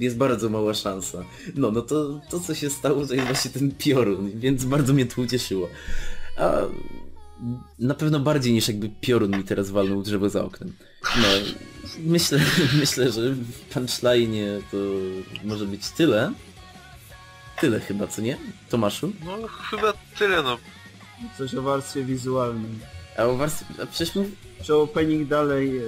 jest 0.00 0.16
bardzo 0.16 0.48
mała 0.48 0.74
szansa. 0.74 1.24
No, 1.54 1.70
no 1.70 1.82
to, 1.82 2.20
to 2.30 2.40
co 2.40 2.54
się 2.54 2.70
stało, 2.70 3.06
to 3.06 3.14
jest 3.14 3.26
właśnie 3.26 3.50
ten 3.50 3.70
piorun, 3.78 4.30
więc 4.34 4.64
bardzo 4.64 4.92
mnie 4.92 5.06
to 5.06 5.22
ucieszyło. 5.22 5.68
A 6.36 6.60
na 7.78 7.94
pewno 7.94 8.20
bardziej 8.20 8.52
niż 8.52 8.68
jakby 8.68 8.90
piorun 9.00 9.30
mi 9.30 9.44
teraz 9.44 9.70
walnął 9.70 10.02
drzewo 10.02 10.28
za 10.28 10.44
oknem. 10.44 10.72
No, 11.16 11.28
myślę, 11.98 12.40
myślę, 12.80 13.12
że 13.12 13.30
w 13.30 13.52
punchline 13.60 14.62
to 14.70 14.76
może 15.44 15.64
być 15.66 15.88
tyle. 15.90 16.32
Tyle 17.60 17.80
chyba, 17.80 18.06
co 18.06 18.22
nie? 18.22 18.36
Tomaszu? 18.70 19.12
No 19.24 19.48
chyba 19.70 19.92
tyle, 20.18 20.42
no. 20.42 20.58
coś 21.38 21.54
o 21.54 21.62
warstwie 21.62 22.04
wizualnej. 22.04 22.70
A 23.18 23.22
o 23.24 23.36
warstwie... 23.36 23.64
A 23.82 23.86
przecież 23.86 24.14
mów... 24.14 24.26
Czy 24.62 24.74
opening 24.74 25.28
dalej 25.28 25.78
e, 25.78 25.82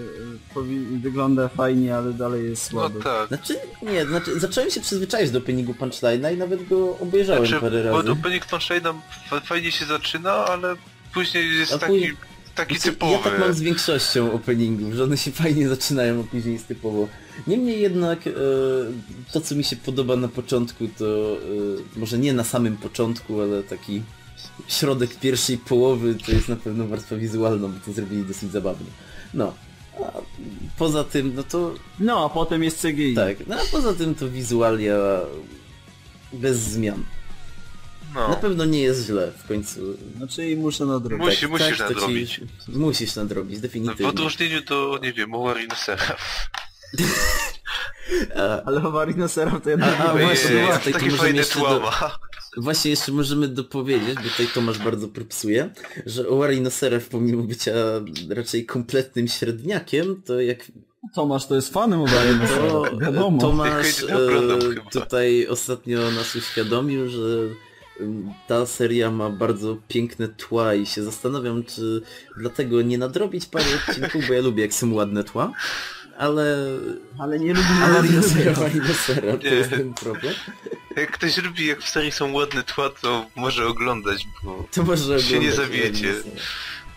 wygląda 1.01 1.49
fajnie, 1.49 1.97
ale 1.97 2.13
dalej 2.13 2.51
jest 2.51 2.73
No 2.73 2.81
słaby. 2.81 3.01
tak. 3.03 3.29
Znaczy, 3.29 3.57
nie, 3.83 4.07
znaczy 4.07 4.41
zacząłem 4.41 4.71
się 4.71 4.81
przyzwyczaić 4.81 5.31
do 5.31 5.39
openingu 5.39 5.73
punchline'a 5.73 6.35
i 6.35 6.37
nawet 6.37 6.69
go 6.69 6.99
obejrzałem 6.99 7.47
Znaczy, 7.47 7.61
parę 7.61 7.85
bo 7.91 7.97
razy. 7.97 8.11
opening 8.13 8.47
Punchlina 8.47 8.95
fa- 9.31 9.41
fajnie 9.41 9.73
się 9.73 9.85
zaczyna, 9.85 10.33
ale 10.33 10.75
później 11.15 11.57
jest 11.59 11.73
A 11.73 11.79
taki, 11.79 11.93
później- 11.93 12.17
taki 12.57 12.75
Znaczy, 12.75 12.91
typowy. 12.91 13.13
Ja 13.13 13.19
tak 13.19 13.39
mam 13.41 13.53
z 13.55 13.61
większością 13.61 14.33
openingów, 14.33 14.95
że 14.95 15.05
one 15.05 15.17
się 15.17 15.31
fajnie 15.33 15.69
zaczynają, 15.69 16.21
a 16.21 16.25
później 16.25 16.55
jest 16.55 16.69
typowo. 16.69 17.09
Niemniej 17.47 17.81
jednak 17.81 18.27
e, 18.27 18.31
to 19.33 19.41
co 19.41 19.55
mi 19.55 19.65
się 19.65 19.77
podoba 19.77 20.17
na 20.17 20.29
początku 20.29 20.89
to 20.99 21.37
e, 21.95 21.99
może 22.01 22.19
nie 22.19 22.33
na 22.33 22.45
samym 22.45 22.77
początku, 22.77 23.41
ale 23.41 23.63
taki 23.63 24.03
środek 24.69 25.15
pierwszej 25.15 25.59
połowy 25.59 26.15
to 26.27 26.33
jest 26.33 26.49
na 26.49 26.57
pewno 26.57 26.87
warstwa 26.87 27.17
wizualna, 27.17 27.69
bo 27.69 27.81
to 27.87 27.93
zrobili 27.93 28.23
dosyć 28.25 28.51
zabawnie. 28.53 28.87
No. 29.35 29.53
A 30.05 30.13
poza 30.79 31.05
tym, 31.05 31.33
no 31.35 31.43
to 31.43 31.75
No, 32.01 32.25
a 32.25 32.29
potem 32.29 32.63
jest 32.65 32.83
CGI. 32.83 33.15
tak, 33.15 33.47
no 33.47 33.57
a 33.57 33.65
poza 33.73 33.93
tym 33.95 34.15
to 34.15 34.29
wizualia 34.29 34.97
bez 36.33 36.59
zmian. 36.59 37.05
No. 38.17 38.29
Na 38.29 38.35
pewno 38.37 38.65
nie 38.65 38.81
jest 38.81 39.07
źle 39.07 39.33
w 39.45 39.49
końcu. 39.49 39.81
Znaczy 40.17 40.51
i 40.51 40.57
muszę 40.57 40.87
nadrobić. 40.87 41.27
Musi- 41.27 41.49
musisz 41.49 41.79
to 41.79 41.89
ci- 41.89 41.95
nadrobić. 41.95 42.41
Musisz 42.69 43.17
nadrobić, 43.17 43.59
W 43.59 43.61
definitywnie. 43.61 44.09
odróżnieniu 44.09 44.63
do, 44.65 44.99
nie 45.03 45.13
wiem, 45.13 45.31
Warina 45.33 45.75
Seraph. 45.75 46.49
A, 48.37 48.63
Ale 48.67 48.81
Awarino 48.83 49.29
Seraph 49.29 49.63
to 49.65 49.71
jednak... 49.71 50.01
A, 50.01 50.13
nie 50.19 50.25
właśnie, 50.25 50.51
było. 50.51 50.67
właśnie. 50.67 50.67
Jest, 50.67 50.79
tutaj 50.79 50.93
takie 50.93 51.11
fajne 51.11 51.43
do-. 51.43 51.91
Właśnie 52.57 52.91
jeszcze 52.91 53.13
możemy 53.13 53.49
dopowiedzieć, 53.49 54.15
bo 54.15 54.23
tutaj 54.31 54.47
Tomasz 54.55 54.79
bardzo 54.79 55.09
propsuje, 55.09 55.71
że 56.07 56.29
Owari 56.29 56.61
no 56.61 56.71
Seraph 56.71 57.09
pomimo 57.09 57.43
bycia 57.43 57.73
raczej 58.31 58.67
kompletnym 58.67 59.29
średniakiem, 59.29 60.23
to 60.23 60.41
jak 60.41 60.59
Tomasz 61.15 61.47
to 61.47 61.55
jest 61.55 61.73
fanem 61.73 62.03
Awarino 62.03 62.47
to 62.47 62.55
Seraph, 62.55 63.01
wiadomo. 63.01 63.41
Tomasz 63.41 64.03
e, 64.03 64.17
tutaj 64.93 65.47
ostatnio 65.47 66.11
nas 66.11 66.37
uświadomił, 66.37 67.09
że 67.09 67.19
ta 68.47 68.67
seria 68.67 69.11
ma 69.11 69.31
bardzo 69.31 69.77
piękne 69.89 70.29
tła 70.29 70.75
i 70.75 70.87
się 70.87 71.03
zastanawiam, 71.05 71.65
czy 71.65 72.03
dlatego 72.37 72.83
nie 72.83 72.99
nadrobić 72.99 73.47
paru 73.47 73.65
odcinków, 73.89 74.29
bo 74.29 74.35
ja 74.35 74.41
lubię 74.41 74.63
jak 74.63 74.75
są 74.75 74.95
ładne 74.95 75.25
tła, 75.25 75.53
ale... 76.19 76.57
Ale 77.19 77.39
nie 77.39 77.55
lubię 77.55 77.69
Ale 77.85 78.03
nie 78.03 78.21
to 79.41 79.49
Nie. 79.49 79.51
jest 79.51 79.71
ten 79.71 79.95
problem. 79.95 80.35
Jak 80.97 81.11
ktoś 81.11 81.37
lubi, 81.37 81.67
jak 81.67 81.83
w 81.83 81.89
serii 81.89 82.13
są 82.13 82.33
ładne 82.33 82.63
tła, 82.63 82.91
to 82.91 83.27
może 83.37 83.67
oglądać, 83.67 84.27
bo... 84.45 84.69
To 84.75 84.83
może 84.83 85.21
Się 85.21 85.39
nie 85.39 85.53
oglądać, 85.53 85.57
zawiecie. 85.57 86.15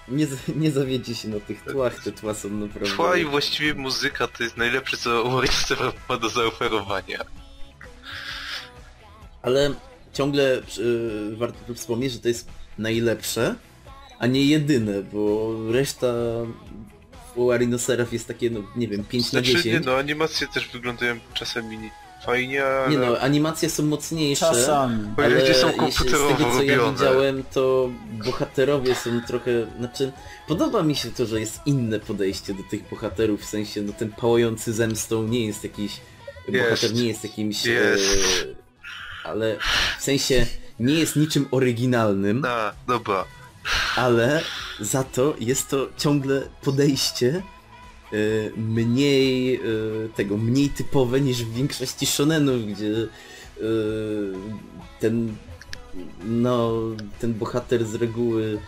Nie, 0.08 0.28
nie 0.56 0.72
zawiedzie 0.72 1.16
się 1.16 1.28
na 1.28 1.40
tych 1.40 1.64
tłach, 1.64 2.04
te 2.04 2.12
tła 2.12 2.34
są 2.34 2.50
naprawdę... 2.50 2.96
Tła 2.96 3.18
i 3.18 3.26
właściwie 3.26 3.74
muzyka 3.74 4.28
to 4.28 4.44
jest 4.44 4.58
najlepsze, 4.58 4.98
co 4.98 5.24
Warina 5.24 5.54
Seraph 5.54 6.10
ma 6.10 6.18
do 6.18 6.30
zaoferowania. 6.30 7.20
Ale 9.42 9.74
ciągle 10.20 10.62
y, 10.78 11.36
warto 11.36 11.58
tu 11.68 11.76
wspomnieć, 11.76 12.14
że 12.14 12.20
to 12.20 12.28
jest 12.28 12.48
najlepsze, 12.78 13.56
a 14.20 14.28
nie 14.28 14.46
jedyne, 14.46 15.04
bo 15.04 15.56
reszta 15.72 16.14
u 17.36 17.52
Arino 17.52 17.80
Seraph 17.80 18.14
jest 18.14 18.28
takie, 18.28 18.50
no 18.50 18.60
nie 18.76 18.88
wiem, 18.88 19.04
5 19.04 19.26
na 19.26 19.30
Znaczy, 19.30 19.48
nie 19.58 19.64
10. 19.64 19.86
no, 19.86 19.96
animacje 19.96 20.48
też 20.54 20.70
wyglądają 20.74 21.20
czasami 21.34 21.90
fajnie, 22.26 22.66
ale... 22.66 22.90
Nie 22.90 22.98
no, 22.98 23.20
animacje 23.20 23.70
są 23.70 23.84
mocniejsze. 23.84 24.46
Czasami. 24.46 25.08
Ale 25.18 25.54
są 25.54 25.74
komputerowo 25.74 26.30
z 26.30 26.38
tego 26.38 26.52
co 26.52 26.64
ja 26.64 26.76
robione. 26.76 26.94
widziałem, 26.94 27.44
to 27.54 27.90
bohaterowie 28.26 28.96
są 28.96 29.22
trochę, 29.28 29.52
znaczy 29.78 30.12
podoba 30.48 30.84
mi 30.84 30.96
się 30.96 31.12
to, 31.12 31.26
że 31.26 31.40
jest 31.40 31.60
inne 31.66 32.00
podejście 32.00 32.54
do 32.54 32.64
tych 32.72 32.90
bohaterów, 32.90 33.42
w 33.42 33.46
sensie 33.46 33.82
no 33.82 33.94
ten 33.94 34.12
pałający 34.12 34.74
zemstą 34.74 35.24
nie 35.24 35.46
jest 35.46 35.64
jakiś, 35.64 35.92
Jest. 36.48 36.70
bohater 36.70 36.94
nie 36.94 37.08
jest 37.08 37.24
jakimś, 37.24 37.66
Jest. 37.66 38.04
E, 38.56 38.59
ale 39.30 39.58
w 40.00 40.04
sensie 40.04 40.46
nie 40.80 40.94
jest 40.94 41.16
niczym 41.16 41.48
oryginalnym, 41.52 42.46
A, 42.48 42.74
dobra. 42.88 43.26
ale 43.96 44.42
za 44.80 45.04
to 45.04 45.36
jest 45.40 45.70
to 45.70 45.90
ciągle 45.98 46.50
podejście 46.62 47.42
y, 48.14 48.52
mniej 48.58 49.56
y, 49.56 50.10
tego, 50.16 50.38
mniej 50.38 50.70
typowe 50.70 51.22
niż 51.22 51.44
w 51.44 51.54
większości 51.54 52.06
shonenów, 52.06 52.66
gdzie 52.66 52.86
y, 52.86 53.10
ten 55.00 55.36
no, 56.24 56.82
ten 57.20 57.34
bohater 57.34 57.86
z 57.86 57.96
reguły 57.96 58.60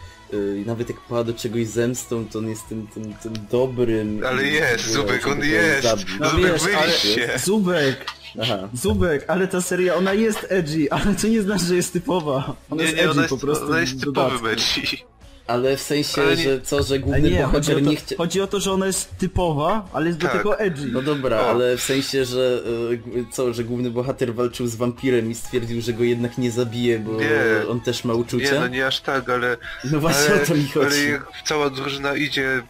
nawet 0.66 0.90
jak 0.90 1.00
pada 1.02 1.24
do 1.24 1.34
czegoś 1.34 1.68
zemstą, 1.68 2.28
to 2.32 2.40
on 2.40 2.50
jest 2.50 2.68
tym, 2.68 2.88
tym, 2.88 3.14
tym 3.14 3.34
dobrym. 3.52 4.22
Ale 4.28 4.44
jest, 4.44 4.92
Zubek, 4.92 5.28
on 5.28 5.40
jest. 5.44 5.88
No 6.20 6.30
Zubek, 6.30 6.54
wiesz, 6.54 6.76
ale-. 6.76 7.40
Zubek, 7.40 8.06
Aha. 8.42 8.70
Zubek, 8.74 9.26
ale 9.28 9.48
ta 9.48 9.62
seria, 9.62 9.96
ona 9.96 10.14
jest 10.14 10.46
edgy, 10.50 10.88
ale 10.92 11.16
to 11.22 11.28
nie 11.28 11.42
znaczy, 11.42 11.66
że 11.66 11.76
jest 11.76 11.94
typowa. 11.94 12.56
Ona 12.70 12.82
Nie, 12.84 12.84
jest 12.84 12.96
nie, 12.96 13.02
edgy 13.02 13.12
ona 13.12 13.22
jest, 13.22 13.34
po 13.34 13.38
prostu 13.40 13.66
ona 13.66 13.80
jest 13.80 13.94
w 13.94 14.00
typowy 14.00 14.14
dodatku. 14.30 14.46
mecz. 14.46 15.06
Ale 15.48 15.78
w 15.78 15.82
sensie, 15.82 16.22
Ale 16.22 16.36
nie- 16.38 16.44
że 16.44 16.62
co, 16.62 16.84
że 16.84 17.00
główny 17.00 17.22
nie, 17.32 17.44
chodzi 17.44 17.72
bohater 17.72 17.76
o, 17.78 17.80
to, 17.86 17.90
nie 17.92 17.96
chce... 17.96 18.16
chodzi 18.16 18.42
o 18.42 18.48
to, 18.48 18.60
że 18.60 18.72
ona 18.72 18.86
jest 18.86 19.18
typowa, 19.18 19.88
ale 19.94 20.08
jest 20.08 20.20
do 20.20 20.28
Tak. 20.28 20.38
tego 20.38 20.60
edgy. 20.60 20.88
No 20.92 21.02
dobra, 21.02 21.42
O. 21.42 21.50
ale 21.50 21.78
w 21.78 21.82
sensie, 21.82 22.26
że 22.26 22.62
g- 23.06 23.26
co, 23.32 23.54
że 23.54 23.64
główny 23.64 23.92
bohater 23.92 24.34
walczył 24.36 24.68
z 24.68 24.76
wampirem 24.76 25.32
i 25.32 25.36
stwierdził, 25.36 25.82
że 25.82 25.94
go 25.94 26.04
jednak 26.04 26.38
nie 26.38 26.52
zabije, 26.52 27.00
bo 27.00 27.12
Nie. 27.12 27.28
on 27.70 27.82
też 27.82 28.04
ma 28.06 28.14
Nie, 28.14 28.20
uczucia? 28.20 28.60
no 28.60 28.68
nie 28.68 28.88
aż 28.88 29.02
tak, 29.02 29.30
ale... 29.30 29.58
No 29.92 30.00
właśnie 30.00 30.34
ale, 30.34 30.44
o 30.44 30.46
to 30.46 30.54
mi 30.56 30.68
Ale 30.76 30.86
chodzi. 30.86 31.10
jak 31.12 31.28
cała 31.46 31.70
drużyna 31.70 32.16
idzie, 32.16 32.62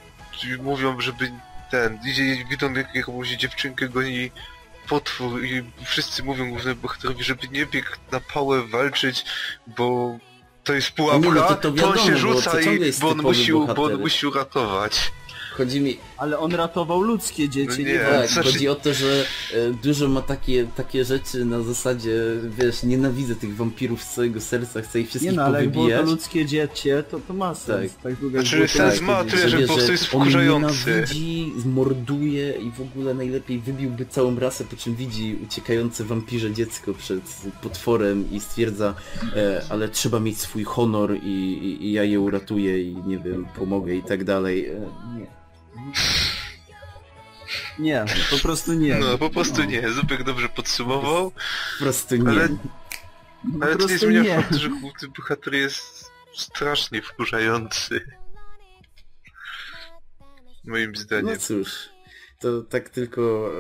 mówią, 0.64 1.02
żeby 1.02 1.32
ten, 1.72 2.00
idzie, 2.12 2.24
widzą 2.52 2.74
jak 2.74 2.96
jakąś 2.96 3.30
dziewczynkę 3.30 3.90
goni 3.90 4.32
potwór 4.92 5.44
i 5.46 5.64
wszyscy 5.86 6.24
mówią 6.24 6.50
głównemu 6.50 6.82
bohaterowi, 6.82 7.24
żeby 7.24 7.48
nie 7.48 7.66
biegł 7.66 7.90
na 8.12 8.20
pałę 8.20 8.68
walczyć, 8.68 9.26
bo 9.68 10.18
to 10.64 10.74
jest 10.74 10.92
pułapka, 10.92 11.28
nie, 11.28 11.34
no 11.34 11.48
to 11.48 11.56
to 11.56 11.68
on 11.68 11.76
wiadomo, 11.76 11.98
się 11.98 12.12
bo 12.12 12.18
rzuca 12.18 12.52
to 12.52 12.64
ciągle 12.64 12.88
i 12.88 12.94
bo 13.02 13.10
on, 13.10 13.18
musi, 13.18 13.52
bo 13.52 13.60
bohater. 13.60 13.84
on 13.84 14.00
musi 14.02 14.28
uratować. 14.28 15.12
Chodzi 15.52 15.82
mi, 15.82 15.98
Ale 16.18 16.40
on 16.40 16.52
ratował 16.56 17.02
ludzkie 17.02 17.50
dzieci, 17.50 17.72
No 17.80 17.86
nie, 17.88 17.94
nie. 17.94 18.00
Tak, 18.00 18.30
znaczy- 18.30 18.52
chodzi 18.52 18.68
o 18.70 18.76
to, 18.76 18.94
że 18.94 19.26
e, 19.54 19.72
dużo 19.84 20.08
ma 20.08 20.22
takie, 20.22 20.68
takie 20.76 21.06
rzeczy 21.06 21.46
na 21.46 21.62
zasadzie, 21.64 22.12
wiesz, 22.60 22.84
nienawidzę 22.84 23.36
tych 23.36 23.56
wampirów 23.56 24.04
z 24.04 24.14
całego 24.14 24.42
serca, 24.42 24.82
chcę 24.82 25.00
ich 25.00 25.06
Nie 25.06 25.10
wszystkich 25.10 25.34
no, 25.36 25.44
ale 25.44 25.60
jak 25.64 25.70
było 25.72 25.86
to 25.86 25.90
powybijać. 25.90 26.12
ludzkie 26.12 26.46
dziecię, 26.46 27.04
to 27.12 27.20
to 27.28 27.34
ma 27.34 27.56
sens. 27.56 27.92
Tak, 28.04 28.12
jak 28.22 28.32
Znaczy, 28.32 28.68
sens 28.68 28.86
ludzkie 28.90 29.06
ma 29.06 29.24
tyle, 29.24 29.50
że 29.50 29.60
po 29.60 29.74
prostu 29.74 29.92
jest 29.92 30.04
on 30.04 30.22
wkurzający. 30.22 30.90
nienawidzi, 30.90 31.54
zmorduje 31.58 32.52
i 32.52 32.72
w 32.72 32.82
ogóle 32.82 33.14
najlepiej 33.14 33.60
wybiłby 33.60 34.06
całą 34.06 34.40
rasę, 34.40 34.64
po 34.66 34.76
czym 34.76 34.96
widzi 34.96 35.38
uciekające 35.44 36.04
wampirze 36.04 36.54
dziecko 36.54 36.94
przed 36.94 37.22
potworem 37.62 38.32
i 38.32 38.40
stwierdza, 38.40 38.94
e, 39.36 39.62
ale 39.70 39.90
trzeba 39.90 40.20
mieć 40.20 40.38
swój 40.40 40.64
honor 40.64 41.16
i, 41.24 41.28
i, 41.28 41.86
i 41.86 41.92
ja 41.92 42.04
je 42.04 42.20
uratuję 42.20 42.82
i 42.82 42.96
nie 43.08 43.20
wiem, 43.20 43.46
pomogę 43.58 43.96
i 43.96 44.04
tak 44.04 44.24
dalej. 44.24 44.66
E, 44.70 44.80
nie. 45.20 45.42
Nie, 47.80 48.06
po 48.30 48.38
prostu 48.38 48.74
nie. 48.74 48.96
No, 48.96 49.18
po 49.18 49.30
prostu 49.30 49.64
nie, 49.64 49.90
Zubek 49.90 50.24
dobrze 50.24 50.50
podsumował, 50.50 51.32
Po 51.32 51.84
prostu 51.84 52.16
nie. 52.16 52.30
Ale- 52.30 52.50
No, 53.44 53.60
po 53.60 53.66
ale 53.66 53.76
to 53.76 53.88
nie 53.88 53.98
zmienia 53.98 54.22
nie. 54.24 54.36
faktu, 54.36 54.60
że 54.60 54.70
główny 54.70 55.08
bohater 55.18 55.54
jest 55.54 56.12
strasznie 56.38 57.02
wkurzający. 57.02 58.02
Moim 60.66 60.92
No 60.92 61.00
zdaniem. 61.02 61.40
cóż, 61.40 61.70
to 62.40 62.62
tak 62.62 62.90
tylko, 62.90 63.52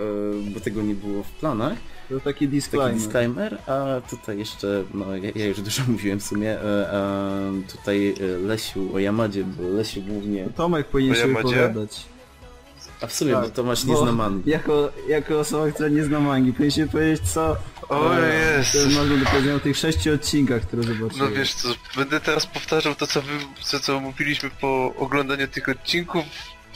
e, 0.41 0.51
bo 0.51 0.59
tego 0.59 0.81
nie 0.81 0.95
było 0.95 1.23
w 1.23 1.31
planach. 1.31 1.77
To 2.11 2.19
taki 2.19 2.33
Taki 2.33 2.47
disclaimer. 2.47 2.95
disclaimer, 2.97 3.57
a 3.67 4.01
tutaj 4.09 4.37
jeszcze, 4.37 4.83
no 4.93 5.15
ja, 5.15 5.31
ja 5.35 5.45
już 5.45 5.61
dużo 5.61 5.83
mówiłem 5.87 6.19
w 6.19 6.23
sumie, 6.23 6.51
e, 6.51 6.93
e, 6.93 7.51
tutaj 7.71 8.15
e, 8.21 8.37
Lesiu 8.47 8.95
o 8.95 8.99
Yamadzie, 8.99 9.43
bo 9.43 9.63
Lesiu 9.63 10.01
głównie, 10.01 10.47
Tomek 10.55 10.87
powinien 10.87 11.15
się 11.15 11.27
wypowiadać. 11.27 12.05
a 13.01 13.07
w 13.07 13.13
sumie, 13.13 13.33
Tak, 13.33 13.43
bo 13.43 13.49
Tomasz 13.49 13.85
bo- 13.85 13.93
nie 13.93 13.99
zna 13.99 14.11
mangi. 14.11 14.49
Jako, 14.49 14.91
jako 15.07 15.39
osoba, 15.39 15.71
która 15.71 15.89
nie 15.89 16.03
zna 16.03 16.19
mangi, 16.19 16.51
powinien 16.51 16.71
się 16.71 16.87
powiedzieć 16.87 17.21
co... 17.29 17.57
O 17.89 18.15
e, 18.19 18.57
jest. 18.57 18.73
To 18.73 18.99
można 18.99 19.15
do 19.17 19.25
powiedzenia 19.25 19.55
o 19.55 19.59
tych 19.59 19.77
sześciu 19.77 20.13
odcinkach, 20.13 20.61
które 20.61 20.83
zobaczyłem. 20.83 21.17
No 21.17 21.37
wiesz 21.37 21.53
co, 21.53 21.69
będę 21.95 22.19
teraz 22.19 22.45
powtarzał 22.45 22.95
to 22.95 23.07
co 23.07 23.21
wy, 23.21 23.33
co, 23.63 23.79
co 23.79 23.99
mówiliśmy 23.99 24.49
po 24.61 24.93
oglądaniu 24.97 25.47
tych 25.47 25.69
odcinków 25.69 26.25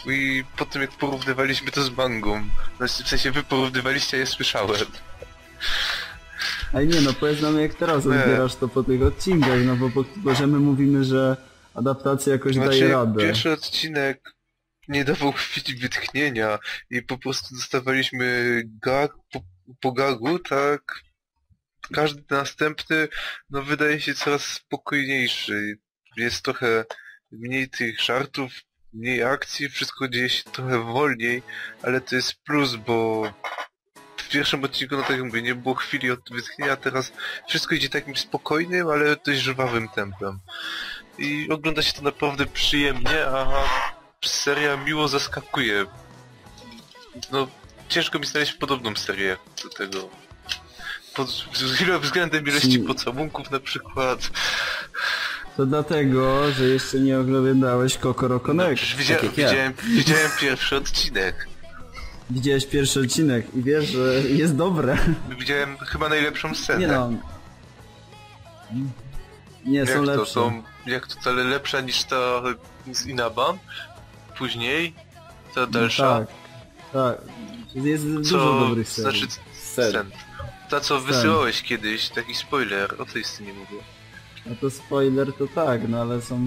i 0.07 0.43
po 0.57 0.65
tym 0.65 0.81
jak 0.81 0.91
porównywaliśmy 0.91 1.71
to 1.71 1.81
z 1.83 1.97
mangą. 1.97 2.43
No, 2.79 2.87
w 2.87 2.91
sensie 2.91 3.31
wy 3.31 3.43
porównywaliście, 3.43 4.17
a 4.17 4.19
ja 4.19 4.25
słyszałem. 4.25 4.75
Ale 6.73 6.85
nie 6.85 7.01
no, 7.01 7.13
powiedz 7.13 7.41
nam 7.41 7.59
jak 7.59 7.73
teraz 7.73 8.05
odbierasz 8.05 8.55
to 8.55 8.67
po 8.67 8.83
tych 8.83 9.01
odcinkach, 9.01 9.59
no 9.65 9.75
bo, 9.75 10.03
bo 10.15 10.35
że 10.35 10.47
my 10.47 10.59
mówimy, 10.59 11.03
że 11.03 11.37
adaptacja 11.73 12.33
jakoś 12.33 12.53
Znaczy 12.55 12.69
daje 12.69 12.87
radę. 12.87 13.21
pierwszy 13.21 13.51
odcinek 13.51 14.35
nie 14.87 15.05
dawał 15.05 15.31
chwili 15.41 15.79
wytchnienia 15.79 16.59
i 16.89 17.01
po 17.01 17.17
prostu 17.17 17.55
dostawaliśmy 17.55 18.61
gag 18.81 19.11
po, 19.31 19.41
po 19.81 19.91
gagu, 19.91 20.39
tak? 20.39 21.01
Każdy 21.93 22.23
następny, 22.29 23.07
no 23.49 23.61
wydaje 23.61 24.01
się 24.01 24.13
coraz 24.13 24.43
spokojniejszy. 24.43 25.77
Jest 26.17 26.41
trochę 26.41 26.85
mniej 27.31 27.69
tych 27.69 28.01
żartów, 28.01 28.51
mniej 28.93 29.23
akcji, 29.23 29.69
wszystko 29.69 30.07
dzieje 30.07 30.29
się 30.29 30.43
trochę 30.43 30.83
wolniej, 30.83 31.43
ale 31.81 32.01
to 32.01 32.15
jest 32.15 32.35
plus, 32.43 32.75
bo 32.75 33.23
pierwszym 34.35 34.63
odcinku, 34.63 34.95
no 34.95 35.01
tak 35.01 35.11
jak 35.11 35.23
mówię, 35.23 35.41
nie 35.41 35.55
było 35.55 35.75
chwili 35.75 36.11
od 36.11 36.19
wytchnienia, 36.31 36.73
a 36.73 36.75
teraz 36.75 37.11
wszystko 37.47 37.75
idzie 37.75 37.89
takim 37.89 38.15
spokojnym, 38.15 38.87
ale 38.87 39.15
dość 39.25 39.39
żwawym 39.39 39.89
tempem. 39.89 40.39
I 41.17 41.47
ogląda 41.51 41.81
się 41.81 41.93
to 41.93 42.01
naprawdę 42.01 42.45
przyjemnie, 42.45 43.25
a 43.25 43.47
seria 44.25 44.77
miło 44.77 45.07
zaskakuje. 45.07 45.85
No, 47.31 47.47
ciężko 47.89 48.19
mi 48.19 48.25
znaleźć 48.25 48.53
podobną 48.53 48.95
serię 48.95 49.37
do 49.63 49.69
tego. 49.69 50.09
Pod 51.15 51.29
względem 52.01 52.47
ilości 52.47 52.71
Ci- 52.71 52.79
pocałunków 52.79 53.51
na 53.51 53.59
przykład. 53.59 54.19
To 55.57 55.65
dlatego, 55.65 56.51
że 56.51 56.63
jeszcze 56.63 56.99
nie 56.99 57.19
oglądałeś 57.19 57.97
Kokoro 57.97 58.39
Connect. 58.39 58.83
Widzia 58.83 59.15
tak 59.15 59.31
widziałem 59.85 60.31
pierwszy 60.39 60.75
odcinek. 60.75 61.47
Widziałeś 62.29 62.65
pierwszy 62.65 62.99
odcinek 62.99 63.55
i 63.55 63.63
wiesz, 63.63 63.85
że 63.85 64.13
jest 64.29 64.55
dobre. 64.55 64.97
Widziałem 65.39 65.77
chyba 65.77 66.09
najlepszą 66.09 66.55
scenę. 66.55 66.79
Nie 66.79 66.87
no. 66.87 67.11
Nie, 69.65 69.79
jak 69.79 69.89
są 69.89 69.95
to 69.95 70.01
lepsze. 70.01 70.25
są, 70.33 70.63
jak 70.85 71.07
to 71.07 71.29
ale 71.29 71.43
lepsza 71.43 71.81
niż 71.81 72.03
ta 72.03 72.41
z 72.91 73.05
Inaba. 73.05 73.53
Później 74.37 74.93
ta 75.55 75.67
dalsza. 75.67 76.19
Tak, 76.19 76.27
tak. 76.93 77.17
Jest 77.75 78.03
co, 78.03 78.09
dużo 78.09 78.59
dobrych 78.59 78.89
serii. 78.89 79.19
znaczy 79.19 79.41
Scen. 79.53 79.91
scen. 79.91 80.11
Ta 80.69 80.79
co 80.79 80.99
Scen. 80.99 81.13
wysyłałeś 81.13 81.61
kiedyś, 81.61 82.09
taki 82.09 82.35
spoiler, 82.35 83.01
o 83.01 83.05
tej 83.05 83.23
scenie 83.23 83.53
mówię. 83.53 83.83
No 84.45 84.55
to 84.61 84.69
spoiler 84.69 85.33
to 85.33 85.47
tak, 85.55 85.81
no 85.87 86.01
ale 86.01 86.21
są... 86.21 86.39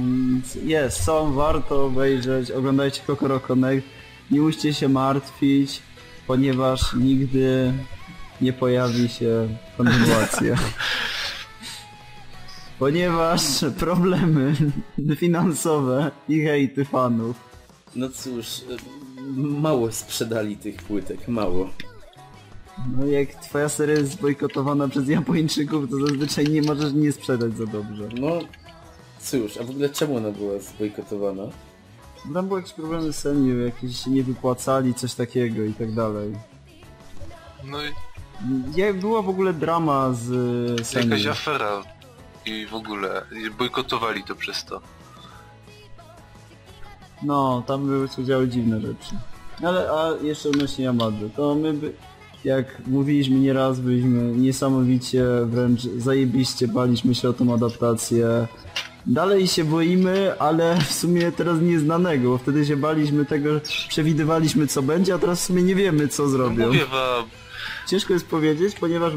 Jest, 0.64 1.05
są, 1.05 1.32
warto 1.32 1.84
obejrzeć. 1.84 2.50
Oglądajcie 2.50 3.00
Kokoro 3.06 3.40
Connect. 3.40 3.88
Nie 4.30 4.40
musicie 4.40 4.74
się 4.74 4.88
martwić, 4.88 5.82
ponieważ 6.26 6.94
nigdy 6.94 7.72
nie 8.40 8.52
pojawi 8.52 9.09
się 9.09 9.48
kontynuacja. 9.76 10.56
ponieważ 12.78 13.40
problemy 13.78 14.55
finansowe 15.16 16.10
i 16.28 16.40
hejty 16.40 16.84
fanów. 16.84 17.36
No 17.96 18.09
cóż, 18.09 18.64
mało 19.36 19.92
sprzedali 19.92 20.56
tych 20.56 20.76
płytek, 20.76 21.28
mało. 21.28 21.70
No 22.96 23.06
jak 23.06 23.34
twoja 23.34 23.68
seria 23.68 23.94
jest 23.94 24.12
zbojkotowana 24.12 24.88
przez 24.88 25.09
Japończyków, 25.09 25.90
to 25.90 26.06
zazwyczaj 26.06 26.44
nie 26.44 26.62
możesz 26.62 26.92
nie 26.92 27.12
sprzedać 27.12 27.56
za 27.56 27.66
dobrze. 27.66 28.09
No 28.20 28.38
cóż, 29.20 29.56
a 29.56 29.64
w 29.64 29.70
ogóle 29.70 29.88
czemu 29.88 30.16
ona 30.16 30.30
była 30.30 30.59
zbojkotowana? 30.59 31.42
Tam 32.35 32.49
były 32.49 32.61
jakieś 32.61 32.74
problemy 32.74 33.12
z 33.12 33.16
senior, 33.19 33.57
jakieś 33.57 34.07
nie 34.07 34.23
wypłacali, 34.23 34.95
coś 34.95 35.15
takiego 35.15 35.62
i 35.62 35.74
tak 35.74 35.93
dalej. 35.93 36.35
No 37.65 37.78
i 37.85 37.89
Jak 38.77 39.01
była 39.01 39.23
w 39.23 39.28
ogóle 39.28 39.53
drama 39.53 40.12
z 40.12 40.31
y, 40.95 41.01
jakaś 41.01 41.27
afera 41.27 41.82
i 42.47 42.66
w 42.66 42.74
ogóle 42.74 43.23
i 43.47 43.51
bojkotowali 43.51 44.23
to 44.24 44.35
przez 44.35 44.65
to. 44.65 44.81
No, 47.23 47.62
tam 47.66 47.86
były 47.86 48.09
się 48.09 48.24
działy 48.24 48.49
dziwne 48.49 48.81
rzeczy. 48.81 49.16
Ale, 49.62 49.90
a 49.90 50.11
jeszcze 50.23 50.49
odnośnie 50.49 50.85
Yamady, 50.85 51.31
to 51.36 51.55
my 51.55 51.74
by, 51.74 51.93
jak 52.45 52.86
mówiliśmy 52.86 53.39
nieraz, 53.39 53.81
byliśmy 53.81 54.23
niesamowicie, 54.23 55.24
wręcz 55.45 55.82
zajebiście 55.82 56.69
baliśmy 56.69 57.15
się 57.15 57.28
o 57.28 57.32
tą 57.32 57.55
adaptację. 57.55 58.47
Dalej 59.09 59.48
się 59.48 59.64
boimy, 59.64 60.39
ale 60.40 60.76
w 60.80 60.93
sumie 60.93 61.32
teraz 61.32 61.60
nieznanego, 61.60 62.30
bo 62.30 62.39
wtedy 62.39 62.66
się 62.66 62.76
baliśmy 62.76 63.24
tego, 63.24 63.60
przewidywaliśmy 63.89 64.66
co 64.66 64.82
będzie, 64.82 65.14
a 65.14 65.18
teraz 65.18 65.43
w 65.43 65.44
sumie 65.44 65.62
nie 65.62 65.74
wiemy 65.74 66.09
co 66.09 66.22
No 66.22 66.28
zrobią. 66.28 66.66
mówię 66.66 66.86
wam, 66.86 67.24
Ciężko 67.89 68.12
jest 68.12 68.26
powiedzieć, 68.26 68.74
ponieważ 68.80 69.12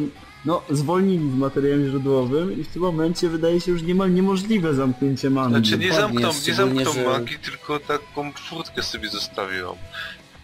no, 0.45 0.61
zwolnili 0.69 1.31
z 1.31 1.35
materiałem 1.35 1.89
źródłowym 1.89 2.59
i 2.59 2.63
w 2.63 2.67
tym 2.67 2.81
momencie 2.81 3.29
wydaje 3.29 3.61
się 3.61 3.71
już 3.71 3.81
niemal 3.83 4.13
niemożliwe 4.13 4.73
zamknięcie 4.73 5.29
mangi. 5.29 5.49
znaczy 5.69 5.77
nie 5.77 5.93
zamkną, 5.93 6.29
nie 6.47 6.53
zamkną 6.53 6.93
że- 6.93 7.03
mangi, 7.05 7.35
tylko 7.39 7.79
taką 7.79 8.31
furtkę 8.49 8.83
sobie 8.83 9.09
zostawią. 9.09 9.75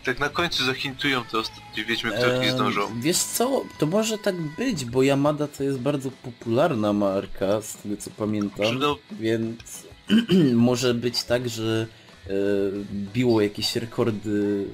Tak 0.07 0.19
na 0.19 0.29
końcu 0.29 0.65
zahintują 0.65 1.23
te 1.23 1.37
ostatnie 1.39 1.85
wiedźmy, 1.85 2.11
które 2.11 2.39
nie 2.39 2.51
zdążą. 2.51 2.81
Wiesz 3.01 3.17
co, 3.17 3.63
to 3.77 3.85
może 3.85 4.17
tak 4.17 4.35
być, 4.41 4.85
bo 4.85 5.03
Yamada 5.03 5.47
to 5.47 5.63
jest 5.63 5.79
bardzo 5.79 6.11
popularna 6.11 6.93
marka, 6.93 7.61
z 7.61 7.77
tego 7.77 7.97
co 7.97 8.09
pamiętam, 8.09 8.79
no, 8.79 8.97
więc 9.11 9.83
może 10.69 10.93
być 10.93 11.23
tak, 11.23 11.49
że 11.49 11.87
e, 12.27 12.31
biło 13.13 13.41
jakieś 13.41 13.75
rekordy 13.75 14.65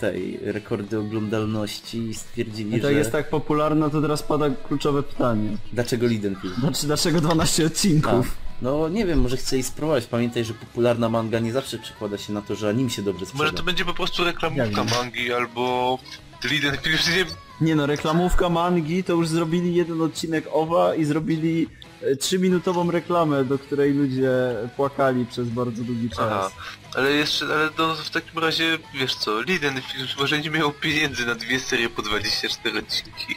tej, 0.00 0.38
rekordy 0.42 0.98
oglądalności 0.98 1.98
i 1.98 2.14
stwierdzili, 2.14 2.76
I 2.76 2.80
tak 2.80 2.92
że 2.92 2.98
jest 2.98 3.12
tak 3.12 3.30
popularna, 3.30 3.90
to 3.90 4.02
teraz 4.02 4.22
pada 4.22 4.50
kluczowe 4.50 5.02
pytanie. 5.02 5.56
dlaczego 5.72 6.06
Lidenfield? 6.06 6.54
Znaczy, 6.56 6.86
dlaczego 6.86 7.20
12 7.20 7.66
odcinków? 7.66 8.36
No 8.62 8.88
nie 8.88 9.06
wiem, 9.06 9.20
może 9.20 9.36
chcieli 9.36 9.62
spróbować. 9.62 10.06
Pamiętaj, 10.06 10.44
że 10.44 10.54
popularna 10.54 11.08
manga 11.08 11.38
nie 11.38 11.52
zawsze 11.52 11.78
przekłada 11.78 12.18
się 12.18 12.32
na 12.32 12.42
to, 12.42 12.54
że 12.54 12.68
anim 12.68 12.90
się 12.90 13.02
dobrze 13.02 13.26
sprzeda. 13.26 13.44
może 13.44 13.56
to 13.56 13.62
będzie 13.62 13.84
po 13.84 13.94
prostu 13.94 14.24
reklamówka 14.24 14.84
mangi 14.84 15.32
albo 15.32 15.98
Liden 16.44 16.76
już 16.92 17.06
nie 17.08 17.24
Nie 17.60 17.74
no, 17.74 17.86
reklamówka 17.86 18.48
mangi 18.48 19.04
to 19.04 19.12
już 19.12 19.28
zrobili 19.28 19.74
jeden 19.74 20.02
odcinek 20.02 20.44
OWA 20.52 20.94
i 20.94 21.04
zrobili 21.04 21.68
e, 22.02 22.16
trzyminutową 22.16 22.90
reklamę, 22.90 23.44
do 23.44 23.58
której 23.58 23.92
ludzie 23.94 24.30
płakali 24.76 25.26
przez 25.26 25.48
bardzo 25.48 25.84
długi 25.84 26.10
czas. 26.10 26.18
Aha, 26.20 26.50
ale 26.94 27.10
jeszcze, 27.12 27.44
ale 27.44 27.68
no 27.78 27.94
w 27.94 28.10
takim 28.10 28.38
razie, 28.38 28.78
wiesz 28.94 29.14
co, 29.14 29.42
Liden 29.42 29.80
może 30.18 30.40
nie 30.40 30.50
miał 30.50 30.72
pieniędzy 30.72 31.26
na 31.26 31.34
dwie 31.34 31.60
serie 31.60 31.88
po 31.88 32.02
24 32.02 32.78
odcinki. 32.78 33.34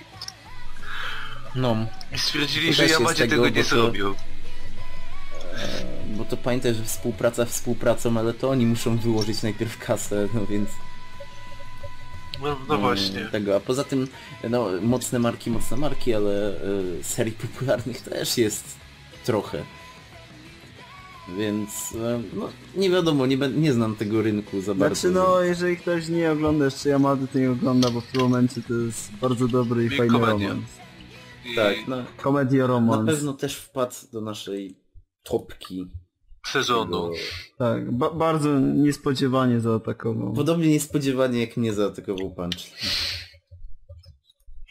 No, 1.55 1.75
I 2.15 2.19
stwierdzili, 2.19 2.67
To 2.67 2.73
że 2.73 2.81
też 2.81 2.89
jest 2.89 3.01
Yamadzie 3.01 3.27
tego, 3.27 3.43
tego 3.43 3.57
nie 3.57 3.63
to- 3.63 3.69
zrobią. 3.69 4.15
Bo 6.17 6.25
to 6.25 6.37
pamiętaj, 6.37 6.73
że 6.73 6.83
współpraca 6.83 7.45
współpracą, 7.45 8.17
ale 8.19 8.33
to 8.33 8.49
oni 8.49 8.65
muszą 8.65 8.97
wyłożyć 8.97 9.43
najpierw 9.43 9.77
kasę, 9.77 10.27
no 10.33 10.45
więc... 10.45 10.69
No, 12.41 12.47
no 12.67 12.75
mm, 12.75 12.81
właśnie. 12.81 13.25
Tego, 13.31 13.55
a 13.55 13.59
poza 13.59 13.83
tym, 13.83 14.07
no, 14.49 14.67
mocne 14.81 15.19
marki, 15.19 15.51
mocne 15.51 15.77
marki, 15.77 16.13
ale 16.13 16.51
y, 16.99 17.03
serii 17.03 17.33
popularnych 17.33 18.01
też 18.01 18.37
jest 18.37 18.63
trochę. 19.25 19.63
Więc, 21.37 21.91
y, 21.91 21.97
no, 22.33 22.49
nie 22.75 22.89
wiadomo, 22.89 23.25
nie, 23.25 23.37
nie 23.37 23.73
znam 23.73 23.95
tego 23.95 24.21
rynku 24.21 24.61
za 24.61 24.75
bardzo. 24.75 24.95
Znaczy 24.95 25.15
no, 25.15 25.41
jeżeli 25.41 25.77
ktoś 25.77 26.07
nie 26.07 26.31
ogląda 26.31 26.65
jeszcze 26.65 26.89
Yamady, 26.89 27.27
to 27.27 27.39
nie 27.39 27.51
ogląda, 27.51 27.89
bo 27.91 28.01
w 28.01 28.07
tym 28.07 28.21
momencie 28.21 28.61
to 28.61 28.73
jest 28.73 29.11
bardzo 29.21 29.47
dobry 29.47 29.83
i 29.83 29.87
I 29.87 29.97
fajny 29.97 30.13
komedia. 30.19 30.47
romans. 30.49 30.65
I 31.45 31.55
Tak, 31.55 31.75
no, 31.87 31.97
Komedia 32.17 32.61
na 32.61 32.67
romans. 32.67 33.09
pewno 33.09 33.33
też 33.33 33.55
wpadł 33.55 33.95
do 34.13 34.21
naszej 34.21 34.75
topki. 35.25 35.91
sezonu. 36.47 37.01
Tego- 37.01 37.15
Tak, 37.57 37.91
ba 37.91 38.09
bardzo 38.09 38.59
niespodziewanie 38.59 39.59
zaatakował. 39.59 40.33
Podobnie 40.33 40.67
niespodziewanie 40.67 41.39
jak 41.41 41.57
mnie 41.57 41.73
zaatakował 41.73 42.31
Punch. 42.35 42.57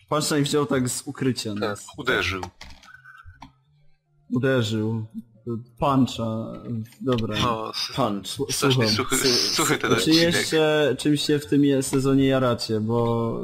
Punchline 0.08 0.44
wziął 0.44 0.66
tak 0.66 0.88
z 0.88 1.02
ukrycia 1.06 1.50
Tak, 1.50 1.60
nas. 1.60 1.86
uderzył. 1.98 2.42
Uderzył. 4.30 5.06
Puncha. 5.78 6.52
Dobra. 7.00 7.36
No, 7.42 7.72
Punch. 7.96 8.26
Słucham. 8.50 8.88
suchy, 8.88 9.16
Su- 9.16 9.54
suchy 9.54 9.78
ten 9.78 9.96
Czy 9.96 10.10
jeszcze 10.10 10.94
czymś 10.98 11.22
się 11.22 11.38
w 11.38 11.46
tym 11.46 11.62
sezonie 11.82 12.26
jaracie, 12.26 12.80
bo 12.80 13.40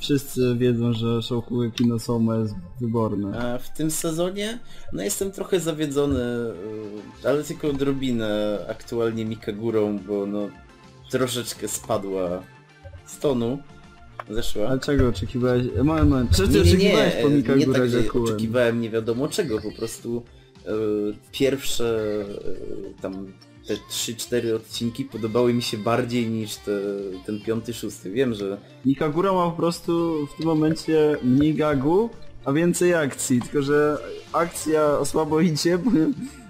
wszyscy 0.00 0.56
wiedzą, 0.58 0.92
że 0.92 1.22
Shokugeki 1.22 1.86
no 1.86 1.98
Soma 1.98 2.36
jest 2.36 2.54
wyborne. 2.80 3.38
A 3.38 3.58
w 3.58 3.72
tym 3.72 3.90
sezonie, 3.90 4.58
no 4.92 5.02
jestem 5.02 5.32
trochę 5.32 5.60
zawiedzony, 5.60 6.20
y, 7.24 7.28
ale 7.28 7.44
tylko 7.44 7.68
odrobinę 7.68 8.58
aktualnie 8.68 9.24
Mikagurą, 9.24 9.98
bo 9.98 10.26
no 10.26 10.48
troszeczkę 11.10 11.68
spadła 11.68 12.42
z 13.06 13.18
tonu. 13.18 13.58
Zeszła. 14.30 14.68
Ale 14.68 14.78
czego 14.80 15.08
oczekiwałeś? 15.08 15.66
E, 15.76 15.84
Moment, 15.84 16.10
moment. 16.10 16.36
Czy 16.36 16.48
ty 16.48 16.48
Nie, 16.48 16.54
nie, 16.54 16.60
oczekiwałeś 16.62 17.14
nie, 17.14 17.22
po 17.22 17.28
nie 17.28 17.36
Mikagura 17.36 17.78
tak, 17.80 17.90
że 17.90 18.12
oczekiwałem 18.12 18.80
nie 18.80 18.90
wiadomo 18.90 19.28
czego, 19.28 19.60
po 19.60 19.72
prostu 19.72 20.22
e, 20.26 20.39
pierwsze 21.32 22.24
e, 22.98 23.02
tam 23.02 23.26
te 23.66 23.74
3-4 23.74 24.54
odcinki 24.54 25.04
podobały 25.04 25.54
mi 25.54 25.62
się 25.62 25.78
bardziej 25.78 26.26
niż 26.26 26.56
te, 26.56 26.72
ten 27.26 27.40
piąty, 27.40 27.74
szósty. 27.74 28.10
Wiem, 28.10 28.34
że 28.34 28.58
Mikagura 28.84 29.32
ma 29.32 29.50
po 29.50 29.56
prostu 29.56 30.26
w 30.26 30.36
tym 30.36 30.46
momencie 30.46 31.16
mniej 31.22 31.54
gagu, 31.54 32.10
a 32.44 32.52
więcej 32.52 32.94
akcji, 32.94 33.40
tylko 33.40 33.62
że 33.62 33.98
akcja 34.32 35.04
słabo 35.04 35.40
idzie, 35.40 35.78
bo 35.78 35.90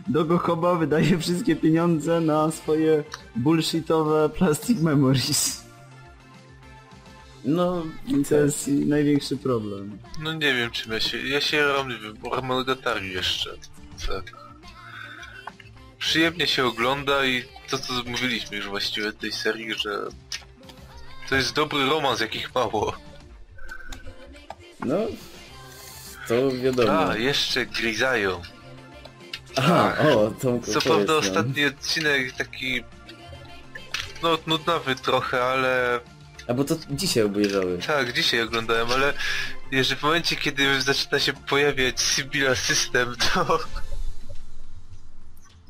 Dogo 0.09 0.77
wydaje 0.79 1.19
wszystkie 1.19 1.57
pieniądze 1.57 2.21
na 2.21 2.51
swoje 2.51 3.05
bullshitowe 3.37 4.29
plastic 4.29 4.81
memories. 4.81 5.65
no 7.45 7.83
I 8.07 8.25
to 8.25 8.35
jest 8.35 8.69
największy 8.69 9.37
problem. 9.37 9.99
No 10.23 10.33
nie 10.33 10.55
wiem 10.55 10.71
czym 10.71 10.93
ja 10.93 11.01
się... 11.01 11.29
Ja 11.29 11.41
się 11.41 11.65
nie 11.89 11.99
wiem, 11.99 12.17
Monogatari 12.43 13.13
jeszcze. 13.13 13.51
Tak. 14.07 14.25
Przyjemnie 15.99 16.47
się 16.47 16.67
ogląda 16.67 17.25
i 17.25 17.45
to 17.71 17.79
co 17.79 17.93
mówiliśmy 18.07 18.57
już 18.57 18.69
właściwie 18.69 19.13
tej 19.13 19.33
serii, 19.33 19.75
że... 19.75 20.07
To 21.29 21.37
jest 21.37 21.55
dobry 21.55 21.87
romans, 21.87 22.21
jakich 22.21 22.55
mało. 22.55 22.97
no 24.81 24.97
to 26.31 26.51
wiadomo. 26.51 27.09
A, 27.09 27.17
jeszcze 27.17 27.67
Grizają. 27.67 28.43
Aha, 29.57 29.97
o, 29.99 30.31
tą 30.31 30.61
Co 30.63 30.81
prawda 30.81 31.15
ostatni 31.17 31.65
odcinek 31.65 32.33
taki... 32.33 32.85
No 34.23 34.39
nudnawy 34.47 34.95
trochę, 34.95 35.45
ale... 35.45 36.01
A 36.49 36.55
bo 36.55 36.65
to 36.65 36.77
dzisiaj 36.91 37.23
obejrzałeś. 37.23 37.87
Tak, 37.87 38.13
dzisiaj 38.13 38.43
oglądałem, 38.43 38.91
ale... 38.91 39.13
Jeżeli 39.73 40.01
w 40.01 40.03
momencie, 40.03 40.37
kiedy 40.37 40.83
zaczyna 40.83 41.19
się 41.19 41.33
pojawiać 41.33 42.01
Sybilla 42.01 42.55
System, 42.55 43.15
to... 43.35 43.59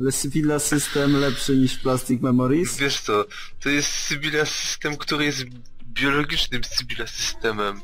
Ale 0.00 0.12
Syphila 0.12 0.58
System 0.58 1.16
lepszy 1.20 1.56
niż 1.56 1.78
Plastic 1.78 2.22
Memories? 2.22 2.76
Wiesz 2.76 3.00
co, 3.00 3.24
to 3.60 3.68
jest 3.68 3.88
Sybilla 3.88 4.46
System, 4.46 4.96
który 4.96 5.24
jest 5.24 5.44
biologicznym 5.84 6.64
Sybilla 6.64 7.06
Systemem. 7.06 7.80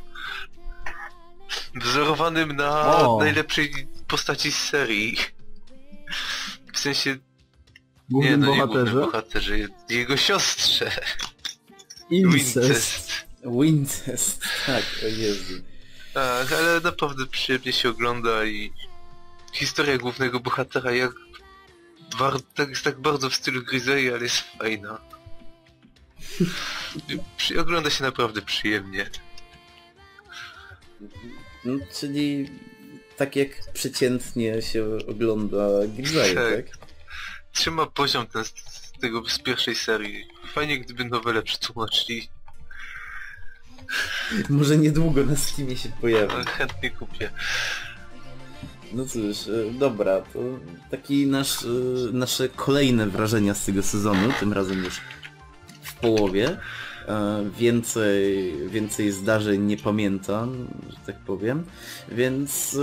Wzorowanym 1.74 2.56
na 2.56 2.96
O. 2.96 3.18
najlepszej 3.20 3.70
postaci 4.06 4.52
z 4.52 4.56
serii. 4.58 5.16
W 6.72 6.78
sensie, 6.78 7.10
nie 7.10 7.18
Głównym 8.10 8.40
no 8.40 8.46
nie 8.46 8.56
bohaterze? 8.56 8.84
głównym 8.92 9.04
bohaterze, 9.06 9.54
jego 9.88 10.16
siostrze. 10.16 10.92
Incest. 12.10 12.54
Wincest. 12.58 13.26
Wincest, 13.44 14.42
tak, 14.66 14.84
o 15.02 15.06
Jezu. 15.06 15.54
Tak, 16.14 16.52
ale 16.52 16.80
naprawdę 16.80 17.26
przyjemnie 17.26 17.72
się 17.72 17.88
ogląda 17.88 18.44
i 18.44 18.72
historia 19.52 19.98
głównego 19.98 20.40
bohatera 20.40 20.92
jak 20.92 21.10
tak, 22.54 22.68
jest 22.68 22.84
tak 22.84 23.00
bardzo 23.00 23.30
w 23.30 23.34
stylu 23.34 23.62
Grisei, 23.62 24.10
ale 24.10 24.22
jest 24.22 24.44
fajna. 24.58 24.98
Ogląda 27.60 27.90
się 27.90 28.04
naprawdę 28.04 28.42
przyjemnie. 28.42 29.10
No, 31.64 31.78
czyli 32.00 32.50
tak 33.16 33.36
jak 33.36 33.48
przeciętnie 33.72 34.62
się 34.62 34.84
ogląda 35.08 35.66
Grizzly, 35.88 36.34
Tak. 36.34 36.66
tak? 36.66 36.86
Trzyma 37.52 37.86
poziom 37.86 38.26
ten 38.26 38.44
z, 38.44 38.48
z 38.48 38.92
tego 39.00 39.28
z 39.28 39.38
pierwszej 39.38 39.74
serii. 39.74 40.26
Fajnie 40.52 40.80
gdyby 40.80 41.04
nowele 41.04 41.42
przetłumaczyli, 41.42 42.28
Może 44.48 44.76
niedługo 44.76 45.24
na 45.24 45.36
Steamie 45.36 45.76
się 45.76 45.88
pojawi. 46.00 46.34
chętnie 46.46 46.90
kupię. 46.90 47.30
No 48.92 49.06
cóż, 49.06 49.48
e, 49.48 49.72
dobra, 49.78 50.20
to 50.20 50.38
taki 50.90 51.26
nasz, 51.26 51.62
e, 51.64 51.66
nasze 52.12 52.48
kolejne 52.48 53.06
wrażenia 53.06 53.54
z 53.54 53.64
tego 53.64 53.82
sezonu, 53.82 54.28
tym 54.40 54.52
razem 54.52 54.84
już 54.84 55.00
w 55.82 55.94
połowie. 55.94 56.56
E, 57.08 57.50
Więcej, 57.58 58.52
więcej 58.68 59.12
zdarzeń 59.12 59.62
nie 59.62 59.76
pamiętam, 59.76 60.66
że 60.90 60.96
tak 61.06 61.18
powiem, 61.18 61.64
więc 62.12 62.78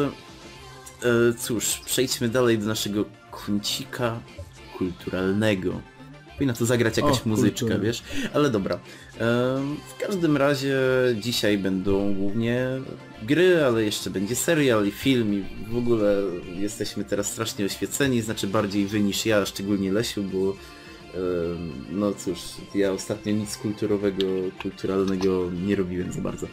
cóż, 1.39 1.81
przejdźmy 1.85 2.29
dalej 2.29 2.57
do 2.59 2.65
naszego 2.65 3.05
kącika 3.31 4.19
kulturalnego. 4.77 5.81
Powinna 6.33 6.53
tu 6.53 6.65
zagrać 6.65 6.97
jakaś 6.97 7.17
O, 7.17 7.21
muzyczka, 7.29 7.59
kultura. 7.59 7.79
wiesz? 7.79 8.03
Ale 8.33 8.49
dobra. 8.49 8.79
W 9.19 9.97
każdym 9.99 10.37
razie 10.37 10.77
dzisiaj 11.21 11.57
będą 11.57 12.13
głównie 12.13 12.67
gry, 13.23 13.63
ale 13.65 13.83
jeszcze 13.83 14.09
będzie 14.09 14.35
serial 14.35 14.87
i 14.87 14.91
film 14.91 15.33
i 15.33 15.43
w 15.71 15.77
ogóle 15.77 16.15
jesteśmy 16.55 17.03
teraz 17.03 17.31
strasznie 17.31 17.65
oświeceni, 17.65 18.21
znaczy 18.21 18.47
bardziej 18.47 18.85
wy 18.85 18.99
niż 18.99 19.25
ja, 19.25 19.45
szczególnie 19.45 19.91
Lesiu, 19.91 20.23
bo 20.23 20.55
no 21.91 22.13
cóż, 22.13 22.39
ja 22.75 22.91
ostatnio 22.91 23.33
nic 23.33 23.57
kulturowego, 23.57 24.25
kulturalnego 24.61 25.51
nie 25.65 25.75
robiłem 25.75 26.13
za 26.13 26.21
bardzo. 26.21 26.47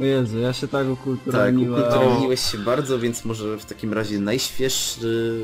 O 0.00 0.04
Jezu, 0.04 0.38
ja 0.38 0.52
się 0.52 0.68
tak 0.68 0.86
Tak, 0.86 0.92
ukulturalniłem. 0.92 1.72
ukulturalniłeś 1.80 2.40
się 2.40 2.58
bardzo, 2.58 2.98
więc 2.98 3.24
może 3.24 3.58
w 3.58 3.64
takim 3.64 3.92
razie 3.92 4.18
najświeższy 4.18 5.40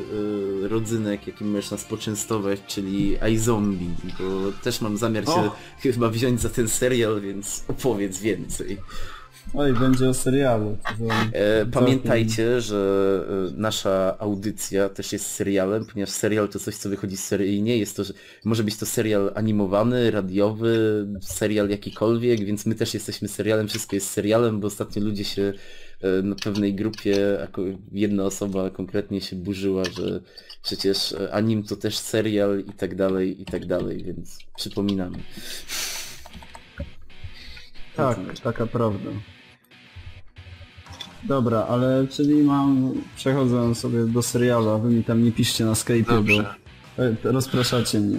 y, 0.64 0.68
rodzynek, 0.68 1.27
jakim 1.27 1.51
możesz 1.51 1.70
nas 1.70 1.85
poczęstować, 1.85 2.60
czyli 2.66 3.16
iZombie, 3.32 3.89
bo 4.18 4.52
też 4.62 4.81
mam 4.81 4.97
zamiar 4.97 5.24
się 5.24 5.31
Och. 5.32 5.52
chyba 5.81 6.09
wziąć 6.09 6.40
za 6.40 6.48
ten 6.48 6.68
serial, 6.68 7.20
więc 7.20 7.64
opowiedz 7.68 8.18
więcej. 8.18 8.78
Oj, 9.55 9.73
będzie 9.73 10.09
o 10.09 10.14
serialu. 10.14 10.77
E, 11.32 11.66
pamiętajcie, 11.66 12.60
że 12.60 13.20
e, 13.28 13.60
nasza 13.60 14.16
audycja 14.18 14.89
też 14.89 15.12
jest 15.12 15.27
serialem, 15.27 15.85
ponieważ 15.85 16.10
serial 16.10 16.48
to 16.48 16.59
coś, 16.59 16.77
co 16.77 16.89
wychodzi 16.89 17.16
seryjnie. 17.16 17.78
Jest 17.78 17.97
to, 17.97 18.05
że 18.05 18.12
może 18.44 18.64
być 18.64 18.77
to 18.77 18.86
serial 18.86 19.32
animowany, 19.35 20.10
radiowy, 20.10 21.06
serial 21.20 21.68
jakikolwiek, 21.68 22.44
więc 22.44 22.66
my 22.66 22.74
też 22.74 22.94
jesteśmy 22.94 23.28
serialem, 23.28 23.68
wszystko 23.68 23.97
jest 23.97 24.10
serialem, 24.10 24.60
bo 24.60 24.66
ostatnio 24.66 25.02
ludzie 25.02 25.24
się 25.24 25.52
e, 26.01 26.23
na 26.23 26.35
pewnej 26.35 26.74
grupie, 26.74 27.16
jako 27.40 27.62
jedna 27.93 28.24
osoba 28.24 28.70
konkretnie 28.70 29.20
się 29.20 29.36
burzyła, 29.36 29.85
że 29.85 30.20
przecież 30.62 31.12
e, 31.12 31.35
anim 31.35 31.62
to 31.62 31.77
też 31.77 31.98
serial 31.98 32.60
i 32.60 32.73
tak 32.73 32.94
dalej, 32.94 33.43
i 33.43 33.44
tak 33.44 33.66
dalej, 33.66 34.05
więc 34.05 34.39
przypominamy. 34.56 35.18
Tak, 37.97 38.18
taka 38.43 38.66
prawda. 38.66 39.10
Dobra, 41.24 41.66
ale 41.68 42.06
czyli 42.10 42.43
mam... 42.43 42.93
Przechodzę 43.16 43.74
sobie 43.74 44.05
do 44.05 44.22
serialu, 44.22 44.70
a 44.70 44.78
wy 44.78 44.90
mi 44.90 45.05
tam 45.05 45.24
nie 45.24 45.32
piszcie 45.32 45.64
na 45.64 45.72
Skype'ie, 45.72 46.22
bo 46.22 46.43
e, 47.02 47.32
rozpraszacie 47.32 48.01
mnie. 48.01 48.18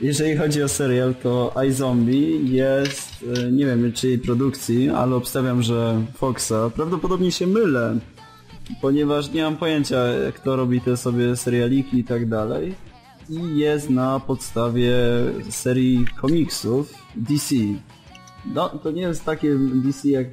Jeżeli 0.00 0.36
chodzi 0.36 0.62
o 0.62 0.68
serial, 0.68 1.14
to 1.14 1.54
iZombie 1.68 2.52
jest, 2.52 3.24
e, 3.36 3.52
nie 3.52 3.66
wiem 3.66 3.92
czyjej 3.92 4.18
produkcji, 4.18 4.90
ale 4.90 5.16
obstawiam, 5.16 5.62
że 5.62 6.02
Foxa. 6.14 6.70
Prawdopodobnie 6.74 7.32
się 7.32 7.46
mylę, 7.46 7.98
ponieważ 8.80 9.32
nie 9.32 9.42
mam 9.42 9.56
pojęcia, 9.56 9.96
kto 10.34 10.56
robi 10.56 10.80
te 10.80 10.96
sobie 10.96 11.36
serialiki 11.36 11.98
i 11.98 12.04
tak 12.04 12.28
dalej. 12.28 12.74
I 13.30 13.58
jest 13.58 13.90
na 13.90 14.20
podstawie 14.20 14.94
serii 15.50 16.04
komiksów 16.20 16.94
DC. 17.16 17.54
No, 18.54 18.68
to 18.68 18.90
nie 18.90 19.02
jest 19.02 19.24
takie 19.24 19.56
DC 19.58 20.08
jak 20.08 20.26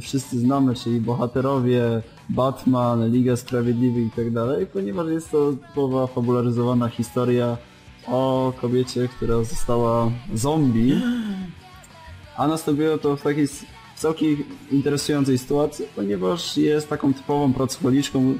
wszyscy 0.00 0.38
znamy, 0.38 0.74
czyli 0.74 1.00
bohaterowie, 1.00 2.02
Batman, 2.28 3.10
Liga 3.10 3.36
Sprawiedliwych 3.36 4.06
i 4.06 4.10
tak 4.10 4.32
dalej, 4.32 4.66
ponieważ 4.66 5.08
jest 5.08 5.30
to 5.30 5.52
typowa 5.52 6.06
fabularyzowana 6.06 6.88
historia 6.88 7.56
o 8.06 8.52
kobiecie, 8.60 9.08
która 9.08 9.44
została 9.44 10.10
zombie, 10.34 11.00
a 12.36 12.48
nastąpiło 12.48 12.98
to 12.98 13.16
w 13.16 13.22
takiej 13.22 13.48
całkiem 13.96 14.36
interesującej 14.70 15.38
sytuacji, 15.38 15.86
ponieważ 15.96 16.56
jest 16.56 16.88
taką 16.88 17.14
typową 17.14 17.52
pracowniczką 17.52 18.34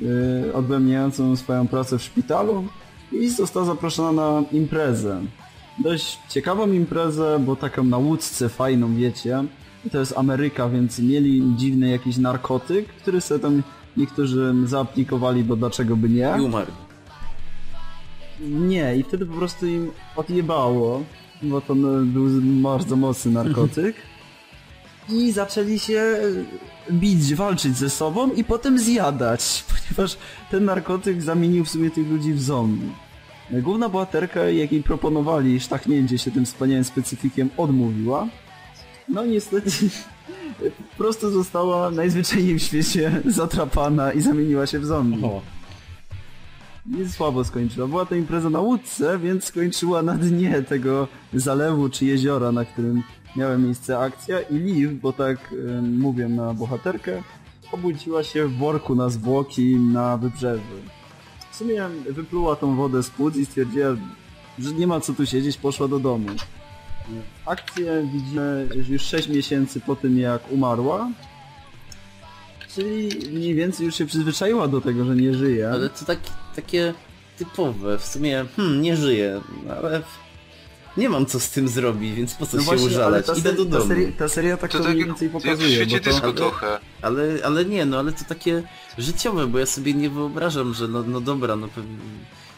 yy, 0.00 0.54
odbębniającą 0.54 1.36
swoją 1.36 1.68
pracę 1.68 1.98
w 1.98 2.02
szpitalu 2.02 2.64
i 3.12 3.28
została 3.28 3.66
zaproszona 3.66 4.12
na 4.12 4.42
imprezę. 4.52 5.20
Dość 5.78 6.18
ciekawą 6.28 6.72
imprezę, 6.72 7.38
bo 7.46 7.56
taką 7.56 7.84
na 7.84 7.98
łódce 7.98 8.48
fajną, 8.48 8.94
wiecie. 8.94 9.44
To 9.92 9.98
jest 9.98 10.18
Ameryka, 10.18 10.68
więc 10.68 10.98
mieli 10.98 11.42
dziwny 11.56 11.88
jakiś 11.90 12.16
narkotyk, 12.16 12.88
który 12.88 13.20
sobie 13.20 13.40
tam 13.40 13.62
niektórzy 13.96 14.54
zaaplikowali, 14.64 15.44
bo 15.44 15.56
dlaczego 15.56 15.96
by 15.96 16.08
nie? 16.08 16.32
I. 16.40 16.50
Nie, 18.50 18.96
i 18.96 19.02
wtedy 19.02 19.26
po 19.26 19.34
prostu 19.34 19.66
im 19.66 19.90
odjebało, 20.16 21.04
bo 21.42 21.60
to 21.60 21.74
no, 21.74 21.88
był 22.04 22.26
bardzo 22.42 22.96
mocny 22.96 23.30
narkotyk. 23.32 23.96
I 25.08 25.32
zaczęli 25.32 25.78
się 25.78 26.16
bić, 26.92 27.34
walczyć 27.34 27.76
ze 27.76 27.90
sobą 27.90 28.32
i 28.32 28.44
potem 28.44 28.78
zjadać, 28.78 29.64
ponieważ 29.70 30.16
ten 30.50 30.64
narkotyk 30.64 31.22
zamienił 31.22 31.64
w 31.64 31.68
sumie 31.68 31.90
tych 31.90 32.08
ludzi 32.08 32.32
w 32.32 32.42
zombie. 32.42 32.90
Główna 33.50 33.88
bohaterka, 33.88 34.44
jakiej 34.44 34.82
proponowali 34.82 35.60
sztachnięcie 35.60 36.18
się 36.18 36.30
tym 36.30 36.44
wspaniałym 36.44 36.84
specyfikiem, 36.84 37.50
odmówiła. 37.56 38.28
No 39.08 39.24
niestety 39.26 39.70
po 40.90 40.96
prostu 40.96 41.30
została 41.30 41.90
najzwyczajniej 41.90 42.58
w 42.58 42.62
świecie 42.62 43.22
zatrapana 43.26 44.12
i 44.12 44.20
zamieniła 44.20 44.66
się 44.66 44.78
w 44.78 44.84
zombie. 44.84 45.24
O. 45.24 45.40
Nie 46.86 47.08
słabo 47.08 47.44
skończyła. 47.44 47.86
Była 47.86 48.06
to 48.06 48.14
impreza 48.14 48.50
na 48.50 48.60
łódce, 48.60 49.18
więc 49.18 49.44
skończyła 49.44 50.02
na 50.02 50.14
dnie 50.14 50.62
tego 50.62 51.08
zalewu 51.34 51.88
czy 51.88 52.04
jeziora, 52.04 52.52
na 52.52 52.64
którym 52.64 53.02
miała 53.36 53.58
miejsce 53.58 53.98
akcja 53.98 54.40
i 54.40 54.54
Liv, 54.54 54.94
bo 55.02 55.12
tak 55.12 55.52
y, 55.52 55.82
mówię 55.82 56.28
na 56.28 56.54
bohaterkę, 56.54 57.22
obudziła 57.72 58.22
się 58.24 58.46
w 58.46 58.56
worku 58.56 58.94
na 58.94 59.08
zwłoki 59.08 59.76
na 59.76 60.16
wybrzeżu. 60.16 60.62
W 61.50 61.56
sumie 61.56 61.88
wypluła 62.10 62.56
tą 62.56 62.76
wodę 62.76 63.02
z 63.02 63.10
płuc 63.10 63.36
i 63.36 63.46
stwierdziła, 63.46 63.96
że 64.58 64.72
nie 64.72 64.86
ma 64.86 65.00
co 65.00 65.12
tu 65.12 65.26
siedzieć, 65.26 65.56
poszła 65.56 65.88
do 65.88 65.98
domu. 65.98 66.28
Akcję 67.46 68.08
widzimy 68.12 68.68
już 68.88 69.02
6 69.02 69.28
miesięcy 69.28 69.80
po 69.80 69.96
tym 69.96 70.18
jak 70.18 70.52
umarła, 70.52 71.10
czyli 72.74 73.08
mniej 73.32 73.54
więcej 73.54 73.86
już 73.86 73.94
się 73.94 74.06
przyzwyczaiła 74.06 74.68
do 74.68 74.80
tego, 74.80 75.04
że 75.04 75.16
nie 75.16 75.34
żyje. 75.34 75.70
Ale 75.70 75.88
to 75.90 76.04
tak, 76.04 76.18
takie 76.56 76.94
typowe, 77.38 77.98
w 77.98 78.04
sumie, 78.06 78.44
hmm, 78.56 78.82
nie 78.82 78.96
żyję, 78.96 79.40
ale 79.82 80.02
nie 80.96 81.08
mam 81.08 81.26
co 81.26 81.40
z 81.40 81.50
tym 81.50 81.68
zrobić, 81.68 82.14
więc 82.14 82.34
po 82.34 82.46
co 82.46 82.58
się 82.60 82.64
No 82.66 82.72
ale 82.72 82.82
użalać? 82.82 83.26
ta, 83.26 83.34
Idę 83.34 83.52
do 83.52 83.64
ta, 83.64 83.70
domu. 83.70 83.88
seria, 83.88 84.08
ta 84.18 84.28
seria 84.28 84.56
tak 84.56 84.70
To 84.72 84.78
to, 84.78 84.84
tak 84.84 84.94
mniej 84.94 85.04
więcej 85.06 85.26
jak 85.32 85.42
w 85.42 85.42
pokazuje, 85.44 85.74
świecie 85.76 85.96
bo 85.98 86.04
to... 86.04 86.10
dysku 86.10 86.24
ale- 86.26 86.34
trochę. 86.34 86.78
Ale, 87.02 87.22
ale 87.44 87.64
nie, 87.64 87.86
no 87.86 87.98
ale 87.98 88.12
to 88.12 88.24
takie 88.28 88.62
życiowe, 88.98 89.46
bo 89.46 89.58
ja 89.58 89.66
sobie 89.66 89.94
nie 89.94 90.10
wyobrażam, 90.10 90.74
że 90.74 90.88
no, 90.88 91.02
no 91.02 91.20
dobra, 91.20 91.56
no 91.56 91.68
pewnie, 91.68 91.96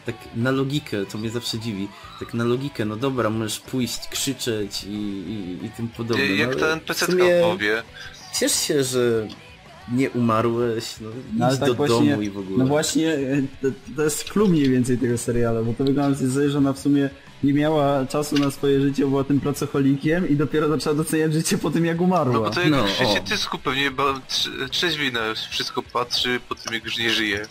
tak 0.07 0.15
na 0.35 0.51
logikę, 0.51 1.05
to 1.05 1.17
mnie 1.17 1.29
zawsze 1.29 1.59
dziwi, 1.59 1.87
tak 2.19 2.33
na 2.33 2.43
logikę, 2.43 2.85
no 2.85 2.95
dobra, 2.95 3.29
możesz 3.29 3.59
pójść, 3.59 4.07
krzyczeć 4.07 4.83
i, 4.83 4.87
i, 4.87 5.65
i 5.65 5.69
tym 5.69 5.87
podobne. 5.87 6.25
no, 6.25 6.35
Jak 6.35 6.47
ale 6.51 6.59
ta 6.59 6.67
NPC 6.67 7.05
WoWie. 7.41 7.83
Ciesz 8.39 8.55
się, 8.55 8.83
że 8.83 9.27
nie 9.91 10.09
umarłeś, 10.09 10.95
no 11.01 11.09
idź 11.09 11.15
No, 11.39 11.45
ale 11.45 11.57
tak 11.57 11.67
do 11.67 11.73
właśnie- 11.75 12.09
domu 12.11 12.21
i 12.21 12.29
w 12.29 12.37
ogóle. 12.37 12.57
No 12.57 12.65
właśnie, 12.65 13.13
e, 13.13 13.41
to, 13.61 13.67
to 13.95 14.03
jest 14.03 14.23
clue 14.31 14.47
mniej 14.47 14.69
więcej 14.69 14.97
tego 14.97 15.17
serialu, 15.17 15.65
bo 15.65 15.73
to 15.73 15.83
wygląda 15.83 16.19
na 16.25 16.33
to, 16.33 16.49
że 16.49 16.57
ona 16.57 16.73
w 16.73 16.79
sumie 16.79 17.09
nie 17.43 17.53
miała 17.53 18.05
czasu 18.05 18.35
na 18.37 18.51
swoje 18.51 18.81
życie, 18.81 19.05
była 19.07 19.23
tym 19.23 19.39
pracocholikiem 19.39 20.29
i 20.29 20.35
dopiero 20.35 20.67
zaczęła 20.69 20.95
doceniać 20.95 21.33
życie 21.33 21.57
po 21.57 21.71
tym 21.71 21.85
jak 21.85 22.01
umarła. 22.01 22.33
No 22.33 22.39
bo 22.41 22.49
to 22.49 22.61
jak 22.61 22.69
No, 22.69 22.83
w 22.83 22.89
świecie 22.89 23.19
o. 23.19 23.29
dysku 23.29 23.57
pewnie 23.57 23.91
ba- 23.91 24.21
trze- 24.29 24.69
trzeźwiej 24.69 25.11
na 25.13 25.19
wszystko 25.51 25.83
patrzy 25.83 26.39
po 26.49 26.55
tym 26.55 26.73
jak 26.73 26.85
już 26.85 26.97
nie 26.97 27.09
żyje. 27.09 27.45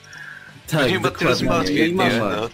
Tak, 0.70 0.90
nie 0.90 1.00
ma 1.00 1.10
tyle 1.10 1.12
dokładnie. 1.12 1.34
zmartwień, 1.34 1.90
I 1.92 1.94
nie? 1.98 2.18
No. 2.20 2.48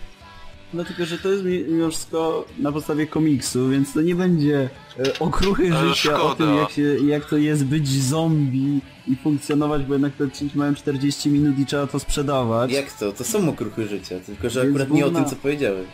No 0.75 0.85
tylko, 0.85 1.05
że 1.05 1.19
to 1.19 1.29
jest 1.33 1.45
mi- 1.45 1.65
mimo 1.69 1.91
wszystko 1.91 2.45
na 2.59 2.73
podstawie 2.73 3.07
komiksu, 3.07 3.69
więc 3.69 3.93
to 3.93 4.01
nie 4.03 4.15
będzie 4.15 4.71
e, 4.99 5.19
okruchy 5.19 5.71
Ale 5.77 5.89
życia 5.95 6.15
o 6.15 6.19
szkoda. 6.19 6.35
tym, 6.35 6.57
jak, 6.57 6.71
się, 6.71 6.83
jak 7.07 7.25
to 7.25 7.37
jest 7.37 7.65
być 7.65 7.89
zombie 7.89 8.81
i 9.09 9.17
funkcjonować, 9.17 9.83
bo 9.83 9.93
jednak 9.95 10.13
te 10.17 10.25
odcinki 10.25 10.59
mają 10.59 10.75
40 10.75 11.31
minut 11.31 11.59
i 11.59 11.67
trzeba 11.67 11.87
to 11.87 11.99
sprzedawać. 11.99 12.73
Jak 12.73 12.93
to? 12.93 13.13
To 13.13 13.25
są 13.25 13.49
okruchy 13.49 13.89
życia, 13.89 14.21
tylko 14.27 14.51
że 14.51 14.61
Więc 14.63 14.71
akurat 14.71 14.91
nie 14.91 15.05
o 15.07 15.11
główna- 15.11 15.21
tym, 15.21 15.31
co 15.31 15.37
powiedziałeś. 15.37 15.87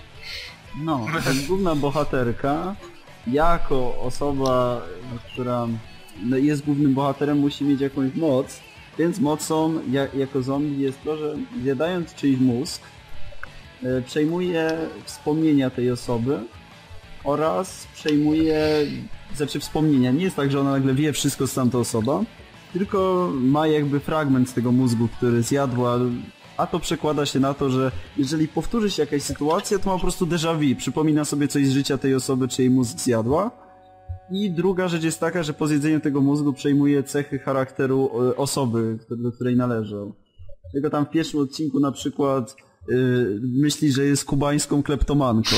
No, 0.84 1.06
jest 1.34 1.46
główna 1.46 1.74
bohaterka, 1.74 2.74
jako 3.26 4.00
osoba, 4.00 4.82
która 5.32 5.66
no, 6.24 6.36
jest 6.36 6.64
głównym 6.64 6.94
bohaterem, 6.94 7.38
musi 7.38 7.64
mieć 7.64 7.80
jakąś 7.80 8.14
moc, 8.14 8.60
więc 8.98 9.20
mocą 9.20 9.80
ja, 9.90 10.06
jako 10.16 10.42
zombie 10.42 10.80
jest 10.80 11.02
to, 11.04 11.16
że 11.16 11.36
zjadając 11.62 12.14
czyjś 12.14 12.38
mózg, 12.38 12.82
e, 13.82 14.02
przejmuje 14.02 14.78
wspomnienia 15.04 15.70
tej 15.70 15.90
osoby 15.90 16.40
oraz 17.24 17.86
przejmuje, 17.94 18.86
znaczy 19.36 19.60
wspomnienia. 19.60 20.10
Nie 20.10 20.24
jest 20.24 20.36
tak, 20.36 20.50
że 20.50 20.60
ona 20.60 20.70
nagle 20.70 20.94
wie 20.94 21.12
wszystko 21.12 21.46
z 21.46 21.54
tamta 21.54 21.78
osoba, 21.78 22.22
tylko 22.72 23.30
ma 23.34 23.66
jakby 23.66 24.00
fragment 24.00 24.48
z 24.48 24.52
tego 24.52 24.72
mózgu, 24.72 25.08
który 25.08 25.42
zjadła, 25.42 25.98
a 26.56 26.66
to 26.66 26.80
przekłada 26.80 27.26
się 27.26 27.40
na 27.40 27.54
to, 27.54 27.70
że 27.70 27.92
jeżeli 28.16 28.48
powtórzy 28.48 28.90
się 28.90 29.02
jakaś 29.02 29.22
sytuacja, 29.22 29.78
to 29.78 29.90
ma 29.90 29.96
po 29.96 30.02
prostu 30.02 30.26
déjà 30.26 30.54
vu, 30.58 30.76
przypomina 30.76 31.24
sobie 31.24 31.48
coś 31.48 31.66
z 31.66 31.72
życia 31.72 31.98
tej 31.98 32.14
osoby, 32.14 32.48
czy 32.48 32.62
jej 32.62 32.70
mózg 32.70 32.98
zjadła. 32.98 33.67
I 34.32 34.50
druga 34.50 34.88
rzecz 34.88 35.02
jest 35.02 35.20
taka, 35.20 35.42
że 35.42 35.52
po 35.52 35.66
zjedzeniu 35.66 36.00
tego 36.00 36.20
mózgu 36.20 36.52
przejmuje 36.52 37.02
cechy 37.02 37.38
charakteru 37.38 38.10
e, 38.30 38.36
osoby, 38.36 38.98
do 39.10 39.32
której 39.32 39.56
należą. 39.56 40.12
Tylko 40.72 40.90
tam 40.90 41.06
w 41.06 41.10
pierwszym 41.10 41.40
odcinku 41.40 41.80
na 41.80 41.92
przykład 41.92 42.56
yy, 42.88 43.40
myśli, 43.42 43.92
że 43.92 44.04
jest 44.04 44.24
kubańską 44.24 44.82
kleptomanką. 44.82 45.56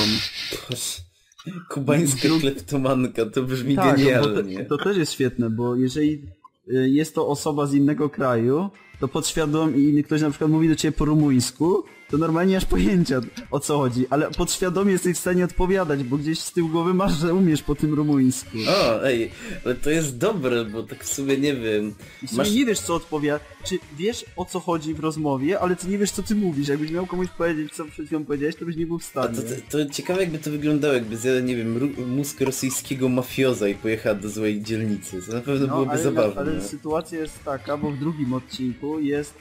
Kubańska 1.70 2.28
kleptomanka, 2.40 3.26
to 3.26 3.42
brzmi 3.42 3.76
Tak, 3.76 3.96
genialnie. 3.96 4.64
to, 4.64 4.78
to 4.78 4.84
też 4.84 4.96
jest 4.96 5.12
świetne, 5.12 5.50
bo 5.50 5.76
jeżeli 5.76 6.22
y, 6.68 6.90
jest 6.90 7.14
to 7.14 7.28
osoba 7.28 7.66
z 7.66 7.74
innego 7.74 8.10
kraju, 8.10 8.70
to 9.00 9.08
podświadom 9.08 9.76
i 9.76 10.04
ktoś 10.04 10.22
na 10.22 10.30
przykład 10.30 10.50
mówi 10.50 10.68
do 10.68 10.76
ciebie 10.76 10.96
po 10.98 11.04
rumuńsku, 11.04 11.84
to 12.10 12.18
normalnie 12.18 12.54
masz 12.54 12.64
pojęcia 12.64 13.20
o 13.50 13.60
co 13.60 13.78
chodzi, 13.78 14.06
ale 14.10 14.30
podświadomie 14.30 14.92
jesteś 14.92 15.16
w 15.16 15.20
stanie 15.20 15.44
odpowiadać, 15.44 16.02
bo 16.02 16.16
gdzieś 16.16 16.38
z 16.38 16.52
tyłu 16.52 16.68
głowy 16.68 16.94
masz, 16.94 17.18
że 17.18 17.34
umiesz 17.34 17.62
po 17.62 17.74
tym 17.74 17.94
rumuńsku. 17.94 18.50
O, 18.68 19.04
ej, 19.06 19.30
ale 19.64 19.74
to 19.74 19.90
jest 19.90 20.18
dobre, 20.18 20.64
bo 20.64 20.82
tak 20.82 21.04
w 21.04 21.12
sumie 21.14 21.36
nie 21.38 21.54
wiem. 21.54 21.94
W 22.22 22.28
sumie 22.28 22.38
Masz... 22.38 22.52
nie 22.52 22.66
wiesz 22.66 22.80
co 22.80 22.94
odpowiada, 22.94 23.44
czy 23.64 23.78
wiesz 23.98 24.24
o 24.36 24.44
co 24.44 24.60
chodzi 24.60 24.94
w 24.94 25.00
rozmowie, 25.00 25.60
ale 25.60 25.76
ty 25.76 25.88
nie 25.88 25.98
wiesz 25.98 26.10
co 26.10 26.22
ty 26.22 26.34
mówisz. 26.34 26.68
Jakbyś 26.68 26.90
miał 26.90 27.06
komuś 27.06 27.28
powiedzieć 27.28 27.72
co 27.72 27.84
przed 27.84 28.06
chwilą 28.06 28.24
powiedziałeś, 28.24 28.56
to 28.56 28.64
byś 28.64 28.76
nie 28.76 28.86
był 28.86 28.98
w 28.98 29.04
stanie. 29.04 29.34
to, 29.36 29.42
to, 29.42 29.84
to 29.84 29.92
ciekawe 29.94 30.20
jakby 30.20 30.38
to 30.38 30.50
wyglądało, 30.50 30.94
jakby 30.94 31.16
zjadł, 31.16 31.46
nie 31.46 31.56
wiem, 31.56 31.94
mózg 32.06 32.40
rosyjskiego 32.40 33.08
mafioza 33.08 33.68
i 33.68 33.74
pojechała 33.74 34.14
do 34.14 34.28
złej 34.28 34.62
dzielnicy. 34.62 35.22
To 35.26 35.32
na 35.32 35.40
pewno 35.40 35.66
byłoby 35.66 35.86
No, 35.86 35.92
ale, 35.92 36.02
zabawne. 36.02 36.40
ale 36.40 36.60
sytuacja 36.62 37.18
jest 37.18 37.44
taka, 37.44 37.76
bo 37.76 37.90
w 37.90 37.98
drugim 37.98 38.32
odcinku 38.32 39.00
jest 39.00 39.34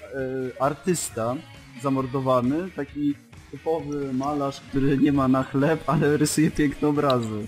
e, 0.58 0.62
artysta 0.62 1.36
zamordowany, 1.82 2.70
taki 2.76 3.16
typowy 3.52 4.14
malarz, 4.14 4.62
który 4.62 4.98
nie 4.98 5.12
ma 5.12 5.28
na 5.28 5.44
chleb, 5.44 5.84
ale 5.88 6.18
rysuje 6.18 6.52
piękne 6.52 6.88
obrazy. 6.88 7.48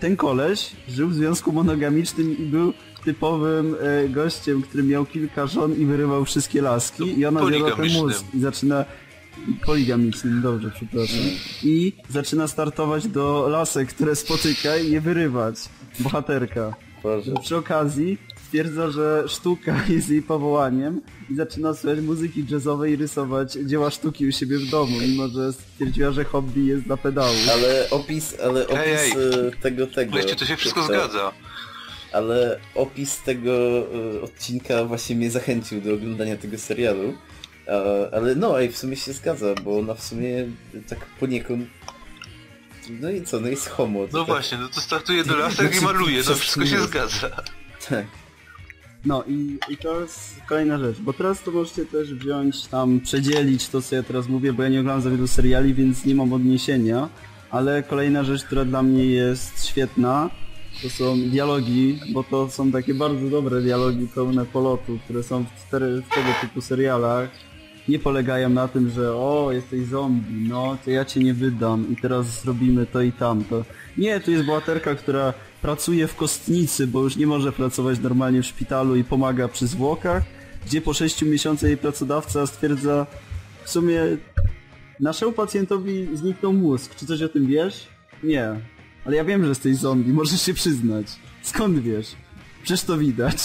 Ten 0.00 0.16
koleś 0.16 0.72
żył 0.88 1.08
w 1.08 1.14
związku 1.14 1.52
monogamicznym 1.52 2.38
i 2.38 2.42
był 2.42 2.72
typowym 3.04 3.76
e, 3.80 4.08
gościem, 4.08 4.62
który 4.62 4.82
miał 4.82 5.06
kilka 5.06 5.46
żon 5.46 5.78
i 5.78 5.86
wyrywał 5.86 6.24
wszystkie 6.24 6.62
laski 6.62 7.18
i 7.18 7.26
ona 7.26 7.46
zjadła 7.46 7.76
ten 7.76 7.92
mózg 7.92 8.24
i 8.34 8.40
zaczyna 8.40 8.84
poligamicznym, 9.66 10.42
dobrze, 10.42 10.70
przepraszam. 10.74 11.20
I 11.62 11.92
zaczyna 12.08 12.48
startować 12.48 13.08
do 13.08 13.48
lasek, 13.48 13.88
które 13.88 14.16
spotyka 14.16 14.76
i 14.76 14.90
je 14.90 15.00
wyrywać. 15.00 15.56
Bohaterka. 16.00 16.74
Boże. 17.02 17.32
Przy 17.42 17.56
okazji 17.56 18.18
stwierdza, 18.46 18.90
że 18.90 19.24
sztuka 19.28 19.80
jest 19.88 20.10
jej 20.10 20.22
powołaniem 20.22 21.00
i 21.30 21.34
zaczyna 21.34 21.74
słuchać 21.74 22.00
muzyki 22.00 22.44
jazzowej 22.50 22.92
i 22.92 22.96
rysować 22.96 23.52
dzieła 23.52 23.90
sztuki 23.90 24.26
u 24.26 24.32
siebie 24.32 24.58
w 24.58 24.70
domu, 24.70 24.96
mimo 25.00 25.28
że 25.28 25.52
stwierdziła, 25.52 26.10
że 26.10 26.24
hobby 26.24 26.66
jest 26.66 26.82
dla 26.84 26.96
pedału. 26.96 27.36
Ale 27.52 27.90
opis, 27.90 28.40
ale 28.44 28.68
opis 28.68 28.78
Ej, 28.78 28.94
ej. 28.94 29.10
e, 29.12 29.50
tego, 29.62 29.86
tego... 29.86 30.12
Wreszcie 30.12 30.36
to 30.36 30.44
się 30.44 30.56
wszystko 30.56 30.80
to- 30.80 30.86
zgadza. 30.86 31.32
Ale 32.12 32.60
opis 32.74 33.22
tego 33.22 33.52
e, 33.78 34.22
odcinka 34.22 34.84
właśnie 34.84 35.16
mnie 35.16 35.30
zachęcił 35.30 35.80
do 35.80 35.94
oglądania 35.94 36.36
tego 36.36 36.58
serialu. 36.58 37.14
E, 37.68 38.08
ale 38.12 38.34
no, 38.34 38.60
ej, 38.60 38.72
w 38.72 38.78
sumie 38.78 38.96
się 38.96 39.12
zgadza, 39.12 39.54
bo 39.64 39.78
ona 39.78 39.94
w 39.94 40.02
sumie 40.02 40.46
tak 40.88 40.98
poniekąd... 41.20 41.66
No 42.90 43.10
i 43.10 43.22
co, 43.22 43.40
no 43.40 43.48
jest 43.48 43.68
homo. 43.68 44.00
No 44.12 44.18
tak, 44.18 44.26
właśnie, 44.26 44.58
no 44.58 44.68
to 44.68 44.80
startuje 44.80 45.24
do 45.24 45.36
lasek 45.36 45.70
i 45.72 45.78
Znaczy, 45.78 45.94
maluje, 45.94 46.16
no 46.16 46.22
przez 46.22 46.38
wszystko 46.38 46.66
się 46.66 46.80
zgadza. 46.80 47.30
Tak. 47.88 48.06
No 49.04 49.24
i, 49.28 49.58
i 49.68 49.76
to 49.76 50.00
jest 50.00 50.40
kolejna 50.48 50.78
rzecz, 50.78 50.98
bo 51.00 51.12
teraz 51.12 51.42
to 51.42 51.50
możecie 51.50 51.86
też 51.86 52.14
wziąć 52.14 52.66
tam, 52.66 53.00
przedzielić 53.00 53.68
to 53.68 53.82
co 53.82 53.96
ja 53.96 54.02
teraz 54.02 54.28
mówię, 54.28 54.52
bo 54.52 54.62
ja 54.62 54.68
nie 54.68 54.80
oglądam 54.80 55.02
za 55.02 55.10
wielu 55.10 55.26
seriali, 55.26 55.74
więc 55.74 56.04
nie 56.04 56.14
mam 56.14 56.32
odniesienia, 56.32 57.08
ale 57.50 57.82
kolejna 57.82 58.24
rzecz, 58.24 58.44
która 58.44 58.64
dla 58.64 58.82
mnie 58.82 59.06
jest 59.06 59.66
świetna, 59.66 60.30
to 60.82 60.90
są 60.90 61.20
dialogi, 61.20 62.00
bo 62.12 62.24
to 62.24 62.50
są 62.50 62.72
takie 62.72 62.94
bardzo 62.94 63.30
dobre 63.30 63.60
dialogi 63.60 64.08
pełne 64.14 64.46
polotu, 64.46 64.98
które 65.04 65.22
są 65.22 65.44
w, 65.44 65.66
cztery, 65.66 66.02
w 66.10 66.14
tego 66.14 66.28
typu 66.40 66.60
serialach. 66.60 67.30
Nie 67.88 67.98
polegają 67.98 68.48
na 68.48 68.68
tym, 68.68 68.90
że 68.90 69.12
o, 69.12 69.48
jesteś 69.52 69.86
zombie, 69.86 70.48
no 70.48 70.76
to 70.84 70.90
ja 70.90 71.04
cię 71.04 71.20
nie 71.20 71.34
wydam 71.34 71.86
i 71.92 71.96
teraz 71.96 72.42
zrobimy 72.42 72.86
to 72.86 73.02
i 73.02 73.12
tamto. 73.12 73.64
Nie, 73.98 74.20
tu 74.20 74.30
jest 74.30 74.44
bohaterka, 74.44 74.94
która 74.94 75.34
pracuje 75.62 76.06
w 76.06 76.16
kostnicy, 76.16 76.86
bo 76.86 77.02
już 77.02 77.16
nie 77.16 77.26
może 77.26 77.52
pracować 77.52 78.00
normalnie 78.00 78.42
w 78.42 78.46
szpitalu 78.46 78.96
i 78.96 79.04
pomaga 79.04 79.48
przy 79.48 79.66
zwłokach, 79.66 80.22
gdzie 80.66 80.80
po 80.80 80.94
6 80.94 81.22
miesiącach 81.22 81.68
jej 81.68 81.76
pracodawca 81.76 82.46
stwierdza 82.46 83.06
w 83.64 83.70
sumie 83.70 84.00
naszemu 85.00 85.32
pacjentowi 85.32 86.08
zniknął 86.14 86.52
mózg. 86.52 86.94
Czy 86.94 87.06
coś 87.06 87.22
o 87.22 87.28
tym 87.28 87.46
wiesz? 87.46 87.88
Nie. 88.22 88.60
Ale 89.04 89.16
ja 89.16 89.24
wiem, 89.24 89.42
że 89.42 89.48
jesteś 89.48 89.76
zombie, 89.76 90.12
możesz 90.12 90.42
się 90.42 90.54
przyznać. 90.54 91.06
Skąd 91.42 91.78
wiesz? 91.78 92.16
Przecież 92.62 92.82
to 92.82 92.98
widać. 92.98 93.36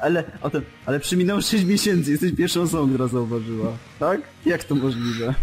Ale, 0.00 0.24
o 0.42 0.50
tym, 0.50 0.62
ale 0.86 1.00
przyminęło 1.00 1.40
6 1.40 1.64
miesięcy, 1.64 2.10
jesteś 2.10 2.32
pierwszą 2.32 2.60
osobą, 2.60 2.88
która 2.88 3.08
zauważyła. 3.08 3.72
Tak? 3.98 4.20
Jak 4.46 4.64
to 4.64 4.74
możliwe? 4.74 5.34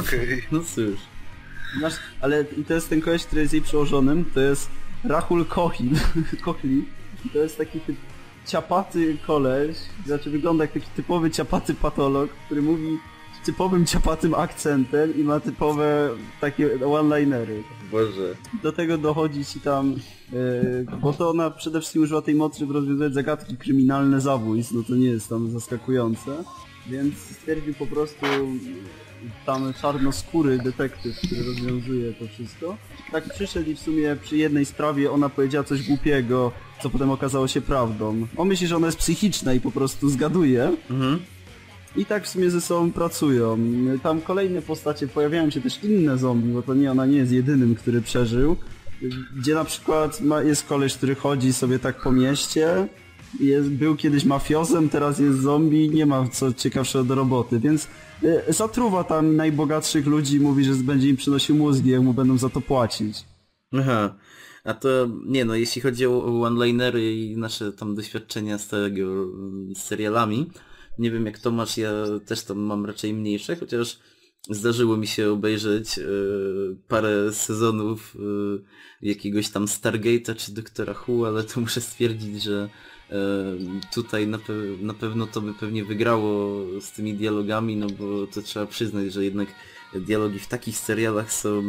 Okej. 0.00 0.42
No 0.52 0.60
cóż. 0.60 0.98
Znasz, 1.78 1.94
ale 2.20 2.44
to 2.44 2.74
jest 2.74 2.88
ten 2.88 3.00
koleś, 3.00 3.24
który 3.24 3.40
jest 3.42 3.52
jej 3.52 3.62
przełożonym, 3.62 4.24
to 4.34 4.40
jest 4.40 4.68
Rahul 5.04 5.44
Kohli. 5.44 5.90
Kohli. 6.44 6.84
To 7.32 7.38
jest 7.38 7.58
taki 7.58 7.80
typ 7.80 7.96
ciapaty 8.46 9.16
koleś, 9.26 9.76
znaczy 10.06 10.30
wygląda 10.30 10.64
jak 10.64 10.72
taki 10.72 10.86
typowy 10.96 11.30
ciapaty 11.30 11.74
patolog, 11.74 12.30
który 12.46 12.62
mówi 12.62 12.98
typowym 13.50 13.86
ciapatym 13.86 14.34
akcentem 14.34 15.16
i 15.16 15.22
ma 15.22 15.40
typowe 15.40 16.10
takie 16.40 16.86
one-linery. 16.86 17.62
Boże. 17.90 18.34
Do 18.62 18.72
tego 18.72 18.98
dochodzi 18.98 19.44
ci 19.44 19.60
tam, 19.60 19.94
yy, 20.32 20.86
bo 21.02 21.12
to 21.12 21.30
ona 21.30 21.50
przede 21.50 21.80
wszystkim 21.80 22.02
używa 22.02 22.22
tej 22.22 22.34
mocy, 22.34 22.58
żeby 22.58 22.72
rozwiązywać 22.72 23.14
zagadki 23.14 23.56
kryminalne 23.56 24.20
zabójstw, 24.20 24.72
no 24.72 24.82
to 24.82 24.94
nie 24.94 25.06
jest 25.06 25.28
tam 25.28 25.50
zaskakujące. 25.50 26.44
Więc 26.86 27.14
stwierdził 27.14 27.74
po 27.74 27.86
prostu 27.86 28.26
tam 29.46 29.74
czarnoskóry 29.82 30.58
detektyw, 30.58 31.16
który 31.16 31.42
rozwiązuje 31.42 32.12
to 32.12 32.26
wszystko. 32.26 32.76
Tak 33.12 33.34
przyszedł 33.34 33.70
i 33.70 33.74
w 33.74 33.80
sumie 33.80 34.16
przy 34.22 34.36
jednej 34.36 34.64
sprawie 34.64 35.12
ona 35.12 35.28
powiedziała 35.28 35.64
coś 35.64 35.88
głupiego, 35.88 36.52
co 36.82 36.90
potem 36.90 37.10
okazało 37.10 37.48
się 37.48 37.60
prawdą. 37.60 38.26
On 38.36 38.48
myśli, 38.48 38.66
że 38.66 38.76
ona 38.76 38.86
jest 38.86 38.98
psychiczna 38.98 39.54
i 39.54 39.60
po 39.60 39.70
prostu 39.70 40.10
zgaduje. 40.10 40.72
Mhm. 40.90 41.20
I 41.96 42.06
tak 42.06 42.24
w 42.24 42.28
sumie 42.28 42.50
ze 42.50 42.60
sobą 42.60 42.92
pracują. 42.92 43.58
Tam 44.02 44.20
kolejne 44.20 44.62
postacie, 44.62 45.08
pojawiają 45.08 45.50
się 45.50 45.60
też 45.60 45.84
inne 45.84 46.18
zombie, 46.18 46.52
bo 46.52 46.62
to 46.62 46.74
nie, 46.74 46.90
ona 46.90 47.06
nie 47.06 47.16
jest 47.16 47.32
jedynym, 47.32 47.74
który 47.74 48.00
przeżył. 48.00 48.56
Gdzie 49.36 49.54
na 49.54 49.64
przykład 49.64 50.20
ma, 50.20 50.42
jest 50.42 50.66
koleś, 50.66 50.94
który 50.94 51.14
chodzi 51.14 51.52
sobie 51.52 51.78
tak 51.78 52.02
po 52.02 52.12
mieście, 52.12 52.88
jest, 53.40 53.68
był 53.68 53.96
kiedyś 53.96 54.24
mafiozem, 54.24 54.88
teraz 54.88 55.18
jest 55.18 55.40
zombie, 55.40 55.90
nie 55.90 56.06
ma 56.06 56.28
co 56.28 56.52
ciekawszego 56.52 57.04
do 57.04 57.14
roboty, 57.14 57.60
więc 57.60 57.88
y, 58.22 58.42
zatruwa 58.48 59.04
tam 59.04 59.36
najbogatszych 59.36 60.06
ludzi 60.06 60.40
mówi, 60.40 60.64
że 60.64 60.74
będzie 60.74 61.08
im 61.08 61.16
przynosił 61.16 61.56
mózgi, 61.56 61.90
jak 61.90 62.02
mu 62.02 62.14
będą 62.14 62.38
za 62.38 62.48
to 62.48 62.60
płacić. 62.60 63.24
Aha. 63.72 64.14
A 64.64 64.74
to, 64.74 64.88
nie 65.26 65.44
no, 65.44 65.54
jeśli 65.54 65.82
chodzi 65.82 66.06
o 66.06 66.42
one-linery 66.42 67.14
i 67.14 67.36
nasze 67.36 67.72
tam 67.72 67.94
doświadczenia 67.94 68.58
z 68.58 68.68
tego, 68.68 69.02
z 69.74 69.78
serialami, 69.78 70.50
nie 71.00 71.10
wiem 71.10 71.26
jak 71.26 71.38
Tomasz, 71.38 71.76
ja 71.76 71.92
też 72.26 72.42
tam 72.44 72.58
mam 72.58 72.86
raczej 72.86 73.14
mniejsze, 73.14 73.56
chociaż 73.56 73.98
zdarzyło 74.50 74.96
mi 74.96 75.06
się 75.06 75.30
obejrzeć 75.30 75.98
e, 75.98 76.02
parę 76.88 77.32
sezonów 77.32 78.16
e, 78.16 79.08
jakiegoś 79.08 79.48
tam 79.48 79.66
Stargate'a 79.66 80.36
czy 80.36 80.52
Doktora 80.52 80.94
Who, 81.08 81.28
ale 81.28 81.44
to 81.44 81.60
muszę 81.60 81.80
stwierdzić, 81.80 82.42
że 82.42 82.68
e, 83.10 83.16
tutaj 83.94 84.26
na, 84.26 84.38
pe 84.38 84.52
na 84.80 84.94
pewno 84.94 85.26
to 85.26 85.40
by 85.40 85.54
pewnie 85.54 85.84
wygrało 85.84 86.64
z 86.80 86.92
tymi 86.92 87.14
dialogami, 87.14 87.76
no 87.76 87.86
bo 87.86 88.26
to 88.26 88.42
trzeba 88.42 88.66
przyznać, 88.66 89.12
że 89.12 89.24
jednak 89.24 89.48
dialogi 89.94 90.38
w 90.38 90.48
takich 90.48 90.78
serialach 90.78 91.32
są 91.32 91.62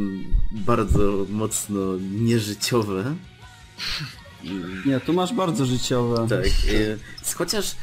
bardzo 0.52 1.26
mocno 1.30 1.98
nieżyciowe. 2.12 3.16
Nie, 4.86 5.00
tu 5.00 5.14
masz 5.14 5.34
bardzo 5.34 5.66
życiowe. 5.66 6.28
tak, 6.30 6.46
e, 6.46 6.98
chociaż, 7.36 7.76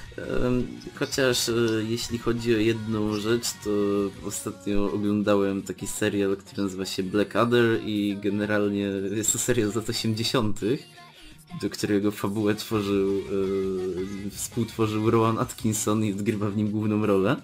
chociaż 0.95 1.49
e, 1.49 1.53
jeśli 1.89 2.19
chodzi 2.19 2.55
o 2.55 2.59
jedną 2.59 3.17
rzecz, 3.17 3.47
to 3.65 3.71
ostatnio 4.27 4.93
oglądałem 4.93 5.63
taki 5.63 5.87
serial, 5.87 6.37
który 6.37 6.63
nazywa 6.63 6.87
się 6.87 7.03
Blackadder 7.03 7.81
i 7.85 8.19
generalnie 8.23 8.91
jest 9.17 9.33
to 9.33 9.39
serial 9.39 9.73
z 9.73 9.75
lat 9.75 9.89
80., 9.91 10.61
do 11.63 11.71
którego 11.71 12.11
fabułę 12.11 12.55
tworzył, 12.55 13.19
e, 13.19 14.31
współtworzył 14.31 15.11
Rowan 15.11 15.39
Atkinson 15.39 16.05
i 16.05 16.13
odgrywa 16.13 16.51
w 16.51 16.57
nim 16.57 16.71
główną 16.71 17.07
rolę. 17.07 17.37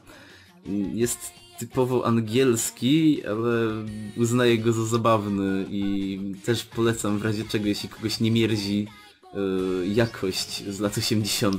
Jest 0.94 1.18
typowo 1.58 2.06
angielski, 2.06 3.24
ale 3.26 3.68
uznaję 4.16 4.58
go 4.58 4.72
za 4.72 4.84
zabawny 4.84 5.66
i 5.70 6.18
też 6.44 6.64
polecam 6.64 7.18
w 7.18 7.24
razie 7.24 7.44
czego, 7.44 7.66
jeśli 7.66 7.88
kogoś 7.88 8.20
nie 8.20 8.30
mierzi 8.30 8.86
e, 9.34 9.86
jakość 9.86 10.64
z 10.68 10.80
lat 10.80 10.98
80. 10.98 11.56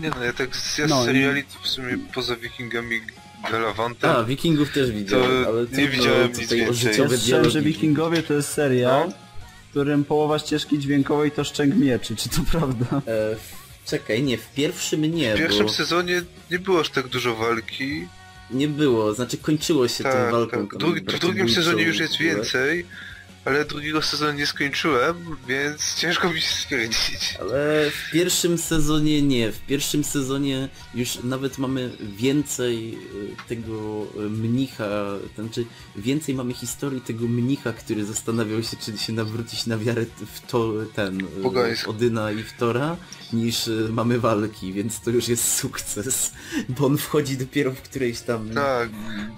Nie 0.00 0.10
no, 0.10 0.24
ja 0.24 0.32
tak 0.32 0.56
z 0.56 0.78
No 0.88 1.04
seriali 1.04 1.44
to 1.44 1.60
w 1.62 1.68
sumie 1.68 1.98
poza 2.14 2.36
Wikingami 2.36 3.00
Galawantem. 3.50 4.10
A, 4.10 4.24
Wikingów 4.24 4.72
też 4.72 4.90
widziałem, 4.90 5.44
To 5.44 5.48
ale 5.50 5.66
nie 5.72 5.88
widziałem 5.88 6.28
nic 6.28 6.38
tutaj 6.40 6.62
o 6.62 6.64
więcej. 6.72 6.98
Ja 6.98 7.08
słyszałem, 7.08 7.50
że. 7.50 7.62
Wikingowie 7.62 8.22
to 8.22 8.34
jest 8.34 8.48
serial, 8.52 9.08
No. 9.08 9.14
w 9.66 9.70
którym 9.70 10.04
połowa 10.04 10.38
ścieżki 10.38 10.78
dźwiękowej 10.78 11.30
to 11.30 11.44
szczęk 11.44 11.74
mieczy, 11.76 12.16
czy 12.16 12.28
to 12.28 12.36
prawda? 12.50 12.86
E, 13.06 13.36
czekaj, 13.86 14.22
nie, 14.22 14.38
w 14.38 14.52
pierwszym 14.52 15.02
nie, 15.14 15.34
W 15.34 15.38
pierwszym 15.38 15.66
bo 15.66 15.72
sezonie 15.72 16.22
nie 16.50 16.58
było 16.58 16.80
aż 16.80 16.90
tak 16.90 17.08
dużo 17.08 17.34
walki. 17.36 18.06
nie 18.50 18.68
było, 18.68 19.14
znaczy 19.14 19.38
kończyło 19.38 19.88
się 19.88 20.04
tą 20.04 20.10
Tak, 20.10 20.32
walką. 20.32 20.66
tak. 20.68 20.78
w 21.16 21.18
drugim 21.18 21.48
sezonie 21.50 21.82
już 21.82 21.98
jest 21.98 22.18
więcej, 22.18 22.86
ale 23.48 23.64
drugiego 23.64 24.02
sezonu 24.02 24.32
nie 24.32 24.46
skończyłem, 24.46 25.36
więc 25.48 25.94
ciężko 25.94 26.32
mi 26.32 26.40
się 26.40 26.48
stwierdzić. 26.48 27.36
Ale 27.40 27.90
w 27.90 28.10
pierwszym 28.12 28.58
sezonie 28.58 29.22
nie. 29.22 29.52
W 29.52 29.60
pierwszym 29.60 30.04
sezonie 30.04 30.68
już 30.94 31.18
nawet 31.24 31.58
mamy 31.58 31.90
więcej 32.16 32.94
y, 32.94 32.98
tego 33.48 34.06
y, 34.16 34.20
mnicha, 34.20 34.88
znaczy 35.34 35.64
więcej 35.96 36.34
mamy 36.34 36.54
historii 36.54 37.00
tego 37.00 37.26
mnicha, 37.26 37.72
który 37.72 38.04
zastanawiał 38.04 38.62
się, 38.62 38.76
czy 38.76 38.98
się 38.98 39.12
nawrócić 39.12 39.66
na 39.66 39.78
wiarę 39.78 40.04
w 40.34 40.40
to, 40.40 40.72
ten, 40.94 41.20
y, 41.20 41.42
Pogańską. 41.42 41.90
Odyna 41.90 42.32
i 42.32 42.42
Wtora, 42.42 42.96
niż 43.32 43.68
y, 43.68 43.88
mamy 43.90 44.20
walki, 44.20 44.72
więc 44.72 45.00
to 45.00 45.10
już 45.10 45.28
jest 45.28 45.54
sukces, 45.54 46.32
bo 46.78 46.86
on 46.86 46.98
wchodzi 46.98 47.36
dopiero 47.36 47.72
w 47.72 47.82
którejś 47.82 48.20
tam... 48.20 48.50
Tak, 48.50 48.88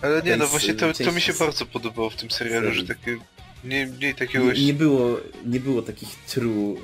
ale 0.02 0.22
nie, 0.22 0.36
no 0.36 0.46
właśnie 0.46 0.74
to, 0.74 0.92
to 0.92 1.12
mi 1.12 1.20
się 1.20 1.32
bardzo 1.32 1.66
podobało 1.66 2.10
w 2.10 2.16
tym 2.16 2.30
serialu, 2.30 2.72
że 2.72 2.86
takie 2.86 3.18
mniej, 3.64 3.86
mniej 3.86 4.14
takiegoś... 4.14 4.58
Nie, 4.58 4.66
nie 4.66 4.74
było, 4.74 5.20
nie 5.46 5.60
było 5.60 5.82
takich 5.82 6.08
true 6.26 6.76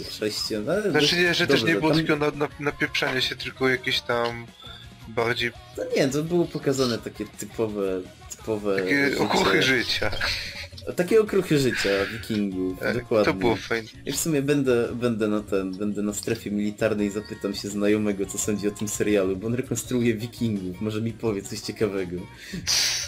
y, 0.00 0.04
chrześcijan, 0.04 0.70
ale 0.70 0.90
Znaczy 0.90 1.16
nie, 1.16 1.34
że 1.34 1.46
też 1.46 1.60
dobrze, 1.60 1.74
nie 1.74 1.80
było 1.80 1.90
tam- 1.90 2.00
takiego 2.00 2.16
na, 2.16 2.30
na, 2.30 2.48
napieprzania 2.60 3.20
się, 3.20 3.36
tylko 3.36 3.68
jakieś 3.68 4.00
tam 4.00 4.46
bardziej 5.08 5.50
To 5.76 5.82
nie, 5.96 6.08
to 6.08 6.22
było 6.22 6.44
pokazane 6.44 6.98
takie 6.98 7.24
typowe, 7.38 8.00
typowe 8.36 8.76
takie 8.76 9.10
życie. 9.10 9.22
okruchy 9.24 9.62
życia. 9.62 10.10
Takie 10.96 11.20
okruchy 11.20 11.58
życia 11.58 11.88
wikingów, 12.12 12.82
E, 12.82 12.94
dokładnie. 12.94 13.32
To 13.32 13.38
było 13.38 13.56
fajne. 13.56 13.88
I 14.06 14.12
w 14.12 14.16
sumie 14.16 14.42
będę, 14.42 14.88
będę 14.94 15.28
na 15.28 15.40
ten, 15.40 15.76
będę 15.76 16.02
na 16.02 16.12
strefie 16.12 16.50
militarnej 16.50 17.10
zapytam 17.10 17.54
się 17.54 17.68
znajomego, 17.68 18.26
co 18.26 18.38
sądzi 18.38 18.68
o 18.68 18.70
tym 18.70 18.88
serialu, 18.88 19.36
bo 19.36 19.46
on 19.46 19.54
rekonstruuje 19.54 20.14
wikingów, 20.14 20.80
może 20.80 21.00
mi 21.02 21.12
powie 21.12 21.42
coś 21.42 21.60
ciekawego. 21.60 22.16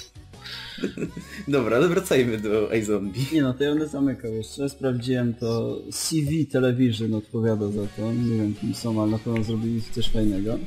Dobra, 1.49 1.77
ale 1.77 1.89
wracajmy 1.89 2.39
do 2.39 2.73
iZombie. 2.75 3.27
Nie 3.33 3.43
no, 3.43 3.55
to 3.55 3.65
ja 3.65 3.71
będę 3.71 3.89
zamykał 3.89 4.33
jeszcze. 4.33 4.69
Sprawdziłem 4.69 5.35
to. 5.35 5.79
CV 5.91 6.47
Television 6.47 7.15
odpowiada 7.15 7.69
za 7.69 7.87
to. 7.97 8.13
Nie 8.13 8.37
wiem 8.37 8.55
kim 8.55 8.75
są, 8.75 9.03
ale 9.03 9.11
na 9.11 9.19
pewno 9.19 9.45
zrobili 9.45 9.83
coś 9.83 10.09
fajnego. 10.09 10.59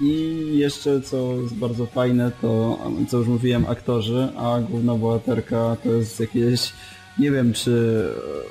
I 0.00 0.58
jeszcze 0.58 1.00
co 1.00 1.34
jest 1.42 1.54
bardzo 1.54 1.86
fajne, 1.86 2.32
to 2.40 2.78
co 3.08 3.18
już 3.18 3.28
mówiłem, 3.28 3.66
aktorzy, 3.66 4.28
a 4.36 4.60
główna 4.60 4.94
bohaterka 4.94 5.76
to 5.84 5.92
jest 5.92 6.20
jakieś, 6.20 6.72
nie 7.18 7.30
wiem 7.30 7.52
czy 7.52 8.04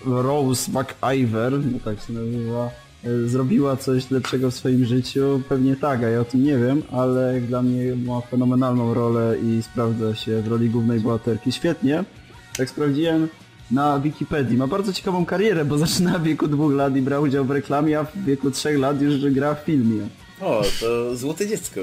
Rose 0.05 0.71
McIver, 0.71 1.51
no 1.71 1.79
tak 1.85 2.01
się 2.01 2.13
nazywa, 2.13 2.71
zrobiła 3.25 3.77
coś 3.77 4.11
lepszego 4.11 4.51
w 4.51 4.53
swoim 4.53 4.85
życiu? 4.85 5.41
Pewnie 5.49 5.75
tak, 5.75 6.03
a 6.03 6.09
ja 6.09 6.19
o 6.19 6.25
tym 6.25 6.43
nie 6.43 6.57
wiem, 6.57 6.81
ale 6.91 7.34
jak 7.34 7.45
dla 7.45 7.61
mnie 7.61 7.95
ma 7.95 8.21
fenomenalną 8.21 8.93
rolę 8.93 9.35
i 9.43 9.63
sprawdza 9.63 10.15
się 10.15 10.41
w 10.41 10.47
roli 10.47 10.69
głównej 10.69 10.99
bohaterki 10.99 11.51
świetnie. 11.51 12.03
Tak 12.57 12.69
sprawdziłem 12.69 13.27
na 13.71 13.99
Wikipedii. 13.99 14.57
Ma 14.57 14.67
bardzo 14.67 14.93
ciekawą 14.93 15.25
karierę, 15.25 15.65
bo 15.65 15.77
zaczyna 15.85 16.19
w 16.19 16.23
wieku 16.23 16.47
dwóch 16.47 16.73
lat 16.73 16.95
i 16.95 17.01
brał 17.01 17.23
udział 17.23 17.45
w 17.45 17.51
reklamie, 17.51 17.99
a 17.99 18.03
w 18.03 18.25
wieku 18.25 18.51
trzech 18.51 18.80
lat 18.80 19.01
już 19.01 19.31
gra 19.31 19.55
w 19.55 19.59
filmie. 19.59 20.07
O, 20.41 20.61
to 20.80 21.15
złote 21.15 21.47
dziecko. 21.47 21.81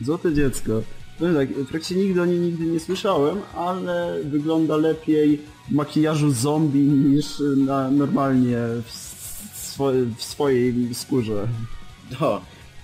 Złote 0.00 0.34
dziecko. 0.34 0.82
No 1.20 1.34
tak, 1.34 1.48
w 1.48 1.68
praktycznie 1.68 1.96
nigdy 1.96 2.22
o 2.22 2.26
niej 2.26 2.38
nigdy 2.38 2.64
nie 2.64 2.80
słyszałem, 2.80 3.38
ale 3.56 4.18
wygląda 4.24 4.76
lepiej 4.76 5.40
w 5.68 5.72
makijażu 5.72 6.30
zombie 6.30 6.82
niż 6.82 7.26
na, 7.56 7.90
normalnie 7.90 8.58
w, 8.86 9.13
swo 9.74 9.92
w 10.16 10.22
swojej 10.22 10.94
skórze. 10.94 11.48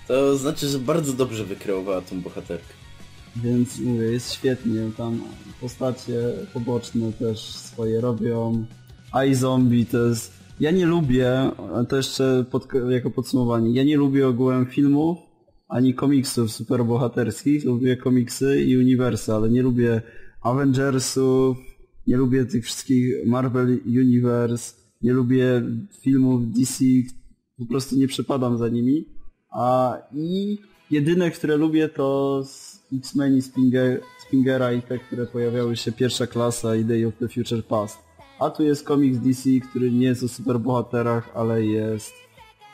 To 0.07 0.37
znaczy, 0.37 0.67
że 0.67 0.79
bardzo 0.79 1.13
dobrze 1.13 1.45
wykreowała 1.45 2.01
tą 2.01 2.21
bohaterkę. 2.21 2.73
Więc 3.35 3.79
mówię, 3.79 4.05
jest 4.05 4.33
świetnie, 4.33 4.91
tam 4.97 5.21
postacie 5.61 6.33
poboczne 6.53 7.13
też 7.13 7.39
swoje 7.39 8.01
robią. 8.01 8.65
iZombie 9.27 9.85
to 9.85 10.05
jest... 10.05 10.33
Ja 10.59 10.71
nie 10.71 10.85
lubię, 10.85 11.51
to 11.89 11.97
jeszcze 11.97 12.45
pod, 12.51 12.67
jako 12.89 13.11
podsumowanie, 13.11 13.73
ja 13.73 13.83
nie 13.83 13.97
lubię 13.97 14.27
ogółem 14.27 14.65
filmów, 14.65 15.17
ani 15.67 15.93
komiksów 15.93 16.51
superbohaterskich, 16.51 17.65
lubię 17.65 17.97
komiksy 17.97 18.63
i 18.63 18.77
uniwersy, 18.77 19.33
ale 19.33 19.49
nie 19.49 19.61
lubię 19.61 20.01
Avengersów, 20.41 21.57
nie 22.07 22.17
lubię 22.17 22.45
tych 22.45 22.65
wszystkich 22.65 23.25
Marvel 23.25 23.79
Universe, 23.85 24.80
nie 25.03 25.13
lubię 25.13 25.61
filmów 26.01 26.51
DC, 26.51 26.85
po 27.57 27.65
prostu 27.65 27.95
nie 27.95 28.07
przepadam 28.07 28.57
za 28.57 28.67
nimi. 28.67 29.05
A 29.51 29.97
i 30.13 30.57
jedyne, 30.91 31.31
które 31.31 31.57
lubię 31.57 31.89
to 31.89 32.41
z 32.43 32.79
X-Men 32.93 33.37
i 33.37 33.41
Spinger, 33.41 34.01
Spingera 34.27 34.73
i 34.73 34.81
te, 34.81 34.99
które 34.99 35.25
pojawiały 35.25 35.77
się 35.77 35.91
pierwsza 35.91 36.27
klasa 36.27 36.75
i 36.75 36.85
Day 36.85 37.07
of 37.07 37.13
the 37.19 37.27
Future 37.27 37.63
Past. 37.63 37.97
A 38.39 38.49
tu 38.49 38.63
jest 38.63 38.83
komiks 38.83 39.17
DC, 39.17 39.49
który 39.69 39.91
nie 39.91 40.05
jest 40.05 40.23
o 40.23 40.27
superbohaterach, 40.27 41.29
ale 41.35 41.65
jest 41.65 42.13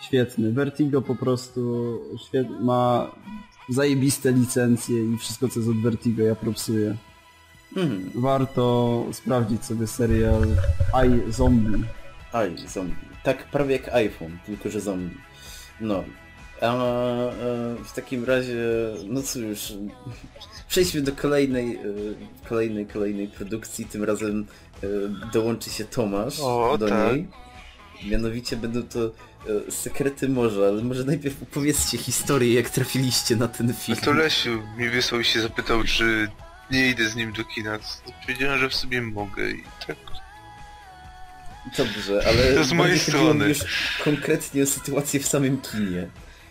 świetny. 0.02 0.52
Vertigo 0.52 1.02
po 1.02 1.16
prostu 1.16 1.62
ma 2.62 3.12
zajebiste 3.70 4.32
licencje 4.32 5.14
i 5.14 5.18
wszystko 5.18 5.48
co 5.48 5.60
jest 5.60 5.72
od 5.72 5.82
Vertigo 5.82 6.24
ja 6.24 6.36
propsuję. 6.36 6.98
Mhm. 7.76 8.12
Warto 8.16 9.06
sprawdzić 9.12 9.66
sobie 9.66 9.88
serial 9.88 10.44
I 10.94 11.32
Zombie. 11.32 11.84
Aj, 12.34 12.56
zombie. 12.68 12.96
Tak 13.24 13.44
prawie 13.44 13.74
jak 13.74 13.90
iPhone, 13.94 14.38
tylko 14.46 14.70
że 14.70 14.82
zombie. 14.82 15.18
No. 15.82 16.04
A 16.62 16.66
e, 16.66 17.32
w 17.86 17.94
takim 17.96 18.26
razie, 18.26 18.56
no 19.06 19.22
cóż, 19.22 19.74
przejdźmy 20.70 21.02
do 21.02 21.12
kolejnej, 21.12 21.76
e, 21.76 21.80
kolejnej, 22.50 22.86
kolejnej 22.86 23.28
produkcji. 23.28 23.86
Tym 23.86 24.04
razem 24.04 24.46
e, 24.84 24.88
dołączy 25.34 25.70
się 25.70 25.86
Tomasz 25.86 26.40
O, 26.40 26.78
do 26.78 26.88
tak. 26.90 27.14
niej. 27.14 27.28
Mianowicie 28.06 28.58
będą 28.58 28.84
to 28.84 29.06
e, 29.68 29.72
sekrety 29.72 30.30
morza, 30.30 30.68
ale 30.68 30.84
może 30.84 31.04
najpierw 31.04 31.44
opowiedzcie 31.44 31.98
historię, 31.98 32.54
jak 32.54 32.70
trafiliście 32.70 33.36
na 33.36 33.48
ten 33.48 33.70
A 33.70 33.74
film. 33.74 33.98
to 33.98 34.12
Lesiu 34.14 34.62
mi 34.78 34.90
wysłał 34.90 35.22
i 35.22 35.26
się 35.26 35.42
zapytał, 35.42 35.84
czy 35.84 36.28
nie 36.72 36.90
idę 36.90 37.10
z 37.10 37.16
nim 37.16 37.34
do 37.34 37.44
kina. 37.44 37.80
Powiedziałem, 38.22 38.60
że 38.60 38.70
w 38.70 38.76
sobie 38.76 39.02
mogę 39.02 39.52
i 39.52 39.64
tak. 39.88 39.98
Dobrze, 41.78 42.24
ale 42.28 42.54
To 42.54 42.64
z 42.64 42.72
mojej 42.74 43.00
strony. 43.00 43.50
już 43.50 43.60
konkretnie 44.04 44.64
o 44.64 44.66
sytuację 44.66 45.20
w 45.20 45.28
samym 45.28 45.62
kinie. 45.62 46.08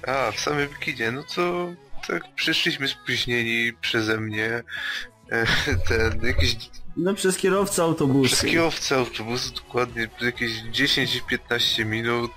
A, 0.07 0.31
w 0.33 0.41
samym 0.41 0.69
kinie, 0.81 1.13
no 1.13 1.23
to 1.35 1.73
tak 2.09 2.23
przyszliśmy 2.35 2.89
spóźnieni 2.89 3.73
przeze 3.81 4.21
mnie. 4.21 4.63
E, 5.33 5.47
Ten, 5.89 6.21
jakieś 6.27 6.57
No 6.97 7.15
przez 7.15 7.37
kierowcę 7.37 7.83
autobusu. 7.83 8.37
przez 8.37 8.51
kierowcę 8.51 8.97
autobusu 8.97 9.55
dokładnie 9.55 10.09
jakieś 10.21 10.53
10-15 10.53 11.85
minut. 11.87 12.31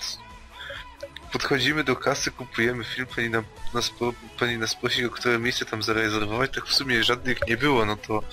Podchodzimy 1.32 1.84
do 1.84 1.96
kasy, 1.96 2.32
kupujemy 2.32 2.84
film, 2.84 3.08
pani, 3.16 3.30
nam, 3.30 3.44
nas, 3.74 3.92
pani 4.40 4.58
nas 4.58 4.76
prosi, 4.76 5.06
o 5.06 5.10
które 5.10 5.40
miejsce 5.40 5.66
tam 5.66 5.84
zarezerwować, 5.84 6.52
tak 6.56 6.66
w 6.66 6.74
sumie 6.74 7.04
żadnych 7.04 7.48
nie 7.48 7.58
było, 7.58 7.86
no 7.86 7.96
to 7.96 8.24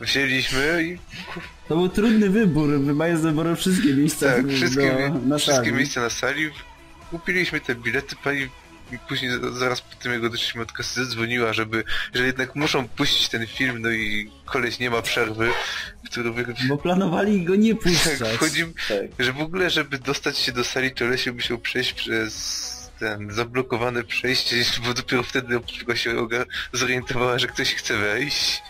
wzięliśmy 0.00 0.84
i 0.84 0.98
To 1.68 1.76
był 1.76 1.88
trudny 1.88 2.30
wybór, 2.30 2.80
Wybajesz 2.80 3.18
zabrał 3.20 3.56
wszystkie 3.56 3.94
miejsca 3.94 4.26
tak, 4.32 4.48
wszystkie, 4.48 5.10
do, 5.12 5.18
na 5.28 5.38
wszystkie 5.38 5.64
sali. 5.64 5.76
miejsca 5.76 6.00
na 6.00 6.10
sali, 6.10 6.50
kupiliśmy 7.10 7.60
te 7.60 7.74
bilety, 7.74 8.16
pani 8.24 8.48
i 8.92 8.98
później 9.08 9.30
zaraz 9.52 9.80
po 9.80 9.94
tym 9.96 10.12
jak 10.12 10.24
odeszliśmy 10.24 10.62
od 10.62 10.72
kasy 10.72 11.04
zadzwoniła, 11.04 11.52
żeby, 11.52 11.84
że 12.14 12.26
jednak 12.26 12.54
muszą 12.56 12.88
puścić 12.88 13.28
ten 13.28 13.46
film, 13.46 13.82
no 13.82 13.90
i 13.90 14.30
koleś 14.44 14.78
nie 14.78 14.90
ma 14.90 15.02
przerwy, 15.02 15.50
który 16.10 16.32
wy... 16.32 16.54
Bo 16.68 16.78
planowali 16.78 17.44
go 17.44 17.54
nie 17.54 17.74
tak, 17.74 17.82
puszczać. 17.82 18.32
wchodzimy, 18.34 18.72
Tak. 18.88 18.98
że 19.26 19.32
w 19.32 19.40
ogóle, 19.40 19.70
żeby 19.70 19.98
dostać 19.98 20.38
się 20.38 20.52
do 20.52 20.64
sali, 20.64 20.90
to 20.90 21.04
Lesiu 21.04 21.34
musiał 21.34 21.58
przejść 21.58 21.92
przez 21.92 22.68
ten 22.98 23.32
zablokowane 23.32 24.04
przejście, 24.04 24.56
bo 24.86 24.94
dopiero 24.94 25.22
wtedy 25.22 25.56
obsługa 25.56 25.96
się 25.96 26.28
zorientowała, 26.72 27.38
że 27.38 27.46
ktoś 27.46 27.74
chce 27.74 27.96
wejść. 27.98 28.62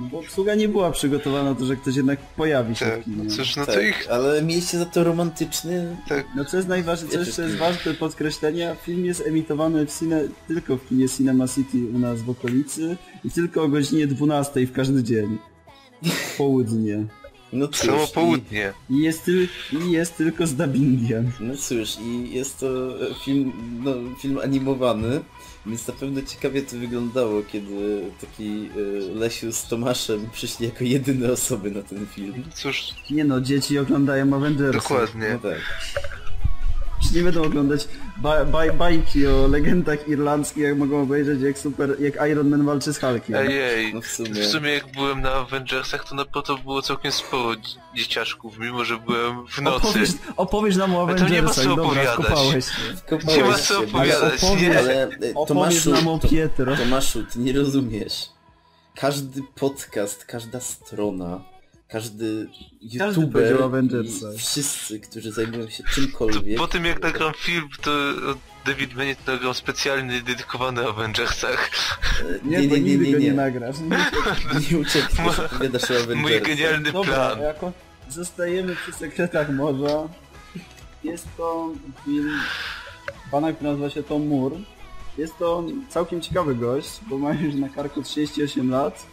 Bo 0.00 0.18
obsługa 0.18 0.54
nie 0.54 0.68
była 0.68 0.90
przygotowana 0.90 1.50
na 1.50 1.56
to, 1.56 1.64
że 1.64 1.76
ktoś 1.76 1.96
jednak 1.96 2.20
pojawi 2.20 2.76
się 2.76 2.84
Tak, 2.86 3.00
w 3.00 3.04
kinie. 3.04 3.16
no 3.24 3.30
cóż, 3.30 3.56
no 3.56 3.66
tak, 3.66 3.74
to 3.74 3.80
ich 3.80 4.06
ale 4.10 4.42
mieliście 4.42 4.78
za 4.78 4.86
to 4.86 5.04
romantyczny... 5.04 5.96
tak, 6.08 6.26
No 6.36 6.44
co 6.44 6.56
jest 6.56 6.68
najważniejsze, 6.68 7.14
co 7.18 7.24
jeszcze 7.24 7.42
jest 7.42 7.56
ważne 7.56 7.92
do 7.92 7.98
podkreślenia, 7.98 8.74
film 8.74 9.04
jest 9.04 9.26
emitowany 9.26 9.86
w 9.86 9.98
cine, 9.98 10.22
tylko 10.48 10.76
w 10.76 10.88
kinie 10.88 11.08
Cinema 11.08 11.48
City 11.48 11.78
u 11.94 11.98
nas 11.98 12.22
w 12.22 12.30
okolicy 12.30 12.96
i 13.24 13.30
tylko 13.30 13.62
o 13.62 13.68
godzinie 13.68 14.06
12 14.06 14.66
w 14.66 14.72
każdy 14.72 15.02
dzień. 15.02 15.38
W 16.02 16.36
południe. 16.36 17.04
No 17.52 17.68
cóż, 17.68 17.86
samo 17.86 18.04
i, 18.04 18.08
południe. 18.14 18.72
I 18.90 18.98
jest, 19.00 19.24
tyl, 19.24 19.48
I 19.72 19.90
jest 19.90 20.16
tylko 20.16 20.46
z 20.46 20.54
dubbingiem. 20.54 21.32
no 21.40 21.56
cóż, 21.56 21.96
i 22.02 22.34
jest 22.34 22.58
to 22.60 22.66
film, 23.24 23.52
no, 23.84 23.92
film 24.22 24.38
animowany, 24.44 25.20
więc 25.66 25.86
na 25.88 25.94
pewno 25.94 26.22
ciekawie 26.22 26.62
to 26.62 26.76
wyglądało, 26.76 27.42
kiedy 27.42 28.02
taki 28.20 28.68
e, 29.12 29.14
Lesiu 29.14 29.52
z 29.52 29.64
Tomaszem 29.64 30.30
przyszli 30.32 30.66
jako 30.66 30.84
jedyne 30.84 31.32
osoby 31.32 31.70
na 31.70 31.82
ten 31.82 32.06
film. 32.06 32.44
Cóż, 32.54 32.82
Nie 33.10 33.24
no, 33.24 33.40
dzieci 33.40 33.78
oglądają 33.78 34.34
Avengersy. 34.36 34.78
dokładnie. 34.78 35.38
No 35.42 35.50
tak. 35.50 35.58
Czy 37.08 37.16
nie 37.16 37.22
będą 37.22 37.42
oglądać 37.44 37.88
ba 38.16 38.44
baj 38.44 38.72
bajki 38.72 39.26
o 39.26 39.48
legendach 39.48 40.08
irlandzkich, 40.08 40.62
jak 40.62 40.76
mogą 40.76 41.02
obejrzeć 41.02 41.40
jak 41.40 41.58
super, 41.58 41.96
jak 42.00 42.28
Iron 42.30 42.48
Man 42.48 42.64
walczy 42.66 42.92
z 42.92 42.98
Hulkiem. 43.00 43.34
Ejej, 43.36 43.94
No 43.94 44.00
w 44.00 44.06
sumie. 44.06 44.30
w 44.30 44.46
sumie 44.46 44.70
jak 44.70 44.92
byłem 44.92 45.20
na 45.20 45.32
Avengersach, 45.32 46.08
to 46.08 46.14
na 46.14 46.24
to 46.24 46.56
było 46.56 46.82
całkiem 46.82 47.12
sporo 47.12 47.56
dzi- 47.56 47.78
dzieciaczków, 47.96 48.58
mimo 48.58 48.84
że 48.84 48.96
byłem 48.98 49.46
w 49.46 49.60
nocy. 49.62 49.86
Opowiesz, 49.88 50.10
opowiesz 50.36 50.76
nam 50.76 50.94
o 50.96 51.06
to 51.06 51.12
nie 51.12 51.18
ma 51.20 51.26
Avengersach, 51.26 51.64
co 51.64 51.76
dobra, 51.76 51.84
opowiadać. 51.84 52.14
skopałeś. 52.14 52.64
Nie 53.36 53.44
ma 53.44 53.58
co 53.58 53.80
opowiadać, 53.80 54.44
ale 54.44 54.56
nie? 54.60 54.78
Ale 54.78 55.02
e, 55.02 55.46
Tomaszu, 55.48 55.90
nam 55.90 56.08
o 56.08 56.18
Pietro. 56.18 56.76
Tomaszu, 56.76 57.24
ty 57.24 57.38
nie 57.38 57.52
rozumiesz. 57.52 58.26
Każdy 58.94 59.42
podcast, 59.54 60.24
każda 60.24 60.60
strona, 60.60 61.40
każdy 61.92 62.48
Każdy 62.98 63.20
youtuber 63.20 63.62
o 63.62 63.70
i 64.34 64.38
wszyscy, 64.38 65.00
którzy 65.00 65.32
zajmują 65.32 65.68
się 65.70 65.82
To 65.82 65.90
czymkolwiek, 65.90 66.58
po 66.58 66.66
tym 66.68 66.84
jak 66.84 67.02
nagram 67.02 67.32
film, 67.34 67.68
to 67.82 67.90
David 68.66 68.94
będzie 68.94 69.16
nagrał 69.26 69.54
specjalny, 69.54 70.22
dedykowany 70.22 70.88
Avengersach. 70.88 71.70
e, 72.20 72.48
Nie, 72.48 72.68
bo 72.68 72.76
nigdy 72.76 73.12
go 73.12 73.18
nie 73.18 73.32
nagrasz. 73.32 73.76
nie 74.70 74.78
uciekniesz, 74.78 75.38
opowiadasz 75.38 75.90
o 75.90 75.94
Mój 75.94 76.02
Avengersach. 76.02 76.42
genialny 76.42 76.92
Dobra, 76.92 77.14
plan. 77.14 77.40
jako 77.40 77.72
zostajemy 78.08 78.76
przy 78.76 78.92
sekretach 78.92 79.50
morza. 79.50 80.08
Jest 81.04 81.26
to 81.36 81.72
film 82.04 82.40
pana, 83.30 83.52
który 83.52 83.70
nazywa 83.70 83.90
się 83.90 84.02
Tom 84.02 84.26
Moore. 84.28 84.56
Jest 85.18 85.38
to 85.38 85.64
całkiem 85.88 86.20
ciekawy 86.20 86.54
gość, 86.54 87.00
bo 87.06 87.18
ma 87.18 87.32
już 87.32 87.54
na 87.54 87.68
karku 87.68 88.02
38 88.02 88.70
lat, 88.70 89.06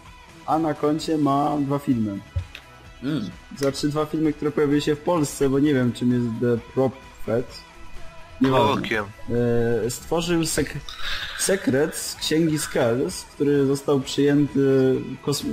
a 0.46 0.60
na 0.60 0.74
koncie 0.74 1.18
ma 1.18 1.58
dwa 1.60 1.80
filmy. 1.80 2.20
Mm. 3.04 3.30
Znaczy 3.58 3.90
dwa 3.90 4.06
filmy, 4.06 4.34
które 4.34 4.52
pojawiły 4.52 4.82
się 4.82 4.96
w 4.96 5.00
Polsce, 5.00 5.50
bo 5.50 5.60
nie 5.60 5.74
wiem 5.74 5.94
czym 5.94 6.14
jest 6.14 6.26
The 6.42 6.72
Prophet. 6.74 7.68
Nieważne. 8.42 8.84
Okiem. 8.84 9.06
E, 9.86 9.90
stworzył 9.90 10.46
sek 10.46 10.74
sekret 11.40 11.96
z 11.96 12.16
księgi 12.16 12.60
Skells, 12.60 13.24
który 13.24 13.66
został 13.66 14.00
przyjęty 14.00 14.96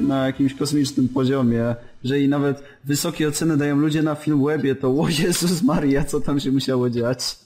na 0.00 0.26
jakimś 0.26 0.54
kosmicznym 0.54 1.08
poziomie. 1.08 1.76
Jeżeli 2.02 2.28
nawet 2.28 2.62
wysokie 2.84 3.28
oceny 3.28 3.56
dają 3.56 3.76
ludzie 3.76 4.02
na 4.02 4.14
film 4.14 4.44
webie, 4.44 4.74
to 4.74 4.88
o 4.88 5.08
Jezus 5.08 5.62
Maria, 5.62 6.04
co 6.04 6.20
tam 6.20 6.40
się 6.40 6.52
musiało 6.52 6.90
dziać. 6.90 7.36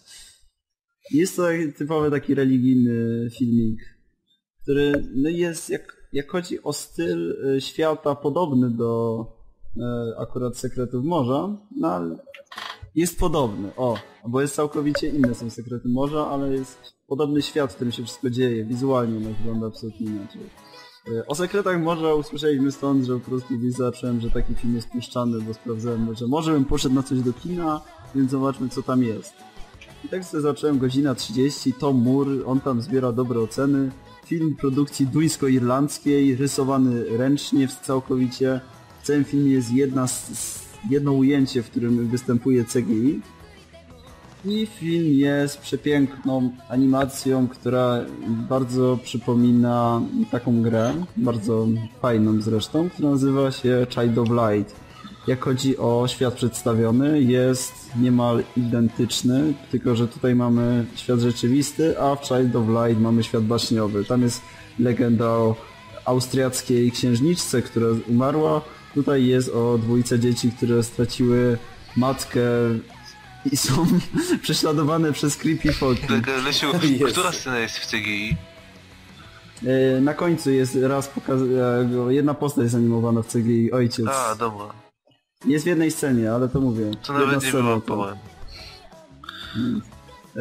Jest 1.10 1.36
to 1.36 1.42
typowy 1.76 2.10
taki 2.10 2.34
religijny 2.34 3.28
filmik, 3.38 3.80
który 4.62 4.92
no 5.14 5.28
jest, 5.28 5.70
jak, 5.70 5.96
jak 6.12 6.30
chodzi 6.30 6.62
o 6.62 6.72
styl 6.72 7.36
e, 7.56 7.60
świata 7.60 8.14
podobny 8.14 8.70
do 8.70 9.37
akurat 10.18 10.56
Sekretów 10.56 11.04
Morza, 11.04 11.56
no 11.76 11.88
ale 11.88 12.16
jest 12.94 13.18
podobny, 13.18 13.70
o, 13.76 13.96
bo 14.28 14.40
jest 14.40 14.54
całkowicie 14.54 15.08
inne 15.08 15.34
są 15.34 15.50
Sekrety 15.50 15.88
Morza, 15.88 16.26
ale 16.26 16.52
jest 16.52 16.78
podobny 17.06 17.42
świat, 17.42 17.72
w 17.72 17.74
którym 17.74 17.92
się 17.92 18.02
wszystko 18.04 18.30
dzieje, 18.30 18.64
wizualnie 18.64 19.16
ono 19.16 19.36
wygląda 19.38 19.66
absolutnie 19.66 20.06
inaczej. 20.06 20.40
E, 21.16 21.26
O 21.26 21.34
Sekretach 21.34 21.82
Morza 21.82 22.14
usłyszeliśmy 22.14 22.72
stąd, 22.72 23.04
że 23.04 23.14
po 23.14 23.20
prostu 23.20 23.54
zacząłem, 23.68 24.20
że 24.20 24.30
taki 24.30 24.54
film 24.54 24.74
jest 24.74 24.88
puszczany, 24.88 25.40
bo 25.40 25.54
sprawdzałem, 25.54 26.14
że 26.14 26.26
może 26.26 26.52
bym 26.52 26.64
poszedł 26.64 26.94
na 26.94 27.02
coś 27.02 27.20
do 27.20 27.32
kina, 27.32 27.80
więc 28.14 28.30
zobaczmy 28.30 28.68
co 28.68 28.82
tam 28.82 29.02
jest. 29.02 29.34
I 30.04 30.08
tak 30.08 30.24
sobie 30.24 30.40
zacząłem 30.40 30.78
godzina 30.78 31.14
30, 31.14 31.72
Tom 31.72 32.02
Moore, 32.02 32.46
on 32.46 32.60
tam 32.60 32.82
zbiera 32.82 33.12
dobre 33.12 33.40
oceny. 33.40 33.90
Film 34.26 34.56
produkcji 34.56 35.06
duńsko-irlandzkiej, 35.06 36.36
rysowany 36.36 37.18
ręcznie 37.18 37.68
całkowicie. 37.68 38.60
W 39.02 39.06
całym 39.06 39.24
filmie 39.24 39.52
jest 39.52 39.72
jedna, 39.72 40.06
jedno 40.90 41.12
ujęcie, 41.12 41.62
w 41.62 41.70
którym 41.70 42.08
występuje 42.08 42.64
CGI. 42.64 43.20
I 44.44 44.66
film 44.66 45.12
jest 45.12 45.58
przepiękną 45.58 46.50
animacją, 46.68 47.48
która 47.48 48.00
bardzo 48.28 48.98
przypomina 49.02 50.02
taką 50.30 50.62
grę, 50.62 50.94
bardzo 51.16 51.66
fajną 52.02 52.40
zresztą, 52.40 52.90
która 52.90 53.10
nazywa 53.10 53.50
się 53.50 53.86
Child 53.90 54.18
of 54.18 54.28
Light. 54.28 54.88
Jak 55.26 55.44
chodzi 55.44 55.78
o 55.78 56.04
świat 56.08 56.34
przedstawiony, 56.34 57.22
jest 57.22 57.72
niemal 58.00 58.42
identyczny, 58.56 59.54
tylko 59.70 59.96
że 59.96 60.08
tutaj 60.08 60.34
mamy 60.34 60.86
świat 60.94 61.20
rzeczywisty, 61.20 62.00
a 62.00 62.16
w 62.16 62.26
Child 62.26 62.56
of 62.56 62.68
Light 62.68 63.02
mamy 63.02 63.24
świat 63.24 63.44
baśniowy. 63.44 64.04
Tam 64.04 64.22
jest 64.22 64.42
legenda 64.78 65.26
o 65.26 65.56
austriackiej 66.04 66.92
księżniczce, 66.92 67.62
która 67.62 67.86
umarła. 68.08 68.60
Tutaj 68.98 69.26
jest 69.26 69.48
o 69.48 69.78
dwójce 69.78 70.18
dzieci, 70.18 70.52
które 70.52 70.82
straciły 70.82 71.58
matkę 71.96 72.40
i 73.52 73.56
są 73.56 73.86
prześladowane 74.42 75.12
przez 75.12 75.36
creepy 75.36 75.72
folki. 75.72 76.06
Tak, 76.06 76.26
Lesiu, 76.44 76.66
Jezu. 76.82 77.06
która 77.12 77.32
scena 77.32 77.58
jest 77.58 77.78
w 77.78 77.86
CGI? 77.90 78.36
E, 79.66 80.00
Na 80.00 80.14
końcu 80.14 80.50
jest 80.50 80.78
raz 80.82 81.08
pokaz... 81.08 81.40
e, 82.08 82.14
jedna 82.14 82.34
postać 82.34 82.62
jest 82.64 82.74
animowana 82.74 83.22
w 83.22 83.26
CGI, 83.28 83.72
ojciec. 83.72 84.06
A, 84.08 84.34
dobra. 84.34 84.66
Jest 85.46 85.64
w 85.64 85.68
jednej 85.68 85.90
scenie, 85.90 86.32
ale 86.32 86.48
to 86.48 86.60
mówię. 86.60 86.90
To 87.06 87.12
Jedna 87.12 87.26
nawet 87.26 87.42
nie 87.44 87.48
scena 87.48 87.62
to. 87.80 87.80
wyłapałem. 87.80 88.16
E, 90.36 90.40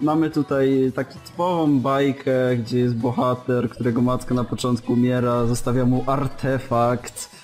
Mamy 0.00 0.30
tutaj 0.30 0.92
taką 0.94 1.14
typową 1.26 1.78
bajkę, 1.80 2.56
gdzie 2.56 2.78
jest 2.78 2.94
bohater, 2.94 3.70
którego 3.70 4.02
matka 4.02 4.34
na 4.34 4.44
początku 4.44 4.92
umiera, 4.92 5.46
zostawia 5.46 5.84
mu 5.84 6.04
artefakt 6.06 7.35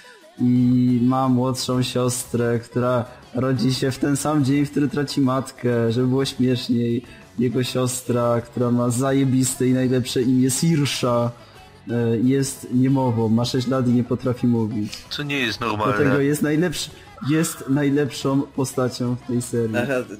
i 0.42 1.00
ma 1.02 1.28
młodszą 1.28 1.82
siostrę, 1.82 2.58
która 2.58 3.04
rodzi 3.34 3.74
się 3.74 3.90
w 3.90 3.98
ten 3.98 4.16
sam 4.16 4.44
dzień, 4.44 4.66
w 4.66 4.70
który 4.70 4.88
traci 4.88 5.20
matkę, 5.20 5.92
żeby 5.92 6.06
było 6.06 6.24
śmieszniej. 6.24 7.02
Jego 7.38 7.62
siostra, 7.62 8.40
która 8.40 8.70
ma 8.70 8.90
zajebiste 8.90 9.66
i 9.68 9.72
najlepsze 9.72 10.22
imię 10.22 10.50
Sirsha, 10.50 11.30
e, 11.90 12.16
jest 12.22 12.68
niemową, 12.74 13.28
ma 13.28 13.44
6 13.44 13.68
lat 13.68 13.88
i 13.88 13.90
nie 13.90 14.04
potrafi 14.04 14.46
mówić. 14.46 14.92
Co 15.10 15.22
nie 15.22 15.38
jest 15.38 15.58
Dlatego 15.58 15.86
normalne. 15.86 16.24
jest 16.24 16.42
najlepszy, 16.42 16.90
jest 17.28 17.68
najlepszą 17.68 18.42
postacią 18.42 19.16
w 19.16 19.26
tej 19.26 19.42
serii. 19.42 19.76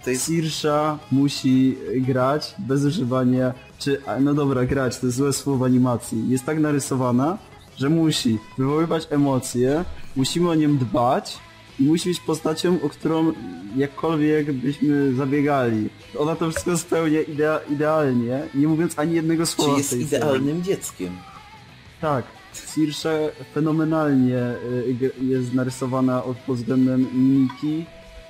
Jest... 0.07 0.27
Sirsha 0.27 0.99
musi 1.11 1.79
grać 1.97 2.55
bez 2.59 2.85
używania, 2.85 3.55
czy, 3.79 4.01
no 4.21 4.35
dobra, 4.35 4.65
grać, 4.65 4.99
to 4.99 5.07
jest 5.07 5.19
złe 5.19 5.33
słowo 5.33 5.65
animacji. 5.65 6.31
Jest 6.31 6.45
tak 6.47 6.59
narysowana, 6.61 7.39
że 7.79 7.89
musi 7.89 8.39
wywoływać 8.59 9.07
emocje, 9.11 9.85
musimy 10.17 10.51
o 10.51 10.55
nią 10.55 10.77
dbać 10.77 11.39
i 11.81 11.83
musi 11.83 12.09
być 12.09 12.21
postacią, 12.21 12.79
o 12.83 12.89
którą 12.89 13.33
jakkolwiek 13.77 14.53
byśmy 14.53 15.13
zabiegali. 15.15 15.89
Ona 16.19 16.37
to 16.37 16.51
wszystko 16.51 16.79
spełnia 16.79 17.21
idea, 17.21 17.61
idealnie, 17.71 18.43
nie 18.55 18.69
mówiąc 18.69 18.99
ani 18.99 19.15
jednego 19.15 19.47
Czy 19.47 19.53
słowa 19.53 19.75
w 19.75 19.79
jest 19.79 19.91
serii. 19.91 20.05
idealnym 20.07 20.63
dzieckiem? 20.63 21.13
Tak. 22.01 22.25
Sirsha 22.75 23.11
fenomenalnie 23.55 24.39
y, 24.39 25.11
jest 25.23 25.55
narysowana 25.55 26.25
od 26.25 26.37
pod 26.37 26.57
względem 26.57 27.07
mimiki 27.15 27.85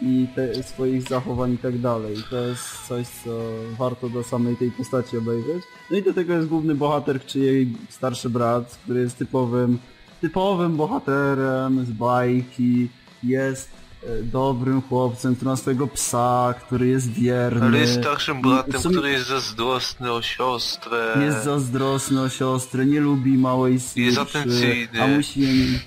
i 0.05 0.27
te, 0.35 0.63
swoich 0.63 1.03
zachowań 1.09 1.53
i 1.53 1.59
tak 1.59 1.79
dalej. 1.79 2.17
To 2.31 2.37
jest 2.41 2.87
coś, 2.89 3.07
co 3.25 3.31
warto 3.79 4.09
do 4.09 4.23
samej 4.25 4.57
tej 4.57 4.71
postaci 4.71 5.17
obejrzeć. 5.19 5.63
No 5.91 5.97
i 5.99 6.03
do 6.03 6.13
tego 6.15 6.35
jest 6.35 6.49
główny 6.49 6.75
bohater, 6.75 7.27
czy 7.27 7.39
jej 7.39 7.73
starszy 7.91 8.31
brat, 8.31 8.79
który 8.85 9.01
jest 9.01 9.19
typowym, 9.19 9.79
typowym 10.21 10.77
bohaterem 10.77 11.87
z 11.87 11.91
bajki. 11.91 12.89
Jest 13.23 13.71
y, 14.05 14.23
dobrym 14.23 14.83
chłopcem, 14.83 15.37
który 15.37 15.49
ma 15.51 15.57
swojego 15.57 15.87
psa, 15.87 16.55
który 16.67 16.89
jest 16.89 17.13
wierny. 17.13 17.67
Ale 17.67 17.79
jest 17.79 18.01
starszym 18.01 18.43
bratem, 18.43 18.81
sumie- 18.81 18.93
który 18.97 19.11
jest 19.11 19.29
zazdrosny 19.29 20.13
o 20.13 20.23
siostrę. 20.23 21.19
jest 21.27 21.45
zazdrosny 21.45 22.21
o 22.21 22.29
siostrę, 22.29 22.87
nie 22.87 23.01
lubi 23.01 23.39
małej 23.39 23.81
Sirszy, 23.81 24.01
Jest 24.01 24.19
atencyjny. 24.19 25.03
a 25.03 25.07
musi. 25.07 25.79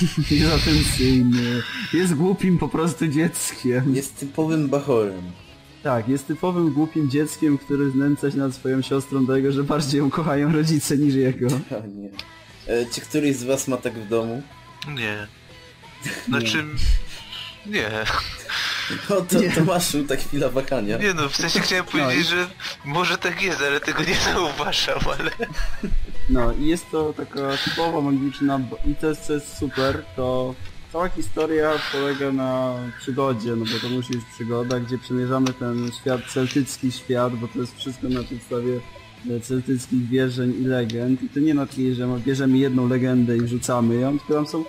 jest 0.30 0.52
atencyjny, 0.54 1.62
jest 1.92 2.14
głupim 2.14 2.58
po 2.58 2.68
prostu 2.68 3.08
dzieckiem. 3.08 3.94
Jest 3.94 4.16
typowym 4.16 4.68
bachorem. 4.68 5.22
Tak, 5.82 6.08
jest 6.08 6.26
typowym 6.26 6.72
głupim 6.72 7.10
dzieckiem, 7.10 7.58
który 7.58 7.90
znęca 7.90 8.30
się 8.30 8.36
nad 8.36 8.54
swoją 8.54 8.82
siostrą 8.82 9.26
do 9.26 9.34
tego, 9.34 9.52
że 9.52 9.64
bardziej 9.64 9.98
ją 9.98 10.10
kochają 10.10 10.52
rodzice 10.52 10.98
niż 10.98 11.14
jego. 11.14 11.46
O 11.70 11.86
nie. 11.86 12.08
E, 12.66 12.86
czy 12.86 13.00
któryś 13.00 13.36
z 13.36 13.44
was 13.44 13.68
ma 13.68 13.76
tak 13.76 13.94
w 13.94 14.08
domu? 14.08 14.42
Nie. 14.88 15.26
Znaczy... 16.28 16.64
Nie. 17.66 17.90
O, 19.08 19.20
to 19.20 19.40
Nie. 19.40 19.50
Tomaszu, 19.50 20.04
ta 20.04 20.16
chwila 20.16 20.48
wakania. 20.48 20.98
Nie 20.98 21.14
no, 21.14 21.28
w 21.28 21.36
sensie 21.36 21.60
chciałem 21.60 21.84
powiedzieć, 21.84 22.26
że 22.26 22.46
może 22.84 23.18
tak 23.18 23.42
jest, 23.42 23.62
ale 23.62 23.80
tego 23.80 24.02
nie 24.04 24.14
zauważam, 24.34 24.98
ale... 25.18 25.30
No 26.30 26.52
i 26.52 26.66
jest 26.66 26.90
to 26.90 27.12
taka 27.12 27.56
typowa 27.64 28.00
magiczna 28.00 28.60
i 28.86 28.94
to 28.94 29.08
jest 29.08 29.22
co 29.22 29.32
jest 29.32 29.58
super, 29.58 30.04
to 30.16 30.54
cała 30.92 31.08
historia 31.08 31.70
polega 31.92 32.32
na 32.32 32.74
przygodzie, 33.00 33.56
no 33.56 33.64
bo 33.64 33.88
to 33.88 33.88
musi 33.88 34.12
być 34.12 34.24
przygoda, 34.34 34.80
gdzie 34.80 34.98
przemierzamy 34.98 35.52
ten 35.52 35.90
świat, 36.00 36.20
celtycki 36.32 36.92
świat, 36.92 37.36
bo 37.36 37.48
to 37.48 37.58
jest 37.58 37.78
wszystko 37.78 38.08
na 38.08 38.22
podstawie 38.22 38.80
e, 39.30 39.40
celtyckich 39.40 40.08
wierzeń 40.08 40.54
i 40.60 40.64
legend 40.64 41.22
i 41.22 41.28
to 41.28 41.40
nie 41.40 41.54
na 41.54 41.66
takiej, 41.66 41.94
że 41.94 42.08
bierzemy 42.26 42.58
jedną 42.58 42.88
legendę 42.88 43.36
i 43.36 43.40
wrzucamy 43.40 43.94
ją, 43.94 44.18
tylko 44.18 44.34
tam 44.34 44.46
są 44.46 44.64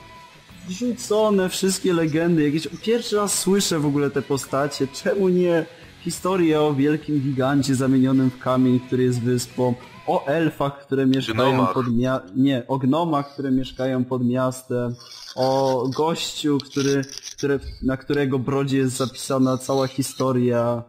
wrzucone 0.68 1.50
wszystkie 1.50 1.94
legendy, 1.94 2.44
jakieś 2.44 2.68
pierwszy 2.82 3.16
raz 3.16 3.40
słyszę 3.40 3.80
w 3.80 3.86
ogóle 3.86 4.10
te 4.10 4.22
postacie, 4.22 4.88
czemu 4.88 5.30
nie 5.30 5.66
historię 6.02 6.62
o 6.62 6.74
wielkim 6.74 7.20
gigancie 7.20 7.76
zamienionym 7.76 8.30
w 8.30 8.40
kamień, 8.40 8.80
który 8.80 9.04
jest 9.04 9.22
wyspą, 9.22 9.74
o 10.08 10.26
elfach, 10.26 10.86
które 10.86 11.06
mieszkają 11.06 11.54
Gnomach. 11.54 11.74
pod 11.74 11.94
mia... 11.94 12.22
nie, 12.36 12.64
o 12.68 12.78
gnomach, 12.78 13.34
które 13.34 13.52
mieszkają 13.52 14.06
pod 14.06 14.26
miastem, 14.26 14.96
o 15.36 15.84
gościu, 15.96 16.58
który, 16.58 17.02
które, 17.38 17.60
na 17.82 17.98
którego 17.98 18.40
brodzie 18.40 18.78
jest 18.78 18.98
zapisana 18.98 19.58
cała 19.58 19.88
historia, 19.88 20.84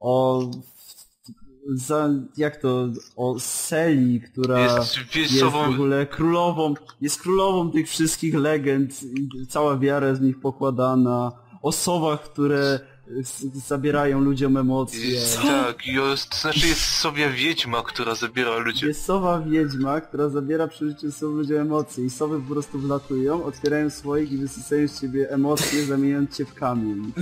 o 0.00 0.42
za, 1.74 2.08
jak 2.36 2.56
to, 2.56 2.88
o 3.16 3.40
Seli, 3.40 4.20
która 4.20 4.60
Jest 4.60 4.76
jest 4.76 4.96
w 4.96 5.12
wiecową... 5.12 5.64
ogóle 5.64 6.06
królową, 6.06 6.74
jest 7.00 7.22
królową 7.22 7.70
tych 7.70 7.88
wszystkich 7.88 8.34
legend, 8.34 9.00
cała 9.48 9.78
wiara 9.78 10.14
z 10.14 10.20
nich 10.20 10.40
pokładana, 10.40 11.32
o 11.62 11.72
sowach, 11.72 12.22
które 12.22 12.80
zabierają 13.68 14.20
ludziom 14.20 14.56
emocje. 14.56 15.20
Tak, 15.42 15.86
jest, 15.86 16.30
to 16.30 16.36
znaczy 16.36 16.66
jest 16.66 16.80
sobie 16.80 17.30
wiedźma, 17.30 17.82
która 17.82 18.14
zabiera 18.14 18.56
ludzi. 18.58 18.86
Jest 18.86 19.04
sowa 19.04 19.40
wiedźma, 19.40 20.00
która 20.00 20.28
zabiera 20.28 20.68
przy 20.68 20.88
życiu 20.88 21.12
są 21.12 21.26
ludziom 21.26 21.58
emocje 21.58 22.04
i 22.04 22.10
sowy 22.10 22.40
po 22.40 22.52
prostu 22.52 22.78
wlatują, 22.78 23.44
otwierają 23.44 23.90
słoik 23.90 24.32
i 24.32 24.36
wysysają 24.38 24.88
z 24.88 25.00
ciebie 25.00 25.30
emocje, 25.30 25.84
zamieniając 25.86 26.36
cię 26.36 26.44
w 26.44 26.54
kamień. 26.54 27.12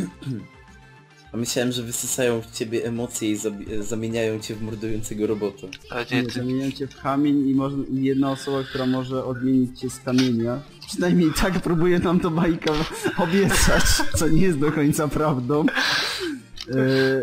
A 1.35 1.37
myślałem, 1.37 1.73
że 1.73 1.83
wysysają 1.83 2.41
w 2.43 2.51
ciebie 2.51 2.85
emocje 2.87 3.31
i 3.31 3.37
zabi- 3.37 3.83
zamieniają 3.83 4.41
cię 4.41 4.55
w 4.55 4.63
mordującego 4.63 5.27
robota. 5.27 5.67
A 5.91 5.99
nie, 6.15 6.23
Nie, 6.23 6.29
ty, 6.29 6.31
zamieniają 6.39 6.71
cię 6.73 6.87
w 6.87 6.97
kamień 7.03 7.49
i, 7.49 7.55
można, 7.55 7.85
i 7.91 8.05
jedna 8.05 8.31
osoba, 8.31 8.63
która 8.65 8.87
może 8.87 9.25
odmienić 9.25 9.81
cię 9.81 9.91
z 9.91 9.99
kamienia. 10.01 10.61
Przynajmniej 10.87 11.31
tak 11.41 11.61
próbuje 11.61 11.99
nam 11.99 12.21
to 12.21 12.31
bajka 12.31 12.73
obiecać, 13.19 13.83
co 14.17 14.29
nie 14.29 14.43
jest 14.43 14.59
do 14.59 14.73
końca 14.73 15.09
prawdą. 15.09 15.67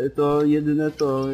E, 0.06 0.10
to 0.10 0.44
jedyne 0.44 0.90
to 0.90 1.26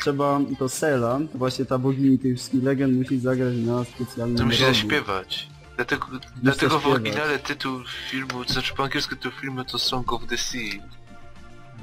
trzeba, 0.00 0.40
to 0.58 0.68
Sela, 0.68 1.20
właśnie 1.34 1.64
ta 1.64 1.78
bogini 1.78 2.18
tych 2.18 2.36
wszystkich 2.36 2.62
legend 2.62 2.94
musi 2.98 3.18
zagrać 3.18 3.54
na 3.56 3.84
specjalnym 3.84 4.38
to 4.38 4.44
musi 4.46 4.62
rogu. 4.62 4.74
zaśpiewać. 4.74 5.48
Dlatego, 5.76 6.06
dlatego 6.42 6.70
w 6.70 6.72
zaśpiewać. 6.82 7.00
oryginale 7.00 7.38
tytuł 7.38 7.80
filmu, 8.10 8.44
to 8.44 8.52
znaczy 8.52 8.74
po 8.76 8.84
angielsku 8.84 9.16
tytuł 9.16 9.32
filmu 9.40 9.64
to 9.64 9.78
Song 9.78 10.12
of 10.12 10.26
the 10.26 10.36
Sea. 10.38 10.70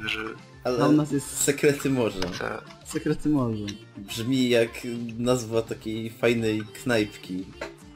Że 0.05 0.19
Ale 0.63 0.83
A 0.83 0.87
u 0.87 0.91
nas 0.91 1.11
jest 1.11 1.37
sekrety 1.43 1.89
morza. 1.89 2.19
ta, 2.39 2.61
sekrety 2.85 3.29
morza. 3.29 3.65
Brzmi 3.97 4.49
jak 4.49 4.69
nazwa 5.17 5.61
takiej 5.61 6.09
fajnej 6.09 6.63
knajpki. 6.83 7.45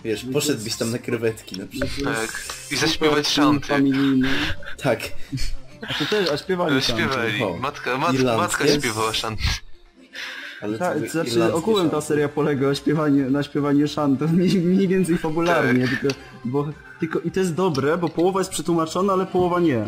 Wiesz, 0.03 0.23
No 0.23 0.27
to 0.29 0.33
poszedłbyś 0.33 0.75
tam 0.75 0.91
na 0.91 0.97
krewetki 0.97 1.59
na 1.59 1.67
przykład. 1.67 2.15
tak. 2.15 2.43
I 2.71 2.75
zaśpiewać 2.75 3.27
szanty. 3.27 3.67
Tak. 4.83 4.99
A 5.89 5.93
to 5.93 6.05
też, 6.05 6.29
a 6.29 6.37
śpiewali 6.37 6.81
tam. 6.81 6.97
Śpiewali. 6.97 7.39
Matka, 7.61 7.97
mat, 7.97 8.15
matka 8.37 8.67
śpiewała 8.67 9.13
szanty. 9.13 9.43
Ale 10.61 10.73
to 10.73 10.79
Tak, 10.79 10.97
były 10.97 11.09
znaczy 11.09 11.53
ogółem 11.53 11.89
ta 11.89 12.01
seria 12.01 12.29
polega 12.29 12.67
na 12.67 12.75
śpiewaniu, 12.75 13.31
na 13.31 13.43
śpiewaniu 13.43 13.87
szantów, 13.87 14.31
mniej, 14.31 14.49
mniej 14.57 14.87
więcej 14.87 15.17
fabularnie, 15.17 15.87
tylko, 15.87 16.07
bo, 16.45 16.67
tylko 16.99 17.19
i 17.19 17.31
to 17.31 17.39
jest 17.39 17.53
dobre, 17.53 17.97
bo 17.97 18.09
połowa 18.09 18.39
jest 18.39 18.51
przetłumaczona, 18.51 19.13
ale 19.13 19.25
połowa 19.25 19.59
nie. 19.59 19.85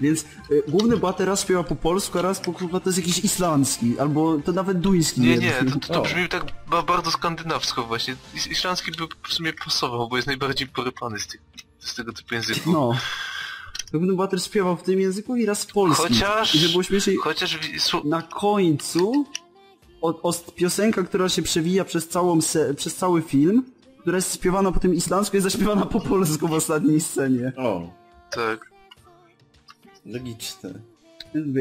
Więc 0.00 0.24
y, 0.50 0.62
główny 0.68 0.96
bohater 0.96 1.28
raz 1.28 1.42
śpiewa 1.42 1.64
po 1.64 1.76
polsku, 1.76 2.18
a 2.18 2.22
raz 2.22 2.40
po 2.40 2.52
kurwa 2.52 2.80
to 2.80 2.88
jest 2.88 2.98
jakiś 2.98 3.18
islandzki, 3.18 3.98
albo 3.98 4.38
to 4.38 4.52
nawet 4.52 4.80
duński. 4.80 5.20
Nie, 5.20 5.36
nie, 5.38 5.52
to, 5.88 5.94
to 5.94 6.02
brzmi 6.02 6.28
tak 6.28 6.44
ba, 6.70 6.82
bardzo 6.82 7.10
skandynawsko 7.10 7.82
właśnie. 7.84 8.16
Is, 8.34 8.46
islandzki 8.46 8.90
by 8.90 8.96
w 9.28 9.34
sumie 9.34 9.52
pasował, 9.52 10.08
bo 10.08 10.16
jest 10.16 10.26
najbardziej 10.26 10.68
porypany 10.68 11.18
z, 11.18 11.26
tych, 11.26 11.40
z 11.78 11.94
tego 11.94 12.12
typu 12.12 12.34
języków. 12.34 12.66
No. 12.66 12.92
Główny 13.92 14.12
bohater 14.14 14.42
śpiewał 14.42 14.76
w 14.76 14.82
tym 14.82 15.00
języku 15.00 15.36
i 15.36 15.46
raz 15.46 15.64
w 15.64 15.72
polskim. 15.72 16.08
Chociaż- 16.08 16.54
I 16.54 16.58
żeby 16.58 16.70
było 16.72 16.82
śmieszniej, 16.82 17.16
Chociaż 17.16 17.58
na 18.04 18.22
końcu 18.22 19.24
o, 20.02 20.22
o, 20.22 20.32
piosenka, 20.54 21.02
która 21.02 21.28
się 21.28 21.42
przewija 21.42 21.84
przez, 21.84 22.08
całą 22.08 22.40
se, 22.40 22.74
przez 22.74 22.96
cały 22.96 23.22
film, 23.22 23.64
która 24.00 24.16
jest 24.16 24.34
śpiewana 24.34 24.72
po 24.72 24.80
tym 24.80 24.94
islandzku, 24.94 25.36
jest 25.36 25.44
zaśpiewana 25.44 25.86
po 25.86 26.00
polsku 26.00 26.48
w 26.48 26.52
ostatniej 26.52 27.00
scenie. 27.00 27.52
O, 27.56 27.90
tak. 28.30 28.73
Logiczne. 30.06 30.70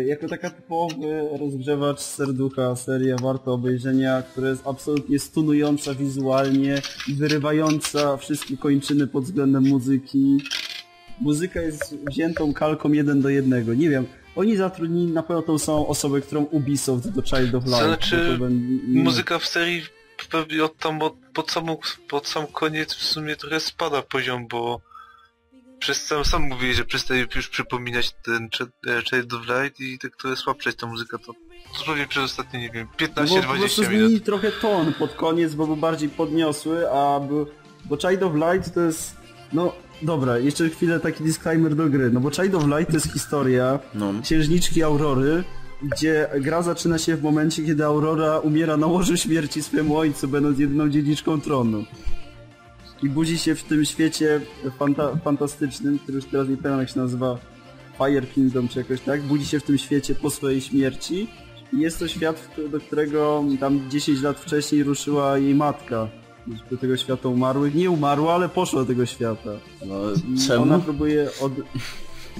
Jako 0.06 0.28
taka 0.28 0.49
typowy 0.49 1.30
rozgrzewacz 1.40 1.99
serducha, 1.99 2.76
seria 2.76 3.15
warta 3.15 3.52
obejrzenia, 3.52 4.22
która 4.22 4.49
jest 4.49 4.68
absolutnie 4.68 5.20
stunująca 5.20 5.94
wizualnie 5.94 6.82
i 7.07 7.14
wyrywająca 7.14 8.18
wszystkie 8.18 8.57
kończyny 8.57 9.07
pod 9.07 9.24
względem 9.24 9.64
muzyki. 9.64 10.38
Muzyka 11.22 11.61
jest 11.61 11.95
wziętą 12.10 12.53
kalką 12.53 12.91
jeden 12.91 13.22
do 13.22 13.30
jednego. 13.30 13.74
Nie 13.74 13.90
wiem, 13.90 14.06
oni 14.36 14.57
zatrudnili 14.57 15.11
na 15.11 15.24
pewno 15.24 15.41
tą 15.41 15.60
samą 15.60 15.88
osobę, 15.88 16.22
którą 16.22 16.44
Ubisoft 16.44 17.10
do 17.10 17.22
Child 17.22 17.56
of 17.56 17.65
Light. 17.65 17.84
znaczy, 17.84 18.40
Muzyka 18.88 19.40
w 19.40 19.45
serii 19.45 19.82
pewnie 20.30 20.64
od 20.64 20.78
tam 20.78 21.02
od, 21.02 21.14
pod, 21.34 21.52
samą, 21.52 21.78
pod 22.10 22.28
sam 22.28 22.48
koniec 22.48 22.94
w 22.94 23.03
sumie 23.03 23.36
trochę 23.36 23.60
spada 23.60 24.02
poziom, 24.02 24.48
bo 24.48 24.82
przez 25.84 26.05
sam, 26.05 26.26
sam 26.26 26.41
mówię, 26.41 26.73
że 26.73 26.85
przestaje 26.85 27.26
już 27.35 27.47
przypominać 27.49 28.11
ten 28.26 28.49
e, 28.88 29.01
Child 29.10 29.34
of 29.34 29.41
Light 29.47 29.80
i 29.80 29.99
tak 29.99 30.15
trochę 30.15 30.35
słabszeć 30.35 30.76
ta 30.76 30.88
muzyka, 30.88 31.18
to 31.18 31.34
dosłownie 31.73 32.07
przez 32.07 32.23
ostatnie, 32.23 32.60
nie 32.60 32.69
wiem, 32.69 32.88
No 33.18 33.23
bo 33.27 33.35
po 33.35 33.53
prostu 33.53 33.81
15-20 33.81 33.89
minut. 33.89 33.99
zmienili 33.99 34.22
trochę 34.22 34.51
ton 34.51 34.93
pod 34.93 35.14
koniec, 35.14 35.53
bo 35.55 35.68
był 35.68 35.76
bardziej 35.76 36.10
podniosły, 36.10 36.91
a 36.91 37.19
był, 37.19 37.47
bo 37.85 37.97
Child 37.97 38.23
of 38.23 38.34
Light 38.35 38.73
to 38.73 38.81
jest, 38.81 39.15
no 39.53 39.73
dobra, 40.01 40.38
jeszcze 40.38 40.69
chwilę 40.69 40.99
taki 40.99 41.23
disclaimer 41.23 41.76
do 41.76 41.89
gry, 41.89 42.10
no 42.11 42.19
bo 42.19 42.31
Child 42.31 42.55
of 42.55 42.64
Light 42.64 42.88
to 42.88 42.93
jest 42.93 43.14
historia 43.14 43.80
No. 43.95 44.14
księżniczki 44.23 44.84
Aurory, 44.84 45.43
gdzie 45.81 46.30
gra 46.39 46.61
zaczyna 46.61 46.97
się 46.97 47.15
w 47.15 47.23
momencie, 47.23 47.64
kiedy 47.65 47.85
Aurora 47.85 48.39
umiera 48.39 48.77
na 48.77 48.88
łożu 48.88 49.18
śmierci 49.18 49.64
swojemu 49.64 49.97
ojcu, 49.97 50.27
będąc 50.27 50.60
jedyną 50.60 50.89
dziedziczką 50.89 51.41
tronu. 51.41 51.85
I 53.04 53.10
budzi 53.10 53.38
się 53.38 53.56
w 53.56 53.64
tym 53.64 53.86
świecie 53.86 54.42
fanta 54.80 55.16
fantastycznym, 55.16 56.00
który 56.00 56.16
już 56.16 56.26
teraz 56.26 56.48
nie 56.48 56.58
pamiętam 56.58 56.80
jak 56.80 56.90
się 56.90 57.00
nazywa, 57.00 57.38
Fire 57.98 58.28
Kingdom 58.28 58.68
czy 58.68 58.80
jakoś 58.80 59.02
tak, 59.02 59.22
budzi 59.22 59.46
się 59.46 59.60
w 59.60 59.64
tym 59.64 59.78
świecie 59.78 60.16
po 60.16 60.30
swojej 60.30 60.62
śmierci 60.62 61.28
i 61.74 61.80
jest 61.80 62.00
to 62.00 62.08
świat, 62.08 62.50
do 62.72 62.80
którego 62.80 63.44
tam 63.60 63.90
10 63.90 64.22
lat 64.22 64.40
wcześniej 64.40 64.84
ruszyła 64.84 65.38
jej 65.38 65.56
matka. 65.56 66.08
Do 66.72 66.78
tego 66.78 66.98
świata 66.98 67.30
umarłych. 67.30 67.76
Nie 67.76 67.92
umarła, 67.92 68.34
ale 68.34 68.50
poszła 68.50 68.80
do 68.80 68.86
tego 68.86 69.06
świata. 69.06 69.50
No, 69.86 69.96
czemu? 70.48 70.64
Ona 70.64 70.80
próbuje 70.80 71.30
od... 71.42 71.52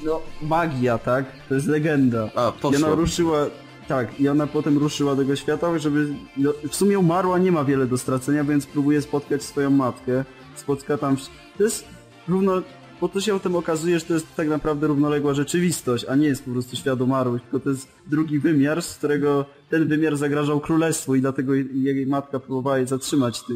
No, 0.03 0.22
magia, 0.41 0.98
tak? 0.98 1.26
To 1.49 1.56
jest 1.56 1.68
legenda. 1.68 2.30
A, 2.35 2.53
I 2.72 2.76
ona 2.76 2.95
ruszyła... 2.95 3.45
Tak, 3.88 4.19
i 4.19 4.30
ona 4.30 4.48
potem 4.48 4.77
ruszyła 4.77 5.15
do 5.15 5.22
tego 5.22 5.35
świata, 5.35 5.80
żeby... 5.80 6.14
No, 6.38 6.53
w 6.69 6.76
sumie 6.76 6.99
umarła, 6.99 7.38
nie 7.38 7.52
ma 7.52 7.64
wiele 7.64 7.85
do 7.85 7.98
stracenia, 7.98 8.44
więc 8.44 8.65
próbuje 8.65 9.02
spotkać 9.02 9.44
swoją 9.44 9.69
matkę. 9.69 10.26
Spotka 10.55 10.97
tam... 10.97 11.17
To 11.57 11.63
jest 11.63 11.85
równo... 12.27 12.61
Bo 13.01 13.09
to 13.09 13.21
się 13.21 13.35
o 13.35 13.39
tym 13.39 13.55
okazuje, 13.55 13.99
że 13.99 14.05
to 14.05 14.13
jest 14.13 14.35
tak 14.35 14.47
naprawdę 14.47 14.88
równoległa 14.88 15.34
rzeczywistość, 15.34 16.05
a 16.05 16.15
nie 16.15 16.27
jest 16.27 16.43
po 16.45 16.51
prostu 16.51 16.75
świat 16.75 17.01
umarłych, 17.01 17.41
tylko 17.41 17.59
to 17.59 17.69
jest 17.69 17.88
drugi 18.07 18.39
wymiar, 18.39 18.81
z 18.81 18.97
którego 18.97 19.45
ten 19.69 19.88
wymiar 19.88 20.17
zagrażał 20.17 20.59
królestwu 20.59 21.15
i 21.15 21.21
dlatego 21.21 21.53
jej 21.53 22.07
matka 22.07 22.39
próbowała 22.39 22.77
jej 22.77 22.88
zatrzymać 22.88 23.43
ty, 23.43 23.53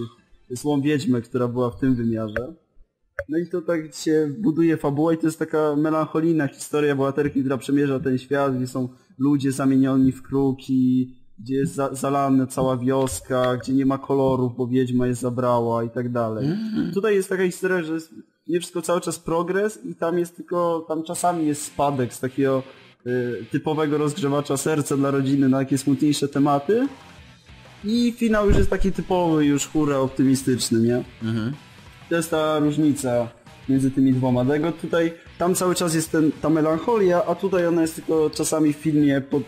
złą 0.49 0.81
wiedźmę, 0.81 1.21
która 1.21 1.47
była 1.47 1.69
w 1.69 1.79
tym 1.79 1.95
wymiarze. 1.95 2.53
No 3.29 3.37
i 3.37 3.47
to 3.47 3.61
tak 3.61 3.95
się 3.95 4.35
buduje 4.39 4.77
fabuła 4.77 5.13
i 5.13 5.17
to 5.17 5.27
jest 5.27 5.39
taka 5.39 5.75
melancholijna 5.75 6.47
historia 6.47 6.95
bohaterki, 6.95 7.39
która 7.39 7.57
przemierza 7.57 7.99
ten 7.99 8.17
świat, 8.17 8.57
gdzie 8.57 8.67
są 8.67 8.89
ludzie 9.19 9.51
zamienioni 9.51 10.11
w 10.11 10.21
kruki, 10.21 11.15
gdzie 11.39 11.55
jest 11.55 11.75
za, 11.75 11.95
zalana 11.95 12.47
cała 12.47 12.77
wioska, 12.77 13.57
gdzie 13.57 13.73
nie 13.73 13.85
ma 13.85 13.97
kolorów, 13.97 14.55
bo 14.57 14.67
wiedźma 14.67 15.07
je 15.07 15.15
zabrała 15.15 15.83
i 15.83 15.89
tak 15.89 16.11
dalej. 16.11 16.47
Tutaj 16.93 17.15
jest 17.15 17.29
taka 17.29 17.43
historia, 17.43 17.83
że 17.83 17.93
jest 17.93 18.13
nie 18.47 18.59
wszystko 18.59 18.81
cały 18.81 19.01
czas 19.01 19.19
progres 19.19 19.85
i 19.85 19.95
tam 19.95 20.19
jest 20.19 20.35
tylko, 20.35 20.85
tam 20.87 21.03
czasami 21.03 21.47
jest 21.47 21.61
spadek 21.61 22.13
z 22.13 22.19
takiego 22.19 22.63
y, 23.07 23.45
typowego 23.51 23.97
rozgrzewacza 23.97 24.57
serca 24.57 24.97
dla 24.97 25.11
rodziny 25.11 25.49
na 25.49 25.57
takie 25.57 25.77
smutniejsze 25.77 26.27
tematy 26.27 26.87
i 27.83 28.13
finał 28.17 28.47
już 28.47 28.57
jest 28.57 28.69
taki 28.69 28.91
typowy, 28.91 29.45
już 29.45 29.67
hura 29.67 29.97
optymistyczny, 29.97 30.79
nie? 30.79 31.03
Mhm. 31.23 31.53
To 32.09 32.15
jest 32.15 32.31
ta 32.31 32.59
różnica 32.59 33.27
między 33.69 33.91
tymi 33.91 34.13
dwoma. 34.13 34.45
Dlatego 34.45 34.71
tutaj, 34.71 35.13
tam 35.37 35.55
cały 35.55 35.75
czas 35.75 35.95
jest 35.95 36.11
ten, 36.11 36.31
ta 36.41 36.49
melancholia, 36.49 37.25
a 37.25 37.35
tutaj 37.35 37.67
ona 37.67 37.81
jest 37.81 37.95
tylko 37.95 38.29
czasami 38.29 38.73
w 38.73 38.77
filmie 38.77 39.21
pod, 39.21 39.43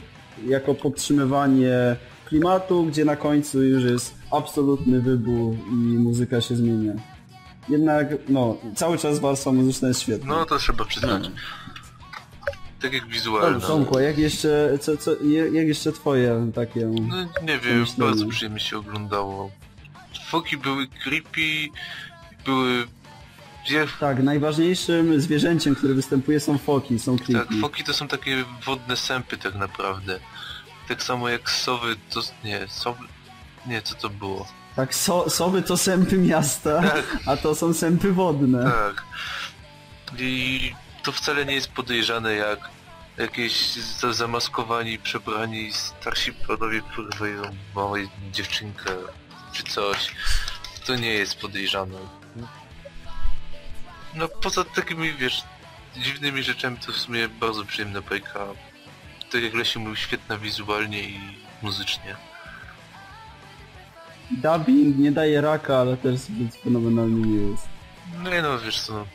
jako 0.47 0.75
podtrzymywanie 0.75 1.95
klimatu, 2.25 2.85
gdzie 2.85 3.05
na 3.05 3.15
końcu 3.15 3.63
już 3.63 3.83
jest 3.83 4.15
absolutny 4.31 5.01
wybuch 5.01 5.55
i 5.67 5.73
muzyka 5.97 6.41
się 6.41 6.55
zmienia. 6.55 6.93
Jednak, 7.69 8.07
no, 8.29 8.57
cały 8.75 8.97
czas 8.97 9.19
warstwa 9.19 9.51
muzyczna 9.51 9.87
jest 9.87 10.01
świetna. 10.01 10.35
No 10.35 10.45
to 10.45 10.57
trzeba 10.57 10.85
przyznać. 10.85 11.31
Tak 12.81 12.93
jak 12.93 13.07
wizualna. 13.07 13.59
Tomku, 13.59 13.99
jak 13.99 14.17
jeszcze, 14.17 14.77
co, 14.81 14.97
co, 14.97 15.11
jak 15.51 15.67
jeszcze 15.67 15.91
twoje 15.91 16.51
takie... 16.55 16.85
No 16.85 17.15
nie 17.43 17.59
wiem, 17.59 17.85
bardzo 17.97 18.25
przyjemnie 18.27 18.59
się 18.59 18.77
oglądało. 18.77 19.51
Foki 20.27 20.57
były 20.57 20.87
creepy, 20.87 21.67
były 22.45 22.87
Wie, 23.69 23.87
Tak, 23.99 24.23
najważniejszym 24.23 25.21
zwierzęciem, 25.21 25.75
które 25.75 25.93
występuje 25.93 26.39
są 26.39 26.57
foki, 26.57 26.99
są 26.99 27.17
tak, 27.17 27.27
creepy. 27.27 27.59
foki 27.61 27.83
to 27.83 27.93
są 27.93 28.07
takie 28.07 28.45
wodne 28.65 28.97
sępy 28.97 29.37
tak 29.37 29.55
naprawdę. 29.55 30.19
Tak 30.87 31.03
samo 31.03 31.29
jak 31.29 31.49
sowy, 31.49 31.95
to... 32.09 32.21
nie, 32.43 32.67
sowy... 32.67 32.99
Nie, 33.67 33.81
co 33.81 33.95
to 33.95 34.09
było? 34.09 34.47
Tak, 34.75 34.95
so, 34.95 35.29
sowy 35.29 35.61
to 35.61 35.77
sępy 35.77 36.17
miasta, 36.17 36.81
a 37.25 37.37
to 37.37 37.55
są 37.55 37.73
sępy 37.73 38.11
wodne. 38.11 38.63
Tak. 38.71 39.03
I 40.17 40.73
to 41.03 41.11
wcale 41.11 41.45
nie 41.45 41.53
jest 41.53 41.71
podejrzane 41.71 42.33
jak 42.33 42.59
jakieś 43.17 43.73
za- 43.75 44.13
zamaskowani, 44.13 44.99
przebrani 44.99 45.73
starsi 45.73 46.33
panowie 46.33 46.81
porwają 46.95 47.41
małą 47.75 47.95
dziewczynkę 48.31 48.91
czy 49.53 49.63
coś. 49.63 50.11
To 50.85 50.95
nie 50.95 51.13
jest 51.13 51.35
podejrzane. 51.35 52.18
No 54.15 54.27
poza 54.27 54.63
takimi, 54.63 55.13
wiesz, 55.13 55.43
dziwnymi 55.97 56.43
rzeczami 56.43 56.77
to 56.85 56.91
w 56.91 56.97
sumie 56.97 57.29
bardzo 57.29 57.65
przyjemna 57.65 58.01
bajka. 58.01 58.45
Tak 59.31 59.43
jak 59.43 59.53
Lesiu 59.53 59.79
mówił, 59.79 59.95
świetna 59.95 60.37
wizualnie 60.37 61.03
i 61.03 61.19
muzycznie. 61.61 62.15
Dubbing 64.31 64.97
nie 64.97 65.11
daje 65.11 65.41
raka, 65.41 65.77
ale 65.77 65.97
też 65.97 66.19
zbyt 66.19 66.55
fenomenalny 66.55 67.27
nie 67.27 67.51
jest. 67.51 67.63
No 68.23 68.35
i 68.35 68.41
no 68.41 68.59
wiesz 68.59 68.81
co, 68.81 68.93
no, 68.93 69.05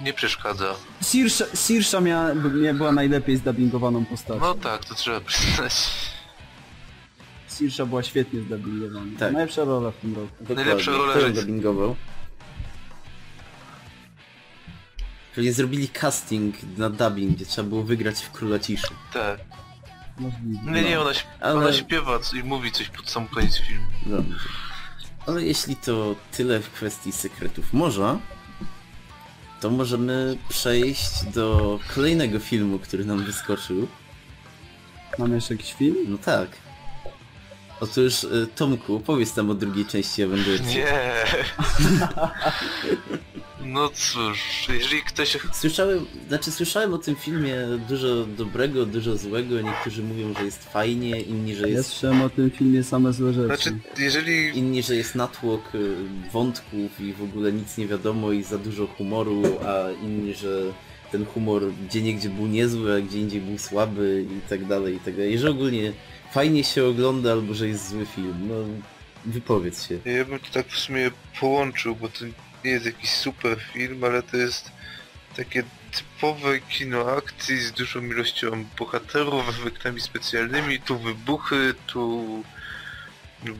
nie 0.00 0.12
przeszkadza. 0.12 0.74
Sirsha, 1.02 1.44
Sirsha 1.54 2.00
miała, 2.00 2.34
by- 2.34 2.74
była 2.74 2.92
najlepiej 2.92 3.36
zdubbingowaną 3.36 4.04
postacią. 4.04 4.40
No 4.40 4.54
tak, 4.54 4.84
to 4.84 4.94
trzeba 4.94 5.20
przyznać. 5.20 5.72
Sirsha 7.48 7.86
była 7.86 8.02
świetnie 8.02 8.40
zdubbingowana. 8.40 9.18
Tak. 9.18 9.32
Najlepsza 9.32 9.64
rola 9.64 9.90
w 9.90 9.96
tym 9.96 10.14
roku. 10.14 10.28
Dokładnie. 10.40 10.64
Najlepsza 10.64 10.90
rola, 10.92 11.20
że- 11.20 11.30
dubbingował? 11.30 11.96
Pewnie 15.34 15.52
zrobili 15.52 15.88
casting 15.88 16.54
na 16.78 16.90
dubbing, 16.90 17.36
gdzie 17.36 17.46
trzeba 17.46 17.68
było 17.68 17.82
wygrać 17.82 18.20
w 18.20 18.30
Króla 18.30 18.58
Ciszy. 18.58 18.88
Tak. 19.12 19.40
Możliwe. 20.18 20.70
Nie, 20.72 20.82
nie, 20.82 21.00
ona, 21.00 21.10
śp- 21.10 21.24
Ale- 21.40 21.54
ona 21.54 21.72
śpiewa 21.72 22.18
i 22.40 22.44
mówi 22.44 22.72
coś 22.72 22.88
pod 22.88 23.10
sam 23.10 23.28
koniec 23.28 23.58
filmu. 23.58 23.86
Dobrze. 24.06 24.38
Ale 25.26 25.42
jeśli 25.42 25.76
to 25.76 26.14
tyle 26.36 26.60
w 26.60 26.70
kwestii 26.70 27.12
sekretów 27.12 27.72
morza, 27.72 28.18
to 29.60 29.70
możemy 29.70 30.38
przejść 30.48 31.24
do 31.34 31.78
kolejnego 31.94 32.38
filmu, 32.38 32.78
który 32.78 33.04
nam 33.04 33.24
wyskoczył. 33.24 33.88
Mamy 35.18 35.34
jeszcze 35.34 35.54
jakiś 35.54 35.72
film? 35.72 35.96
No 36.08 36.18
tak. 36.18 36.48
Otóż 37.80 38.24
y, 38.24 38.48
Tomku, 38.56 39.00
powiedz 39.00 39.36
nam 39.36 39.50
o 39.50 39.54
drugiej 39.54 39.86
części 39.86 40.22
Avengersów. 40.22 40.66
Nie. 40.66 40.86
No 43.64 43.88
cóż, 43.88 44.68
jeżeli 44.68 45.02
ktoś... 45.02 45.38
Słyszałem, 45.52 46.06
znaczy 46.28 46.52
słyszałem 46.52 46.94
o 46.94 46.98
tym 46.98 47.16
filmie 47.16 47.56
dużo 47.88 48.26
dobrego, 48.26 48.86
dużo 48.86 49.16
złego. 49.16 49.60
Niektórzy 49.60 50.02
mówią, 50.02 50.34
że 50.38 50.44
jest 50.44 50.64
fajnie, 50.72 51.20
inni, 51.20 51.54
że 51.54 51.68
Ja 51.68 51.76
jest 51.76 51.88
słyszałem 51.90 52.22
o 52.22 52.28
tym 52.28 52.50
filmie 52.50 52.84
same 52.84 53.12
złe 53.12 53.32
rzeczy. 53.32 53.46
Znaczy, 53.46 53.78
jeżeli... 53.98 54.58
inni, 54.58 54.82
że 54.82 54.96
jest 54.96 55.14
natłok 55.14 55.74
y, 55.74 55.94
wątków 56.32 57.00
i 57.00 57.12
w 57.12 57.22
ogóle 57.22 57.52
nic 57.52 57.78
nie 57.78 57.86
wiadomo 57.86 58.32
i 58.32 58.42
za 58.42 58.58
dużo 58.58 58.86
humoru, 58.86 59.42
a 59.66 60.04
inni, 60.04 60.34
że 60.34 60.62
ten 61.12 61.26
humor 61.26 61.62
gdzie 61.88 62.02
niegdzie 62.02 62.28
był 62.28 62.46
niezły, 62.46 62.94
a 62.96 63.00
gdzie 63.00 63.18
indziej 63.18 63.40
był 63.40 63.58
słaby 63.58 64.26
i 64.38 64.48
tak 64.48 64.66
dalej, 64.66 64.94
i 64.94 65.00
tak 65.00 65.16
dalej. 65.16 65.38
Że 65.38 65.50
ogólnie 65.50 65.92
fajnie 66.32 66.64
się 66.64 66.84
ogląda 66.84 67.32
albo 67.32 67.54
że 67.54 67.68
jest 67.68 67.88
zły 67.88 68.06
film. 68.06 68.48
No 68.48 68.54
wypowiedz 69.26 69.88
się. 69.88 69.98
Ja 70.04 70.24
bym 70.24 70.38
to 70.38 70.46
tak 70.52 70.68
w 70.68 70.78
sumie 70.78 71.10
połączył, 71.40 71.96
bo 71.96 72.08
to 72.08 72.24
nie 72.64 72.70
jest 72.70 72.86
jakiś 72.86 73.10
super 73.10 73.60
film, 73.72 74.04
ale 74.04 74.22
to 74.22 74.36
jest 74.36 74.72
takie 75.36 75.62
typowe 75.92 76.60
kino 76.60 77.06
akcji 77.06 77.60
z 77.60 77.72
dużą 77.72 78.02
ilością 78.02 78.64
bohaterów, 78.78 79.48
efektami 79.48 80.00
specjalnymi, 80.00 80.80
tu 80.80 80.98
wybuchy, 80.98 81.74
tu 81.86 82.24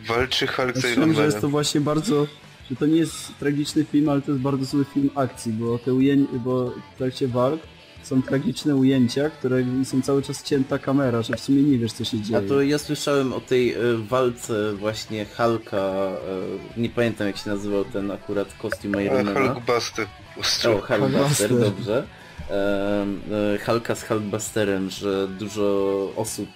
walczy 0.07 0.47
Hulk 0.47 0.77
z 0.77 0.85
Iron 0.85 1.15
że 1.15 1.25
jest 1.25 1.41
to 1.41 1.49
właśnie 1.49 1.81
bardzo... 1.81 2.27
Że 2.71 2.77
to 2.77 2.87
nie 2.87 2.97
jest 2.97 3.39
tragiczny 3.39 3.85
film, 3.85 4.09
ale 4.09 4.23
to 4.23 4.31
jest 4.31 4.43
bardzo 4.43 4.65
zły 4.65 4.85
film 4.95 5.11
akcji, 5.15 5.53
bo 5.53 5.79
te 5.79 5.95
ujęcia, 5.95 6.33
bo 6.33 6.71
w 6.71 6.99
trakcie 6.99 7.29
walk 7.29 7.61
są 8.05 8.23
tragiczne 8.23 8.77
ujęcia, 8.77 9.31
które 9.31 9.65
są 9.85 10.03
cały 10.03 10.23
czas 10.23 10.43
cięta 10.43 10.79
kamera, 10.79 11.23
że 11.23 11.37
w 11.37 11.41
sumie 11.41 11.63
nie 11.63 11.79
wiesz 11.79 11.93
co 11.93 12.05
się 12.05 12.21
dzieje. 12.21 12.39
A 12.39 12.49
to 12.49 12.63
ja 12.63 12.79
słyszałem 12.79 13.33
o 13.33 13.41
tej 13.41 13.73
e, 13.73 13.77
walce 14.09 14.73
właśnie 14.73 15.27
Hulka, 15.37 15.77
e, 15.77 16.81
nie 16.81 16.89
pamiętam 16.89 17.27
jak 17.27 17.37
się 17.37 17.51
nazywał 17.51 17.85
ten 17.85 18.11
akurat 18.11 18.55
kostium 18.59 18.95
A 18.95 19.01
Ironmana. 19.03 19.55
Hulkbuster. 19.55 20.07
O, 20.39 20.81
Hulkbuster, 20.81 21.61
dobrze. 21.61 22.07
E, 22.51 23.07
e, 23.55 23.59
Hulka 23.67 23.95
z 23.95 24.03
Hulkbusterem, 24.05 24.91
że 24.91 25.29
dużo 25.29 26.13
osób 26.17 26.49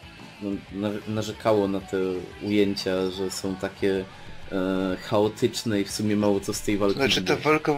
no, 0.43 0.51
na- 0.73 1.15
narzekało 1.15 1.69
na 1.69 1.81
te 1.81 1.97
ujęcia, 2.43 3.11
że 3.11 3.31
są 3.31 3.55
takie 3.57 4.05
e, 4.53 4.97
chaotyczne 5.03 5.81
i 5.81 5.85
w 5.85 5.91
sumie 5.91 6.16
mało 6.16 6.41
co 6.41 6.55
z 6.55 6.62
tej 6.62 6.79
walki 6.79 6.97
Znaczy 6.97 7.23
ta 7.23 7.37
walka, 7.37 7.73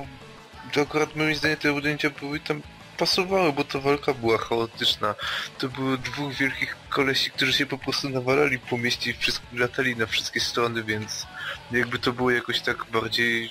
to 0.73 0.81
akurat 0.81 1.17
moim 1.17 1.35
zdaniem 1.35 1.57
te 1.57 1.73
ujęcia 1.73 2.11
były 2.21 2.41
tam 2.41 2.63
pasowały, 3.01 3.53
bo 3.53 3.65
ta 3.65 3.79
walka 3.79 4.15
była 4.15 4.39
chaotyczna. 4.39 5.15
To 5.59 5.69
były 5.69 5.99
dwóch 5.99 6.35
wielkich 6.35 6.77
kolesi, 6.89 7.31
którzy 7.31 7.53
się 7.53 7.67
po 7.67 7.79
prostu 7.79 8.11
nawalali 8.11 8.59
po 8.59 8.79
mieście 8.79 9.11
i 9.11 9.15
wszystko, 9.15 9.47
latali 9.53 9.97
na 9.97 10.07
wszystkie 10.07 10.41
strony, 10.41 10.83
więc 10.83 11.27
jakby 11.73 11.99
to 11.99 12.13
było 12.13 12.31
jakoś 12.31 12.61
tak 12.61 12.85
bardziej 12.85 13.51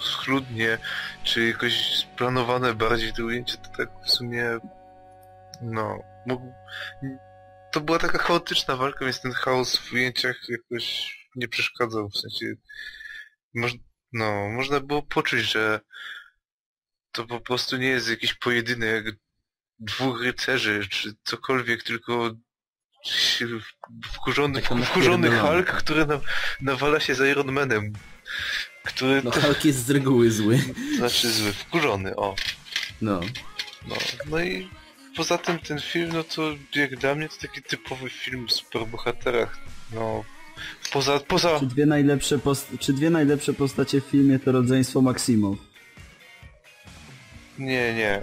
schludnie, 0.00 0.78
czy 1.24 1.46
jakoś 1.46 1.96
splanowane 1.96 2.74
bardziej 2.74 3.12
te 3.12 3.24
ujęcia, 3.24 3.56
to 3.56 3.70
tak 3.76 3.88
w 4.06 4.10
sumie 4.10 4.58
no, 5.62 5.98
to 7.72 7.80
była 7.80 7.98
taka 7.98 8.18
chaotyczna 8.18 8.76
walka, 8.76 9.04
więc 9.04 9.20
ten 9.20 9.32
chaos 9.32 9.76
w 9.76 9.92
ujęciach 9.92 10.36
jakoś 10.48 11.16
nie 11.36 11.48
przeszkadzał, 11.48 12.08
w 12.08 12.16
sensie 12.16 12.46
moż, 13.54 13.72
no, 14.12 14.48
można 14.48 14.80
było 14.80 15.02
poczuć, 15.02 15.40
że 15.40 15.80
to 17.12 17.26
po 17.26 17.40
prostu 17.40 17.76
nie 17.76 17.86
jest 17.88 18.08
jakiś 18.10 18.34
pojedynek 18.34 19.16
dwóch 19.78 20.22
rycerzy, 20.22 20.86
czy 20.90 21.12
cokolwiek, 21.24 21.82
tylko 21.82 22.30
wkurzony, 24.12 24.62
wkurzony. 24.62 25.38
Hulk, 25.40 25.66
który 25.66 26.06
na, 26.06 26.20
nawala 26.60 27.00
się 27.00 27.14
z 27.14 27.20
Iron 27.20 27.52
Manem. 27.52 27.92
Który 28.84 29.22
No 29.24 29.30
Hulk 29.30 29.64
jest 29.64 29.86
z 29.86 29.90
reguły 29.90 30.30
zły. 30.30 30.58
znaczy 30.96 31.30
zły, 31.32 31.52
wkurzony, 31.52 32.16
o. 32.16 32.34
No. 33.00 33.20
No, 33.88 33.96
no 34.30 34.40
i 34.40 34.70
poza 35.16 35.38
tym 35.38 35.58
ten 35.58 35.80
film, 35.80 36.10
no 36.12 36.24
to 36.24 36.42
jak 36.74 36.96
dla 36.96 37.14
mnie 37.14 37.28
to 37.28 37.36
taki 37.40 37.62
typowy 37.62 38.10
film 38.10 38.44
o 38.44 38.48
superbohaterach. 38.48 39.58
No, 39.92 40.24
poza, 40.92 41.20
poza, 41.20 41.60
Czy 41.60 41.66
dwie 41.66 41.86
najlepsze, 41.86 42.38
post... 42.38 42.68
czy 42.80 42.92
dwie 42.92 43.10
najlepsze 43.10 43.52
postacie 43.52 44.00
w 44.00 44.04
filmie 44.04 44.38
to 44.38 44.52
rodzeństwo 44.52 45.00
Maximow? 45.02 45.58
Nie, 47.58 47.94
nie. 47.94 48.22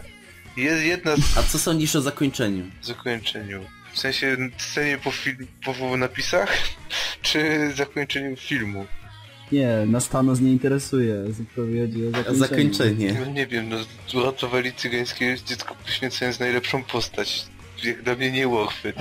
Je- 0.58 0.88
Jedna 0.88 1.12
A 1.38 1.44
co 1.44 1.60
sądzisz 1.60 1.96
o 1.96 2.02
zakończeniu? 2.02 2.66
zakończeniu. 2.82 3.62
W 3.94 4.00
sensie 4.00 4.38
scenie 4.58 4.98
po, 4.98 5.12
film, 5.12 5.48
po 5.66 5.98
napisach, 5.98 6.58
czy 7.22 7.72
zakończeniu 7.76 8.36
filmu? 8.36 8.86
Nie, 9.52 9.68
nas 9.88 10.10
Thanos 10.10 10.40
nie 10.42 10.52
interesuje. 10.52 11.16
Zapowiedzi 11.34 12.06
o 12.06 12.10
A 12.10 12.12
zakończeniu. 12.12 12.40
zakończenie. 12.74 13.14
No 13.26 13.32
nie 13.32 13.48
wiem, 13.48 13.70
no 13.70 13.78
uratowali 14.20 14.74
cygańskie 14.74 15.38
dziecko 15.46 15.76
poświęcając 15.76 16.40
najlepszą 16.40 16.84
postać. 16.84 17.46
Jak 17.84 18.04
dla 18.04 18.16
mnie 18.16 18.32
nie 18.32 18.48
Warchwyt. 18.48 18.96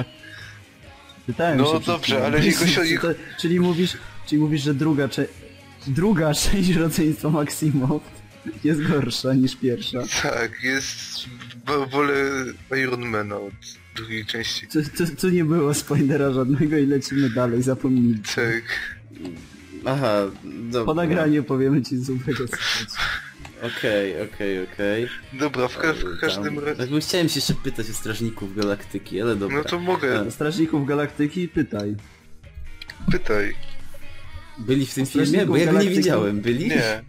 Pytałem 1.27 1.59
No 1.59 1.81
dobrze, 1.81 2.27
ale 2.27 2.45
jego 2.47 2.67
się- 2.67 2.85
Czy 2.85 2.99
to, 2.99 3.09
czyli 3.41 3.61
mówisz, 3.61 3.97
czyli 4.27 4.41
mówisz, 4.41 4.63
że 4.63 4.75
druga, 4.75 5.09
cze... 5.09 5.27
druga 5.87 6.35
część 6.51 6.71
rodzeństwa 6.71 7.29
Maximow 7.31 8.03
jest 8.65 8.83
gorsza 8.89 9.35
niż 9.35 9.57
pierwsza. 9.57 9.99
Tak, 10.23 10.63
jest... 10.63 11.25
wo- 11.67 11.87
Wolę 11.87 12.15
Ironmana 12.83 13.37
od 13.37 13.53
drugiej 13.97 14.27
części. 14.27 14.67
Tu, 14.67 14.83
tu, 14.83 15.17
tu 15.21 15.29
nie 15.31 15.45
było 15.45 15.75
spoilera 15.75 16.33
żadnego 16.33 16.77
i 16.77 16.87
lecimy 16.87 17.31
dalej, 17.31 17.63
zapomnij. 17.63 18.19
Tak. 18.35 18.63
Aha, 19.85 20.15
dobra. 20.45 20.85
Po 20.85 20.95
nagraniu 20.95 21.45
powiemy 21.45 21.83
ci 21.83 21.99
złego. 21.99 22.45
Okej, 23.63 24.23
okej, 24.23 24.63
okej. 24.73 25.09
Dobra, 25.33 25.69
w, 25.69 25.79
ka 25.79 25.93
w 25.93 26.21
każdym 26.21 26.59
razie... 26.59 26.81
Jakby 26.83 27.01
chciałem 27.01 27.29
się 27.29 27.35
jeszcze 27.35 27.55
pytać 27.55 27.91
o 27.91 27.93
Strażników 27.95 28.57
Galaktyki, 28.57 29.21
ale 29.21 29.37
dobra. 29.37 29.57
No 29.57 29.65
to 29.65 29.79
mogę, 29.81 30.31
Strażników 30.31 30.87
Galaktyki 30.87 31.49
pytaj. 31.49 31.97
pytaj. 33.11 33.55
Byli 34.59 34.87
w 34.87 34.95
tym 34.95 35.07
filmie? 35.07 35.47
Bo 35.47 35.57
ja 35.57 35.73
go 35.73 35.83
nie 35.83 35.91
widziałem. 35.91 36.41
Byli? 36.41 36.69
Nie. 36.69 37.03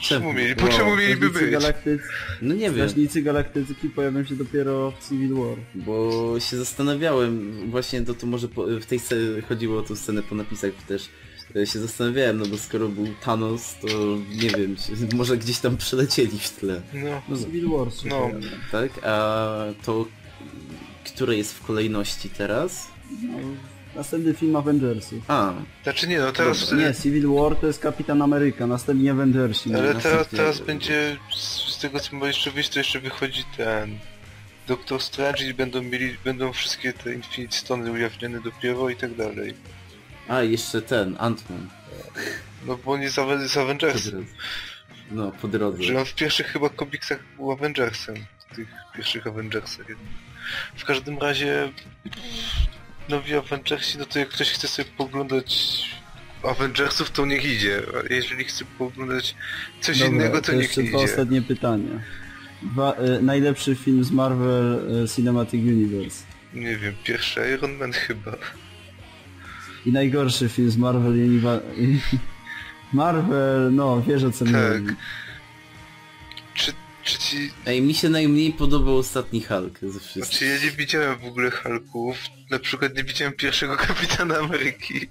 Czemu 0.00 0.32
mieli? 0.32 0.56
Po 0.56 0.66
Wow. 0.66 0.76
czemu 0.78 0.96
mieliby 0.96 1.30
być? 1.30 1.50
Galaktycy, 1.50 2.04
No 2.42 2.54
nie 2.54 2.60
wiem, 2.60 2.74
Strażnicy 2.74 3.22
Galaktyki 3.22 3.88
pojawią 3.88 4.24
się 4.24 4.36
dopiero 4.36 4.90
w 5.00 5.08
Civil 5.08 5.34
War. 5.34 5.58
bo 5.74 6.34
się 6.40 6.56
zastanawiałem, 6.56 7.52
właśnie 7.70 8.02
to, 8.02 8.14
to 8.14 8.26
może 8.26 8.48
po, 8.48 8.66
w 8.66 8.86
tej 8.86 8.98
scenie 8.98 9.42
chodziło 9.48 9.78
o 9.78 9.82
tą 9.82 9.96
scenę 9.96 10.22
po 10.22 10.34
napisach 10.34 10.70
też, 10.88 11.08
e, 11.56 11.66
się 11.66 11.78
zastanawiałem, 11.78 12.38
no 12.38 12.46
bo 12.46 12.58
skoro 12.58 12.88
był 12.88 13.06
Thanos, 13.20 13.74
to 13.80 13.88
nie 14.42 14.50
wiem, 14.50 14.76
może 15.18 15.36
gdzieś 15.36 15.58
tam 15.58 15.76
przelecieli 15.76 16.38
w 16.38 16.50
tle, 16.50 16.82
No, 16.94 17.22
No 17.28 17.36
Civil 17.38 17.68
War 17.68 17.92
się 17.92 18.08
No. 18.08 18.30
tak? 18.72 18.90
A 19.04 19.56
to, 19.84 20.06
które 21.14 21.36
jest 21.36 21.54
w 21.54 21.66
kolejności 21.66 22.30
teraz? 22.30 22.88
No, 23.22 23.38
następny 23.98 24.34
film 24.34 24.56
Avengersów. 24.56 25.30
A, 25.30 25.52
znaczy 25.82 26.08
nie, 26.08 26.18
no 26.18 26.32
teraz... 26.32 26.72
Nie, 26.72 26.94
Civil 26.94 27.28
War 27.28 27.56
to 27.56 27.66
jest 27.66 27.80
Kapitan 27.80 28.22
Ameryka, 28.22 28.66
następnie 28.66 29.12
Avengersi. 29.12 29.74
Ale 29.74 29.94
teraz, 29.94 30.28
teraz 30.28 30.60
będzie, 30.60 31.16
z, 31.36 31.78
tego 31.78 32.00
co 32.00 32.16
ma 32.16 32.26
jeszcze 32.26 32.50
wyjść, 32.50 32.70
to 32.70 32.78
jeszcze 32.78 33.00
wychodzi 33.00 33.44
ten... 33.56 33.98
Doctor 34.68 35.02
Strange 35.02 35.44
i 35.44 35.54
będą 35.54 35.82
mieli, 35.82 36.16
będą 36.24 36.52
wszystkie 36.52 36.92
te 36.92 37.14
Infinite 37.14 37.56
Stony 37.56 37.92
ujawnione 37.92 38.40
dopiero 38.40 38.88
i 38.88 38.96
tak 38.96 39.14
dalej. 39.14 39.54
a 40.28 40.42
jeszcze 40.42 40.82
ten, 40.82 41.14
Ant-Man. 41.14 41.66
No 42.66 42.76
bo 42.76 42.92
on 42.92 43.02
jest 43.02 43.16
z 43.46 43.56
Avengersem. 43.56 44.26
No, 45.10 45.32
po 45.32 45.48
drodze. 45.48 45.82
Że 45.82 45.98
on 45.98 46.04
w 46.04 46.14
pierwszych 46.14 46.46
chyba 46.46 46.68
komiksach 46.68 47.18
był 47.36 47.52
Avengersem. 47.52 48.16
W 48.38 48.56
tych 48.56 48.68
pierwszych 48.94 49.26
Avengersach. 49.26 49.86
W 50.76 50.84
każdym 50.84 51.18
razie... 51.18 51.72
Nowi 53.08 53.34
Avengersi, 53.34 53.98
no 53.98 54.04
to 54.06 54.18
jak 54.18 54.28
ktoś 54.28 54.50
chce 54.50 54.68
sobie 54.68 54.88
poglądać 54.96 55.78
Avengersów, 56.42 57.10
to 57.10 57.26
niech 57.26 57.44
idzie. 57.44 57.82
A 58.10 58.14
jeżeli 58.14 58.44
chce 58.44 58.64
poglądać 58.78 59.34
coś 59.80 59.98
Dobra, 59.98 60.14
innego, 60.14 60.40
to, 60.40 60.46
to 60.46 60.52
niech 60.52 60.62
jeszcze 60.62 60.82
nie 60.82 60.88
dwa 60.88 60.98
idzie. 60.98 61.10
ostatnie 61.12 61.42
pytania. 61.42 62.00
Dwa, 62.62 62.92
e, 62.94 63.22
najlepszy 63.22 63.74
film 63.74 64.04
z 64.04 64.10
Marvel 64.10 64.80
e, 65.04 65.08
Cinematic 65.08 65.60
Universe. 65.62 66.24
Nie 66.54 66.76
wiem, 66.76 66.94
pierwszy 67.04 67.40
Iron 67.54 67.72
Man 67.76 67.92
chyba. 67.92 68.32
I 69.86 69.92
najgorszy 69.92 70.48
film 70.48 70.70
z 70.70 70.76
Marvel 70.76 71.12
Univa... 71.12 71.60
Marvel, 72.92 73.74
no 73.74 74.02
wiesz 74.02 74.24
o 74.24 74.30
co 74.30 74.44
Tak. 74.44 74.54
chodzi. 74.54 74.94
Czy, 76.54 76.72
czy 77.08 77.18
ci... 77.18 77.50
Ej, 77.66 77.82
mi 77.82 77.94
się 77.94 78.08
najmniej 78.08 78.52
podobał 78.52 78.96
ostatni 78.98 79.40
Hulk 79.42 79.78
ze 79.82 80.00
wszystkich. 80.00 80.24
Znaczy 80.24 80.44
ja 80.44 80.58
nie 80.64 80.70
widziałem 80.70 81.18
w 81.18 81.24
ogóle 81.24 81.50
Hulków. 81.50 82.16
Na 82.50 82.58
przykład 82.58 82.96
nie 82.96 83.04
widziałem 83.04 83.32
pierwszego 83.32 83.76
Kapitana 83.86 84.38
Ameryki. 84.38 85.06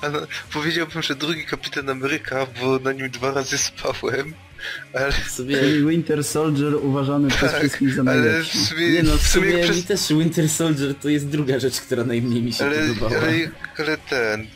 Ale 0.00 0.26
powiedziałbym, 0.52 1.02
że 1.02 1.14
drugi 1.14 1.44
Kapitan 1.44 1.90
Ameryka, 1.90 2.46
bo 2.60 2.78
na 2.78 2.92
nim 2.92 3.10
dwa 3.10 3.30
razy 3.32 3.58
spałem. 3.58 4.34
Ale, 4.92 5.12
Sobie... 5.12 5.56
Winter 5.90 6.24
Soldier 6.24 6.74
uważany 6.74 7.28
przez 7.28 7.50
Tak, 7.52 7.60
wszystkich 7.60 7.94
za 7.94 8.02
ale 8.02 8.12
w 8.20 8.24
najlepszy. 8.24 8.58
sumie, 8.58 8.88
Nie 8.90 9.02
no, 9.02 9.12
w 9.16 9.20
w 9.22 9.28
sumie 9.28 9.46
sumie 9.50 9.58
jak 9.58 9.68
mi 9.76 9.82
przez... 9.82 9.86
też 10.08 10.18
Winter 10.18 10.48
Soldier 10.48 10.94
to 10.94 11.08
jest 11.08 11.28
druga 11.28 11.58
rzecz, 11.58 11.80
która 11.80 12.04
najmniej 12.04 12.42
mi 12.42 12.52
się 12.52 12.64
Ale, 12.64 12.88
podobała. 12.88 13.22
ale, 13.22 13.50
ale 13.78 13.98
ten... 13.98 14.46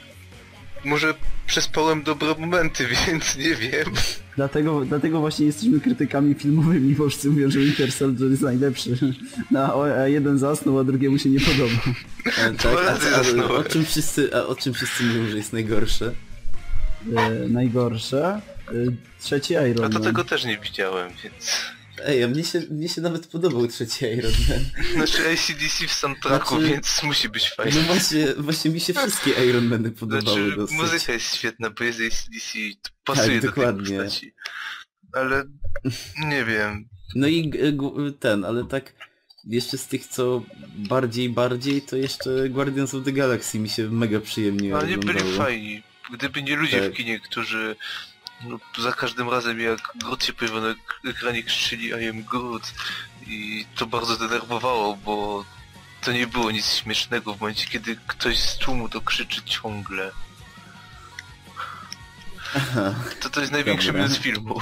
Może 0.85 1.15
przespałem 1.47 2.03
dobre 2.03 2.35
momenty, 2.39 2.87
więc 3.07 3.37
nie 3.37 3.55
wiem. 3.55 3.87
Dlatego, 4.39 4.85
dlatego 4.85 5.21
właśnie 5.21 5.47
jesteśmy 5.47 5.81
krytykami 5.81 6.35
filmowymi, 6.35 6.95
bo 6.95 7.09
wszyscy 7.09 7.31
mówią, 7.31 7.51
że 7.51 7.59
Winter 7.59 7.93
Soldier 7.93 8.31
jest 8.31 8.43
najlepszy. 8.43 8.99
No, 9.51 9.85
a 9.85 10.09
jeden 10.09 10.39
zasnął, 10.39 10.79
a 10.79 10.85
drugiemu 10.85 11.19
się 11.19 11.31
nie 11.31 11.41
podoba. 11.41 11.75
A, 12.47 12.51
Dwa 12.51 12.75
tak, 12.75 13.01
a, 13.39 13.43
a, 13.43 13.51
o 13.51 13.65
czym 13.65 13.85
wszyscy, 13.85 14.31
a 14.37 14.47
o 14.47 14.55
czym 14.55 14.75
wszyscy 14.75 15.05
mówią, 15.05 15.29
że 15.29 15.37
jest 15.37 15.53
najgorsze? 15.53 16.13
E, 17.17 17.49
najgorsze. 17.49 18.41
E, 18.69 18.73
trzeci 19.21 19.55
Iron 19.55 19.85
A 19.85 19.89
to 19.89 19.95
Man. 19.95 20.03
tego 20.03 20.25
też 20.25 20.45
nie 20.45 20.59
widziałem, 20.59 21.11
więc... 21.25 21.61
Ej, 22.05 22.25
a 22.25 22.29
mnie 22.29 22.45
się, 22.45 22.61
mnie 22.71 22.89
się 22.89 23.01
nawet 23.01 23.27
podobał 23.27 23.67
trzeci 23.69 24.05
Iron 24.05 24.33
Man. 24.49 24.65
Znaczy 24.95 25.31
ACDC 25.33 25.87
w 25.87 25.93
soundtracku, 25.93 26.55
Znaczy- 26.59 26.73
więc 26.73 27.03
musi 27.03 27.29
być 27.29 27.51
fajnie. 27.51 27.73
No 27.81 27.83
właśnie, 27.83 28.27
właśnie 28.39 28.71
mi 28.71 28.81
się 28.81 28.95
wszystkie 28.95 29.31
Iron 29.49 29.65
Many 29.67 29.91
podobały 29.91 30.23
Znaczy, 30.47 30.57
dosyć. 30.57 30.77
muzyka 30.77 31.13
jest 31.13 31.35
świetna, 31.37 31.71
bo 31.71 31.85
jest 31.85 32.01
ACDC 32.01 32.59
i 32.59 32.77
to 32.83 32.91
pasuje 33.05 33.29
Tak, 33.41 33.41
do 33.43 33.47
dokładnie. 33.49 33.87
tej 33.87 33.97
postaci. 33.99 34.35
Ale 35.13 35.45
nie 36.27 36.45
wiem. 36.45 36.89
No 37.15 37.27
i 37.27 37.53
ten, 38.21 38.45
ale 38.45 38.65
tak 38.65 38.93
jeszcze 39.45 39.79
z 39.79 39.87
tych 39.87 40.07
co 40.07 40.43
bardziej, 40.77 41.29
bardziej, 41.31 41.83
to 41.83 41.97
jeszcze 41.97 42.49
Guardians 42.49 42.95
of 42.95 43.05
the 43.05 43.13
Galaxy 43.13 43.59
mi 43.59 43.69
się 43.69 43.91
mega 43.91 44.21
przyjemnie 44.21 44.77
Ale 44.77 44.87
nie 44.89 44.99
byli 44.99 45.21
fajni. 45.37 45.83
Gdyby 46.13 46.43
nie 46.43 46.57
ludzie 46.57 46.81
Tak. 46.81 46.93
w 46.93 46.97
kinie, 46.97 47.21
którzy 47.21 47.77
no, 48.45 48.59
za 48.83 48.93
każdym 48.93 49.29
razem 49.31 49.61
jak 49.61 49.79
Groot 49.95 50.25
się 50.25 50.33
pojawił 50.33 50.61
na 50.61 50.69
ek- 50.69 51.01
ekranie 51.11 51.43
krzyczyli 51.43 51.87
I 51.89 52.09
am 52.09 52.23
Groot 52.23 52.73
i 53.27 53.67
to 53.77 53.87
bardzo 53.87 54.17
denerwowało, 54.17 54.97
bo 54.97 55.45
to 56.01 56.13
nie 56.13 56.27
było 56.27 56.51
nic 56.51 56.67
śmiesznego 56.75 57.35
w 57.35 57.41
momencie, 57.41 57.67
kiedy 57.67 57.97
ktoś 58.07 58.39
z 58.39 58.57
tłumu 58.59 58.89
to 58.89 59.01
krzyczy 59.01 59.43
ciągle. 59.43 60.11
Aha. 62.57 62.95
To 63.21 63.31
to 63.31 63.41
jest 63.41 63.53
największy 63.53 63.87
Dobra. 63.87 64.03
minus 64.03 64.19
filmu. 64.19 64.61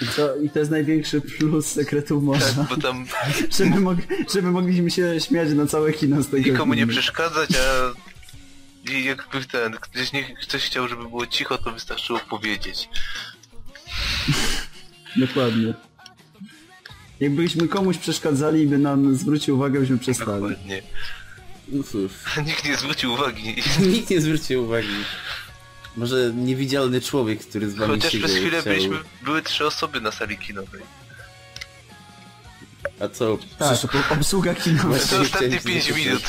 I 0.00 0.06
to, 0.06 0.36
I 0.36 0.50
to 0.50 0.58
jest 0.58 0.70
największy 0.70 1.20
plus 1.20 1.66
sekretów 1.66 2.22
morza. 2.22 2.46
Tak, 2.52 2.68
bo 2.68 2.76
tam 2.76 3.06
Żeby, 3.58 3.80
mog, 3.80 3.98
żeby 4.34 4.50
mogliśmy 4.50 4.90
się 4.90 5.20
śmiać 5.20 5.48
na 5.50 5.66
całe 5.66 5.92
kino 5.92 6.22
z 6.22 6.28
tego 6.30 6.48
nikomu 6.50 6.74
nie 6.74 6.78
filmu. 6.80 6.92
przeszkadzać, 6.92 7.50
a 7.50 7.92
i 8.90 9.04
jakby 9.04 9.44
ten, 9.44 9.72
ktoś, 9.72 10.12
nie, 10.12 10.36
ktoś 10.36 10.62
chciał, 10.62 10.88
żeby 10.88 11.02
było 11.02 11.26
cicho, 11.26 11.58
to 11.58 11.72
wystarczyło 11.72 12.18
powiedzieć. 12.18 12.88
Dokładnie. 15.16 15.74
Jakbyśmy 17.20 17.68
komuś 17.68 17.98
przeszkadzali 17.98 18.62
i 18.62 18.66
by 18.66 18.78
nam 18.78 19.14
zwrócił 19.16 19.56
uwagę, 19.56 19.80
byśmy 19.80 19.98
przestali. 19.98 20.42
Dokładnie. 20.42 20.82
No 21.68 21.82
cóż, 21.82 22.12
Nikt 22.46 22.64
nie 22.64 22.76
zwrócił 22.76 23.12
uwagi. 23.12 23.56
nikt 23.92 24.10
nie 24.10 24.20
zwrócił 24.20 24.64
uwagi. 24.64 24.88
Może 25.96 26.32
niewidzialny 26.34 27.00
człowiek, 27.00 27.40
który 27.46 27.70
z 27.70 27.74
wami 27.74 27.92
Chociaż 27.94 28.12
się 28.12 28.18
przez 28.18 28.30
chwilę 28.32 28.60
chciał... 28.60 28.72
byliśmy, 28.74 28.96
były 29.22 29.42
trzy 29.42 29.66
osoby 29.66 30.00
na 30.00 30.12
sali 30.12 30.38
kinowej. 30.38 30.80
A 33.00 33.08
co? 33.08 33.38
Tak, 33.58 33.72
Przysz- 33.78 34.12
obsługa 34.18 34.54
kinowa. 34.54 34.98
To 34.98 35.20
ostatnie 35.20 35.26
chciałem 35.28 35.50
5 35.50 35.84
zapytać. 35.84 36.04
minut. 36.04 36.22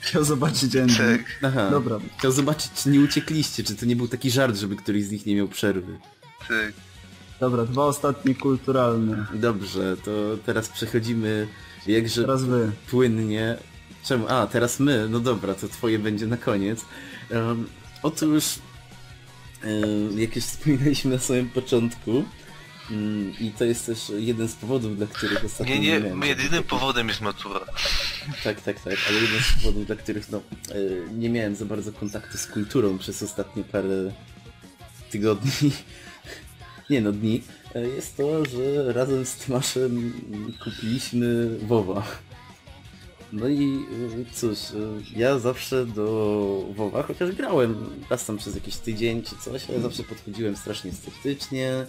Chciał 0.00 0.24
zobaczyć 0.24 0.76
ending. 0.76 0.98
Tak. 0.98 1.38
Aha. 1.42 1.70
Dobra. 1.70 1.98
Chciał 2.18 2.32
zobaczyć, 2.32 2.70
czy 2.72 2.88
nie 2.90 3.00
uciekliście, 3.00 3.64
czy 3.64 3.76
to 3.76 3.86
nie 3.86 3.96
był 3.96 4.08
taki 4.08 4.30
żart, 4.30 4.56
żeby 4.56 4.76
któryś 4.76 5.04
z 5.04 5.10
nich 5.10 5.26
nie 5.26 5.36
miał 5.36 5.48
przerwy. 5.48 5.98
tak. 6.48 6.72
Dobra, 7.40 7.64
dwa 7.64 7.84
ostatnie 7.84 8.34
kulturalne. 8.34 9.26
Dobrze, 9.34 9.96
to 10.04 10.10
teraz 10.46 10.68
przechodzimy 10.68 11.48
jakże 11.86 12.22
Teraz 12.22 12.44
wy. 12.44 12.72
płynnie. 12.90 13.56
Czemu? 14.04 14.26
A, 14.28 14.46
teraz 14.46 14.80
my. 14.80 15.06
No 15.10 15.20
dobra, 15.20 15.54
to 15.54 15.68
twoje 15.68 15.98
będzie 15.98 16.26
na 16.26 16.36
koniec. 16.36 16.84
Um, 17.30 17.66
otóż, 18.02 18.44
um, 19.64 20.18
jak 20.20 20.36
już 20.36 20.44
wspominaliśmy 20.44 21.10
na 21.14 21.18
samym 21.18 21.48
początku, 21.48 22.24
i 23.40 23.52
to 23.58 23.64
jest 23.64 23.86
też 23.86 24.12
jeden 24.16 24.48
z 24.48 24.54
powodów, 24.54 24.96
dla 24.96 25.06
których 25.06 25.44
ostatnio 25.44 25.74
Nie, 25.74 25.80
nie, 25.80 26.00
miałem 26.00 26.22
jedynym 26.22 26.64
powodem 26.64 27.08
jest 27.08 27.20
matura. 27.20 27.60
Tak, 28.44 28.60
tak, 28.60 28.80
tak, 28.80 28.96
ale 29.08 29.20
jeden 29.20 29.40
z 29.40 29.62
powodów, 29.62 29.86
dla 29.86 29.96
których 29.96 30.30
no, 30.30 30.38
e, 30.38 30.74
nie 31.14 31.28
miałem 31.28 31.56
za 31.56 31.64
bardzo 31.64 31.92
kontaktu 31.92 32.38
z 32.38 32.46
kulturą 32.46 32.98
przez 32.98 33.22
ostatnie 33.22 33.64
parę 33.64 34.12
tygodni, 35.10 35.70
nie 36.90 37.00
no 37.00 37.12
dni, 37.12 37.42
e, 37.74 37.88
jest 37.88 38.16
to, 38.16 38.44
że 38.44 38.92
razem 38.92 39.26
z 39.26 39.36
Tomaszem 39.36 40.12
kupiliśmy 40.64 41.58
WoWa. 41.58 42.02
No 43.32 43.48
i 43.48 43.86
e, 44.30 44.34
cóż, 44.34 44.58
ja 45.16 45.38
zawsze 45.38 45.86
do 45.86 46.66
WoWa, 46.76 47.02
chociaż 47.02 47.32
grałem 47.32 47.86
raz 48.10 48.26
tam 48.26 48.38
przez 48.38 48.54
jakiś 48.54 48.76
tydzień 48.76 49.22
czy 49.22 49.36
coś, 49.36 49.70
ale 49.70 49.80
zawsze 49.80 50.02
podchodziłem 50.02 50.56
strasznie 50.56 50.92
sceptycznie. 50.92 51.86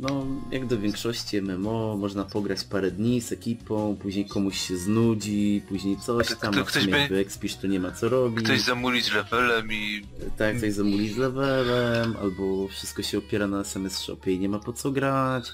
No, 0.00 0.26
jak 0.50 0.66
do 0.66 0.78
większości 0.78 1.42
MMO, 1.42 1.96
można 1.96 2.24
pograć 2.24 2.64
parę 2.64 2.90
dni 2.90 3.20
z 3.20 3.32
ekipą, 3.32 3.96
później 4.02 4.24
komuś 4.24 4.60
się 4.60 4.76
znudzi, 4.76 5.62
później 5.68 5.96
coś 5.96 6.26
Kto- 6.26 6.36
tam, 6.40 6.52
kto- 6.52 6.64
ktoś 6.64 6.82
sumie 6.82 6.92
be- 6.92 6.98
jak 7.00 7.08
wyekspisz 7.10 7.56
to 7.56 7.66
nie 7.66 7.80
ma 7.80 7.90
co 7.90 8.08
robić. 8.08 8.44
Ktoś 8.44 8.60
zamuli 8.60 9.02
z 9.02 9.12
levelem 9.12 9.72
i... 9.72 10.02
Tak, 10.38 10.60
coś 10.60 10.72
zamuli 10.72 11.08
z 11.12 11.16
levelem, 11.16 12.14
albo 12.22 12.68
wszystko 12.68 13.02
się 13.02 13.18
opiera 13.18 13.46
na 13.46 13.60
SMS 13.60 13.98
shopie 14.00 14.32
i 14.32 14.38
nie 14.38 14.48
ma 14.48 14.58
po 14.58 14.72
co 14.72 14.90
grać, 14.90 15.52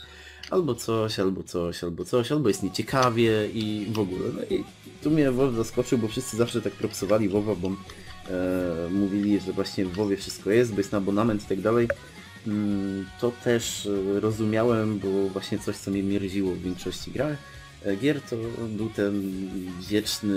albo 0.51 0.75
coś, 0.75 1.19
albo 1.19 1.43
coś, 1.43 1.85
albo 1.85 2.05
coś, 2.05 2.33
albo 2.33 2.49
jest 2.49 2.63
nieciekawie 2.63 3.49
i 3.55 3.87
w 3.93 3.99
ogóle. 3.99 4.25
No 4.37 4.43
i 4.57 4.65
tu 5.03 5.11
mnie 5.11 5.31
WoW 5.31 5.53
zaskoczył, 5.57 5.99
bo 5.99 6.09
wszyscy 6.09 6.37
zawsze 6.37 6.63
tak 6.63 6.73
propsowali 6.73 7.29
WoWa, 7.29 7.55
bo 7.55 7.69
e, 7.69 8.91
mówili, 8.91 9.41
że 9.41 9.53
właśnie 9.53 9.85
w 9.85 9.93
WoWie 9.95 10.17
wszystko 10.17 10.51
jest, 10.51 10.71
bo 10.73 10.79
jest 10.79 10.93
na 10.93 10.99
abonament 10.99 11.43
i 11.45 11.47
tak 11.47 11.61
dalej. 11.61 11.89
Mm, 12.47 13.07
To 13.21 13.33
też 13.45 13.87
e, 14.17 14.21
rozumiałem, 14.21 14.99
było 14.99 15.29
właśnie 15.29 15.59
coś, 15.59 15.77
co 15.77 15.91
mnie 15.91 16.03
mierziło 16.03 16.53
w 16.55 16.63
większości 16.63 17.11
grach. 17.11 17.37
E, 17.87 17.97
Gier 17.97 18.21
to 18.23 18.37
był 18.69 18.91
ten 18.91 19.23
wieczny 19.89 20.35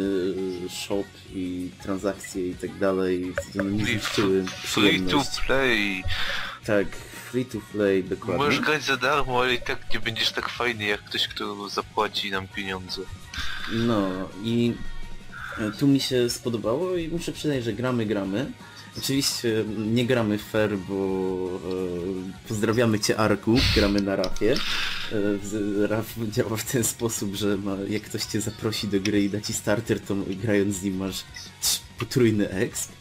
e, 0.65 0.69
shop 0.69 1.03
i 1.33 1.69
transakcje 1.83 2.47
i 2.47 2.55
tak 2.55 2.77
dalej, 2.77 3.33
które 3.49 3.65
mi 3.65 3.85
Free 3.85 4.99
to 5.01 5.23
play. 5.47 6.03
Tak, 6.65 6.87
free 7.31 7.45
to 7.45 7.57
play, 7.71 8.03
dokładnie. 8.03 8.45
Możesz 8.45 8.59
grać 8.61 8.83
za 8.83 8.97
darmo, 8.97 9.41
ale 9.41 9.53
i 9.53 9.61
tak 9.61 9.93
nie 9.93 9.99
będziesz 9.99 10.31
tak 10.31 10.49
fajny 10.49 10.85
jak 10.85 11.01
ktoś, 11.03 11.27
kto 11.27 11.69
zapłaci 11.69 12.31
nam 12.31 12.47
pieniądze. 12.47 13.01
No 13.73 14.09
i 14.43 14.73
Tu 15.79 15.87
mi 15.87 15.99
się 15.99 16.29
spodobało 16.29 16.97
i 16.97 17.07
muszę 17.07 17.31
przyznać, 17.31 17.63
że 17.63 17.73
gramy, 17.73 18.05
gramy. 18.05 18.51
Oczywiście 18.97 19.65
nie 19.77 20.05
gramy 20.05 20.37
fair, 20.37 20.77
bo 20.77 20.95
e, 20.95 22.47
pozdrawiamy 22.47 22.99
cię 22.99 23.17
Arku, 23.17 23.55
gramy 23.75 24.01
na 24.01 24.15
Rafie. 24.15 24.55
E, 25.11 25.87
Raf 25.87 26.15
działa 26.31 26.57
w 26.57 26.71
ten 26.71 26.83
sposób, 26.83 27.35
że 27.35 27.57
ma, 27.57 27.77
jak 27.89 28.03
ktoś 28.03 28.25
cię 28.25 28.41
zaprosi 28.41 28.87
do 28.87 28.99
gry 28.99 29.23
i 29.23 29.29
da 29.29 29.41
ci 29.41 29.53
starter, 29.53 29.99
to 29.99 30.15
grając 30.41 30.75
z 30.75 30.83
nim 30.83 30.97
masz 30.97 31.23
potrójny 31.99 32.49
exp, 32.49 32.91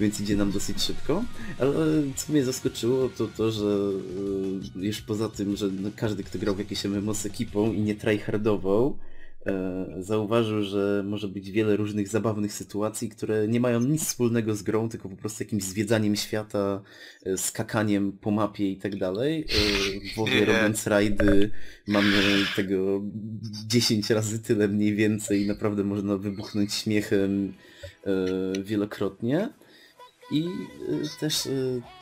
więc 0.00 0.20
idzie 0.20 0.36
nam 0.36 0.52
dosyć 0.52 0.82
szybko. 0.82 1.24
Ale 1.58 1.74
co 2.16 2.32
mnie 2.32 2.44
zaskoczyło 2.44 3.08
to 3.08 3.26
to, 3.26 3.52
że 3.52 3.90
e, 4.76 4.86
już 4.86 5.00
poza 5.00 5.28
tym, 5.28 5.56
że 5.56 5.68
no, 5.68 5.90
każdy 5.96 6.24
kto 6.24 6.38
grał 6.38 6.54
w 6.54 6.58
jakieś 6.58 6.84
MMO 6.84 7.14
z 7.14 7.26
ekipą 7.26 7.72
i 7.72 7.80
nie 7.80 7.94
tryhardował, 7.94 8.96
e, 9.04 9.07
zauważył, 9.98 10.62
że 10.62 11.02
może 11.06 11.28
być 11.28 11.50
wiele 11.50 11.76
różnych 11.76 12.08
zabawnych 12.08 12.52
sytuacji, 12.52 13.08
które 13.08 13.48
nie 13.48 13.60
mają 13.60 13.80
nic 13.80 14.04
wspólnego 14.04 14.54
z 14.54 14.62
grą, 14.62 14.88
tylko 14.88 15.08
po 15.08 15.16
prostu 15.16 15.42
jakimś 15.42 15.62
zwiedzaniem 15.62 16.16
świata, 16.16 16.82
e, 17.26 17.36
skakaniem 17.36 18.12
po 18.12 18.30
mapie 18.30 18.70
i 18.70 18.76
tak 18.76 18.96
dalej. 18.96 19.44
E, 19.44 20.10
W 20.12 20.14
WoWie 20.16 20.40
Nie. 20.40 20.44
robiąc 20.44 20.86
rajdy 20.86 21.50
mamy 21.86 22.12
tego 22.56 23.02
10 23.66 24.10
razy 24.10 24.38
tyle 24.38 24.68
mniej 24.68 24.94
więcej 24.94 25.42
i 25.42 25.46
naprawdę 25.46 25.84
można 25.84 26.16
wybuchnąć 26.16 26.74
śmiechem 26.74 27.52
e, 28.06 28.62
wielokrotnie. 28.62 29.48
I 30.32 30.44
e, 30.44 31.20
też 31.20 31.46
e, 31.46 31.50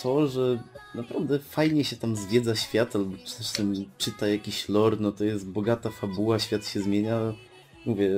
to, 0.02 0.26
że 0.26 0.62
naprawdę 0.96 1.38
fajnie 1.38 1.84
się 1.84 1.96
tam 1.96 2.16
zwiedza 2.16 2.56
świat, 2.56 2.96
albo 2.96 3.16
czasem 3.24 3.74
czyta 3.98 4.28
jakiś 4.28 4.68
lore, 4.68 4.96
no 5.00 5.12
to 5.12 5.24
jest 5.24 5.48
bogata 5.48 5.90
fabuła, 5.90 6.38
świat 6.38 6.68
się 6.68 6.80
zmienia. 6.80 7.18
Mówię, 7.86 8.10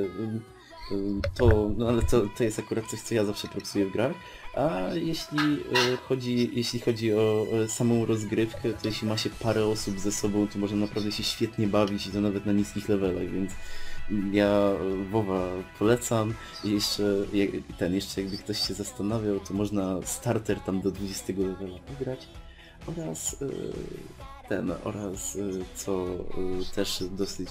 to, 1.34 1.70
no 1.76 1.88
ale 1.88 2.02
to, 2.02 2.22
to 2.38 2.44
jest 2.44 2.59
akurat 2.59 2.86
coś, 2.86 3.00
co 3.00 3.14
ja 3.14 3.24
zawsze 3.24 3.48
propsuję 3.48 3.86
w 3.86 3.92
grach. 3.92 4.12
A 4.55 4.94
jeśli 4.94 5.38
e, 5.38 5.96
chodzi, 5.96 6.50
jeśli 6.52 6.80
chodzi 6.80 7.14
o 7.14 7.46
samą 7.68 8.06
rozgrywkę, 8.06 8.72
to 8.72 8.88
jeśli 8.88 9.09
ma 9.09 9.16
się 9.16 9.30
parę 9.30 9.66
osób 9.66 9.98
ze 9.98 10.12
sobą, 10.12 10.48
to 10.48 10.59
można 10.59 10.76
naprawdę 10.76 11.12
się 11.12 11.22
świetnie 11.22 11.66
bawić 11.66 12.06
i 12.06 12.10
to 12.10 12.20
nawet 12.20 12.46
na 12.46 12.52
niskich 12.52 12.88
levelach, 12.88 13.30
więc 13.30 13.52
ja 14.32 14.70
WoWa 15.10 15.48
polecam 15.78 16.34
i 16.64 16.70
jeszcze 16.70 17.02
ten, 17.78 17.94
jeszcze 17.94 18.22
jakby 18.22 18.38
ktoś 18.38 18.68
się 18.68 18.74
zastanawiał, 18.74 19.40
to 19.40 19.55
można 19.55 20.02
starter 20.05 20.60
tam 20.60 20.80
do 20.80 20.90
20 20.90 21.32
levela 21.36 21.78
pograć 21.78 22.28
oraz 22.89 23.36
e, 23.43 23.47
ten, 24.48 24.73
oraz 24.85 25.36
e, 25.36 25.40
co 25.74 25.93
e, 25.93 26.74
też 26.74 27.05
dosyć 27.10 27.48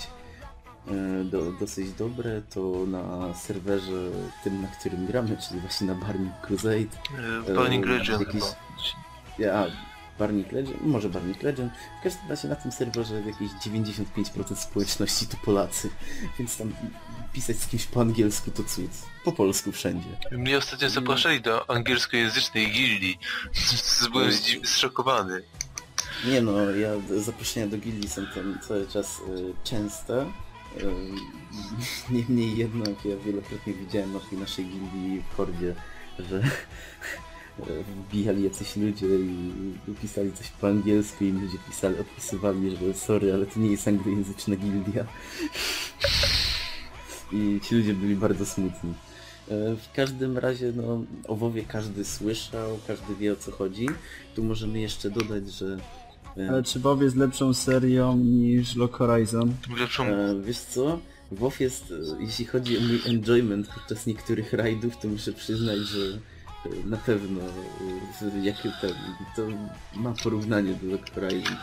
do, 1.24 1.52
dosyć 1.52 1.92
dobre, 1.92 2.42
to 2.42 2.86
na 2.88 3.34
serwerze 3.34 4.12
tym, 4.44 4.62
na 4.62 4.68
którym 4.68 5.06
gramy, 5.08 5.38
czyli 5.48 5.60
właśnie 5.60 5.88
na 5.88 5.96
Barney 5.96 6.32
Crusade, 6.48 6.88
Burning 7.56 7.86
jakiś- 8.26 8.42
chyba. 8.42 8.56
ja, 9.40 9.66
Barnik 10.20 10.52
Legend, 10.52 10.82
może 10.82 11.10
Barnik 11.10 11.44
Legend. 11.44 11.74
W 12.00 12.04
każdym 12.04 12.30
razie 12.30 12.48
na 12.48 12.56
tym 12.56 12.72
serwerze 12.72 13.22
jakieś 13.22 13.52
95% 13.52 14.56
społeczności 14.56 15.28
to 15.28 15.38
Polacy, 15.46 15.90
więc 16.40 16.58
tam 16.58 16.74
pisać 17.34 17.58
z 17.58 17.68
kimś 17.68 17.86
po 17.86 18.02
angielsku 18.02 18.52
to 18.52 18.64
cud. 18.64 18.92
Po 19.24 19.32
polsku 19.32 19.72
wszędzie. 19.72 20.10
Mnie 20.32 20.58
ostatnio 20.58 20.90
zapraszali 20.90 21.42
do 21.42 21.70
angielskojęzycznej 21.70 22.72
gildii. 22.72 23.20
Byłem 24.12 24.32
zszokowany. 24.64 25.42
Nie 26.26 26.42
no, 26.42 26.70
ja 26.72 26.90
zaproszenia 27.18 27.68
do 27.68 27.78
gildii 27.78 28.10
są 28.10 28.22
tam 28.36 28.60
cały 28.68 28.88
czas 28.88 29.20
y, 29.20 29.54
częste. 29.64 30.22
Y, 30.22 30.28
Niemniej 32.16 32.58
jednak 32.58 33.06
ja 33.06 33.18
wielokrotnie 33.18 33.74
widziałem 33.74 34.14
na 34.14 34.20
tej 34.20 34.38
naszej 34.38 34.66
gildii 34.66 35.24
w 35.32 35.36
Kordzie, 35.36 35.76
że 36.20 36.44
wbijali 38.10 38.44
jacyś 38.44 38.76
ludzie 38.76 39.08
i 39.08 39.96
pisali 40.02 40.32
coś 40.34 40.50
po 40.50 40.68
angielsku 40.68 41.24
i 41.26 41.32
ludzie 41.32 41.58
pisali, 41.70 42.00
odpisywali, 42.00 42.78
że 42.78 42.94
sorry, 42.94 43.34
ale 43.34 43.46
to 43.46 43.60
nie 43.60 43.72
jest 43.72 43.88
anglojęzyczna 43.88 44.56
gildia. 44.56 45.06
I 47.32 47.60
ci 47.64 47.76
ludzie 47.76 47.94
byli 47.94 48.16
bardzo 48.16 48.46
smutni. 48.46 48.94
E, 49.48 49.76
W 49.76 49.92
każdym 49.96 50.38
razie, 50.38 50.74
no, 50.76 51.04
o 51.28 51.36
WoWie 51.36 51.64
każdy 51.64 52.06
słyszał, 52.06 52.80
każdy 52.88 53.16
wie 53.16 53.34
o 53.34 53.36
co 53.36 53.52
chodzi. 53.52 53.88
Tu 54.36 54.44
możemy 54.44 54.80
jeszcze 54.80 55.10
dodać, 55.10 55.50
że 55.54 55.78
e, 56.38 56.50
Ale 56.50 56.64
czy 56.64 56.80
WoW 56.80 57.02
jest 57.02 57.16
lepszą 57.16 57.54
serią 57.54 58.18
niż 58.18 58.76
Lock 58.76 58.96
Horizon? 58.98 59.54
Lepszą... 59.80 60.04
e, 60.06 60.42
wiesz 60.46 60.60
co, 60.60 61.00
WoW 61.32 61.60
jest, 61.60 61.94
jeśli 62.20 62.46
chodzi 62.46 62.78
o 62.78 62.82
mój 62.82 63.00
enjoyment 63.06 63.68
podczas 63.68 64.06
niektórych 64.06 64.54
rajdów, 64.54 64.98
to 64.98 65.08
muszę 65.08 65.34
przyznać, 65.34 65.78
że 65.80 66.20
na 66.86 66.98
pewno 66.98 67.40
e, 67.42 68.40
jak 68.44 68.56
ten, 68.82 68.94
to 69.36 69.42
ma 69.96 70.14
porównanie 70.24 70.74
do 70.74 70.92
Lock 70.92 71.12
Horizon. 71.16 71.56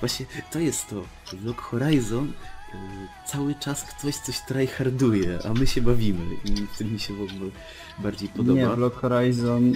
Właśnie 0.00 0.26
to 0.52 0.58
jest 0.58 0.88
to, 0.88 1.02
w 1.36 1.44
Lock 1.46 1.60
Horizon 1.60 2.32
e, 2.74 2.76
cały 3.26 3.54
czas 3.54 3.84
ktoś 3.84 4.16
coś 4.16 4.40
tryharduje, 4.48 5.38
a 5.50 5.52
my 5.54 5.66
się 5.66 5.82
bawimy 5.82 6.34
i 6.44 6.66
tym 6.78 6.92
mi 6.92 7.00
się 7.00 7.14
w 7.14 7.22
ogóle 7.22 7.50
bardziej 7.98 8.28
podoba. 8.28 8.60
Nie, 8.60 8.68
w 8.68 8.78
Lock 8.78 8.96
Horizon 8.96 9.72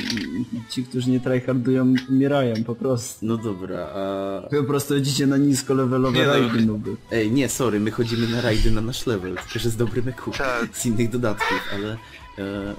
ci, 0.71 0.85
którzy 0.85 1.11
nie 1.11 1.21
tryhardują, 1.21 1.95
umierają 2.09 2.65
po 2.65 2.75
prostu. 2.75 3.27
No 3.27 3.37
dobra, 3.37 3.79
a... 3.95 4.49
Wy 4.51 4.63
po 4.63 4.69
prostu 4.69 4.95
jedziecie 4.95 5.27
na 5.27 5.37
niskolevelowe 5.37 6.19
Nie 6.19 6.27
no. 6.27 6.33
rajdy 6.33 6.67
nuby. 6.67 6.97
Ej, 7.13 7.31
nie, 7.33 7.49
sorry, 7.49 7.81
my 7.81 7.91
chodzimy 7.91 8.29
na 8.29 8.41
rajdy 8.41 8.71
na 8.71 8.81
nasz 8.81 9.07
level, 9.07 9.37
tylko 9.37 9.59
że 9.59 9.71
z 9.71 9.77
dobrym 9.77 10.09
eku, 10.09 10.31
Tak. 10.31 10.77
z 10.77 10.87
innych 10.87 11.11
dodatków, 11.11 11.61
ale 11.75 11.97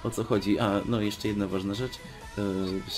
o 0.04 0.10
co 0.10 0.24
chodzi? 0.24 0.60
A, 0.60 0.82
no 0.86 1.02
jeszcze 1.02 1.28
jedna 1.28 1.48
ważna 1.48 1.74
rzecz, 1.74 1.94
e, 2.38 2.42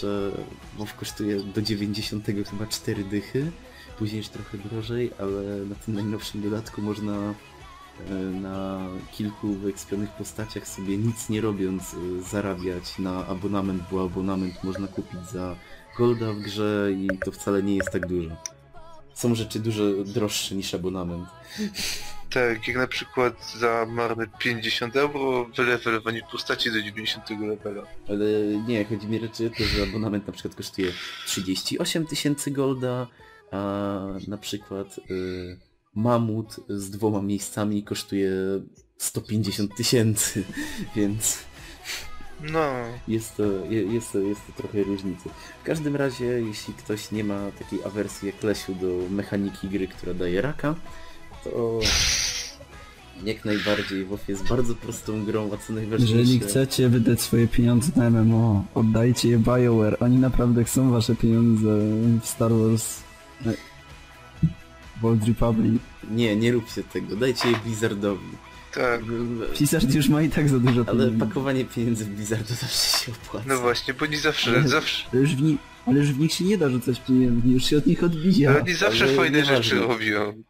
że 0.01 0.31
WoW 0.77 0.95
kosztuje 0.99 1.43
do 1.43 1.61
90 1.61 2.25
chyba 2.25 2.67
4 2.67 3.03
dychy, 3.03 3.51
później 3.97 4.17
już 4.17 4.29
trochę 4.29 4.57
drożej, 4.57 5.11
ale 5.19 5.65
na 5.65 5.75
tym 5.75 5.93
najnowszym 5.93 6.41
dodatku 6.41 6.81
można 6.81 7.33
e, 8.09 8.13
na 8.13 8.88
kilku 9.11 9.53
wyekspionych 9.53 10.09
postaciach 10.09 10.67
sobie 10.67 10.97
nic 10.97 11.29
nie 11.29 11.41
robiąc 11.41 11.93
e, 11.93 11.97
zarabiać 12.29 12.99
na 12.99 13.27
abonament, 13.27 13.83
bo 13.91 14.03
abonament 14.05 14.63
można 14.63 14.88
kupić 14.88 15.29
za 15.33 15.55
golda 15.97 16.33
w 16.33 16.39
grze 16.39 16.91
i 16.97 17.07
to 17.25 17.31
wcale 17.31 17.63
nie 17.63 17.75
jest 17.75 17.91
tak 17.91 18.07
dużo. 18.07 18.29
Są 19.13 19.35
rzeczy 19.35 19.59
dużo 19.59 19.83
droższe 20.05 20.55
niż 20.55 20.73
abonament. 20.73 21.27
Tak, 22.33 22.67
jak 22.67 22.77
na 22.77 22.87
przykład 22.87 23.53
za 23.59 23.85
marne 23.89 24.27
50 24.39 24.95
euro 24.95 25.45
wylewelowanie 25.45 26.21
postaci 26.31 26.71
do 26.71 26.81
90 26.81 27.29
levela. 27.29 27.83
Ale 28.09 28.25
nie, 28.67 28.85
chodzi 28.85 29.07
mi 29.07 29.19
raczej 29.19 29.47
o 29.47 29.49
to, 29.49 29.63
że 29.63 29.83
abonament 29.83 30.27
na 30.27 30.33
przykład 30.33 30.55
kosztuje 30.55 30.91
38 31.25 32.05
tysięcy 32.05 32.51
golda, 32.51 33.07
a 33.51 33.59
na 34.27 34.37
przykład 34.37 34.97
y, 35.11 35.59
mamut 35.95 36.55
z 36.69 36.89
dwoma 36.89 37.21
miejscami 37.21 37.83
kosztuje 37.83 38.31
150 38.97 39.75
tysięcy, 39.75 40.43
więc 40.95 41.39
No, 42.51 42.65
jest 43.07 43.37
to, 43.37 43.43
je- 43.69 43.83
jest, 43.93 44.11
to, 44.11 44.19
jest 44.19 44.41
to 44.47 44.53
trochę 44.53 44.83
różnicy. 44.83 45.29
W 45.61 45.63
każdym 45.63 45.95
razie, 45.95 46.25
jeśli 46.25 46.73
ktoś 46.73 47.11
nie 47.11 47.23
ma 47.23 47.51
takiej 47.59 47.83
awersji 47.83 48.27
jak 48.27 48.43
Lesiu 48.43 48.75
do 48.75 48.87
mechaniki 49.09 49.69
gry, 49.69 49.87
która 49.87 50.13
daje 50.13 50.41
raka, 50.41 50.75
to 51.43 51.80
jak 53.26 53.45
najbardziej 53.45 54.05
WoW 54.05 54.19
jest 54.27 54.47
bardzo 54.47 54.76
prostą 54.76 55.26
grą, 55.26 55.49
a 55.53 55.57
co 55.68 55.73
najważniejsze... 55.73 56.15
Jeżeli 56.18 56.39
chcecie 56.39 56.89
wydać 56.89 57.22
swoje 57.22 57.47
pieniądze 57.47 57.91
na 57.95 58.09
MMO, 58.09 58.65
oddajcie 58.76 59.30
je 59.30 59.39
BioWare. 59.39 59.97
Oni 59.99 60.18
naprawdę 60.18 60.63
chcą 60.63 60.91
wasze 60.91 61.15
pieniądze 61.15 61.68
w 62.22 62.26
Star 62.27 62.51
Wars 62.53 62.99
e, 63.45 63.53
World 65.01 65.27
Republic. 65.27 65.81
Nie, 66.11 66.35
nie 66.35 66.51
róbcie 66.51 66.84
tego, 66.84 67.15
dajcie 67.15 67.49
je 67.49 67.55
Blizzardowi. 67.65 68.27
tak. 68.73 69.01
Blizzard 69.57 69.93
już 69.95 70.09
ma 70.09 70.22
i 70.22 70.30
tak 70.30 70.49
za 70.49 70.59
dużo 70.59 70.84
Ale 70.88 70.97
pieniędzy. 71.05 71.26
pakowanie 71.26 71.65
pieniędzy 71.65 72.05
w 72.05 72.09
Blizzardu 72.09 72.53
zawsze 72.53 73.05
się 73.05 73.11
opłaca. 73.11 73.45
No 73.49 73.59
właśnie, 73.59 73.93
bo 73.93 74.05
oni 74.05 74.18
zawsze, 74.18 74.51
Ale- 74.51 74.68
zawsze... 74.68 75.05
Ale 75.13 75.22
już, 75.22 75.35
w 75.35 75.41
ni- 75.41 75.57
ale 75.85 75.99
już 75.99 76.11
w 76.11 76.19
nich 76.19 76.34
się 76.34 76.43
nie 76.45 76.57
da 76.57 76.69
rzucać 76.69 77.01
pieniędzy, 77.07 77.47
już 77.47 77.65
się 77.65 77.77
od 77.77 77.85
nich 77.88 78.03
odbija. 78.03 78.49
Ale 78.51 78.61
oni 78.61 78.73
zawsze 78.73 79.03
ale 79.05 79.13
fajne 79.15 79.45
rzeczy 79.45 79.80
robią. 79.80 80.43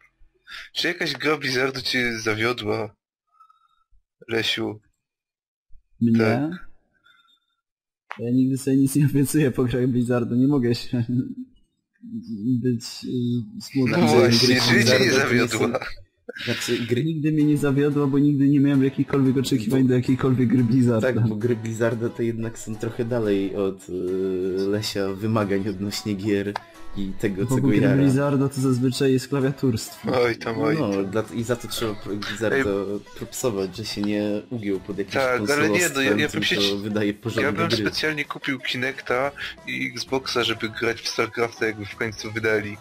Czy 0.72 0.88
jakaś 0.88 1.12
gra 1.12 1.36
Blizzardu 1.36 1.82
cię 1.82 2.18
zawiodła? 2.18 2.94
Lesiu. 4.28 4.80
Mnie? 6.00 6.18
tak. 6.18 6.72
Ja 8.18 8.30
nigdy 8.30 8.58
sobie 8.58 8.76
nic 8.76 8.96
nie 8.96 9.06
obiecuję 9.06 9.50
po 9.50 9.64
grach 9.64 9.86
Blizzardu, 9.86 10.34
nie 10.34 10.48
mogę 10.48 10.74
się 10.74 11.04
być 12.62 12.84
y, 13.04 13.62
smutny. 13.62 13.98
No 13.98 14.06
właśnie, 14.06 14.48
gry 14.48 14.60
czy 14.60 14.84
cię 14.84 15.00
nie 15.00 15.12
zawiodła? 15.12 15.80
Znaczy 16.44 16.78
gry... 16.78 17.04
Nigdy 17.04 17.32
mnie 17.32 17.44
nie 17.44 17.58
zawiodła, 17.58 18.06
bo 18.06 18.18
nigdy 18.18 18.48
nie 18.48 18.60
miałem 18.60 18.84
jakichkolwiek 18.84 19.36
oczekiwań 19.36 19.86
do 19.86 19.94
jakiejkolwiek 19.94 20.48
gry 20.48 20.64
Blizzarda. 20.64 21.12
Tak, 21.12 21.28
bo 21.28 21.36
gry 21.36 21.56
Blizzarda 21.56 22.08
to 22.08 22.22
jednak 22.22 22.58
są 22.58 22.76
trochę 22.76 23.04
dalej 23.04 23.56
od 23.56 23.88
y, 23.88 23.92
Lesia 24.68 25.08
wymagań 25.08 25.68
odnośnie 25.68 26.14
gier. 26.14 26.52
I 26.96 27.12
tego, 27.20 27.44
W 27.44 27.48
co 27.48 27.54
go 27.54 27.60
ogóle 27.60 27.76
jara. 27.76 27.96
Blizzarda 27.96 28.48
to 28.48 28.60
zazwyczaj 28.60 29.12
jest 29.12 29.28
klawiaturstwo. 29.28 30.22
Oj 30.22 30.36
tam, 30.36 30.58
oj 30.60 30.76
No, 30.80 30.90
tam. 30.92 31.06
dla, 31.06 31.22
i 31.34 31.42
za 31.42 31.56
to 31.56 31.68
trzeba 31.68 31.94
Blizzarda 32.06 32.70
propsować, 33.18 33.76
że 33.76 33.84
się 33.84 34.00
nie 34.02 34.22
ugiął 34.50 34.80
pod 34.80 34.98
jakimś 34.98 35.14
Tak, 35.14 35.50
ale 35.50 35.68
nie, 35.70 35.88
no, 35.94 36.00
ja- 36.00 36.16
ja 36.16 36.28
bym 36.28 36.42
się- 36.44 36.56
wydaje 36.82 37.14
porządne 37.14 37.42
Ja 37.42 37.52
bym 37.52 37.68
gry. 37.68 37.76
specjalnie 37.76 38.24
kupił 38.24 38.58
Kinecta 38.58 39.30
i 39.66 39.86
Xboxa, 39.94 40.44
żeby 40.44 40.68
grać 40.68 41.00
w 41.00 41.08
StarCrafta, 41.08 41.66
jakby 41.66 41.86
w 41.86 41.96
końcu 41.96 42.32
wydali. 42.32 42.76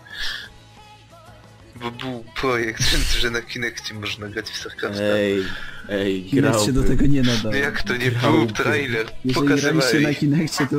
Bo 1.76 1.92
był 1.92 2.24
projekt, 2.42 2.84
że, 3.20 3.30
na 3.32 3.42
Kinectie 3.42 3.94
można 3.94 4.28
grać 4.30 4.46
w 4.50 4.58
StarCrafta. 4.58 5.04
Ej, 5.04 5.44
ej, 5.90 6.24
Kinect 6.24 6.66
się 6.66 6.72
do 6.74 6.84
tego 6.84 7.06
nie 7.06 7.22
No 7.24 7.34
nadaje. 7.34 7.60
jak 7.64 7.82
to 7.84 7.98
nie 7.98 8.12
grałbym. 8.12 8.46
był 8.48 8.56
trailer? 8.56 9.06
Jeżeli 9.26 9.48
Pokazywali. 9.48 10.04
na 10.04 10.14
Kinectie, 10.14 10.68
to... 10.68 10.78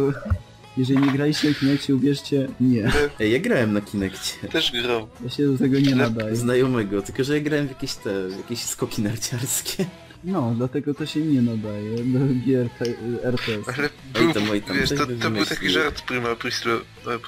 Jeżeli 0.77 1.01
nie 1.07 1.13
graliście 1.13 1.49
na 1.49 1.55
Kinectie, 1.55 1.95
uwierzcie, 1.95 2.49
nie. 2.61 2.93
Ej, 3.21 3.33
ja 3.33 3.39
grałem 3.39 3.73
na 3.73 3.81
Kinekcie. 3.81 4.49
Też 4.49 4.73
grał. 4.73 5.09
Ja 5.25 5.31
się 5.31 5.47
do 5.53 5.59
tego 5.59 5.81
nie 5.81 5.95
nadaje. 5.95 6.37
Znajomego, 6.37 7.03
tylko 7.03 7.25
że 7.25 7.35
ja 7.39 7.45
grałem 7.45 7.67
w 7.67 7.71
jakieś 7.71 7.95
te, 7.95 8.29
w 8.29 8.37
jakieś 8.37 8.59
skoki 8.65 9.03
narciarskie. 9.03 9.85
No, 10.25 10.55
dlatego 10.57 10.95
to 10.95 11.07
się 11.07 11.21
nie 11.21 11.43
nadaje 11.43 11.97
do 12.05 12.19
gier 12.47 12.69
te- 12.79 13.25
RTS. 13.29 13.69
Ale 13.79 13.89
Oj 14.15 14.23
był, 14.25 14.33
tam, 14.33 14.51
oj 14.51 14.63
tam, 14.63 14.77
wiesz, 14.77 14.89
to, 14.89 15.07
to 15.07 15.31
był 15.31 15.45
taki 15.47 15.71
żart 15.71 16.03
Prima 16.03 16.35
Prislo, 16.37 16.73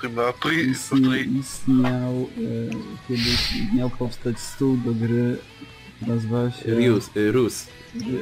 Prima 0.01 0.33
Pri, 0.43 0.71
Istni, 0.71 1.01
Pri, 1.09 1.39
istniał, 1.39 2.13
e, 2.15 3.09
kiedyś 3.09 3.53
miał 3.77 3.91
powstać 3.91 4.41
stół 4.41 4.77
do 4.77 4.95
gry, 4.95 5.37
nazywa 6.07 6.51
się... 6.51 6.75
Rius, 6.75 7.11
y, 7.17 7.33
Rus. 7.33 7.67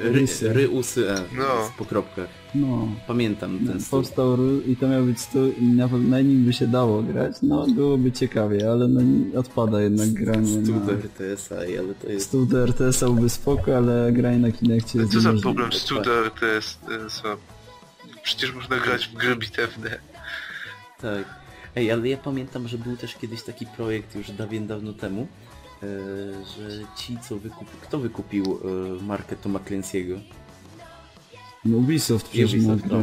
Ry, 0.03 0.12
Rysy. 0.12 0.53
Ryusy 0.53 1.11
E, 1.11 1.15
No. 1.39 1.69
w 1.69 1.77
pokropkach. 1.78 2.28
No, 2.55 2.89
Pamiętam 3.07 3.59
ten 3.66 3.81
stół. 3.81 3.99
powstał 4.01 4.37
i 4.61 4.77
to 4.77 4.89
miał 4.89 5.05
być 5.05 5.20
stół 5.20 5.53
i 5.61 5.62
na, 5.65 5.87
na 5.87 6.20
nim 6.20 6.45
by 6.45 6.53
się 6.53 6.66
dało 6.66 7.03
grać, 7.03 7.37
no 7.43 7.66
byłoby 7.66 8.12
ciekawie, 8.12 8.70
ale 8.70 8.89
no 8.89 9.01
nie- 9.03 9.39
odpada 9.39 9.83
jednak 9.83 10.09
granie 10.12 10.65
Stół 10.65 10.74
na... 10.74 10.87
do 10.87 10.93
RTS-a, 10.93 11.55
ale 11.55 11.95
to 12.03 12.09
jest... 12.12 12.27
Stół 12.27 12.47
do 12.47 12.62
RTS-a 12.65 13.07
byłby 13.07 13.31
spoko, 13.31 13.77
ale 13.77 14.12
granie 14.12 14.39
na 14.39 14.53
Kinectie 14.53 14.99
jest 14.99 15.12
Co 15.12 15.20
za 15.20 15.33
problem 15.33 15.70
jest, 15.73 15.93
e, 15.93 17.11
co? 17.11 17.37
Przecież 18.23 18.55
można 18.55 18.77
grać 18.79 19.07
w 19.07 19.15
gry 19.15 19.37
bitewne. 19.37 19.91
Tak. 21.01 21.24
Ej, 21.77 21.91
ale 21.93 22.09
ja 22.09 22.16
pamiętam, 22.16 22.69
że 22.69 22.79
był 22.79 22.97
też 22.97 23.15
kiedyś 23.15 23.43
taki 23.43 23.66
projekt 23.66 24.15
już 24.16 24.31
dawien 24.31 24.66
dawno 24.66 24.93
temu, 24.93 25.27
e, 25.83 25.87
że 26.45 26.69
ci 26.97 27.19
co 27.29 27.37
wykupił... 27.39 27.74
Kto 27.83 27.99
wykupił 27.99 28.59
e, 29.01 29.03
markę 29.03 29.37
Toma 29.37 29.59
Clancy'ego? 29.59 30.20
No 31.65 31.77
Ubisoft 31.77 32.29
przecież 32.29 32.53
Ubisoft, 32.53 32.87
no. 32.87 32.99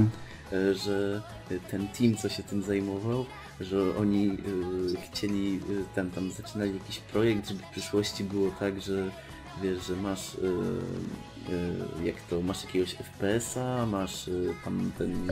E, 0.52 0.76
że 0.76 1.22
ten 1.72 1.88
team, 1.88 2.18
co 2.18 2.30
się 2.30 2.44
tym 2.44 2.64
zajmował, 2.64 3.26
że 3.62 3.98
oni 3.98 4.28
e, 4.28 5.02
chcieli, 5.02 5.56
e, 5.56 5.96
ten 5.96 6.12
tam 6.12 6.32
zaczynali 6.32 6.74
jakiś 6.74 7.00
projekt, 7.00 7.50
żeby 7.50 7.60
w 7.64 7.72
przyszłości 7.72 8.24
było 8.24 8.52
tak, 8.60 8.82
że 8.82 9.12
wiesz, 9.64 9.88
że 9.88 9.96
masz 9.96 10.36
e, 10.36 10.38
e, 12.04 12.06
jak 12.06 12.16
to, 12.22 12.42
masz 12.42 12.64
jakiegoś 12.66 12.96
FPS-a, 12.96 13.86
masz 13.86 14.30
tam 14.66 14.92
ten 14.98 15.28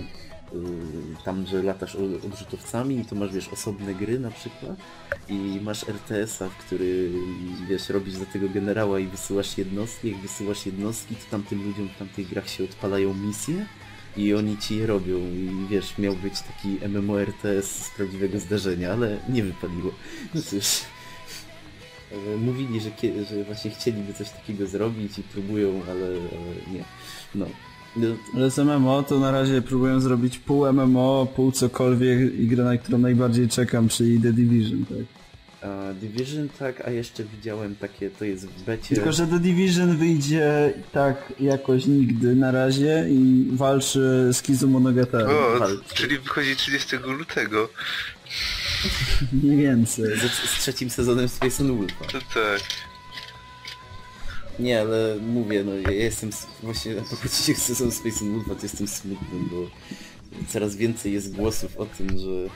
tam, 1.25 1.47
że 1.47 1.63
latasz 1.63 1.95
odrzutowcami 2.25 2.99
i 2.99 3.05
to 3.05 3.15
masz, 3.15 3.33
wiesz, 3.33 3.47
osobne 3.47 3.95
gry 3.95 4.19
na 4.19 4.31
przykład 4.31 4.75
i 5.29 5.59
masz 5.63 5.89
RTS-a, 5.89 6.49
w 6.49 6.57
który, 6.57 7.11
wiesz, 7.69 7.89
robisz 7.89 8.13
za 8.13 8.25
tego 8.25 8.49
generała 8.49 8.99
i 8.99 9.07
wysyłasz 9.07 9.57
jednostki, 9.57 10.11
jak 10.11 10.21
wysyłasz 10.21 10.65
jednostki, 10.65 11.15
to 11.15 11.31
tamtym 11.31 11.63
ludziom 11.63 11.89
w 11.89 11.97
tamtych 11.99 12.29
grach 12.29 12.49
się 12.49 12.63
odpalają 12.63 13.13
misje 13.13 13.65
i 14.17 14.33
oni 14.33 14.57
ci 14.57 14.77
je 14.77 14.87
robią 14.87 15.17
i 15.17 15.67
wiesz, 15.69 15.97
miał 15.97 16.15
być 16.15 16.33
taki 16.41 16.89
MMORTS 16.89 17.85
z 17.85 17.89
prawdziwego 17.89 18.39
zdarzenia, 18.39 18.91
ale 18.93 19.17
nie 19.29 19.43
wypaliło. 19.43 19.91
No 20.33 20.41
cóż, 20.41 20.81
e, 22.11 22.37
mówili, 22.37 22.81
że, 22.81 22.89
że 23.29 23.43
właśnie 23.43 23.71
chcieliby 23.71 24.13
coś 24.13 24.29
takiego 24.29 24.67
zrobić 24.67 25.19
i 25.19 25.23
próbują, 25.23 25.81
ale, 25.89 26.05
ale 26.05 26.73
nie. 26.73 26.83
No. 27.35 27.45
Ale 28.35 28.51
z 28.51 28.57
MMO 28.57 29.03
to 29.03 29.19
na 29.19 29.31
razie 29.31 29.61
próbują 29.61 29.99
zrobić 29.99 30.39
pół 30.39 30.73
MMO, 30.73 31.27
pół 31.35 31.51
cokolwiek 31.51 32.33
i 32.39 32.47
grę, 32.47 32.63
na 32.63 32.77
którą 32.77 32.97
najbardziej 32.97 33.47
czekam, 33.47 33.89
czyli 33.89 34.21
The 34.21 34.33
Division, 34.33 34.85
tak. 34.85 35.17
a 35.69 35.93
Division 35.93 36.49
tak, 36.59 36.87
a 36.87 36.91
jeszcze 36.91 37.23
widziałem 37.23 37.75
takie, 37.75 38.09
to 38.09 38.25
jest 38.25 38.47
w 38.47 38.63
becie. 38.63 38.95
Tylko, 38.95 39.11
że 39.11 39.27
The 39.27 39.39
Division 39.39 39.97
wyjdzie 39.97 40.73
tak 40.91 41.33
jakoś 41.39 41.85
nigdy 41.85 42.35
na 42.35 42.51
razie 42.51 43.05
i 43.09 43.47
walczy 43.51 44.29
z 44.33 44.41
Kizu 44.41 44.67
Monogatari. 44.67 45.25
O, 45.25 45.59
walczy. 45.59 45.93
czyli 45.93 46.19
wychodzi 46.19 46.55
30 46.55 46.95
lutego. 46.97 47.69
Mniej 49.43 49.57
więcej. 49.57 50.05
Z, 50.19 50.31
z 50.31 50.59
trzecim 50.59 50.89
sezonem 50.89 51.27
Space 51.27 51.63
and 51.63 51.77
Wolfa. 51.77 52.05
To 52.05 52.19
tak. 52.19 52.61
Nie, 54.59 54.81
ale 54.81 55.15
mówię, 55.15 55.63
no 55.63 55.75
ja 55.75 55.91
jestem 55.91 56.29
właśnie 56.63 56.91
a 56.91 57.01
propos 57.01 57.31
trzeciego 57.31 57.59
sezonu 57.59 57.91
Space 57.91 58.19
to 58.45 58.63
jestem 58.63 58.87
smutny, 58.87 59.39
bo 59.51 59.69
coraz 60.47 60.75
więcej 60.75 61.13
jest 61.13 61.35
głosów 61.35 61.77
o 61.77 61.85
tym, 61.85 62.09
że 62.09 62.49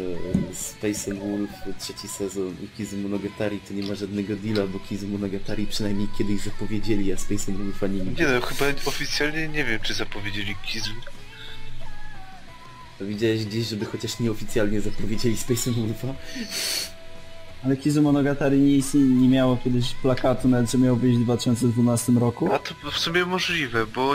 e, 0.00 0.54
Space 0.54 1.10
and 1.10 1.20
Wolf, 1.20 1.50
trzeci 1.78 2.08
sezon 2.08 2.56
i 2.62 2.68
Kizu 2.76 2.96
Monogatari 2.96 3.60
to 3.68 3.74
nie 3.74 3.82
ma 3.82 3.94
żadnego 3.94 4.36
deala, 4.36 4.66
bo 4.66 4.78
Kizu 4.78 5.08
Monogatari 5.08 5.66
przynajmniej 5.66 6.08
kiedyś 6.18 6.40
zapowiedzieli, 6.40 7.12
a 7.12 7.16
Space 7.16 7.52
and 7.52 7.60
Wolfa 7.60 7.86
nie 7.86 7.98
Nie 7.98 8.26
no, 8.26 8.40
chyba 8.40 8.66
oficjalnie 8.84 9.48
nie 9.48 9.64
wiem, 9.64 9.80
czy 9.82 9.94
zapowiedzieli 9.94 10.54
Kizu. 10.66 10.90
Widziałeś 13.00 13.44
gdzieś, 13.44 13.66
żeby 13.66 13.84
chociaż 13.84 14.20
nieoficjalnie 14.20 14.80
zapowiedzieli 14.80 15.36
Space 15.36 15.70
and 15.70 15.78
Wolfa? 15.78 16.14
Ale 17.66 17.76
Kizu 17.76 18.02
Monogatari 18.02 18.58
nie, 18.58 18.76
istnie, 18.76 19.00
nie 19.00 19.28
miało 19.28 19.56
kiedyś 19.64 19.92
plakatu, 19.94 20.48
nawet 20.48 20.70
że 20.70 20.78
miał 20.78 20.96
wyjść 20.96 21.18
w 21.18 21.24
2012 21.24 22.12
roku. 22.12 22.52
A 22.52 22.58
to 22.58 22.90
w 22.90 22.98
sumie 22.98 23.24
możliwe, 23.24 23.86
bo 23.86 24.14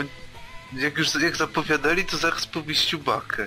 jak 0.78 0.98
już 0.98 1.14
jak 1.22 1.36
zapowiadali, 1.36 2.04
to 2.04 2.16
zaraz 2.16 2.46
po 2.46 2.62
wyjściu 2.62 2.98
Bakę. 2.98 3.46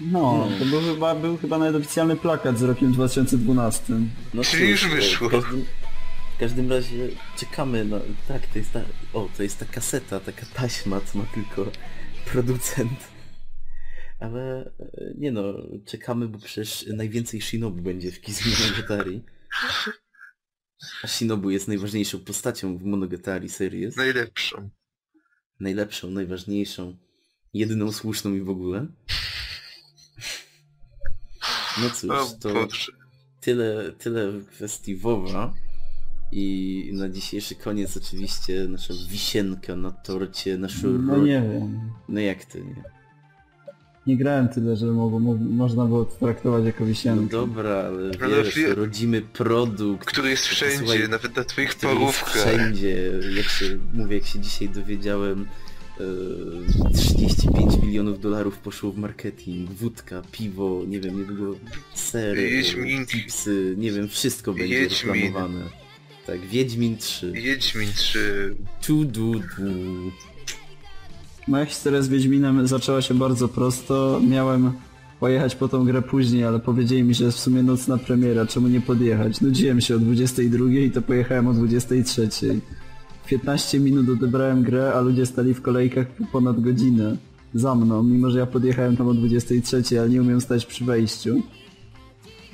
No, 0.00 0.30
Hmm. 0.42 0.58
to 0.58 0.64
był 0.64 0.80
chyba, 0.94 1.14
był 1.14 1.36
chyba 1.38 1.58
nawet 1.58 1.76
oficjalny 1.76 2.16
plakat 2.16 2.58
z 2.58 2.62
rokiem 2.62 2.92
2012. 2.92 3.82
No 4.34 4.42
Czyli 4.44 4.70
już 4.70 4.86
wyszło. 4.88 5.28
W 5.28 5.32
każdym, 5.32 5.64
w 6.36 6.40
każdym 6.40 6.70
razie 6.72 7.08
czekamy 7.38 7.84
na... 7.84 7.98
Tak, 8.28 8.46
to 8.46 8.58
jest 8.58 8.72
ta... 8.72 8.80
O, 9.12 9.28
to 9.36 9.42
jest 9.42 9.58
ta 9.58 9.64
kaseta, 9.66 10.20
taka 10.20 10.46
taśma, 10.54 11.00
co 11.00 11.18
ma 11.18 11.24
tylko 11.34 11.70
producent. 12.32 13.13
Ale 14.24 14.72
e, 14.80 15.14
nie 15.18 15.32
no, 15.32 15.54
czekamy, 15.86 16.28
bo 16.28 16.38
przecież 16.38 16.86
najwięcej 16.86 17.40
Shinobu 17.40 17.82
będzie 17.82 18.12
w 18.12 18.20
Kizu 18.20 18.48
Monogatari. 18.48 19.22
A 21.02 21.06
Shinobu 21.06 21.50
jest 21.50 21.68
najważniejszą 21.68 22.20
postacią 22.20 22.78
w 22.78 22.84
Monogatari 22.84 23.48
Series. 23.48 23.96
Najlepszą. 23.96 24.70
Najlepszą, 25.60 26.10
najważniejszą, 26.10 26.96
jedyną 27.54 27.92
słuszną 27.92 28.34
i 28.34 28.40
w 28.40 28.50
ogóle. 28.50 28.86
No 31.82 31.90
cóż, 31.90 32.38
to 32.40 32.54
Boże. 32.54 32.92
tyle, 33.40 33.92
tyle 33.92 34.30
w 34.30 34.46
kwestii 34.46 34.96
WoWa. 34.96 35.54
I 36.32 36.90
na 36.92 37.08
dzisiejszy 37.08 37.54
koniec 37.54 37.96
oczywiście 37.96 38.68
nasza 38.68 38.94
wisienka 39.08 39.76
na 39.76 39.90
torcie, 39.90 40.58
nasz 40.58 40.82
No 40.82 41.18
nie 41.18 41.42
wiem. 41.42 41.90
No 42.08 42.20
jak 42.20 42.44
ty 42.44 42.64
nie? 42.64 42.82
Nie 44.06 44.16
grałem 44.16 44.48
tyle, 44.48 44.76
że 44.76 44.86
mogło, 44.86 45.20
mo 45.20 45.34
można 45.34 45.84
było 45.84 46.04
to 46.04 46.14
traktować 46.26 46.64
jako 46.64 46.80
No 46.80 46.86
wisienkę. 46.86 47.26
dobra, 47.30 47.70
ale 47.70 48.10
Ale 48.22 48.44
wiesz, 48.44 48.54
wie- 48.56 48.74
rodzimy 48.74 49.22
produkt. 49.22 50.04
Który 50.08 50.30
jest 50.30 50.46
wszędzie, 50.46 50.78
Słuchaj, 50.78 51.08
nawet 51.08 51.36
na 51.36 51.44
twoich 51.44 51.74
parówkach. 51.74 52.36
wszędzie. 52.36 52.96
Jak 53.36 53.46
się, 53.48 53.78
mówię, 53.94 54.16
jak 54.16 54.26
się 54.26 54.38
dzisiaj 54.40 54.68
dowiedziałem, 54.68 55.46
e, 56.00 56.94
35 56.94 57.76
milionów 57.82 58.20
dolarów 58.20 58.58
poszło 58.58 58.92
w 58.92 58.98
marketing, 58.98 59.70
wódka, 59.70 60.22
piwo, 60.32 60.82
nie 60.88 61.00
wiem, 61.00 61.18
niedługo 61.18 61.56
sery, 61.94 62.50
Wiedźmin. 62.50 63.06
chipsy, 63.06 63.74
nie 63.78 63.92
wiem, 63.92 64.08
wszystko 64.08 64.52
będzie 64.52 64.80
Wiedźmin. 64.80 65.14
reklamowane. 65.14 65.60
Tak, 66.26 66.40
Wiedźmin 66.40 66.96
3. 66.96 67.32
Wiedźmin 67.32 67.88
3. 67.96 68.54
Tu 68.86 69.04
du 69.04 69.34
du. 69.34 69.40
Moja 71.48 71.64
historia 71.64 72.02
z 72.02 72.08
Wiedźminem 72.08 72.66
zaczęła 72.66 73.02
się 73.02 73.14
bardzo 73.14 73.48
prosto. 73.48 74.20
Miałem 74.28 74.72
pojechać 75.20 75.54
po 75.56 75.68
tą 75.68 75.84
grę 75.84 76.02
później, 76.02 76.44
ale 76.44 76.58
powiedzieli 76.58 77.02
mi, 77.02 77.14
że 77.14 77.24
jest 77.24 77.38
w 77.38 77.40
sumie 77.40 77.62
nocna 77.62 77.98
premiera, 77.98 78.46
czemu 78.46 78.68
nie 78.68 78.80
podjechać? 78.80 79.40
Nudziłem 79.40 79.80
się 79.80 79.96
o 79.96 79.98
22 79.98 80.70
i 80.70 80.90
to 80.90 81.02
pojechałem 81.02 81.46
o 81.46 81.52
23. 81.52 82.28
W 83.24 83.28
15 83.28 83.80
minut 83.80 84.08
odebrałem 84.08 84.62
grę, 84.62 84.92
a 84.94 85.00
ludzie 85.00 85.26
stali 85.26 85.54
w 85.54 85.62
kolejkach 85.62 86.06
ponad 86.32 86.60
godzinę 86.60 87.16
za 87.54 87.74
mną, 87.74 88.02
mimo 88.02 88.30
że 88.30 88.38
ja 88.38 88.46
podjechałem 88.46 88.96
tam 88.96 89.08
o 89.08 89.14
23, 89.14 90.00
ale 90.00 90.08
nie 90.08 90.22
umiem 90.22 90.40
stać 90.40 90.66
przy 90.66 90.84
wejściu. 90.84 91.42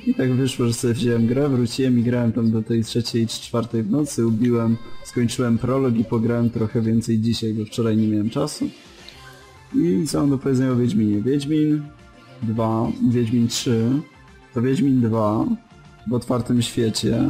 I 0.07 0.15
tak 0.15 0.33
wyszło, 0.35 0.67
że 0.67 0.73
sobie 0.73 0.95
wziąłem 0.95 1.27
grę, 1.27 1.49
wróciłem 1.49 1.99
i 1.99 2.03
grałem 2.03 2.33
tam 2.33 2.51
do 2.51 2.63
tej 2.63 2.85
trzeciej 2.85 3.27
czy 3.27 3.41
czwartej 3.41 3.83
w 3.83 3.91
nocy, 3.91 4.27
ubiłem, 4.27 4.77
skończyłem 5.05 5.59
prolog 5.59 5.97
i 5.97 6.05
pograłem 6.05 6.51
trochę 6.51 6.81
więcej 6.81 7.19
dzisiaj, 7.19 7.55
bo 7.55 7.65
wczoraj 7.65 7.97
nie 7.97 8.09
miałem 8.09 8.31
czasu. 8.31 8.71
I 9.75 10.07
co 10.07 10.21
mam 10.21 10.31
do 10.31 10.39
powiedzenia 10.39 10.73
o 10.73 10.77
Wiedźminie? 10.77 11.23
Wiedźmin 11.23 11.83
2, 12.43 12.87
Wiedźmin 13.11 13.49
3 13.49 13.91
to 14.55 14.63
Wiedźmin 14.63 15.01
2 15.01 15.45
w 16.07 16.15
otwartym 16.15 16.63
świecie, 16.63 17.29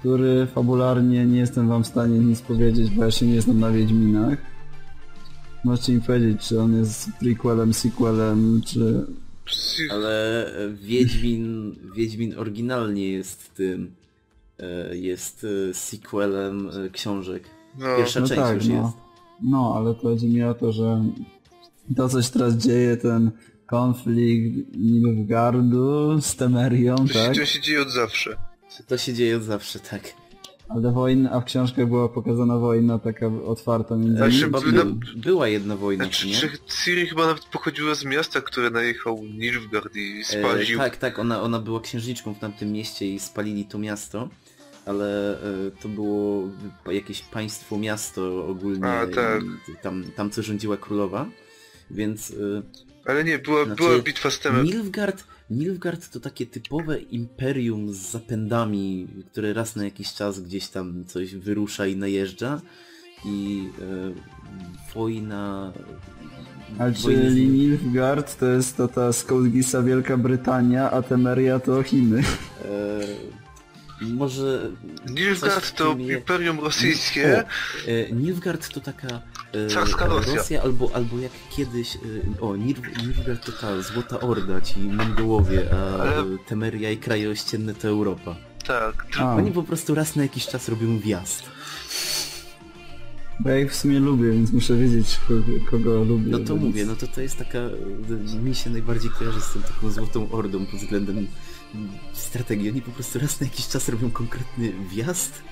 który 0.00 0.46
fabularnie 0.46 1.26
nie 1.26 1.38
jestem 1.38 1.68
wam 1.68 1.84
w 1.84 1.86
stanie 1.86 2.18
nic 2.18 2.40
powiedzieć, 2.40 2.90
bo 2.90 3.04
ja 3.04 3.10
się 3.10 3.26
nie 3.26 3.42
znam 3.42 3.60
na 3.60 3.70
Wiedźminach. 3.70 4.38
Możecie 5.64 5.92
mi 5.92 6.00
powiedzieć, 6.00 6.48
czy 6.48 6.60
on 6.60 6.76
jest 6.76 7.10
prequelem, 7.20 7.74
sequelem, 7.74 8.60
czy... 8.66 9.06
Ale 9.90 10.46
e, 10.46 10.68
Wiedźmin, 10.68 11.76
Wiedźmin 11.96 12.38
oryginalnie 12.38 13.08
jest 13.08 13.54
tym, 13.54 13.94
e, 14.58 14.96
jest 14.96 15.46
e, 15.70 15.74
sequelem 15.74 16.70
książek. 16.92 17.44
No, 17.78 17.96
Pierwsza 17.96 18.20
No 18.20 18.26
część 18.26 18.40
tak, 18.40 18.54
już 18.54 18.66
no. 18.66 18.74
jest. 18.74 18.96
No, 19.42 19.74
ale 19.76 19.94
to 19.94 20.00
chodzi 20.00 20.26
mi 20.28 20.42
o 20.42 20.54
to, 20.54 20.72
że 20.72 21.04
to 21.96 22.08
coś 22.08 22.30
teraz 22.30 22.54
dzieje, 22.54 22.96
ten 22.96 23.30
konflikt 23.66 24.76
Nilfgaardu 24.76 26.20
z 26.20 26.36
Temerią, 26.36 26.96
to, 26.96 27.14
tak? 27.14 27.34
się, 27.34 27.40
to 27.40 27.46
się 27.46 27.60
dzieje 27.60 27.82
od 27.82 27.90
zawsze. 27.90 28.36
To 28.86 28.98
się 28.98 29.14
dzieje 29.14 29.36
od 29.36 29.42
zawsze, 29.42 29.78
tak. 29.78 30.12
Ale 30.68 30.92
wojna, 30.92 31.30
a 31.30 31.40
w 31.40 31.44
książkach 31.44 31.86
była 31.88 32.08
pokazana 32.08 32.58
wojna 32.58 32.98
taka 32.98 33.26
otwarta 33.46 33.96
między 33.96 34.22
Ale 34.22 34.30
nimi. 34.32 34.42
Chyba 34.42 34.60
na- 34.60 34.84
by, 34.84 35.06
była 35.16 35.48
jedna 35.48 35.76
wojna, 35.76 36.04
Znaczy, 36.04 36.20
czy 36.20 36.26
nie? 36.28 36.34
czy 36.34 36.50
Ciri 36.84 37.06
chyba 37.06 37.26
nawet 37.26 37.44
pochodziła 37.44 37.94
z 37.94 38.04
miasta, 38.04 38.40
które 38.40 38.70
najechał 38.70 39.24
Nilfgaard 39.38 39.96
i 39.96 40.20
E, 40.20 40.24
spalił. 40.24 40.78
tak, 40.78 40.96
tak, 40.96 41.18
ona, 41.18 41.42
ona 41.42 41.58
była 41.60 41.80
księżniczką 41.80 42.34
w 42.34 42.38
tamtym 42.38 42.72
mieście 42.72 43.14
i 43.14 43.20
spalili 43.20 43.64
to 43.64 43.78
miasto, 43.78 44.28
ale 44.86 45.32
e, 45.42 45.70
to 45.82 45.88
było 45.88 46.48
jakieś 46.92 47.20
państwo, 47.22 47.78
miasto 47.78 48.46
ogólnie 48.46 48.86
A, 48.86 49.06
tak. 49.06 49.42
tam, 49.82 50.04
tam 50.16 50.30
co 50.30 50.42
rządziła 50.42 50.76
królowa, 50.76 51.26
więc 51.90 52.30
e, 52.30 52.62
Ale 53.10 53.24
nie, 53.24 53.38
była, 53.38 53.64
Znaczy, 53.64 53.82
była 53.82 53.98
bitwa 53.98 54.30
z 54.30 54.40
Temem. 54.40 54.64
Nilfgaard, 54.64 55.24
Nilfgaard 55.50 56.10
to 56.10 56.20
takie 56.20 56.46
typowe 56.46 56.98
imperium 56.98 57.92
z 57.94 57.96
zapędami, 57.96 59.08
które 59.32 59.52
raz 59.52 59.76
na 59.76 59.84
jakiś 59.84 60.14
czas 60.14 60.40
gdzieś 60.40 60.68
tam 60.68 61.04
coś 61.04 61.34
wyrusza 61.34 61.86
i 61.86 61.96
najeżdża 61.96 62.60
i 63.24 63.68
e, 63.80 64.94
wojna... 64.94 65.72
Z- 66.94 67.02
czyli 67.02 67.48
Nilfgaard 67.48 68.38
to 68.38 68.46
jest 68.46 68.76
to 68.76 68.88
ta 68.88 69.12
Skołgisa 69.12 69.82
Wielka 69.82 70.16
Brytania, 70.16 70.90
a 70.90 71.02
Temeria 71.02 71.60
to 71.60 71.82
Chiny. 71.82 72.22
E, 72.64 73.00
może... 74.00 74.70
Nilfgaard 75.10 75.74
to 75.76 75.96
imperium 75.96 76.60
rosyjskie. 76.60 77.38
E, 77.38 78.12
Nilfgaard 78.12 78.68
to 78.68 78.80
taka 78.80 79.08
e, 79.08 79.20
Carska 79.74 80.06
Rosja. 80.06 80.62
albo, 80.62 80.90
albo 80.94 81.18
jak 81.18 81.32
kiedyś, 81.56 81.96
e, 81.96 82.40
o 82.40 82.46
Nil- 82.56 83.02
Nilfgaard 83.02 83.46
to 83.46 83.52
ta 83.52 83.82
Złota 83.82 84.20
Orda, 84.20 84.60
ci 84.60 84.80
Mongołowie, 84.80 85.70
a 85.74 86.02
Ale- 86.02 86.38
Temeria 86.46 86.90
i 86.90 86.96
kraje 86.96 87.30
ościenne 87.30 87.74
to 87.74 87.88
Europa. 87.88 88.36
Tak, 88.66 89.02
tylko 89.04 89.20
A, 89.20 89.34
Oni 89.36 89.52
po 89.52 89.62
prostu 89.62 89.94
raz 89.94 90.16
na 90.16 90.22
jakiś 90.22 90.46
czas 90.46 90.68
robią 90.68 90.98
wjazd. 90.98 91.42
bo 93.40 93.48
ja 93.50 93.58
ich 93.58 93.72
w 93.72 93.76
sumie 93.76 94.00
lubię, 94.00 94.30
więc 94.32 94.52
muszę 94.52 94.76
wiedzieć 94.76 95.18
kogo, 95.28 95.42
kogo 95.70 96.04
lubię. 96.04 96.30
No 96.30 96.38
to 96.38 96.44
więc... 96.54 96.66
mówię, 96.66 96.86
no 96.86 96.96
to 96.96 97.06
to 97.06 97.20
jest 97.20 97.36
taka, 97.38 97.58
mi 98.42 98.54
się 98.54 98.70
najbardziej 98.70 99.10
kojarzy 99.10 99.40
z 99.40 99.52
tą 99.52 99.62
taką 99.62 99.90
Złotą 99.90 100.30
Ordą 100.30 100.66
pod 100.66 100.80
względem 100.80 101.26
strategii. 102.12 102.70
Oni 102.70 102.82
po 102.82 102.90
prostu 102.90 103.18
raz 103.18 103.40
na 103.40 103.46
jakiś 103.46 103.68
czas 103.68 103.88
robią 103.88 104.10
konkretny 104.10 104.72
wjazd, 104.90 105.42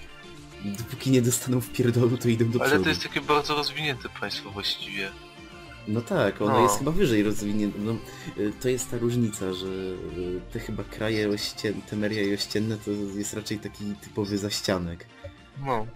dopóki 0.65 1.11
nie 1.11 1.23
dostaną 1.23 1.61
w 1.61 1.73
pierdolu, 1.73 2.19
to 2.19 2.29
idą 2.29 2.51
do 2.51 2.61
Ale 2.61 2.69
przodu. 2.69 2.85
to 2.85 2.89
jest 2.89 3.03
takie 3.03 3.21
bardzo 3.21 3.55
rozwinięte 3.55 4.09
państwo 4.21 4.51
właściwie. 4.51 5.11
No 5.89 6.01
tak, 6.01 6.43
ono 6.43 6.53
No. 6.53 6.63
jest 6.63 6.79
chyba 6.79 6.91
wyżej 6.91 7.23
rozwinięte. 7.23 7.79
No, 7.79 7.97
y, 8.39 8.53
to 8.63 8.69
jest 8.69 8.91
ta 8.91 8.99
różnica, 8.99 9.53
że 9.53 9.67
y, 9.67 10.41
te 10.53 10.59
chyba 10.61 10.85
kraje 10.85 11.29
ościenne, 11.29 11.83
Temeria 11.83 12.23
i 12.23 12.35
ościenne 12.35 12.77
to 12.85 12.91
jest 12.91 13.35
raczej 13.35 13.59
taki 13.59 13.85
typowy 14.03 14.39
zaścianek. 14.39 15.07
No. 15.67 15.87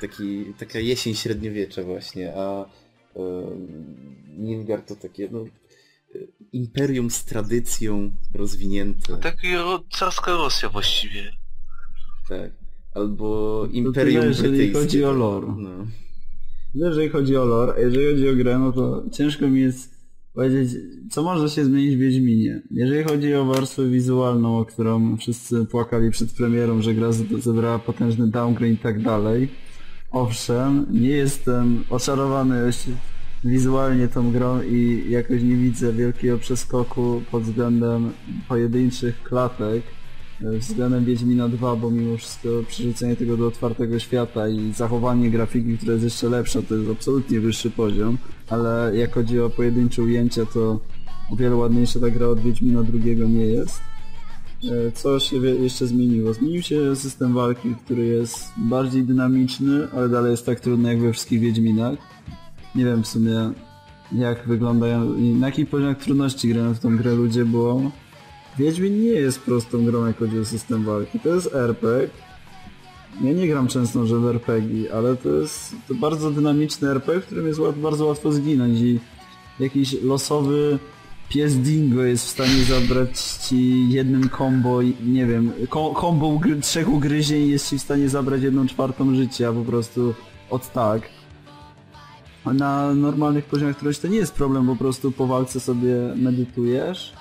Taki, 0.00 0.44
taka 0.58 0.78
jesień 0.78 1.14
średniowiecza 1.14 1.82
właśnie, 1.82 2.32
a 2.36 2.64
Nilgard 4.38 4.88
to 4.88 4.96
takie 4.96 5.28
no, 5.32 5.44
imperium 6.52 7.10
z 7.10 7.24
tradycją 7.24 8.10
rozwinięte. 8.34 9.16
Taki 9.16 9.56
ro 9.56 9.82
carska 9.98 10.30
Rosja 10.32 10.68
właściwie. 10.68 11.32
Tak. 12.28 12.50
Albo 12.96 13.66
tyle, 13.66 13.78
imperium 13.78 14.24
jeżeli 14.26 14.48
brytyjskie. 14.48 14.80
chodzi 14.80 15.04
o 15.04 15.12
lore. 15.12 15.46
No. 15.58 15.70
Jeżeli 16.74 17.08
chodzi 17.08 17.36
o 17.36 17.44
lore, 17.44 17.72
a 17.76 17.80
jeżeli 17.80 18.06
chodzi 18.06 18.28
o 18.28 18.34
grę, 18.34 18.58
no 18.58 18.72
to 18.72 19.04
ciężko 19.12 19.48
mi 19.48 19.60
jest 19.60 19.96
powiedzieć, 20.34 20.70
co 21.10 21.22
może 21.22 21.50
się 21.50 21.64
zmienić 21.64 21.96
w 21.96 21.98
Wiedźminie. 21.98 22.62
Jeżeli 22.70 23.04
chodzi 23.04 23.34
o 23.34 23.44
warstwę 23.44 23.88
wizualną, 23.88 24.58
o 24.58 24.64
którą 24.64 25.16
wszyscy 25.16 25.64
płakali 25.64 26.10
przed 26.10 26.32
premierą, 26.32 26.82
że 26.82 26.94
gra 26.94 27.12
zebrała 27.38 27.78
potężny 27.78 28.28
downgrade 28.28 28.72
i 28.72 28.76
tak 28.78 29.02
dalej, 29.02 29.48
owszem, 30.10 30.86
nie 30.90 31.08
jestem 31.08 31.84
oczarowany 31.90 32.72
wizualnie 33.44 34.08
tą 34.08 34.32
grą 34.32 34.62
i 34.62 35.04
jakoś 35.10 35.42
nie 35.42 35.56
widzę 35.56 35.92
wielkiego 35.92 36.38
przeskoku 36.38 37.22
pod 37.30 37.42
względem 37.42 38.12
pojedynczych 38.48 39.22
klatek, 39.22 39.82
względem 40.40 41.04
Wiedźmina 41.04 41.48
2, 41.48 41.76
bo 41.76 41.90
mimo 41.90 42.16
wszystko 42.16 42.48
przerzucenie 42.68 43.16
tego 43.16 43.36
do 43.36 43.46
otwartego 43.46 43.98
świata 43.98 44.48
i 44.48 44.72
zachowanie 44.72 45.30
grafiki, 45.30 45.76
która 45.76 45.92
jest 45.92 46.04
jeszcze 46.04 46.28
lepsza, 46.28 46.62
to 46.62 46.74
jest 46.74 46.90
absolutnie 46.90 47.40
wyższy 47.40 47.70
poziom, 47.70 48.18
ale 48.48 48.96
jak 48.96 49.14
chodzi 49.14 49.40
o 49.40 49.50
pojedyncze 49.50 50.02
ujęcia, 50.02 50.46
to 50.46 50.80
o 51.30 51.36
wiele 51.36 51.56
ładniejsza 51.56 52.00
ta 52.00 52.10
gra 52.10 52.26
od 52.26 52.40
Wiedźmina 52.40 52.82
drugiego 52.82 53.28
nie 53.28 53.46
jest. 53.46 53.80
E, 54.64 54.92
Co 54.92 55.20
się 55.20 55.36
jeszcze 55.36 55.86
zmieniło? 55.86 56.34
Zmienił 56.34 56.62
się 56.62 56.96
system 56.96 57.34
walki, 57.34 57.74
który 57.84 58.06
jest 58.06 58.38
bardziej 58.56 59.02
dynamiczny, 59.02 59.88
ale 59.92 60.08
dalej 60.08 60.30
jest 60.30 60.46
tak 60.46 60.60
trudny 60.60 60.88
jak 60.88 61.00
we 61.00 61.12
wszystkich 61.12 61.40
Wiedźminach. 61.40 61.98
Nie 62.74 62.84
wiem 62.84 63.02
w 63.02 63.06
sumie 63.06 63.50
jak 64.12 64.48
wyglądają 64.48 65.18
na 65.18 65.46
jakich 65.46 65.68
poziomach 65.68 65.98
trudności 65.98 66.48
grają 66.48 66.74
w 66.74 66.78
tą 66.78 66.96
grę 66.96 67.14
ludzie, 67.14 67.44
bo 67.44 67.90
Wiedźmin 68.58 69.02
nie 69.02 69.08
jest 69.08 69.40
prostą 69.40 69.84
grą 69.84 70.06
jak 70.06 70.18
chodzi 70.18 70.38
o 70.38 70.44
system 70.44 70.84
walki. 70.84 71.20
To 71.20 71.28
jest 71.28 71.54
RPG. 71.54 72.08
Ja 73.22 73.32
nie 73.32 73.48
gram 73.48 73.68
często 73.68 74.06
że 74.06 74.18
w 74.18 74.26
RPG, 74.26 74.94
ale 74.94 75.16
to 75.16 75.28
jest 75.28 75.74
to 75.88 75.94
bardzo 75.94 76.30
dynamiczny 76.30 76.90
RPG, 76.90 77.20
w 77.20 77.26
którym 77.26 77.46
jest 77.46 77.60
bardzo 77.76 78.06
łatwo 78.06 78.32
zginąć 78.32 78.80
i 78.80 79.00
jakiś 79.60 80.02
losowy 80.02 80.78
pies 81.28 81.56
dingo 81.56 82.02
jest 82.02 82.26
w 82.26 82.28
stanie 82.28 82.64
zabrać 82.64 83.20
ci 83.20 83.90
jednym 83.90 84.30
combo, 84.38 84.82
nie 85.06 85.26
wiem, 85.26 85.52
combo 86.00 86.40
trzech 86.62 86.88
ugryzień 86.88 87.48
jest 87.48 87.70
ci 87.70 87.78
w 87.78 87.82
stanie 87.82 88.08
zabrać 88.08 88.42
jedną 88.42 88.66
czwartą 88.66 89.14
życia 89.14 89.52
po 89.52 89.62
prostu 89.62 90.14
od 90.50 90.72
tak. 90.72 91.02
Na 92.54 92.94
normalnych 92.94 93.44
poziomach 93.44 93.74
trudności 93.76 94.02
to 94.02 94.08
nie 94.08 94.16
jest 94.16 94.34
problem, 94.34 94.66
po 94.66 94.76
prostu 94.76 95.12
po 95.12 95.26
walce 95.26 95.60
sobie 95.60 95.94
medytujesz, 96.16 97.12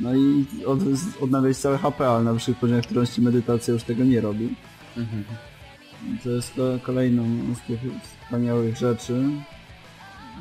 no 0.00 0.14
i 0.14 0.44
od, 0.66 0.78
odnawiać 1.20 1.56
całe 1.56 1.78
HP, 1.78 2.08
ale 2.08 2.24
na 2.24 2.32
wyższych 2.32 2.56
poziomach 2.56 2.86
trudności 2.86 3.20
medytacja 3.22 3.74
już 3.74 3.82
tego 3.82 4.04
nie 4.04 4.20
robi. 4.20 4.48
Mhm. 4.96 5.24
To 6.24 6.30
jest 6.30 6.54
ko- 6.54 6.78
kolejną 6.82 7.24
z 7.54 7.66
tych 7.66 7.80
wspaniałych 8.02 8.76
rzeczy, 8.76 9.22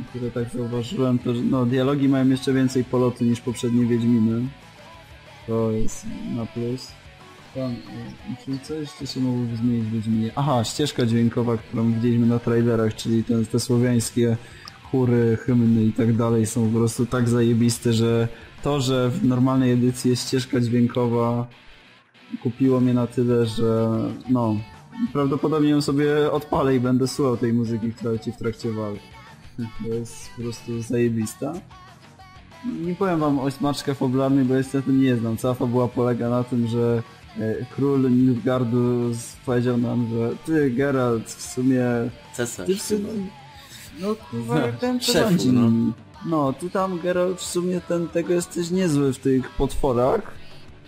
które 0.09 0.31
tak 0.31 0.49
zauważyłem, 0.49 1.19
to 1.19 1.35
że 1.35 1.41
no, 1.41 1.65
dialogi 1.65 2.09
mają 2.09 2.29
jeszcze 2.29 2.53
więcej 2.53 2.83
polotu 2.83 3.23
niż 3.23 3.41
poprzednie 3.41 3.85
Wiedźminy. 3.85 4.47
To 5.47 5.71
jest 5.71 6.05
na 6.35 6.45
plus. 6.45 6.91
Tam, 7.55 7.75
czyli 8.45 8.59
co 8.59 8.73
jeszcze 8.73 9.07
się 9.07 9.19
mogłoby 9.19 9.55
zmienić 9.55 9.83
w 9.83 9.91
Wiedźminie? 9.91 10.31
Aha, 10.35 10.63
ścieżka 10.63 11.05
dźwiękowa, 11.05 11.57
którą 11.57 11.93
widzieliśmy 11.93 12.25
na 12.25 12.39
trailerach, 12.39 12.95
czyli 12.95 13.23
te, 13.23 13.45
te 13.45 13.59
słowiańskie 13.59 14.37
chóry, 14.83 15.37
hymny 15.45 15.83
i 15.83 15.93
tak 15.93 16.15
dalej 16.15 16.45
są 16.45 16.69
po 16.71 16.77
prostu 16.77 17.05
tak 17.05 17.29
zajebiste, 17.29 17.93
że 17.93 18.27
to, 18.67 18.81
że 18.81 19.09
w 19.09 19.25
normalnej 19.25 19.71
edycji 19.71 20.09
jest 20.09 20.27
ścieżka 20.27 20.59
dźwiękowa 20.59 21.47
kupiło 22.43 22.79
mnie 22.79 22.93
na 22.93 23.07
tyle, 23.07 23.45
że 23.45 23.89
no, 24.29 24.55
prawdopodobnie 25.13 25.69
ją 25.69 25.81
sobie 25.81 26.31
odpalę 26.31 26.75
i 26.75 26.79
będę 26.79 27.07
słuchał 27.07 27.37
tej 27.37 27.53
muzyki, 27.53 27.91
która 27.93 28.11
leci 28.11 28.31
w 28.31 28.37
trakcie 28.37 28.71
walk. 28.71 28.99
To 29.83 29.93
jest 29.93 30.29
po 30.35 30.41
prostu 30.41 30.81
zajebista. 30.81 31.53
Nie 32.85 32.95
powiem 32.95 33.19
wam 33.19 33.39
o 33.39 33.51
smaczkach 33.51 33.97
fabularnej, 33.97 34.45
bo 34.45 34.55
jeszcze 34.55 34.81
tym 34.81 35.01
nie 35.01 35.15
znam. 35.15 35.37
Cała 35.37 35.53
fabuła 35.53 35.87
polega 35.87 36.29
na 36.29 36.43
tym, 36.43 36.67
że 36.67 37.03
e, 37.39 37.65
król 37.75 38.11
Nilfgaardu 38.11 39.11
powiedział 39.45 39.77
nam, 39.77 40.07
że 40.13 40.35
ty 40.45 40.71
Geralt 40.71 41.29
w 41.29 41.41
sumie... 41.53 41.83
Cesarz 42.33 42.67
Ty 42.67 42.75
w 42.75 42.83
chyba. 42.87 43.09
No 43.99 44.15
kurwa, 44.31 44.71
ten 44.79 44.99
no. 45.53 45.93
No, 46.25 46.53
ty 46.53 46.69
tam 46.69 46.99
Geralt 46.99 47.39
w 47.39 47.45
sumie 47.45 47.81
ten, 47.81 48.07
tego 48.07 48.33
jesteś 48.33 48.71
niezły 48.71 49.13
w 49.13 49.19
tych 49.19 49.49
potworach. 49.49 50.21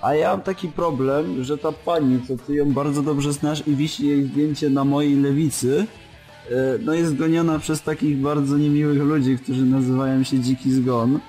A 0.01 0.15
ja 0.15 0.29
mam 0.29 0.41
taki 0.41 0.67
problem, 0.67 1.43
że 1.43 1.57
ta 1.57 1.71
pani, 1.71 2.19
co 2.27 2.37
ty 2.37 2.53
ją 2.53 2.73
bardzo 2.73 3.01
dobrze 3.01 3.33
znasz 3.33 3.67
i 3.67 3.75
wisi 3.75 4.07
jej 4.07 4.23
zdjęcie 4.23 4.69
na 4.69 4.83
mojej 4.83 5.15
lewicy, 5.15 5.85
e, 6.49 6.53
no 6.85 6.93
jest 6.93 7.15
goniona 7.15 7.59
przez 7.59 7.81
takich 7.81 8.17
bardzo 8.17 8.57
niemiłych 8.57 9.01
ludzi, 9.01 9.37
którzy 9.37 9.65
nazywają 9.65 10.23
się 10.23 10.39
Dziki 10.39 10.71
Zgon. 10.71 11.19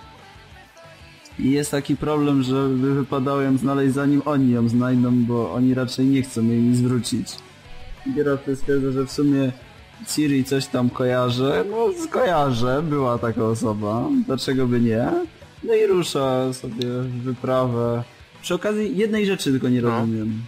I 1.39 1.51
jest 1.51 1.71
taki 1.71 1.97
problem, 1.97 2.43
że 2.43 2.69
by 2.69 2.95
wypadało 2.95 3.41
ją 3.41 3.57
znaleźć 3.57 3.95
zanim 3.95 4.23
oni 4.25 4.53
ją 4.53 4.69
znajdą, 4.69 5.25
bo 5.25 5.53
oni 5.53 5.75
raczej 5.75 6.07
nie 6.07 6.23
chcą 6.23 6.45
jej 6.45 6.75
zwrócić. 6.75 7.29
Geralt 8.07 8.41
stwierdza, 8.55 8.93
że 8.93 9.07
w 9.07 9.13
sumie 9.13 9.53
Ciri 10.09 10.45
coś 10.45 10.67
tam 10.67 10.91
kojarzy, 10.91 11.65
no 11.71 12.05
skojarzę, 12.05 12.83
była 12.83 13.19
taka 13.19 13.45
osoba, 13.45 14.09
dlaczego 14.27 14.67
by 14.67 14.81
nie? 14.81 15.11
No 15.65 15.75
i 15.75 15.87
rusza 15.87 16.53
sobie 16.53 16.87
w 16.87 17.23
wyprawę. 17.23 18.03
Przy 18.43 18.55
okazji 18.55 18.97
jednej 18.97 19.27
rzeczy 19.27 19.51
tylko 19.51 19.69
nie 19.69 19.83
No. 19.83 19.89
rozumiem. 19.91 20.43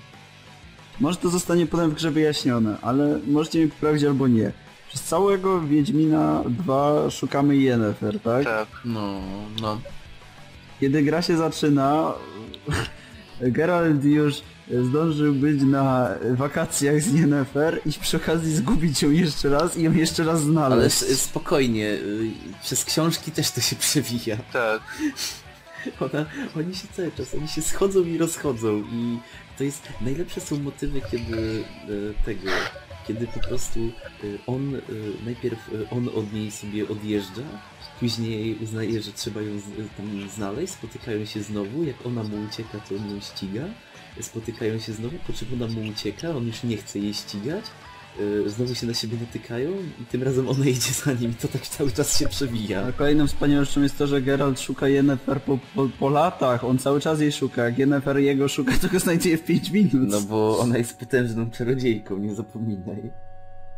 Może 1.00 1.16
to 1.16 1.28
zostanie 1.28 1.66
potem 1.66 1.90
w 1.90 1.94
grze 1.94 2.10
wyjaśnione, 2.10 2.76
ale 2.82 3.18
możecie 3.26 3.58
mi 3.64 3.68
poprawić 3.68 4.04
albo 4.04 4.28
nie. 4.28 4.52
Przez 4.88 5.02
całego 5.02 5.60
Wiedźmina 5.60 6.42
2 6.48 7.10
szukamy 7.10 7.56
Yennefer, 7.56 8.20
tak? 8.20 8.44
Tak. 8.44 8.68
No, 8.84 9.20
no. 9.62 9.78
Kiedy 10.80 11.02
gra 11.02 11.22
się 11.22 11.36
zaczyna, 11.36 12.12
Geralt 13.40 14.04
już 14.04 14.34
zdążył 14.70 15.34
być 15.34 15.62
na 15.62 16.08
wakacjach 16.30 17.00
z 17.02 17.14
Yennefer 17.14 17.80
i 17.86 17.92
przy 17.92 18.16
okazji 18.16 18.54
zgubić 18.56 19.02
ją 19.02 19.10
jeszcze 19.10 19.48
raz 19.48 19.76
i 19.76 19.82
ją 19.82 19.92
jeszcze 19.92 20.24
raz 20.24 20.34
Ale 20.36 20.44
znaleźć. 20.44 21.02
s- 21.02 21.20
spokojnie, 21.20 21.86
y, 21.92 22.30
przez 22.62 22.84
książki 22.84 23.30
też 23.32 23.50
to 23.50 23.60
się 23.60 23.76
przewija. 23.76 24.36
Tak. 24.52 24.80
Ona, 26.00 26.26
oni 26.56 26.74
się 26.74 26.88
cały 26.96 27.12
czas, 27.12 27.34
oni 27.34 27.48
się 27.48 27.62
schodzą 27.62 28.02
i 28.04 28.18
rozchodzą 28.18 28.78
i 28.92 29.18
to 29.58 29.64
jest, 29.64 29.82
najlepsze 30.00 30.40
są 30.40 30.58
motywy, 30.60 31.00
kiedy 31.10 31.64
e, 32.20 32.24
tego, 32.24 32.50
kiedy 33.08 33.26
po 33.26 33.40
prostu 33.40 33.80
e, 33.80 33.90
on, 34.46 34.72
najpierw 35.24 35.58
on 35.90 36.08
od 36.08 36.32
niej 36.32 36.50
sobie 36.50 36.88
odjeżdża, 36.88 37.42
później 38.00 38.56
uznaje, 38.62 39.02
że 39.02 39.12
trzeba 39.12 39.40
ją 39.42 39.60
tam 39.96 40.30
znaleźć, 40.36 40.72
spotykają 40.72 41.24
się 41.24 41.42
znowu, 41.42 41.84
jak 41.84 42.06
ona 42.06 42.22
mu 42.22 42.36
ucieka, 42.48 42.78
to 42.88 42.94
on 42.94 43.10
ją 43.14 43.20
ściga, 43.20 43.62
spotykają 44.20 44.78
się 44.78 44.92
znowu, 44.92 45.16
po 45.26 45.32
czym 45.32 45.48
ona 45.54 45.66
mu 45.72 45.90
ucieka, 45.90 46.30
on 46.30 46.46
już 46.46 46.62
nie 46.62 46.76
chce 46.76 46.98
jej 46.98 47.14
ścigać, 47.14 47.64
e, 48.46 48.50
znowu 48.50 48.74
się 48.74 48.86
na 48.86 48.94
siebie 48.94 49.16
natykają 49.20 49.70
i 50.02 50.04
tym 50.04 50.22
razem 50.22 50.48
ona 50.48 50.64
idzie 50.66 50.92
za 51.04 51.12
nim 51.12 51.30
i 51.30 51.34
to 51.34 51.48
tak 51.48 51.62
cały 51.68 51.92
czas 51.92 52.18
się 52.18 52.28
przewija. 52.28 52.86
A 52.86 52.92
kolejną 52.92 53.26
wspaniałą 53.26 53.64
rzeczą 53.64 53.82
jest 53.82 53.98
to, 53.98 54.06
że 54.06 54.22
Geralt 54.22 54.60
szuka 54.60 54.88
Yennefer 54.88 55.42
po, 55.42 55.58
po, 55.74 55.88
po 55.98 56.08
latach, 56.08 56.64
on 56.64 56.78
cały 56.78 57.00
czas 57.00 57.20
jej 57.20 57.32
szuka, 57.32 57.64
jak 57.64 57.78
Yennefer 57.78 58.18
jego 58.18 58.48
szuka, 58.48 58.72
to 58.82 58.88
go 58.88 58.98
znajduje 58.98 59.38
w 59.38 59.44
5 59.44 59.70
minut. 59.70 60.08
No 60.10 60.20
bo 60.20 60.58
ona 60.58 60.78
jest 60.78 60.98
potężną 60.98 61.50
czarodziejką, 61.50 62.18
nie 62.18 62.34
zapominaj. 62.34 63.10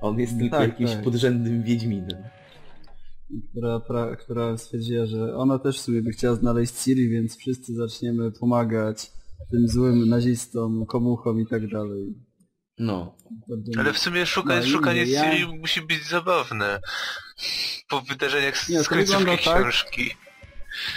On 0.01 0.19
jest 0.21 0.39
tylko 0.39 0.57
Tak, 0.57 0.69
jakimś 0.69 0.91
tak. 0.91 1.03
podrzędnym 1.05 1.63
wiedźminem. 1.63 2.23
która, 3.51 3.81
pra, 3.81 4.17
która 4.17 4.57
stwierdziła, 4.59 5.07
że 5.07 5.37
ona 5.37 5.59
też 5.59 5.79
w 5.79 5.81
sumie 5.81 6.03
by 6.03 6.11
chciała 6.11 6.35
znaleźć 6.35 6.73
Ciri, 6.75 7.09
więc 7.09 7.37
wszyscy 7.37 7.75
zaczniemy 7.75 8.33
pomagać 8.33 9.13
tym 9.51 9.69
złym 9.69 10.09
nazistom, 10.09 10.87
komuchom 10.87 11.41
i 11.41 11.47
tak 11.47 11.69
dalej. 11.69 12.15
No. 12.79 13.15
Ale 13.79 13.93
w 13.93 13.99
sumie 13.99 14.27
szuka, 14.27 14.57
No 14.57 14.67
szukanie 14.67 15.05
ja- 15.05 15.31
Ciri 15.31 15.59
musi 15.59 15.81
być 15.83 16.07
zabawne. 16.09 16.81
Po 17.89 18.01
wydarzeniach 18.01 18.59
z, 18.59 18.69
Nie, 18.69 18.83
z 18.85 18.89
końcówki 18.89 19.25
tak. 19.25 19.39
książki. 19.39 20.11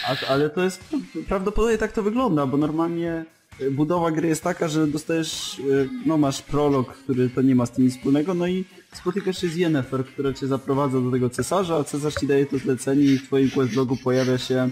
A, 0.07 0.27
ale 0.27 0.49
to 0.49 0.63
jest, 0.63 0.83
prawdopodobnie 1.27 1.77
tak 1.77 1.91
to 1.91 2.03
wygląda, 2.03 2.45
bo 2.45 2.57
normalnie 2.57 3.25
e, 3.59 3.71
budowa 3.71 4.11
gry 4.11 4.27
jest 4.27 4.43
taka, 4.43 4.67
że 4.67 4.87
dostajesz, 4.87 5.59
e, 5.59 5.63
no 6.05 6.17
masz 6.17 6.41
prolog, 6.41 6.93
który 6.93 7.29
to 7.29 7.41
nie 7.41 7.55
ma 7.55 7.65
z 7.65 7.71
tym 7.71 7.83
nic 7.85 7.95
wspólnego, 7.95 8.33
no 8.33 8.47
i 8.47 8.65
spotykasz 8.93 9.41
się 9.41 9.47
z 9.49 9.55
Yennefer, 9.55 10.05
która 10.05 10.33
cię 10.33 10.47
zaprowadza 10.47 11.01
do 11.01 11.11
tego 11.11 11.29
cesarza, 11.29 11.75
a 11.75 11.83
cesarz 11.83 12.13
ci 12.15 12.27
daje 12.27 12.45
to 12.45 12.57
zlecenie 12.57 13.03
i 13.03 13.17
w 13.17 13.23
twoim 13.27 13.49
questlogu 13.51 13.97
pojawia 14.03 14.37
się 14.37 14.69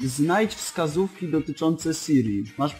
znajdź 0.00 0.54
wskazówki 0.54 1.28
dotyczące 1.28 1.94
Siri. 1.94 2.44
Masz 2.58 2.76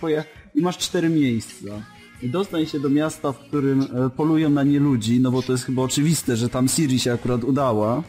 i 0.55 0.61
masz 0.61 0.79
cztery 0.79 1.09
miejsca. 1.09 1.83
Dostań 2.23 2.67
się 2.67 2.81
do 2.81 2.91
miasta, 2.91 3.33
w 3.33 3.39
którym 3.39 3.83
e, 3.83 4.11
polują 4.11 4.51
na 4.51 4.63
nie 4.63 4.81
ludzi, 4.81 5.21
no 5.21 5.31
bo 5.31 5.43
to 5.43 5.53
jest 5.53 5.65
chyba 5.65 5.83
oczywiste, 5.83 6.37
że 6.37 6.49
tam 6.49 6.69
Siri 6.69 6.99
się 6.99 7.13
akurat 7.13 7.45
udała. 7.45 8.03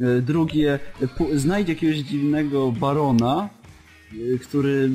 E, 0.00 0.22
Drugie, 0.22 0.78
e, 1.32 1.38
znajdź 1.38 1.68
jakiegoś 1.68 1.96
dziwnego 1.96 2.72
barona, 2.72 3.48
który 4.42 4.90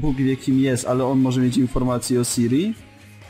Bóg 0.00 0.16
wie 0.16 0.36
kim 0.36 0.60
jest, 0.60 0.86
ale 0.86 1.04
on 1.04 1.18
może 1.18 1.40
mieć 1.40 1.56
informacje 1.56 2.20
o 2.20 2.24
Siri. 2.24 2.74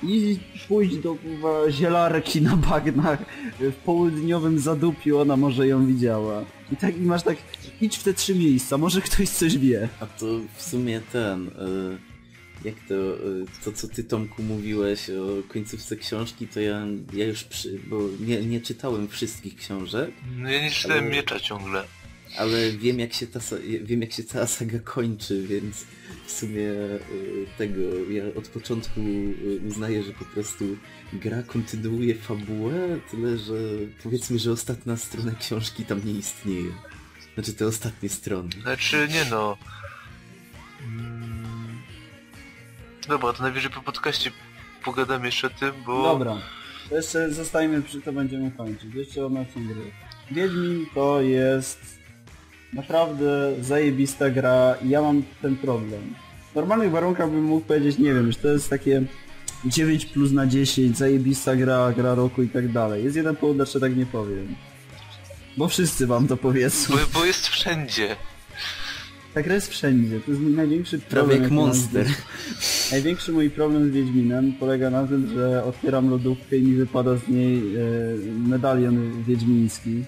I 0.03 0.39
pójdź 0.69 0.97
do 0.97 1.15
kurwa, 1.15 1.71
zielarki 1.71 2.43
na 2.43 2.57
bagnach 2.57 3.19
w 3.61 3.75
południowym 3.75 4.59
zadupiu, 4.59 5.19
ona 5.19 5.37
może 5.37 5.67
ją 5.67 5.87
widziała. 5.87 6.45
I 6.73 6.77
tak 6.77 6.97
i 6.97 7.01
masz 7.01 7.23
tak, 7.23 7.37
idź 7.81 7.97
w 7.99 8.03
te 8.03 8.15
trzy 8.15 8.35
miejsca, 8.35 8.79
może 8.79 9.01
ktoś 9.01 9.29
coś 9.29 9.59
wie. 9.59 9.89
A 10.01 10.07
to 10.07 10.27
w 10.57 10.63
sumie 10.63 11.01
ten... 11.13 11.49
y, 11.49 11.99
jak 12.65 12.75
to, 12.89 12.95
y, 12.95 13.47
to 13.65 13.73
co 13.73 13.89
ty 13.89 14.05
Tomku 14.05 14.43
mówiłeś 14.43 15.11
o 15.11 15.43
końcówce 15.53 15.97
książki, 15.97 16.49
to 16.49 16.61
ja, 16.61 16.87
ja 17.13 17.25
już 17.27 17.45
przy, 17.45 17.79
bo 17.89 18.01
nie, 18.21 18.41
nie 18.43 18.61
czytałem 18.61 19.09
wszystkich 19.09 19.57
książek, 19.57 20.11
No 20.37 20.51
ja 20.51 20.63
nie 20.63 20.71
czytałem 20.71 21.05
Ale- 21.05 21.13
miecza 21.13 21.41
ciągle. 21.41 21.85
ale 22.39 22.73
wiem 22.73 22.99
jak 22.99 23.13
się 23.13 23.27
ta, 23.27 23.41
wiem 23.83 24.01
jak 24.01 24.13
się 24.13 24.25
cała 24.25 24.47
saga 24.47 24.79
kończy, 24.79 25.47
więc 25.47 25.85
w 26.27 26.33
sumie 26.33 26.69
y, 26.71 26.99
tego, 27.59 27.81
ja 28.11 28.25
od 28.37 28.49
początku 28.49 29.01
y, 29.01 29.61
uznaję, 29.69 30.03
że 30.03 30.13
po 30.13 30.25
prostu 30.25 30.65
gra 31.13 31.43
kontynuuje 31.43 32.15
fabułę, 32.15 33.01
tyle 33.11 33.39
że 33.39 33.55
powiedzmy, 34.03 34.39
że 34.39 34.53
ostatnia 34.53 34.97
strona 34.97 35.33
książki 35.35 35.85
tam 35.85 36.01
nie 36.05 36.13
istnieje. 36.13 36.71
Znaczy 37.41 37.59
te 37.59 37.67
ostatnie 37.67 38.09
strony. 38.09 38.49
Znaczy, 38.63 39.09
nie 39.11 39.25
no. 39.31 39.57
Mm. 40.83 41.79
Dobra, 43.09 43.33
to 43.33 43.43
najwyżej 43.43 43.71
po 43.71 43.81
podcaście 43.81 44.31
pogadam 44.85 45.25
jeszcze 45.25 45.47
o 45.47 45.51
tym, 45.51 45.73
bo... 45.87 46.03
Dobra, 46.03 46.37
to 46.89 46.97
jeszcze 46.97 47.31
zostajmy 47.31 47.83
przy 47.83 48.01
to 48.01 48.13
będziemy 48.13 48.51
kończyć. 48.51 48.95
Jeszcze 48.95 49.27
odnośnie 49.27 49.63
gry. 49.63 49.91
Wiedźmin 50.31 50.87
to 50.95 51.21
jest 51.21 51.99
naprawdę 52.73 53.55
zajebista 53.61 54.31
gra 54.31 54.75
i 54.83 54.89
ja 54.89 55.03
mam 55.03 55.23
ten 55.43 55.57
problem. 55.57 56.15
W 56.53 56.55
normalnych 56.55 56.91
warunkach 56.91 57.31
bym 57.31 57.45
mógł 57.45 57.67
powiedzieć, 57.67 57.99
nie 57.99 58.15
wiem, 58.15 58.33
że 58.33 58.39
to 58.39 58.49
jest 58.49 58.71
takie 58.71 59.03
9 59.65 60.07
plus 60.07 60.33
na 60.33 60.47
10, 60.47 60.99
zajebista 60.99 61.57
gra, 61.57 61.93
gra 61.93 62.15
roku 62.15 62.43
i 62.43 62.49
tak 62.49 62.73
dalej. 62.73 63.05
Jest 63.05 63.17
jeden 63.17 63.37
powód, 63.37 63.57
dlaczego 63.57 63.87
tak 63.87 63.97
nie 63.97 64.07
powiem. 64.07 64.57
Bo 65.61 65.69
wszyscy 65.69 66.07
wam 66.07 66.29
to 66.29 66.37
powiedzą. 66.37 66.93
Bo, 66.93 66.99
bo 67.15 67.25
jest 67.25 67.49
wszędzie. 67.49 68.17
Ta 69.35 69.43
gra 69.43 69.55
jest 69.55 69.71
wszędzie, 69.71 70.21
to 70.21 70.31
jest 70.31 70.43
mój 70.43 70.53
największy 70.53 70.99
Prawie 70.99 71.29
problem. 71.29 71.43
jak 71.43 71.51
monster. 71.51 72.07
Największy 72.93 73.33
mój 73.33 73.51
problem 73.51 73.91
z 73.91 73.93
Wiedźminem 73.93 74.53
polega 74.53 74.91
na 74.91 75.07
tym, 75.07 75.31
że 75.35 75.65
otwieram 75.65 76.11
lodówkę 76.11 76.57
i 76.57 76.63
mi 76.63 76.77
wypada 76.77 77.17
z 77.17 77.29
niej 77.29 77.59
e, 77.59 77.81
medalion 78.49 79.25
wiedźmiński. 79.25 80.05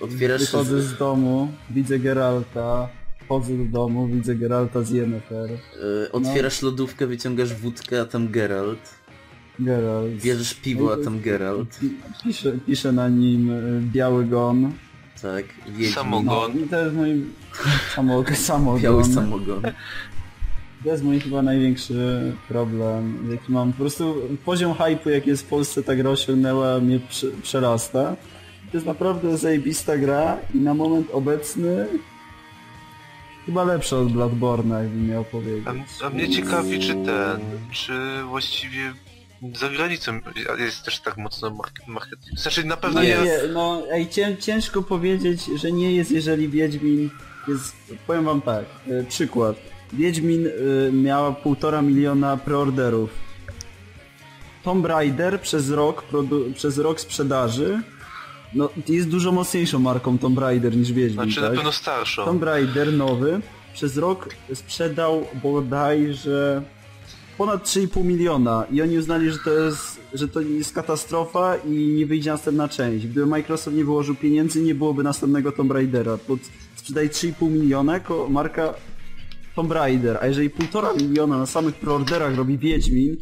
Otwierasz 0.00 0.40
Wychodzę 0.40 0.82
z, 0.82 0.84
z 0.84 0.98
domu, 0.98 1.52
widzę 1.70 1.98
Geralta, 1.98 2.88
wchodzę 3.24 3.58
do 3.58 3.64
domu, 3.64 4.08
widzę 4.08 4.34
Geralta 4.34 4.82
z 4.82 4.90
Yennefer. 4.90 5.50
y, 5.50 6.12
otwierasz 6.12 6.62
lodówkę, 6.62 7.06
wyciągasz 7.06 7.54
wódkę, 7.54 8.00
a 8.00 8.04
tam 8.04 8.28
Geralt. 8.30 8.99
Geralt. 9.60 10.10
Bierzesz 10.22 10.54
piwo, 10.54 10.92
a 10.92 11.04
tam 11.04 11.20
Geralt. 11.20 11.78
Pi- 11.80 11.90
Pisze, 12.24 12.52
pisze 12.66 12.92
na 12.92 13.08
nim 13.08 13.50
e, 13.50 13.54
biały 13.92 14.24
gon. 14.24 14.72
Tak, 15.22 15.44
Wiedźmin. 15.66 15.92
Samogon. 15.92 16.52
No, 16.54 16.60
i 16.60 16.68
to 16.68 16.84
jest 16.84 16.96
mój 16.96 17.24
samo, 17.94 18.24
samogon. 18.34 18.82
Biały 18.82 19.04
samogon. 19.04 19.62
To 20.84 20.88
jest 20.90 21.04
mój 21.04 21.20
chyba 21.20 21.42
największy 21.42 22.32
problem, 22.48 23.28
jaki 23.30 23.52
mam. 23.52 23.72
Po 23.72 23.78
prostu 23.78 24.14
poziom 24.44 24.72
hype'u, 24.72 25.10
jaki 25.10 25.30
jest 25.30 25.42
w 25.42 25.46
Polsce, 25.48 25.82
ta 25.82 25.96
gra 25.96 26.10
osiągnęła, 26.10 26.80
mnie 26.80 27.00
prze, 27.08 27.26
przerasta. 27.42 28.16
To 28.70 28.76
jest 28.76 28.86
naprawdę 28.86 29.38
zajebista 29.38 29.98
gra 29.98 30.36
i 30.54 30.58
na 30.58 30.74
moment 30.74 31.10
obecny 31.12 31.86
chyba 33.46 33.64
lepsza 33.64 33.96
od 33.98 34.08
Bloodborne'a, 34.08 34.78
jakbym 34.82 35.08
miał 35.10 35.24
powiedzieć. 35.24 35.64
A, 36.02 36.06
a 36.06 36.10
mnie 36.10 36.28
ciekawi, 36.28 36.78
czy 36.80 36.88
ten, 36.94 37.40
czy 37.72 37.92
właściwie 38.28 38.92
za 39.54 39.68
granicą 39.68 40.20
jest 40.58 40.82
też 40.84 41.00
tak 41.00 41.16
mocno 41.16 41.50
mark- 41.50 41.86
marketing. 41.86 42.38
Znaczy 42.38 42.64
na 42.64 42.76
pewno 42.76 43.00
No, 43.00 43.06
jest. 43.06 43.24
nie, 43.24 43.48
no 43.52 43.82
ej, 43.90 44.08
cię, 44.08 44.36
ciężko 44.40 44.82
powiedzieć, 44.82 45.40
że 45.56 45.72
nie 45.72 45.92
jest, 45.92 46.10
jeżeli 46.10 46.48
Wiedźmin 46.48 47.10
jest... 47.48 47.76
Powiem 48.06 48.24
wam 48.24 48.40
tak, 48.42 48.64
e, 48.90 49.04
przykład. 49.04 49.56
Wiedźmin 49.92 50.46
e, 50.46 50.92
miała 50.92 51.32
półtora 51.32 51.82
miliona 51.82 52.36
preorderów. 52.36 53.10
Tomb 54.62 54.86
Raider 54.86 55.40
przez 55.40 55.70
rok, 55.70 56.04
przez 56.54 56.78
rok 56.78 57.00
sprzedaży 57.00 57.82
no, 58.54 58.68
jest 58.88 59.08
dużo 59.08 59.32
mocniejszą 59.32 59.78
marką 59.78 60.18
Tomb 60.18 60.38
Raider 60.38 60.76
niż 60.76 60.92
Wiedźmin, 60.92 61.24
Znaczy 61.24 61.40
tak? 61.40 61.50
na 61.50 61.56
pewno 61.56 61.72
starszą. 61.72 62.24
Tomb 62.24 62.42
Raider 62.42 62.92
nowy 62.92 63.40
przez 63.74 63.96
rok 63.96 64.28
sprzedał 64.54 65.26
bodajże 65.42 66.62
ponad 67.40 67.64
3,5 67.64 68.04
miliona 68.04 68.66
i 68.72 68.82
oni 68.82 68.98
uznali, 68.98 69.30
że 69.30 69.38
to 69.38 69.50
jest, 69.50 70.00
że 70.14 70.28
to 70.28 70.40
jest 70.40 70.74
katastrofa 70.74 71.56
i 71.56 71.70
nie 71.70 72.06
wyjdzie 72.06 72.30
następna 72.30 72.68
część. 72.68 73.06
Gdyby 73.06 73.26
Microsoft 73.26 73.76
nie 73.76 73.84
wyłożył 73.84 74.14
pieniędzy, 74.14 74.62
nie 74.62 74.74
byłoby 74.74 75.02
następnego 75.02 75.52
Tomb 75.52 75.72
Raidera. 75.72 76.18
Pod 76.18 76.40
sprzedaj 76.76 77.08
3,5 77.08 77.50
miliona 77.50 77.94
jako 77.94 78.28
marka 78.28 78.74
Tomb 79.56 79.72
Raider, 79.72 80.18
a 80.20 80.26
jeżeli 80.26 80.50
1,5 80.50 81.02
miliona 81.02 81.38
na 81.38 81.46
samych 81.46 81.74
preorderach 81.74 82.36
robi 82.36 82.58
Wiedźmin, 82.58 83.16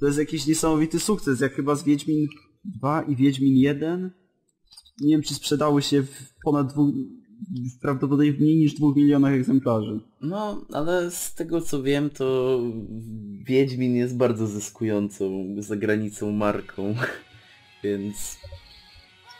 to 0.00 0.06
jest 0.06 0.18
jakiś 0.18 0.46
niesamowity 0.46 1.00
sukces, 1.00 1.40
jak 1.40 1.54
chyba 1.54 1.74
z 1.74 1.84
Wiedźmin 1.84 2.26
2 2.64 3.02
i 3.02 3.16
Wiedźmin 3.16 3.56
1. 3.56 4.10
Nie 5.00 5.14
wiem, 5.14 5.22
czy 5.22 5.34
sprzedały 5.34 5.82
się 5.82 6.02
w 6.02 6.34
ponad 6.44 6.72
dwóch, 6.72 6.94
w 7.23 7.23
prawdopodobnie 7.80 8.32
w 8.32 8.40
mniej 8.40 8.56
niż 8.56 8.74
2 8.74 8.86
milionach 8.96 9.32
egzemplarzy. 9.32 10.00
No, 10.20 10.64
ale 10.72 11.10
z 11.10 11.34
tego 11.34 11.60
co 11.60 11.82
wiem, 11.82 12.10
to 12.10 12.60
Wiedźmin 13.44 13.96
jest 13.96 14.16
bardzo 14.16 14.46
zyskującą 14.46 15.46
za 15.58 15.76
granicą 15.76 16.32
marką, 16.32 16.94
więc 17.84 18.38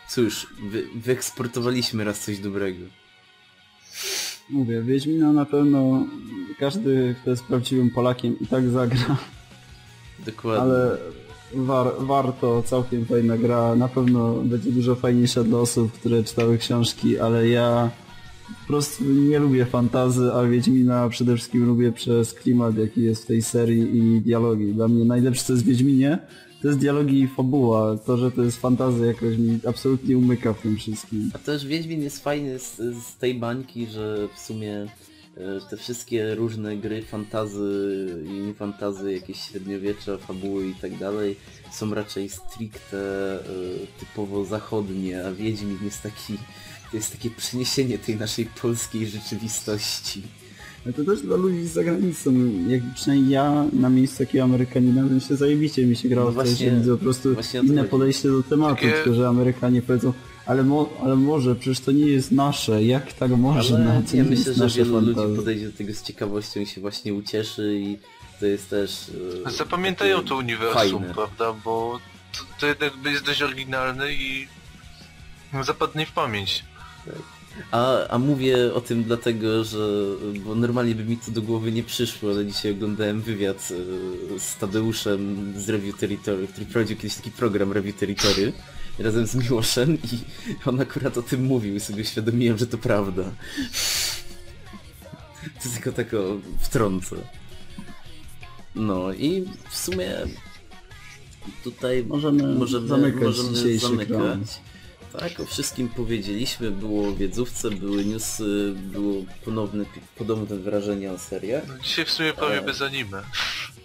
cóż, 0.09 0.47
wy, 0.71 0.85
wyeksportowaliśmy 0.97 2.05
raz 2.05 2.25
coś 2.25 2.39
dobrego. 2.39 2.87
Mówię, 4.51 4.83
Wiedźmina 4.83 5.33
na 5.33 5.45
pewno 5.45 6.07
każdy, 6.59 7.15
kto 7.21 7.31
jest 7.31 7.45
prawdziwym 7.45 7.91
Polakiem 7.91 8.37
i 8.41 8.47
tak 8.47 8.69
zagra, 8.69 9.17
Dokładnie. 10.27 10.63
ale 10.63 10.99
war, 11.57 11.93
warto, 11.99 12.63
całkiem 12.63 13.05
fajna 13.05 13.39
gra, 13.39 13.77
na 13.77 13.89
pewno 13.89 14.35
będzie 14.35 14.73
dużo 14.73 14.95
fajniejsza 14.95 15.45
dla 15.45 15.59
osób, 15.59 15.93
które 15.93 16.23
czytały 16.23 16.59
książki, 16.59 17.19
ale 17.19 17.49
ja 17.49 17.91
po 18.61 18.67
prostu 18.67 19.05
nie 19.05 19.39
lubię 19.39 19.67
fantazy, 19.67 20.33
a 20.33 20.45
Wiedźmina 20.45 21.09
przede 21.09 21.37
wszystkim 21.37 21.67
lubię 21.67 21.93
przez 21.93 22.33
klimat, 22.33 22.79
jaki 22.79 23.03
jest 23.03 23.25
w 23.25 23.27
tej 23.27 23.43
serii 23.43 23.99
i 23.99 24.21
dialogi. 24.21 24.73
Dla 24.73 24.89
mnie 24.89 25.05
najlepsze 25.05 25.53
jest 25.53 25.65
Wiedźminie, 25.65 26.19
to 26.63 26.69
jest 26.69 26.81
dialogi 26.81 27.21
i 27.21 27.29
fabuła. 27.29 27.97
To, 28.07 28.17
że 28.17 28.31
to 28.31 28.43
jest 28.43 28.61
fantazja 28.61 29.07
jakoś 29.07 29.37
mi 29.39 29.61
absolutnie 29.69 30.19
umyka 30.19 30.53
w 30.53 30.61
tym 30.61 30.77
wszystkim. 30.77 31.31
A 31.35 31.39
też 31.39 31.67
Wiedźmin 31.67 32.03
jest 32.03 32.25
fajny 32.25 32.59
z, 32.59 32.77
z 32.77 33.17
tej 33.17 33.35
bańki, 33.35 33.87
że 33.87 34.29
w 34.35 34.39
sumie 34.39 34.87
te 35.71 35.77
wszystkie 35.77 36.35
różne 36.35 36.77
gry 36.77 37.03
fantazy 37.03 38.09
i 38.27 38.33
nie 38.33 38.55
fantazy, 38.55 39.13
jakieś 39.13 39.41
średniowiecza, 39.41 40.19
fabuły 40.19 40.67
i 40.69 40.75
tak 40.75 40.99
dalej 40.99 41.37
są 41.73 41.95
raczej 41.95 42.29
stricte 42.29 42.97
e, 43.41 43.41
typowo 44.01 44.45
zachodnie, 44.45 45.27
a 45.27 45.33
Wiedźmin 45.33 45.79
jest 45.85 46.03
taki, 46.03 46.35
to 46.91 46.97
jest 46.97 47.13
takie 47.13 47.31
przeniesienie 47.31 47.99
tej 47.99 48.17
naszej 48.17 48.47
polskiej 48.63 49.07
rzeczywistości. 49.07 50.23
Ale 50.85 50.93
to 50.95 51.05
też 51.05 51.21
dla 51.23 51.37
ludzi 51.37 51.65
z 51.67 51.73
zagranicą, 51.73 52.33
jak 52.69 52.81
przynajmniej 52.95 53.31
ja 53.31 53.65
na 53.73 53.91
miejscu 53.91 54.19
takiego 54.19 54.45
Amerykanina, 54.45 55.09
to 55.09 55.29
się 55.29 55.37
zajebiście 55.37 55.87
mi 55.87 55.97
się 55.97 56.09
grało 56.09 56.27
No 56.27 56.33
w 56.33 56.35
właśnie- 56.35 56.71
że 56.71 56.77
widzę 56.77 56.91
po 56.97 57.03
prostu 57.03 57.29
inne 57.63 57.77
chodzi. 57.81 57.91
podejście 57.91 58.29
do 58.29 58.43
tematu, 58.43 58.75
Takie- 58.75 58.93
tylko 58.93 59.15
że 59.15 59.29
Amerykanie 59.29 59.83
powiedzą, 59.83 60.13
ale, 60.47 60.63
mo 60.63 60.91
ale 61.03 61.17
może, 61.17 61.55
przecież 61.55 61.81
to 61.81 61.93
nie 61.93 62.07
jest 62.07 62.33
nasze, 62.33 62.85
jak 62.85 63.13
tak 63.13 63.31
można, 63.31 63.93
Ale 63.93 64.03
to 64.03 64.17
ja 64.17 64.25
myślę, 64.25 64.55
że 64.55 64.69
wielu 64.69 65.01
ludzi 65.01 65.37
podejdzie 65.37 65.67
do 65.71 65.77
tego 65.79 65.95
z 65.95 66.03
ciekawością 66.03 66.61
i 66.61 66.67
się 66.67 66.81
właśnie 66.81 67.15
ucieszy 67.15 67.79
i 67.81 67.99
to 68.41 68.47
jest 68.47 68.71
też... 68.71 69.11
e, 69.47 69.51
Zapamiętają 69.51 70.23
to 70.25 70.37
uniwersum, 70.37 70.75
fajne. 71.01 71.15
prawda? 71.15 71.53
Bo 71.65 71.99
to, 72.33 72.45
to 72.61 72.67
jednak 72.67 72.93
jest 73.05 73.25
dość 73.25 73.43
oryginalne 73.43 74.13
i 74.13 74.49
zapadnie 75.63 76.07
w 76.07 76.13
pamięć. 76.13 76.65
A, 77.71 78.09
a 78.09 78.19
mówię 78.19 78.75
o 78.75 78.81
tym 78.81 79.05
dlatego, 79.05 79.65
że 79.65 79.79
bo 80.45 80.55
normalnie 80.55 80.95
by 80.95 81.05
mi 81.05 81.17
to 81.17 81.31
do 81.31 81.43
głowy 81.43 81.73
nie 81.73 81.83
przyszło, 81.83 82.31
ale 82.31 82.47
dzisiaj 82.47 82.73
oglądałem 82.73 83.21
wywiad 83.23 83.69
e, 84.37 84.41
z 84.41 84.57
Tadeuszem 84.57 85.53
z 85.57 85.69
Review 85.69 85.99
Territory, 85.99 86.49
który 86.49 86.67
prowadził 86.67 86.97
kiedyś 86.97 87.15
taki 87.15 87.31
program 87.31 87.73
Review 87.73 87.97
Territory 87.97 88.53
razem 88.99 89.27
z 89.27 89.35
Miłoszem 89.35 89.95
i 89.95 90.19
on 90.69 90.81
akurat 90.81 91.19
o 91.19 91.23
tym 91.23 91.45
mówił 91.45 91.75
i 91.75 91.81
sobie 91.81 92.03
uświadomiłem, 92.03 92.59
że 92.59 92.67
to 92.67 92.79
prawda. 92.79 93.23
To 95.63 95.69
tylko 95.75 95.93
tak 95.93 96.15
o, 96.15 96.39
wtrącę. 96.61 97.17
No 98.75 99.13
i 99.13 99.45
w 99.71 99.77
sumie 99.77 100.15
tutaj 101.65 102.05
Możemy 102.05 102.55
możemy, 102.55 102.89
zamykać 102.89 103.23
możemy 103.23 103.79
zamykać. 103.79 104.61
Tak, 105.21 105.41
o 105.41 105.45
wszystkim 105.47 105.89
powiedzieliśmy, 105.89 106.71
było 106.71 107.15
wiedzówce, 107.15 107.71
były 107.71 108.05
newsy, 108.05 108.75
było 108.77 109.15
ponowne, 109.45 109.85
podobne 110.17 110.57
wrażenia 110.57 111.13
o 111.13 111.19
seriach. 111.19 111.69
No, 111.69 111.79
dzisiaj 111.79 112.05
w 112.05 112.11
sumie 112.11 112.33
prawie 112.33 112.59
E. 112.59 112.63
bez 112.63 112.83
anime. 112.83 113.23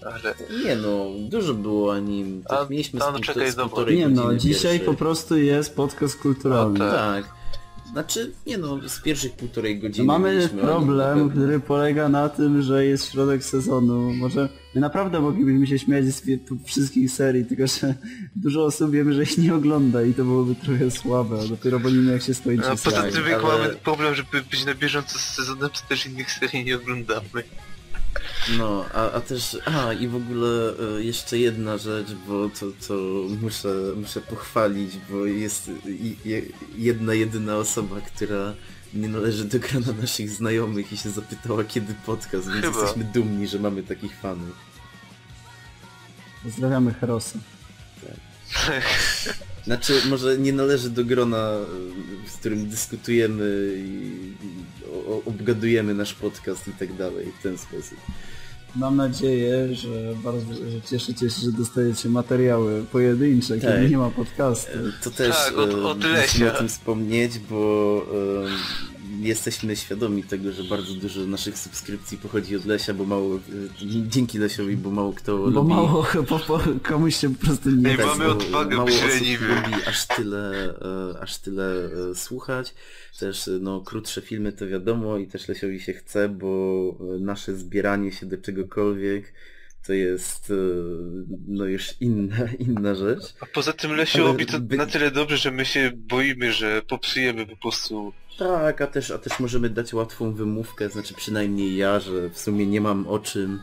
Ale 0.05 0.35
Nie 0.65 0.75
no, 0.75 1.05
dużo 1.29 1.53
było 1.53 1.93
anim, 1.93 2.43
tak 2.47 2.59
A, 2.59 2.69
mieliśmy 2.69 2.99
no 2.99 3.17
z, 3.17 3.21
czekaj, 3.21 3.53
dobra. 3.53 3.93
Nie 3.93 4.09
no, 4.09 4.35
dzisiaj 4.35 4.71
pierwszej. 4.71 4.79
po 4.79 4.93
prostu 4.93 5.37
jest 5.37 5.75
podcast 5.75 6.15
kulturalny. 6.15 6.79
No 6.79 6.91
Tak. 6.91 7.39
Znaczy, 7.91 8.31
nie 8.47 8.57
no, 8.57 8.89
z 8.89 8.99
pierwszych 9.01 9.33
półtorej 9.33 9.79
godziny 9.79 10.07
Mamy 10.07 10.29
o 10.29 10.39
nim 10.39 10.49
problem, 10.49 11.29
który 11.29 11.59
polega 11.59 12.09
na 12.09 12.29
tym, 12.29 12.61
że 12.61 12.85
jest 12.85 13.11
środek 13.11 13.43
sezonu. 13.43 14.13
Może 14.13 14.49
my 14.75 14.81
naprawdę 14.81 15.19
moglibyśmy 15.19 15.67
się 15.67 15.79
śmiać 15.79 16.05
z 16.05 16.23
wszystkich 16.65 17.11
serii, 17.11 17.45
tylko 17.45 17.67
że 17.67 17.95
dużo 18.35 18.65
osób 18.65 18.91
wiemy, 18.91 19.13
że 19.13 19.23
ich 19.23 19.37
nie 19.37 19.55
ogląda 19.55 20.03
i 20.03 20.13
to 20.13 20.23
byłoby 20.23 20.55
trochę 20.55 20.91
słabe, 20.91 21.39
a 21.43 21.47
dopiero 21.47 21.79
po 21.79 21.89
nim 21.89 22.07
jak 22.07 22.21
się 22.21 22.33
skończy 22.33 22.67
a 22.67 22.75
poza 22.75 23.03
tym 23.03 23.27
jak 23.27 23.43
ale- 23.43 23.59
mamy 23.59 23.75
problem, 23.75 24.15
żeby 24.15 24.41
być 24.51 24.65
na 24.65 24.75
bieżąco 24.75 25.19
z 25.19 25.21
sezonem, 25.21 25.69
to 25.69 25.79
też 25.89 26.05
innych 26.05 26.31
serii 26.31 26.65
nie 26.65 26.75
oglądamy. 26.75 27.43
No, 28.57 28.85
a, 28.93 29.11
a 29.11 29.21
też, 29.21 29.57
a 29.65 29.93
i 29.93 30.07
w 30.07 30.15
ogóle 30.15 30.73
e, 30.97 31.03
jeszcze 31.03 31.37
jedna 31.37 31.77
rzecz, 31.77 32.07
bo 32.27 32.49
to, 32.49 32.65
to 32.87 32.93
muszę, 33.41 33.69
muszę 33.95 34.21
pochwalić, 34.21 34.97
bo 35.09 35.25
jest 35.25 35.71
jedna, 36.77 37.13
jedyna 37.13 37.55
osoba, 37.55 37.95
która 38.01 38.53
nie 38.93 39.07
należy 39.07 39.45
do 39.45 39.59
grona 39.59 39.93
naszych 40.01 40.29
znajomych 40.29 40.93
i 40.93 40.97
się 40.97 41.09
zapytała 41.09 41.63
kiedy 41.63 41.93
podcast, 42.05 42.47
więc 42.47 42.65
Chyba. 42.65 42.79
jesteśmy 42.79 43.03
dumni, 43.03 43.47
że 43.47 43.59
mamy 43.59 43.83
takich 43.83 44.19
fanów. 44.19 44.55
Pozdrawiamy 46.43 46.93
Herosa. 46.93 47.39
Znaczy, 49.65 49.93
może 50.09 50.37
nie 50.37 50.53
należy 50.53 50.89
do 50.89 51.05
grona, 51.05 51.51
z 52.27 52.37
którym 52.37 52.69
dyskutujemy 52.69 53.73
i 53.77 54.11
obgadujemy 55.25 55.93
nasz 55.93 56.13
podcast 56.13 56.67
i 56.67 56.71
tak 56.71 56.93
dalej 56.97 57.25
w 57.39 57.43
ten 57.43 57.57
sposób. 57.57 57.97
Mam 58.75 58.95
nadzieję, 58.95 59.75
że 59.75 60.13
bardzo 60.23 60.53
że 60.53 60.81
cieszycie 60.89 61.29
się, 61.29 61.41
że 61.41 61.51
dostajecie 61.51 62.09
materiały 62.09 62.83
pojedyncze, 62.91 63.57
Tak. 63.57 63.61
kiedy 63.75 63.89
nie 63.89 63.97
ma 63.97 64.09
podcastu. 64.09 64.71
To 65.03 65.11
też 65.11 65.35
Tak, 65.35 65.57
od- 65.57 65.69
e, 65.73 65.83
od 65.83 65.97
musimy 66.21 66.53
o 66.53 66.57
tym 66.57 66.67
wspomnieć, 66.69 67.39
bo 67.39 68.01
e, 68.45 68.98
jesteśmy 69.19 69.75
świadomi 69.75 70.23
tego, 70.23 70.51
że 70.51 70.63
bardzo 70.63 70.93
dużo 70.93 71.21
naszych 71.21 71.57
subskrypcji 71.57 72.17
pochodzi 72.17 72.55
od 72.55 72.65
Lesia, 72.65 72.93
bo 72.93 73.05
mało, 73.05 73.35
e, 73.35 73.39
dzięki 74.07 74.37
Lesiowi, 74.37 74.77
bo 74.77 74.91
mało 74.91 75.13
kto 75.13 75.37
Bo 75.37 75.45
lubi... 75.45 75.69
mało, 75.69 76.07
bo, 76.29 76.39
bo 76.47 76.61
komuś 76.83 77.15
się 77.15 77.35
po 77.35 77.45
prostu 77.45 77.69
nie 77.69 77.89
Ej, 77.89 77.97
mamy 77.97 78.25
odwagę 78.25 78.77
mało 78.77 78.89
osób 78.89 79.27
lubi 79.41 79.83
aż 79.87 80.07
tyle, 80.07 80.73
e, 81.13 81.19
aż 81.21 81.37
tyle 81.37 81.89
e, 82.11 82.15
słuchać. 82.15 82.73
Też 83.19 83.49
no, 83.61 83.81
krótsze 83.81 84.21
filmy 84.21 84.53
to 84.53 84.67
wiadomo 84.67 85.17
i 85.17 85.27
też 85.27 85.47
Lesiowi 85.47 85.79
się 85.79 85.93
chce, 85.93 86.29
bo 86.29 86.97
nasze 87.19 87.55
zbieranie 87.55 88.11
się 88.11 88.25
do 88.25 88.37
czegokolwiek 88.37 89.33
to 89.87 89.93
jest 89.93 90.53
no 91.47 91.65
już 91.65 92.01
inna, 92.01 92.37
inna 92.67 92.95
rzecz. 92.95 93.23
A 93.39 93.45
poza 93.45 93.73
tym 93.73 93.91
Lesiu 93.91 94.17
Ale 94.17 94.27
robi 94.27 94.45
to 94.45 94.59
by- 94.59 94.77
na 94.77 94.85
tyle 94.85 95.11
dobrze, 95.11 95.37
że 95.37 95.51
my 95.51 95.65
się 95.65 95.91
boimy, 95.95 96.53
że 96.53 96.81
popsujemy 96.81 97.45
po 97.45 97.55
prostu... 97.55 98.13
Tak, 98.39 98.81
a 98.81 98.87
też, 98.87 99.11
a 99.11 99.17
też 99.17 99.39
możemy 99.39 99.69
dać 99.69 99.93
łatwą 99.93 100.33
wymówkę, 100.33 100.89
znaczy 100.89 101.13
przynajmniej 101.13 101.75
ja, 101.77 101.99
że 101.99 102.29
w 102.29 102.39
sumie 102.39 102.65
nie 102.65 102.81
mam 102.81 103.07
o 103.07 103.19
czym. 103.19 103.61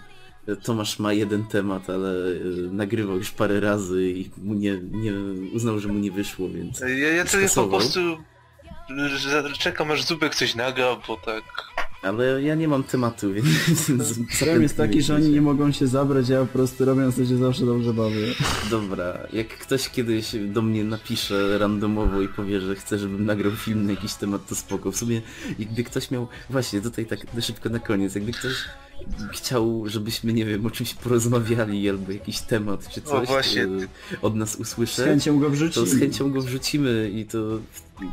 Tomasz 0.63 0.99
ma 0.99 1.13
jeden 1.13 1.45
temat, 1.47 1.91
ale 1.91 2.11
e, 2.11 2.35
nagrywał 2.73 3.17
już 3.17 3.31
parę 3.31 3.61
razy 3.61 4.11
i 4.11 4.31
mu 4.39 4.55
nie, 4.55 4.79
nie 4.91 5.13
uznał, 5.55 5.79
że 5.79 5.89
mu 5.89 5.99
nie 5.99 6.13
wyszło, 6.13 6.49
więc... 6.49 6.81
Ja, 6.81 6.89
ja 6.89 7.25
tylko 7.25 7.47
po 7.47 7.49
Skasował. 7.49 7.81
prostu... 7.81 8.01
Czekam 9.59 9.91
aż 9.91 10.05
Zubek 10.05 10.35
coś 10.35 10.55
nagra, 10.55 10.97
bo 11.09 11.17
tak... 11.17 11.45
Ale 12.09 12.43
ja 12.43 12.55
nie 12.55 12.69
mam 12.69 12.85
tematu, 12.85 13.33
więc... 13.35 13.91
Problem 14.39 14.63
jest 14.63 14.77
taki, 14.77 15.03
że 15.03 15.15
oni 15.15 15.31
nie 15.31 15.41
mogą 15.41 15.73
się 15.73 15.87
zabrać, 15.87 16.29
ja 16.29 16.41
po 16.41 16.47
prostu 16.47 16.85
robiąc 16.85 17.17
to 17.17 17.27
się 17.27 17.37
zawsze 17.37 17.67
dobrze 17.67 17.95
bawię. 17.95 18.27
Dobra, 18.71 19.19
jak 19.33 19.49
ktoś 19.49 19.89
kiedyś 19.89 20.37
do 20.47 20.63
mnie 20.63 20.85
napisze 20.85 21.59
randomowo 21.59 22.23
i 22.23 22.29
powie, 22.29 22.61
że 22.61 22.75
chce, 22.75 22.99
żebym 22.99 23.25
nagrał 23.25 23.53
film 23.53 23.87
na 23.87 23.91
jakiś 23.91 24.15
temat, 24.15 24.47
to 24.49 24.55
spoko. 24.55 24.93
W 24.93 24.97
sumie, 24.97 25.23
jakby 25.59 25.85
ktoś 25.85 26.11
miał... 26.11 26.29
Właśnie, 26.51 26.81
tutaj 26.81 27.07
tak 27.07 27.21
szybko 27.41 27.69
na 27.69 27.79
koniec, 27.79 28.15
jakby 28.15 28.33
ktoś 28.33 28.53
chciał, 29.33 29.83
żebyśmy, 29.87 30.33
nie 30.33 30.45
wiem, 30.45 30.67
o 30.67 30.71
czymś 30.71 30.95
porozmawiali, 30.95 31.91
albo 31.91 32.13
jakiś 32.13 32.41
temat, 32.41 32.89
czy 32.89 33.03
coś 33.03 33.29
właśnie. 33.29 33.63
e, 33.63 33.69
od 34.23 34.35
nas 34.35 34.53
Z 34.53 34.57
usłyszeć, 34.61 35.05
chęcią 35.07 35.39
go 35.39 35.45
to 35.47 35.51
wrzucimy. 35.53 35.87
z 35.87 35.99
chęcią 35.99 36.31
go 36.33 36.43
wrzucimy 36.43 37.11
i 37.15 37.25
to 37.25 37.39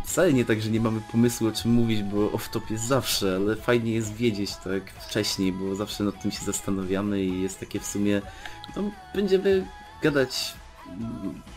wcale 0.05 0.33
nie 0.33 0.45
tak, 0.45 0.61
że 0.61 0.69
nie 0.69 0.79
mamy 0.79 1.01
pomysłu 1.11 1.47
o 1.47 1.51
czym 1.51 1.71
mówić, 1.71 2.03
bo 2.03 2.27
off-top 2.29 2.71
jest 2.71 2.87
zawsze, 2.87 3.35
ale 3.35 3.55
fajnie 3.55 3.91
jest 3.93 4.13
wiedzieć 4.13 4.51
tak 4.63 4.91
wcześniej, 5.09 5.51
bo 5.51 5.75
zawsze 5.75 6.03
nad 6.03 6.21
tym 6.21 6.31
się 6.31 6.45
zastanawiamy 6.45 7.23
i 7.23 7.41
jest 7.41 7.59
takie 7.59 7.79
w 7.79 7.85
sumie, 7.85 8.21
no 8.75 8.91
będziemy 9.15 9.65
gadać 10.01 10.53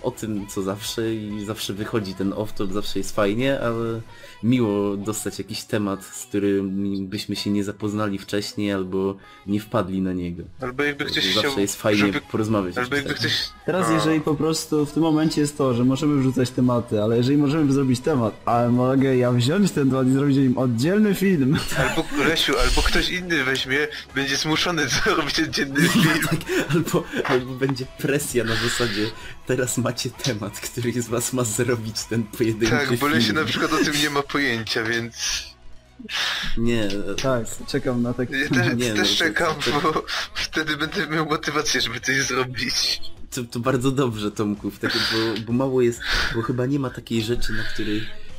o 0.03 0.11
tym 0.11 0.47
co 0.47 0.63
zawsze 0.63 1.15
i 1.15 1.45
zawsze 1.45 1.73
wychodzi 1.73 2.15
ten 2.15 2.31
off-top, 2.31 2.73
zawsze 2.73 2.99
jest 2.99 3.17
fajnie, 3.17 3.61
ale 3.61 4.01
miło 4.43 4.97
dostać 4.97 5.39
jakiś 5.39 5.65
temat, 5.65 6.05
z 6.05 6.27
którym 6.27 7.07
byśmy 7.07 7.37
się 7.37 7.51
nie 7.51 7.65
zapoznali 7.65 8.19
wcześniej 8.19 8.73
albo 8.73 9.17
nie 9.47 9.61
wpadli 9.61 10.03
na 10.03 10.13
niego. 10.13 10.43
Albo 10.61 10.83
jakby 10.83 11.05
ktoś 11.05 11.25
zawsze 11.25 11.49
chciał, 11.49 11.61
jest 11.61 11.83
fajnie 11.83 12.07
żeby, 12.07 12.21
porozmawiać. 12.21 12.79
albo 12.79 12.97
jakby 12.97 13.15
takim. 13.15 13.29
ktoś... 13.29 13.49
Teraz 13.67 13.89
A. 13.89 13.93
jeżeli 13.93 14.21
po 14.21 14.35
prostu 14.35 14.87
w 14.87 14.93
tym 14.93 15.03
momencie 15.03 15.41
jest 15.41 15.59
to, 15.59 15.75
że 15.75 15.85
możemy 15.85 16.21
wrzucać 16.21 16.51
tematy, 16.51 17.03
ale 17.03 17.17
jeżeli 17.17 17.37
możemy 17.37 17.73
zrobić 17.73 18.01
temat, 18.01 18.41
ale 18.45 18.69
mogę 18.69 19.17
ja 19.17 19.33
wziąć 19.33 19.71
ten 19.71 19.91
temat 19.91 20.07
i 20.09 20.13
zrobić 20.13 20.39
o 20.39 20.41
nim 20.41 20.59
oddzielny 20.59 21.15
film, 21.15 21.57
Albo 21.79 22.25
Lesiu, 22.25 22.59
albo 22.59 22.83
ktoś 22.83 23.11
inny 23.11 23.45
weźmie, 23.45 23.89
będzie 24.15 24.37
zmuszony 24.37 24.89
zrobić 25.05 25.41
oddzielny 25.41 25.89
film. 25.89 26.05
Tak, 26.31 26.39
albo, 26.75 27.05
albo 27.25 27.55
będzie 27.55 27.85
presja 27.99 28.45
na 28.45 28.55
zasadzie 28.55 29.07
teraz 29.47 29.79
macie 29.79 30.11
temat, 30.11 30.61
który 30.61 31.03
z 31.03 31.09
was 31.09 31.33
ma 31.33 31.45
zrobić 31.45 32.05
ten 32.05 32.23
pojedynczy 32.23 32.77
Tak, 32.77 32.97
bo. 32.99 33.07
Lesiu 33.09 33.33
na 33.33 33.45
przykład 33.45 33.73
o 33.73 33.77
tym 33.77 33.95
nie 34.03 34.11
ma 34.11 34.23
pojęcia, 34.23 34.83
więc... 34.85 35.15
Nie, 36.59 36.89
tak, 37.23 37.47
czekam 37.69 38.03
na 38.03 38.15
taki... 38.15 38.33
Ja 38.41 38.49
też, 38.49 38.77
Nie, 38.77 38.89
no, 38.91 38.97
też 38.97 39.11
to- 39.19 39.25
czekam, 39.25 39.55
to- 39.65 39.81
bo 39.81 40.05
wtedy 40.35 40.77
będę 40.77 41.07
miał 41.07 41.27
motywację, 41.27 41.81
żeby 41.81 42.01
coś 42.01 42.17
zrobić. 42.23 43.01
to, 43.31 43.45
to 43.45 43.61
bardzo 43.61 43.91
dobrze 43.91 44.31
Tomku, 44.31 44.71
takie, 44.71 44.99
bo, 45.13 45.41
bo 45.47 45.53
mało 45.53 45.83
jest, 45.83 46.01
bo 46.35 46.43
chyba 46.43 46.67
nie 46.67 46.79
ma 46.79 46.91
takiej 46.91 47.23
rzeczy, 47.23 47.53
na 47.53 47.63
której 47.63 47.97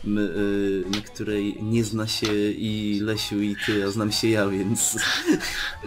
y, 0.07 0.83
na 0.95 1.01
której 1.01 1.57
nie 1.63 1.83
zna 1.83 2.07
się 2.07 2.27
i 2.51 2.99
Lesiu 3.03 3.41
i 3.41 3.55
ty, 3.65 3.83
a 3.85 3.89
znam 3.91 4.11
się 4.11 4.27
ja, 4.27 4.47
więc 4.47 4.97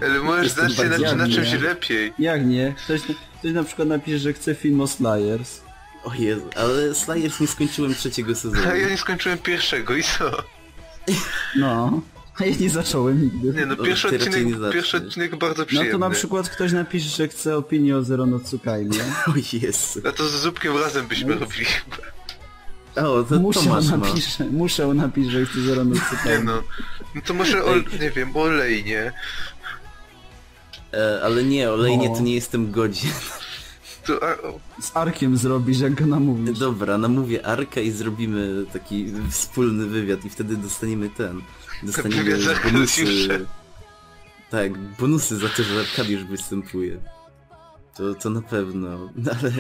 Ale 0.03 0.19
możesz 0.21 0.51
znać 0.53 0.77
się 0.77 0.85
na, 0.85 1.15
na 1.15 1.29
czymś 1.29 1.53
lepiej. 1.53 2.13
Jak 2.19 2.47
nie? 2.47 2.75
Ktoś, 2.85 3.01
ktoś 3.41 3.53
na 3.53 3.65
przykład 3.65 3.89
napisze, 3.89 4.19
że 4.19 4.33
chce 4.33 4.55
film 4.55 4.81
o 4.81 4.87
Slayers. 4.87 5.61
o 6.05 6.15
Jezu, 6.15 6.49
ale 6.57 6.95
Slayers 6.95 7.41
nie 7.41 7.47
skończyłem 7.47 7.95
trzeciego 7.95 8.35
sezonu. 8.35 8.69
A 8.71 8.77
ja 8.77 8.89
nie 8.89 8.97
skończyłem 8.99 9.39
pierwszego 9.39 9.97
i 9.97 10.03
co? 10.03 10.31
No, 11.57 12.01
a 12.41 12.45
ja 12.45 12.57
nie 12.61 12.71
zacząłem 12.71 13.23
nigdy. 13.23 13.61
Nie 13.61 13.67
no, 13.67 13.75
No, 13.79 13.85
pierwszy 13.85 14.11
nie 14.11 14.17
odcinek, 14.19 14.73
pierwszy 14.73 14.97
odcinek 14.97 15.37
bardzo 15.37 15.63
No 15.63 15.67
przyjemny. 15.67 15.93
to 15.93 15.99
na 15.99 16.11
przykład 16.11 16.49
ktoś 16.51 16.73
napisze, 16.73 17.09
że 17.09 17.29
chce 17.29 17.57
opinię 17.57 17.97
o 17.97 18.03
Zero 18.03 18.27
no 18.27 18.39
Tsukai, 18.39 18.87
nie? 18.87 19.01
O 19.27 19.33
Jezu. 19.53 20.01
A 20.09 20.13
to 20.13 20.29
z 20.29 20.33
Zupkiem 20.41 20.77
razem 20.79 21.07
byśmy 21.07 21.35
No. 21.35 21.41
robili. 21.41 21.67
O, 22.97 23.23
to 23.23 23.39
Muszę 23.41 23.61
Tomasz 23.61 23.87
ma. 23.91 23.97
napisze, 23.97 24.45
muszę 24.45 24.87
napisze, 24.95 25.31
że 25.31 25.47
chce 25.47 25.61
Zero 25.61 25.85
no 25.85 25.95
Nie 26.27 26.39
no. 26.39 26.63
No 27.15 27.21
to 27.25 27.35
może 27.35 27.65
o, 27.65 27.77
nie 28.01 28.11
wiem, 28.11 28.37
olej, 28.37 28.85
nie? 28.85 29.13
E, 30.93 31.23
ale 31.23 31.45
nie, 31.45 31.71
olejnie 31.71 32.11
O. 32.11 32.15
to 32.15 32.21
nie 32.21 32.35
jestem 32.35 32.71
godzien. 32.73 33.13
To, 34.07 34.23
a, 34.23 34.37
Z 34.83 34.97
Arkiem 34.97 35.37
zrobisz, 35.37 35.81
jak 35.81 35.95
go 35.95 36.07
namówisz. 36.07 36.59
Dobra, 36.59 36.99
namówię 36.99 37.47
Arkę 37.47 37.83
i 37.83 37.91
zrobimy 37.91 38.67
taki 38.73 39.07
wspólny 39.31 39.87
wywiad 39.87 40.25
i 40.25 40.31
wtedy 40.31 40.57
dostaniemy 40.57 41.11
ten. 41.11 41.43
Dostaniemy 41.83 42.25
Wywiad 42.25 42.41
z 42.41 42.73
bonusy. 42.73 43.01
Arkadiuszem. 43.01 43.47
Tak, 44.51 44.79
bonusy 44.79 45.37
za 45.37 45.49
to, 45.49 45.63
że 45.63 45.81
Arkadiusz 45.81 46.25
występuje. 46.25 46.99
To, 47.97 48.15
to 48.15 48.31
na 48.31 48.43
pewno, 48.43 49.11
no 49.17 49.31
ale... 49.41 49.53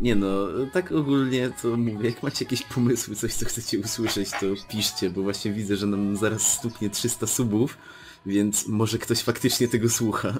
Nie 0.00 0.14
no, 0.14 0.48
tak 0.72 0.92
ogólnie 0.92 1.50
to 1.62 1.76
mówię, 1.76 2.10
jak 2.10 2.22
macie 2.22 2.44
jakieś 2.44 2.62
pomysły, 2.62 3.16
coś 3.16 3.34
co 3.34 3.46
chcecie 3.46 3.78
usłyszeć, 3.78 4.30
to 4.30 4.46
piszcie, 4.68 5.10
bo 5.10 5.22
właśnie 5.22 5.52
widzę, 5.52 5.76
że 5.76 5.86
nam 5.86 6.16
zaraz 6.16 6.52
stuknie 6.52 6.90
300 6.90 7.26
subów, 7.26 7.78
więc 8.26 8.68
może 8.68 8.98
ktoś 8.98 9.20
faktycznie 9.22 9.68
tego 9.68 9.88
słucha. 9.88 10.34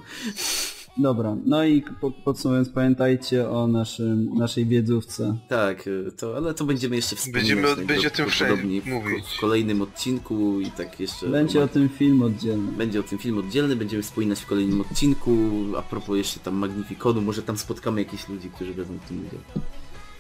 Dobra, 0.99 1.37
no 1.45 1.65
i 1.65 1.83
po, 2.01 2.11
podsumowując, 2.11 2.69
pamiętajcie 2.69 3.49
o 3.49 3.67
naszym, 3.67 4.35
naszej 4.35 4.67
wiedzówce. 4.67 5.37
Tak, 5.49 5.87
y, 5.87 6.13
to, 6.17 6.37
ale 6.37 6.55
to 6.55 6.65
będziemy 6.65 6.97
jeszcze 6.97 7.17
wspominać. 7.17 7.55
Będziemy 7.55 7.87
będzie 7.87 8.09
o 8.09 8.11
tym 8.11 8.27
wszędzie 8.27 8.81
w, 8.81 8.87
mówić. 8.87 9.25
w 9.37 9.41
kolejnym 9.41 9.83
odcinku 9.83 10.61
i 10.61 10.71
tak 10.71 11.01
jeszcze... 11.01 11.29
Będzie 11.29 11.65
o 11.65 11.69
tym 11.69 11.89
film 11.89 12.23
oddzielny. 12.23 12.73
Będzie 12.73 13.01
o 13.01 13.03
tym 13.03 13.19
film 13.19 13.39
oddzielny, 13.39 13.77
będziemy 13.77 14.03
wspominać 14.03 14.41
w 14.41 14.47
kolejnym 14.47 14.81
odcinku, 14.81 15.37
a 15.79 15.83
propos 15.83 16.17
jeszcze 16.17 16.41
tam 16.41 16.55
Magnificonu, 16.55 17.21
może 17.21 17.43
tam 17.43 17.59
spotkamy 17.59 18.01
jakichś 18.01 18.29
ludzi, 18.29 18.51
którzy 18.55 18.75
wezmą 18.75 18.99
w 18.99 19.09
tym 19.09 19.27
udział. 19.27 19.41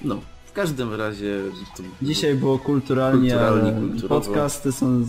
No, 0.03 0.21
każdym 0.57 0.95
razie... 0.95 1.41
Dzisiaj 2.03 2.35
było 2.35 2.59
kulturalnie, 2.59 3.31
Kulturalnie, 3.31 3.73
podcasty 4.09 4.73
są, 4.73 5.07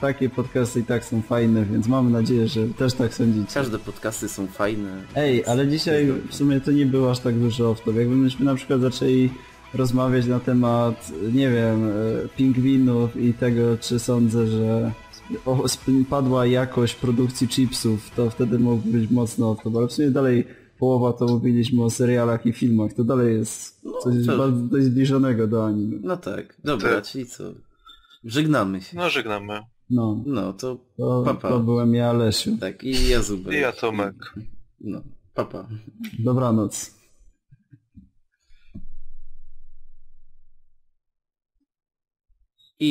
takie 0.00 0.28
podcasty 0.28 0.80
i 0.80 0.84
tak 0.84 1.04
są 1.04 1.22
fajne, 1.22 1.64
więc 1.64 1.86
mamy 1.86 2.10
nadzieję, 2.10 2.48
że 2.48 2.66
też 2.66 2.94
tak 2.94 3.14
sądzicie. 3.14 3.54
Każde 3.54 3.78
podcasty 3.78 4.28
są 4.28 4.46
fajne. 4.46 5.02
Ej, 5.16 5.44
ale 5.46 5.68
dzisiaj 5.68 6.12
w 6.30 6.34
sumie 6.34 6.60
to 6.60 6.72
nie 6.72 6.86
było 6.86 7.10
aż 7.10 7.18
tak 7.18 7.34
dużo 7.34 7.72
off-top. 7.72 7.96
Jakbyśmy 7.96 8.44
na 8.44 8.54
przykład 8.54 8.80
zaczęli 8.80 9.30
rozmawiać 9.74 10.26
na 10.26 10.40
temat, 10.40 11.12
nie 11.32 11.50
wiem, 11.50 11.88
e, 11.88 11.92
pingwinów 12.36 13.16
i 13.16 13.34
tego, 13.34 13.78
czy 13.80 13.98
sądzę, 13.98 14.46
że 14.46 14.92
padła 16.10 16.46
jakość 16.46 16.94
produkcji 16.94 17.48
chipsów, 17.48 18.10
to 18.16 18.30
wtedy 18.30 18.58
mógłby 18.58 18.98
być 18.98 19.10
mocno 19.10 19.54
off-top, 19.54 19.78
ale 19.78 19.88
w 19.88 19.92
sumie 19.92 20.10
dalej 20.10 20.63
połowa 20.78 21.12
to 21.12 21.26
mówiliśmy 21.26 21.84
o 21.84 21.90
serialach 21.90 22.46
i 22.46 22.52
filmach, 22.52 22.92
to 22.92 23.04
dalej 23.04 23.34
jest 23.36 23.80
coś 24.02 24.26
to- 24.26 24.38
bardzo 24.38 24.60
dość 24.62 24.84
zbliżonego 24.84 25.46
do 25.46 25.66
anime. 25.66 25.96
No 26.02 26.16
tak, 26.16 26.56
dobra, 26.64 26.90
Tak. 26.94 27.04
czyli 27.04 27.26
co? 27.26 27.44
Żegnamy 28.24 28.80
się. 28.82 28.96
no 28.96 29.10
żegnamy. 29.10 29.60
No, 29.90 30.22
No, 30.26 30.52
to 30.52 30.76
to, 30.96 31.22
Papa. 31.26 31.48
to 31.48 31.60
byłem 31.60 31.94
ja, 31.94 32.12
Lesiu. 32.12 32.56
tak, 32.60 32.84
i 32.84 33.08
ja 33.08 33.22
Zubek. 33.22 33.54
I 33.54 33.60
ja 33.60 33.72
Tomek. 33.72 34.34
No, 34.80 35.00
papa. 35.34 35.66
Dobranoc. 36.18 36.94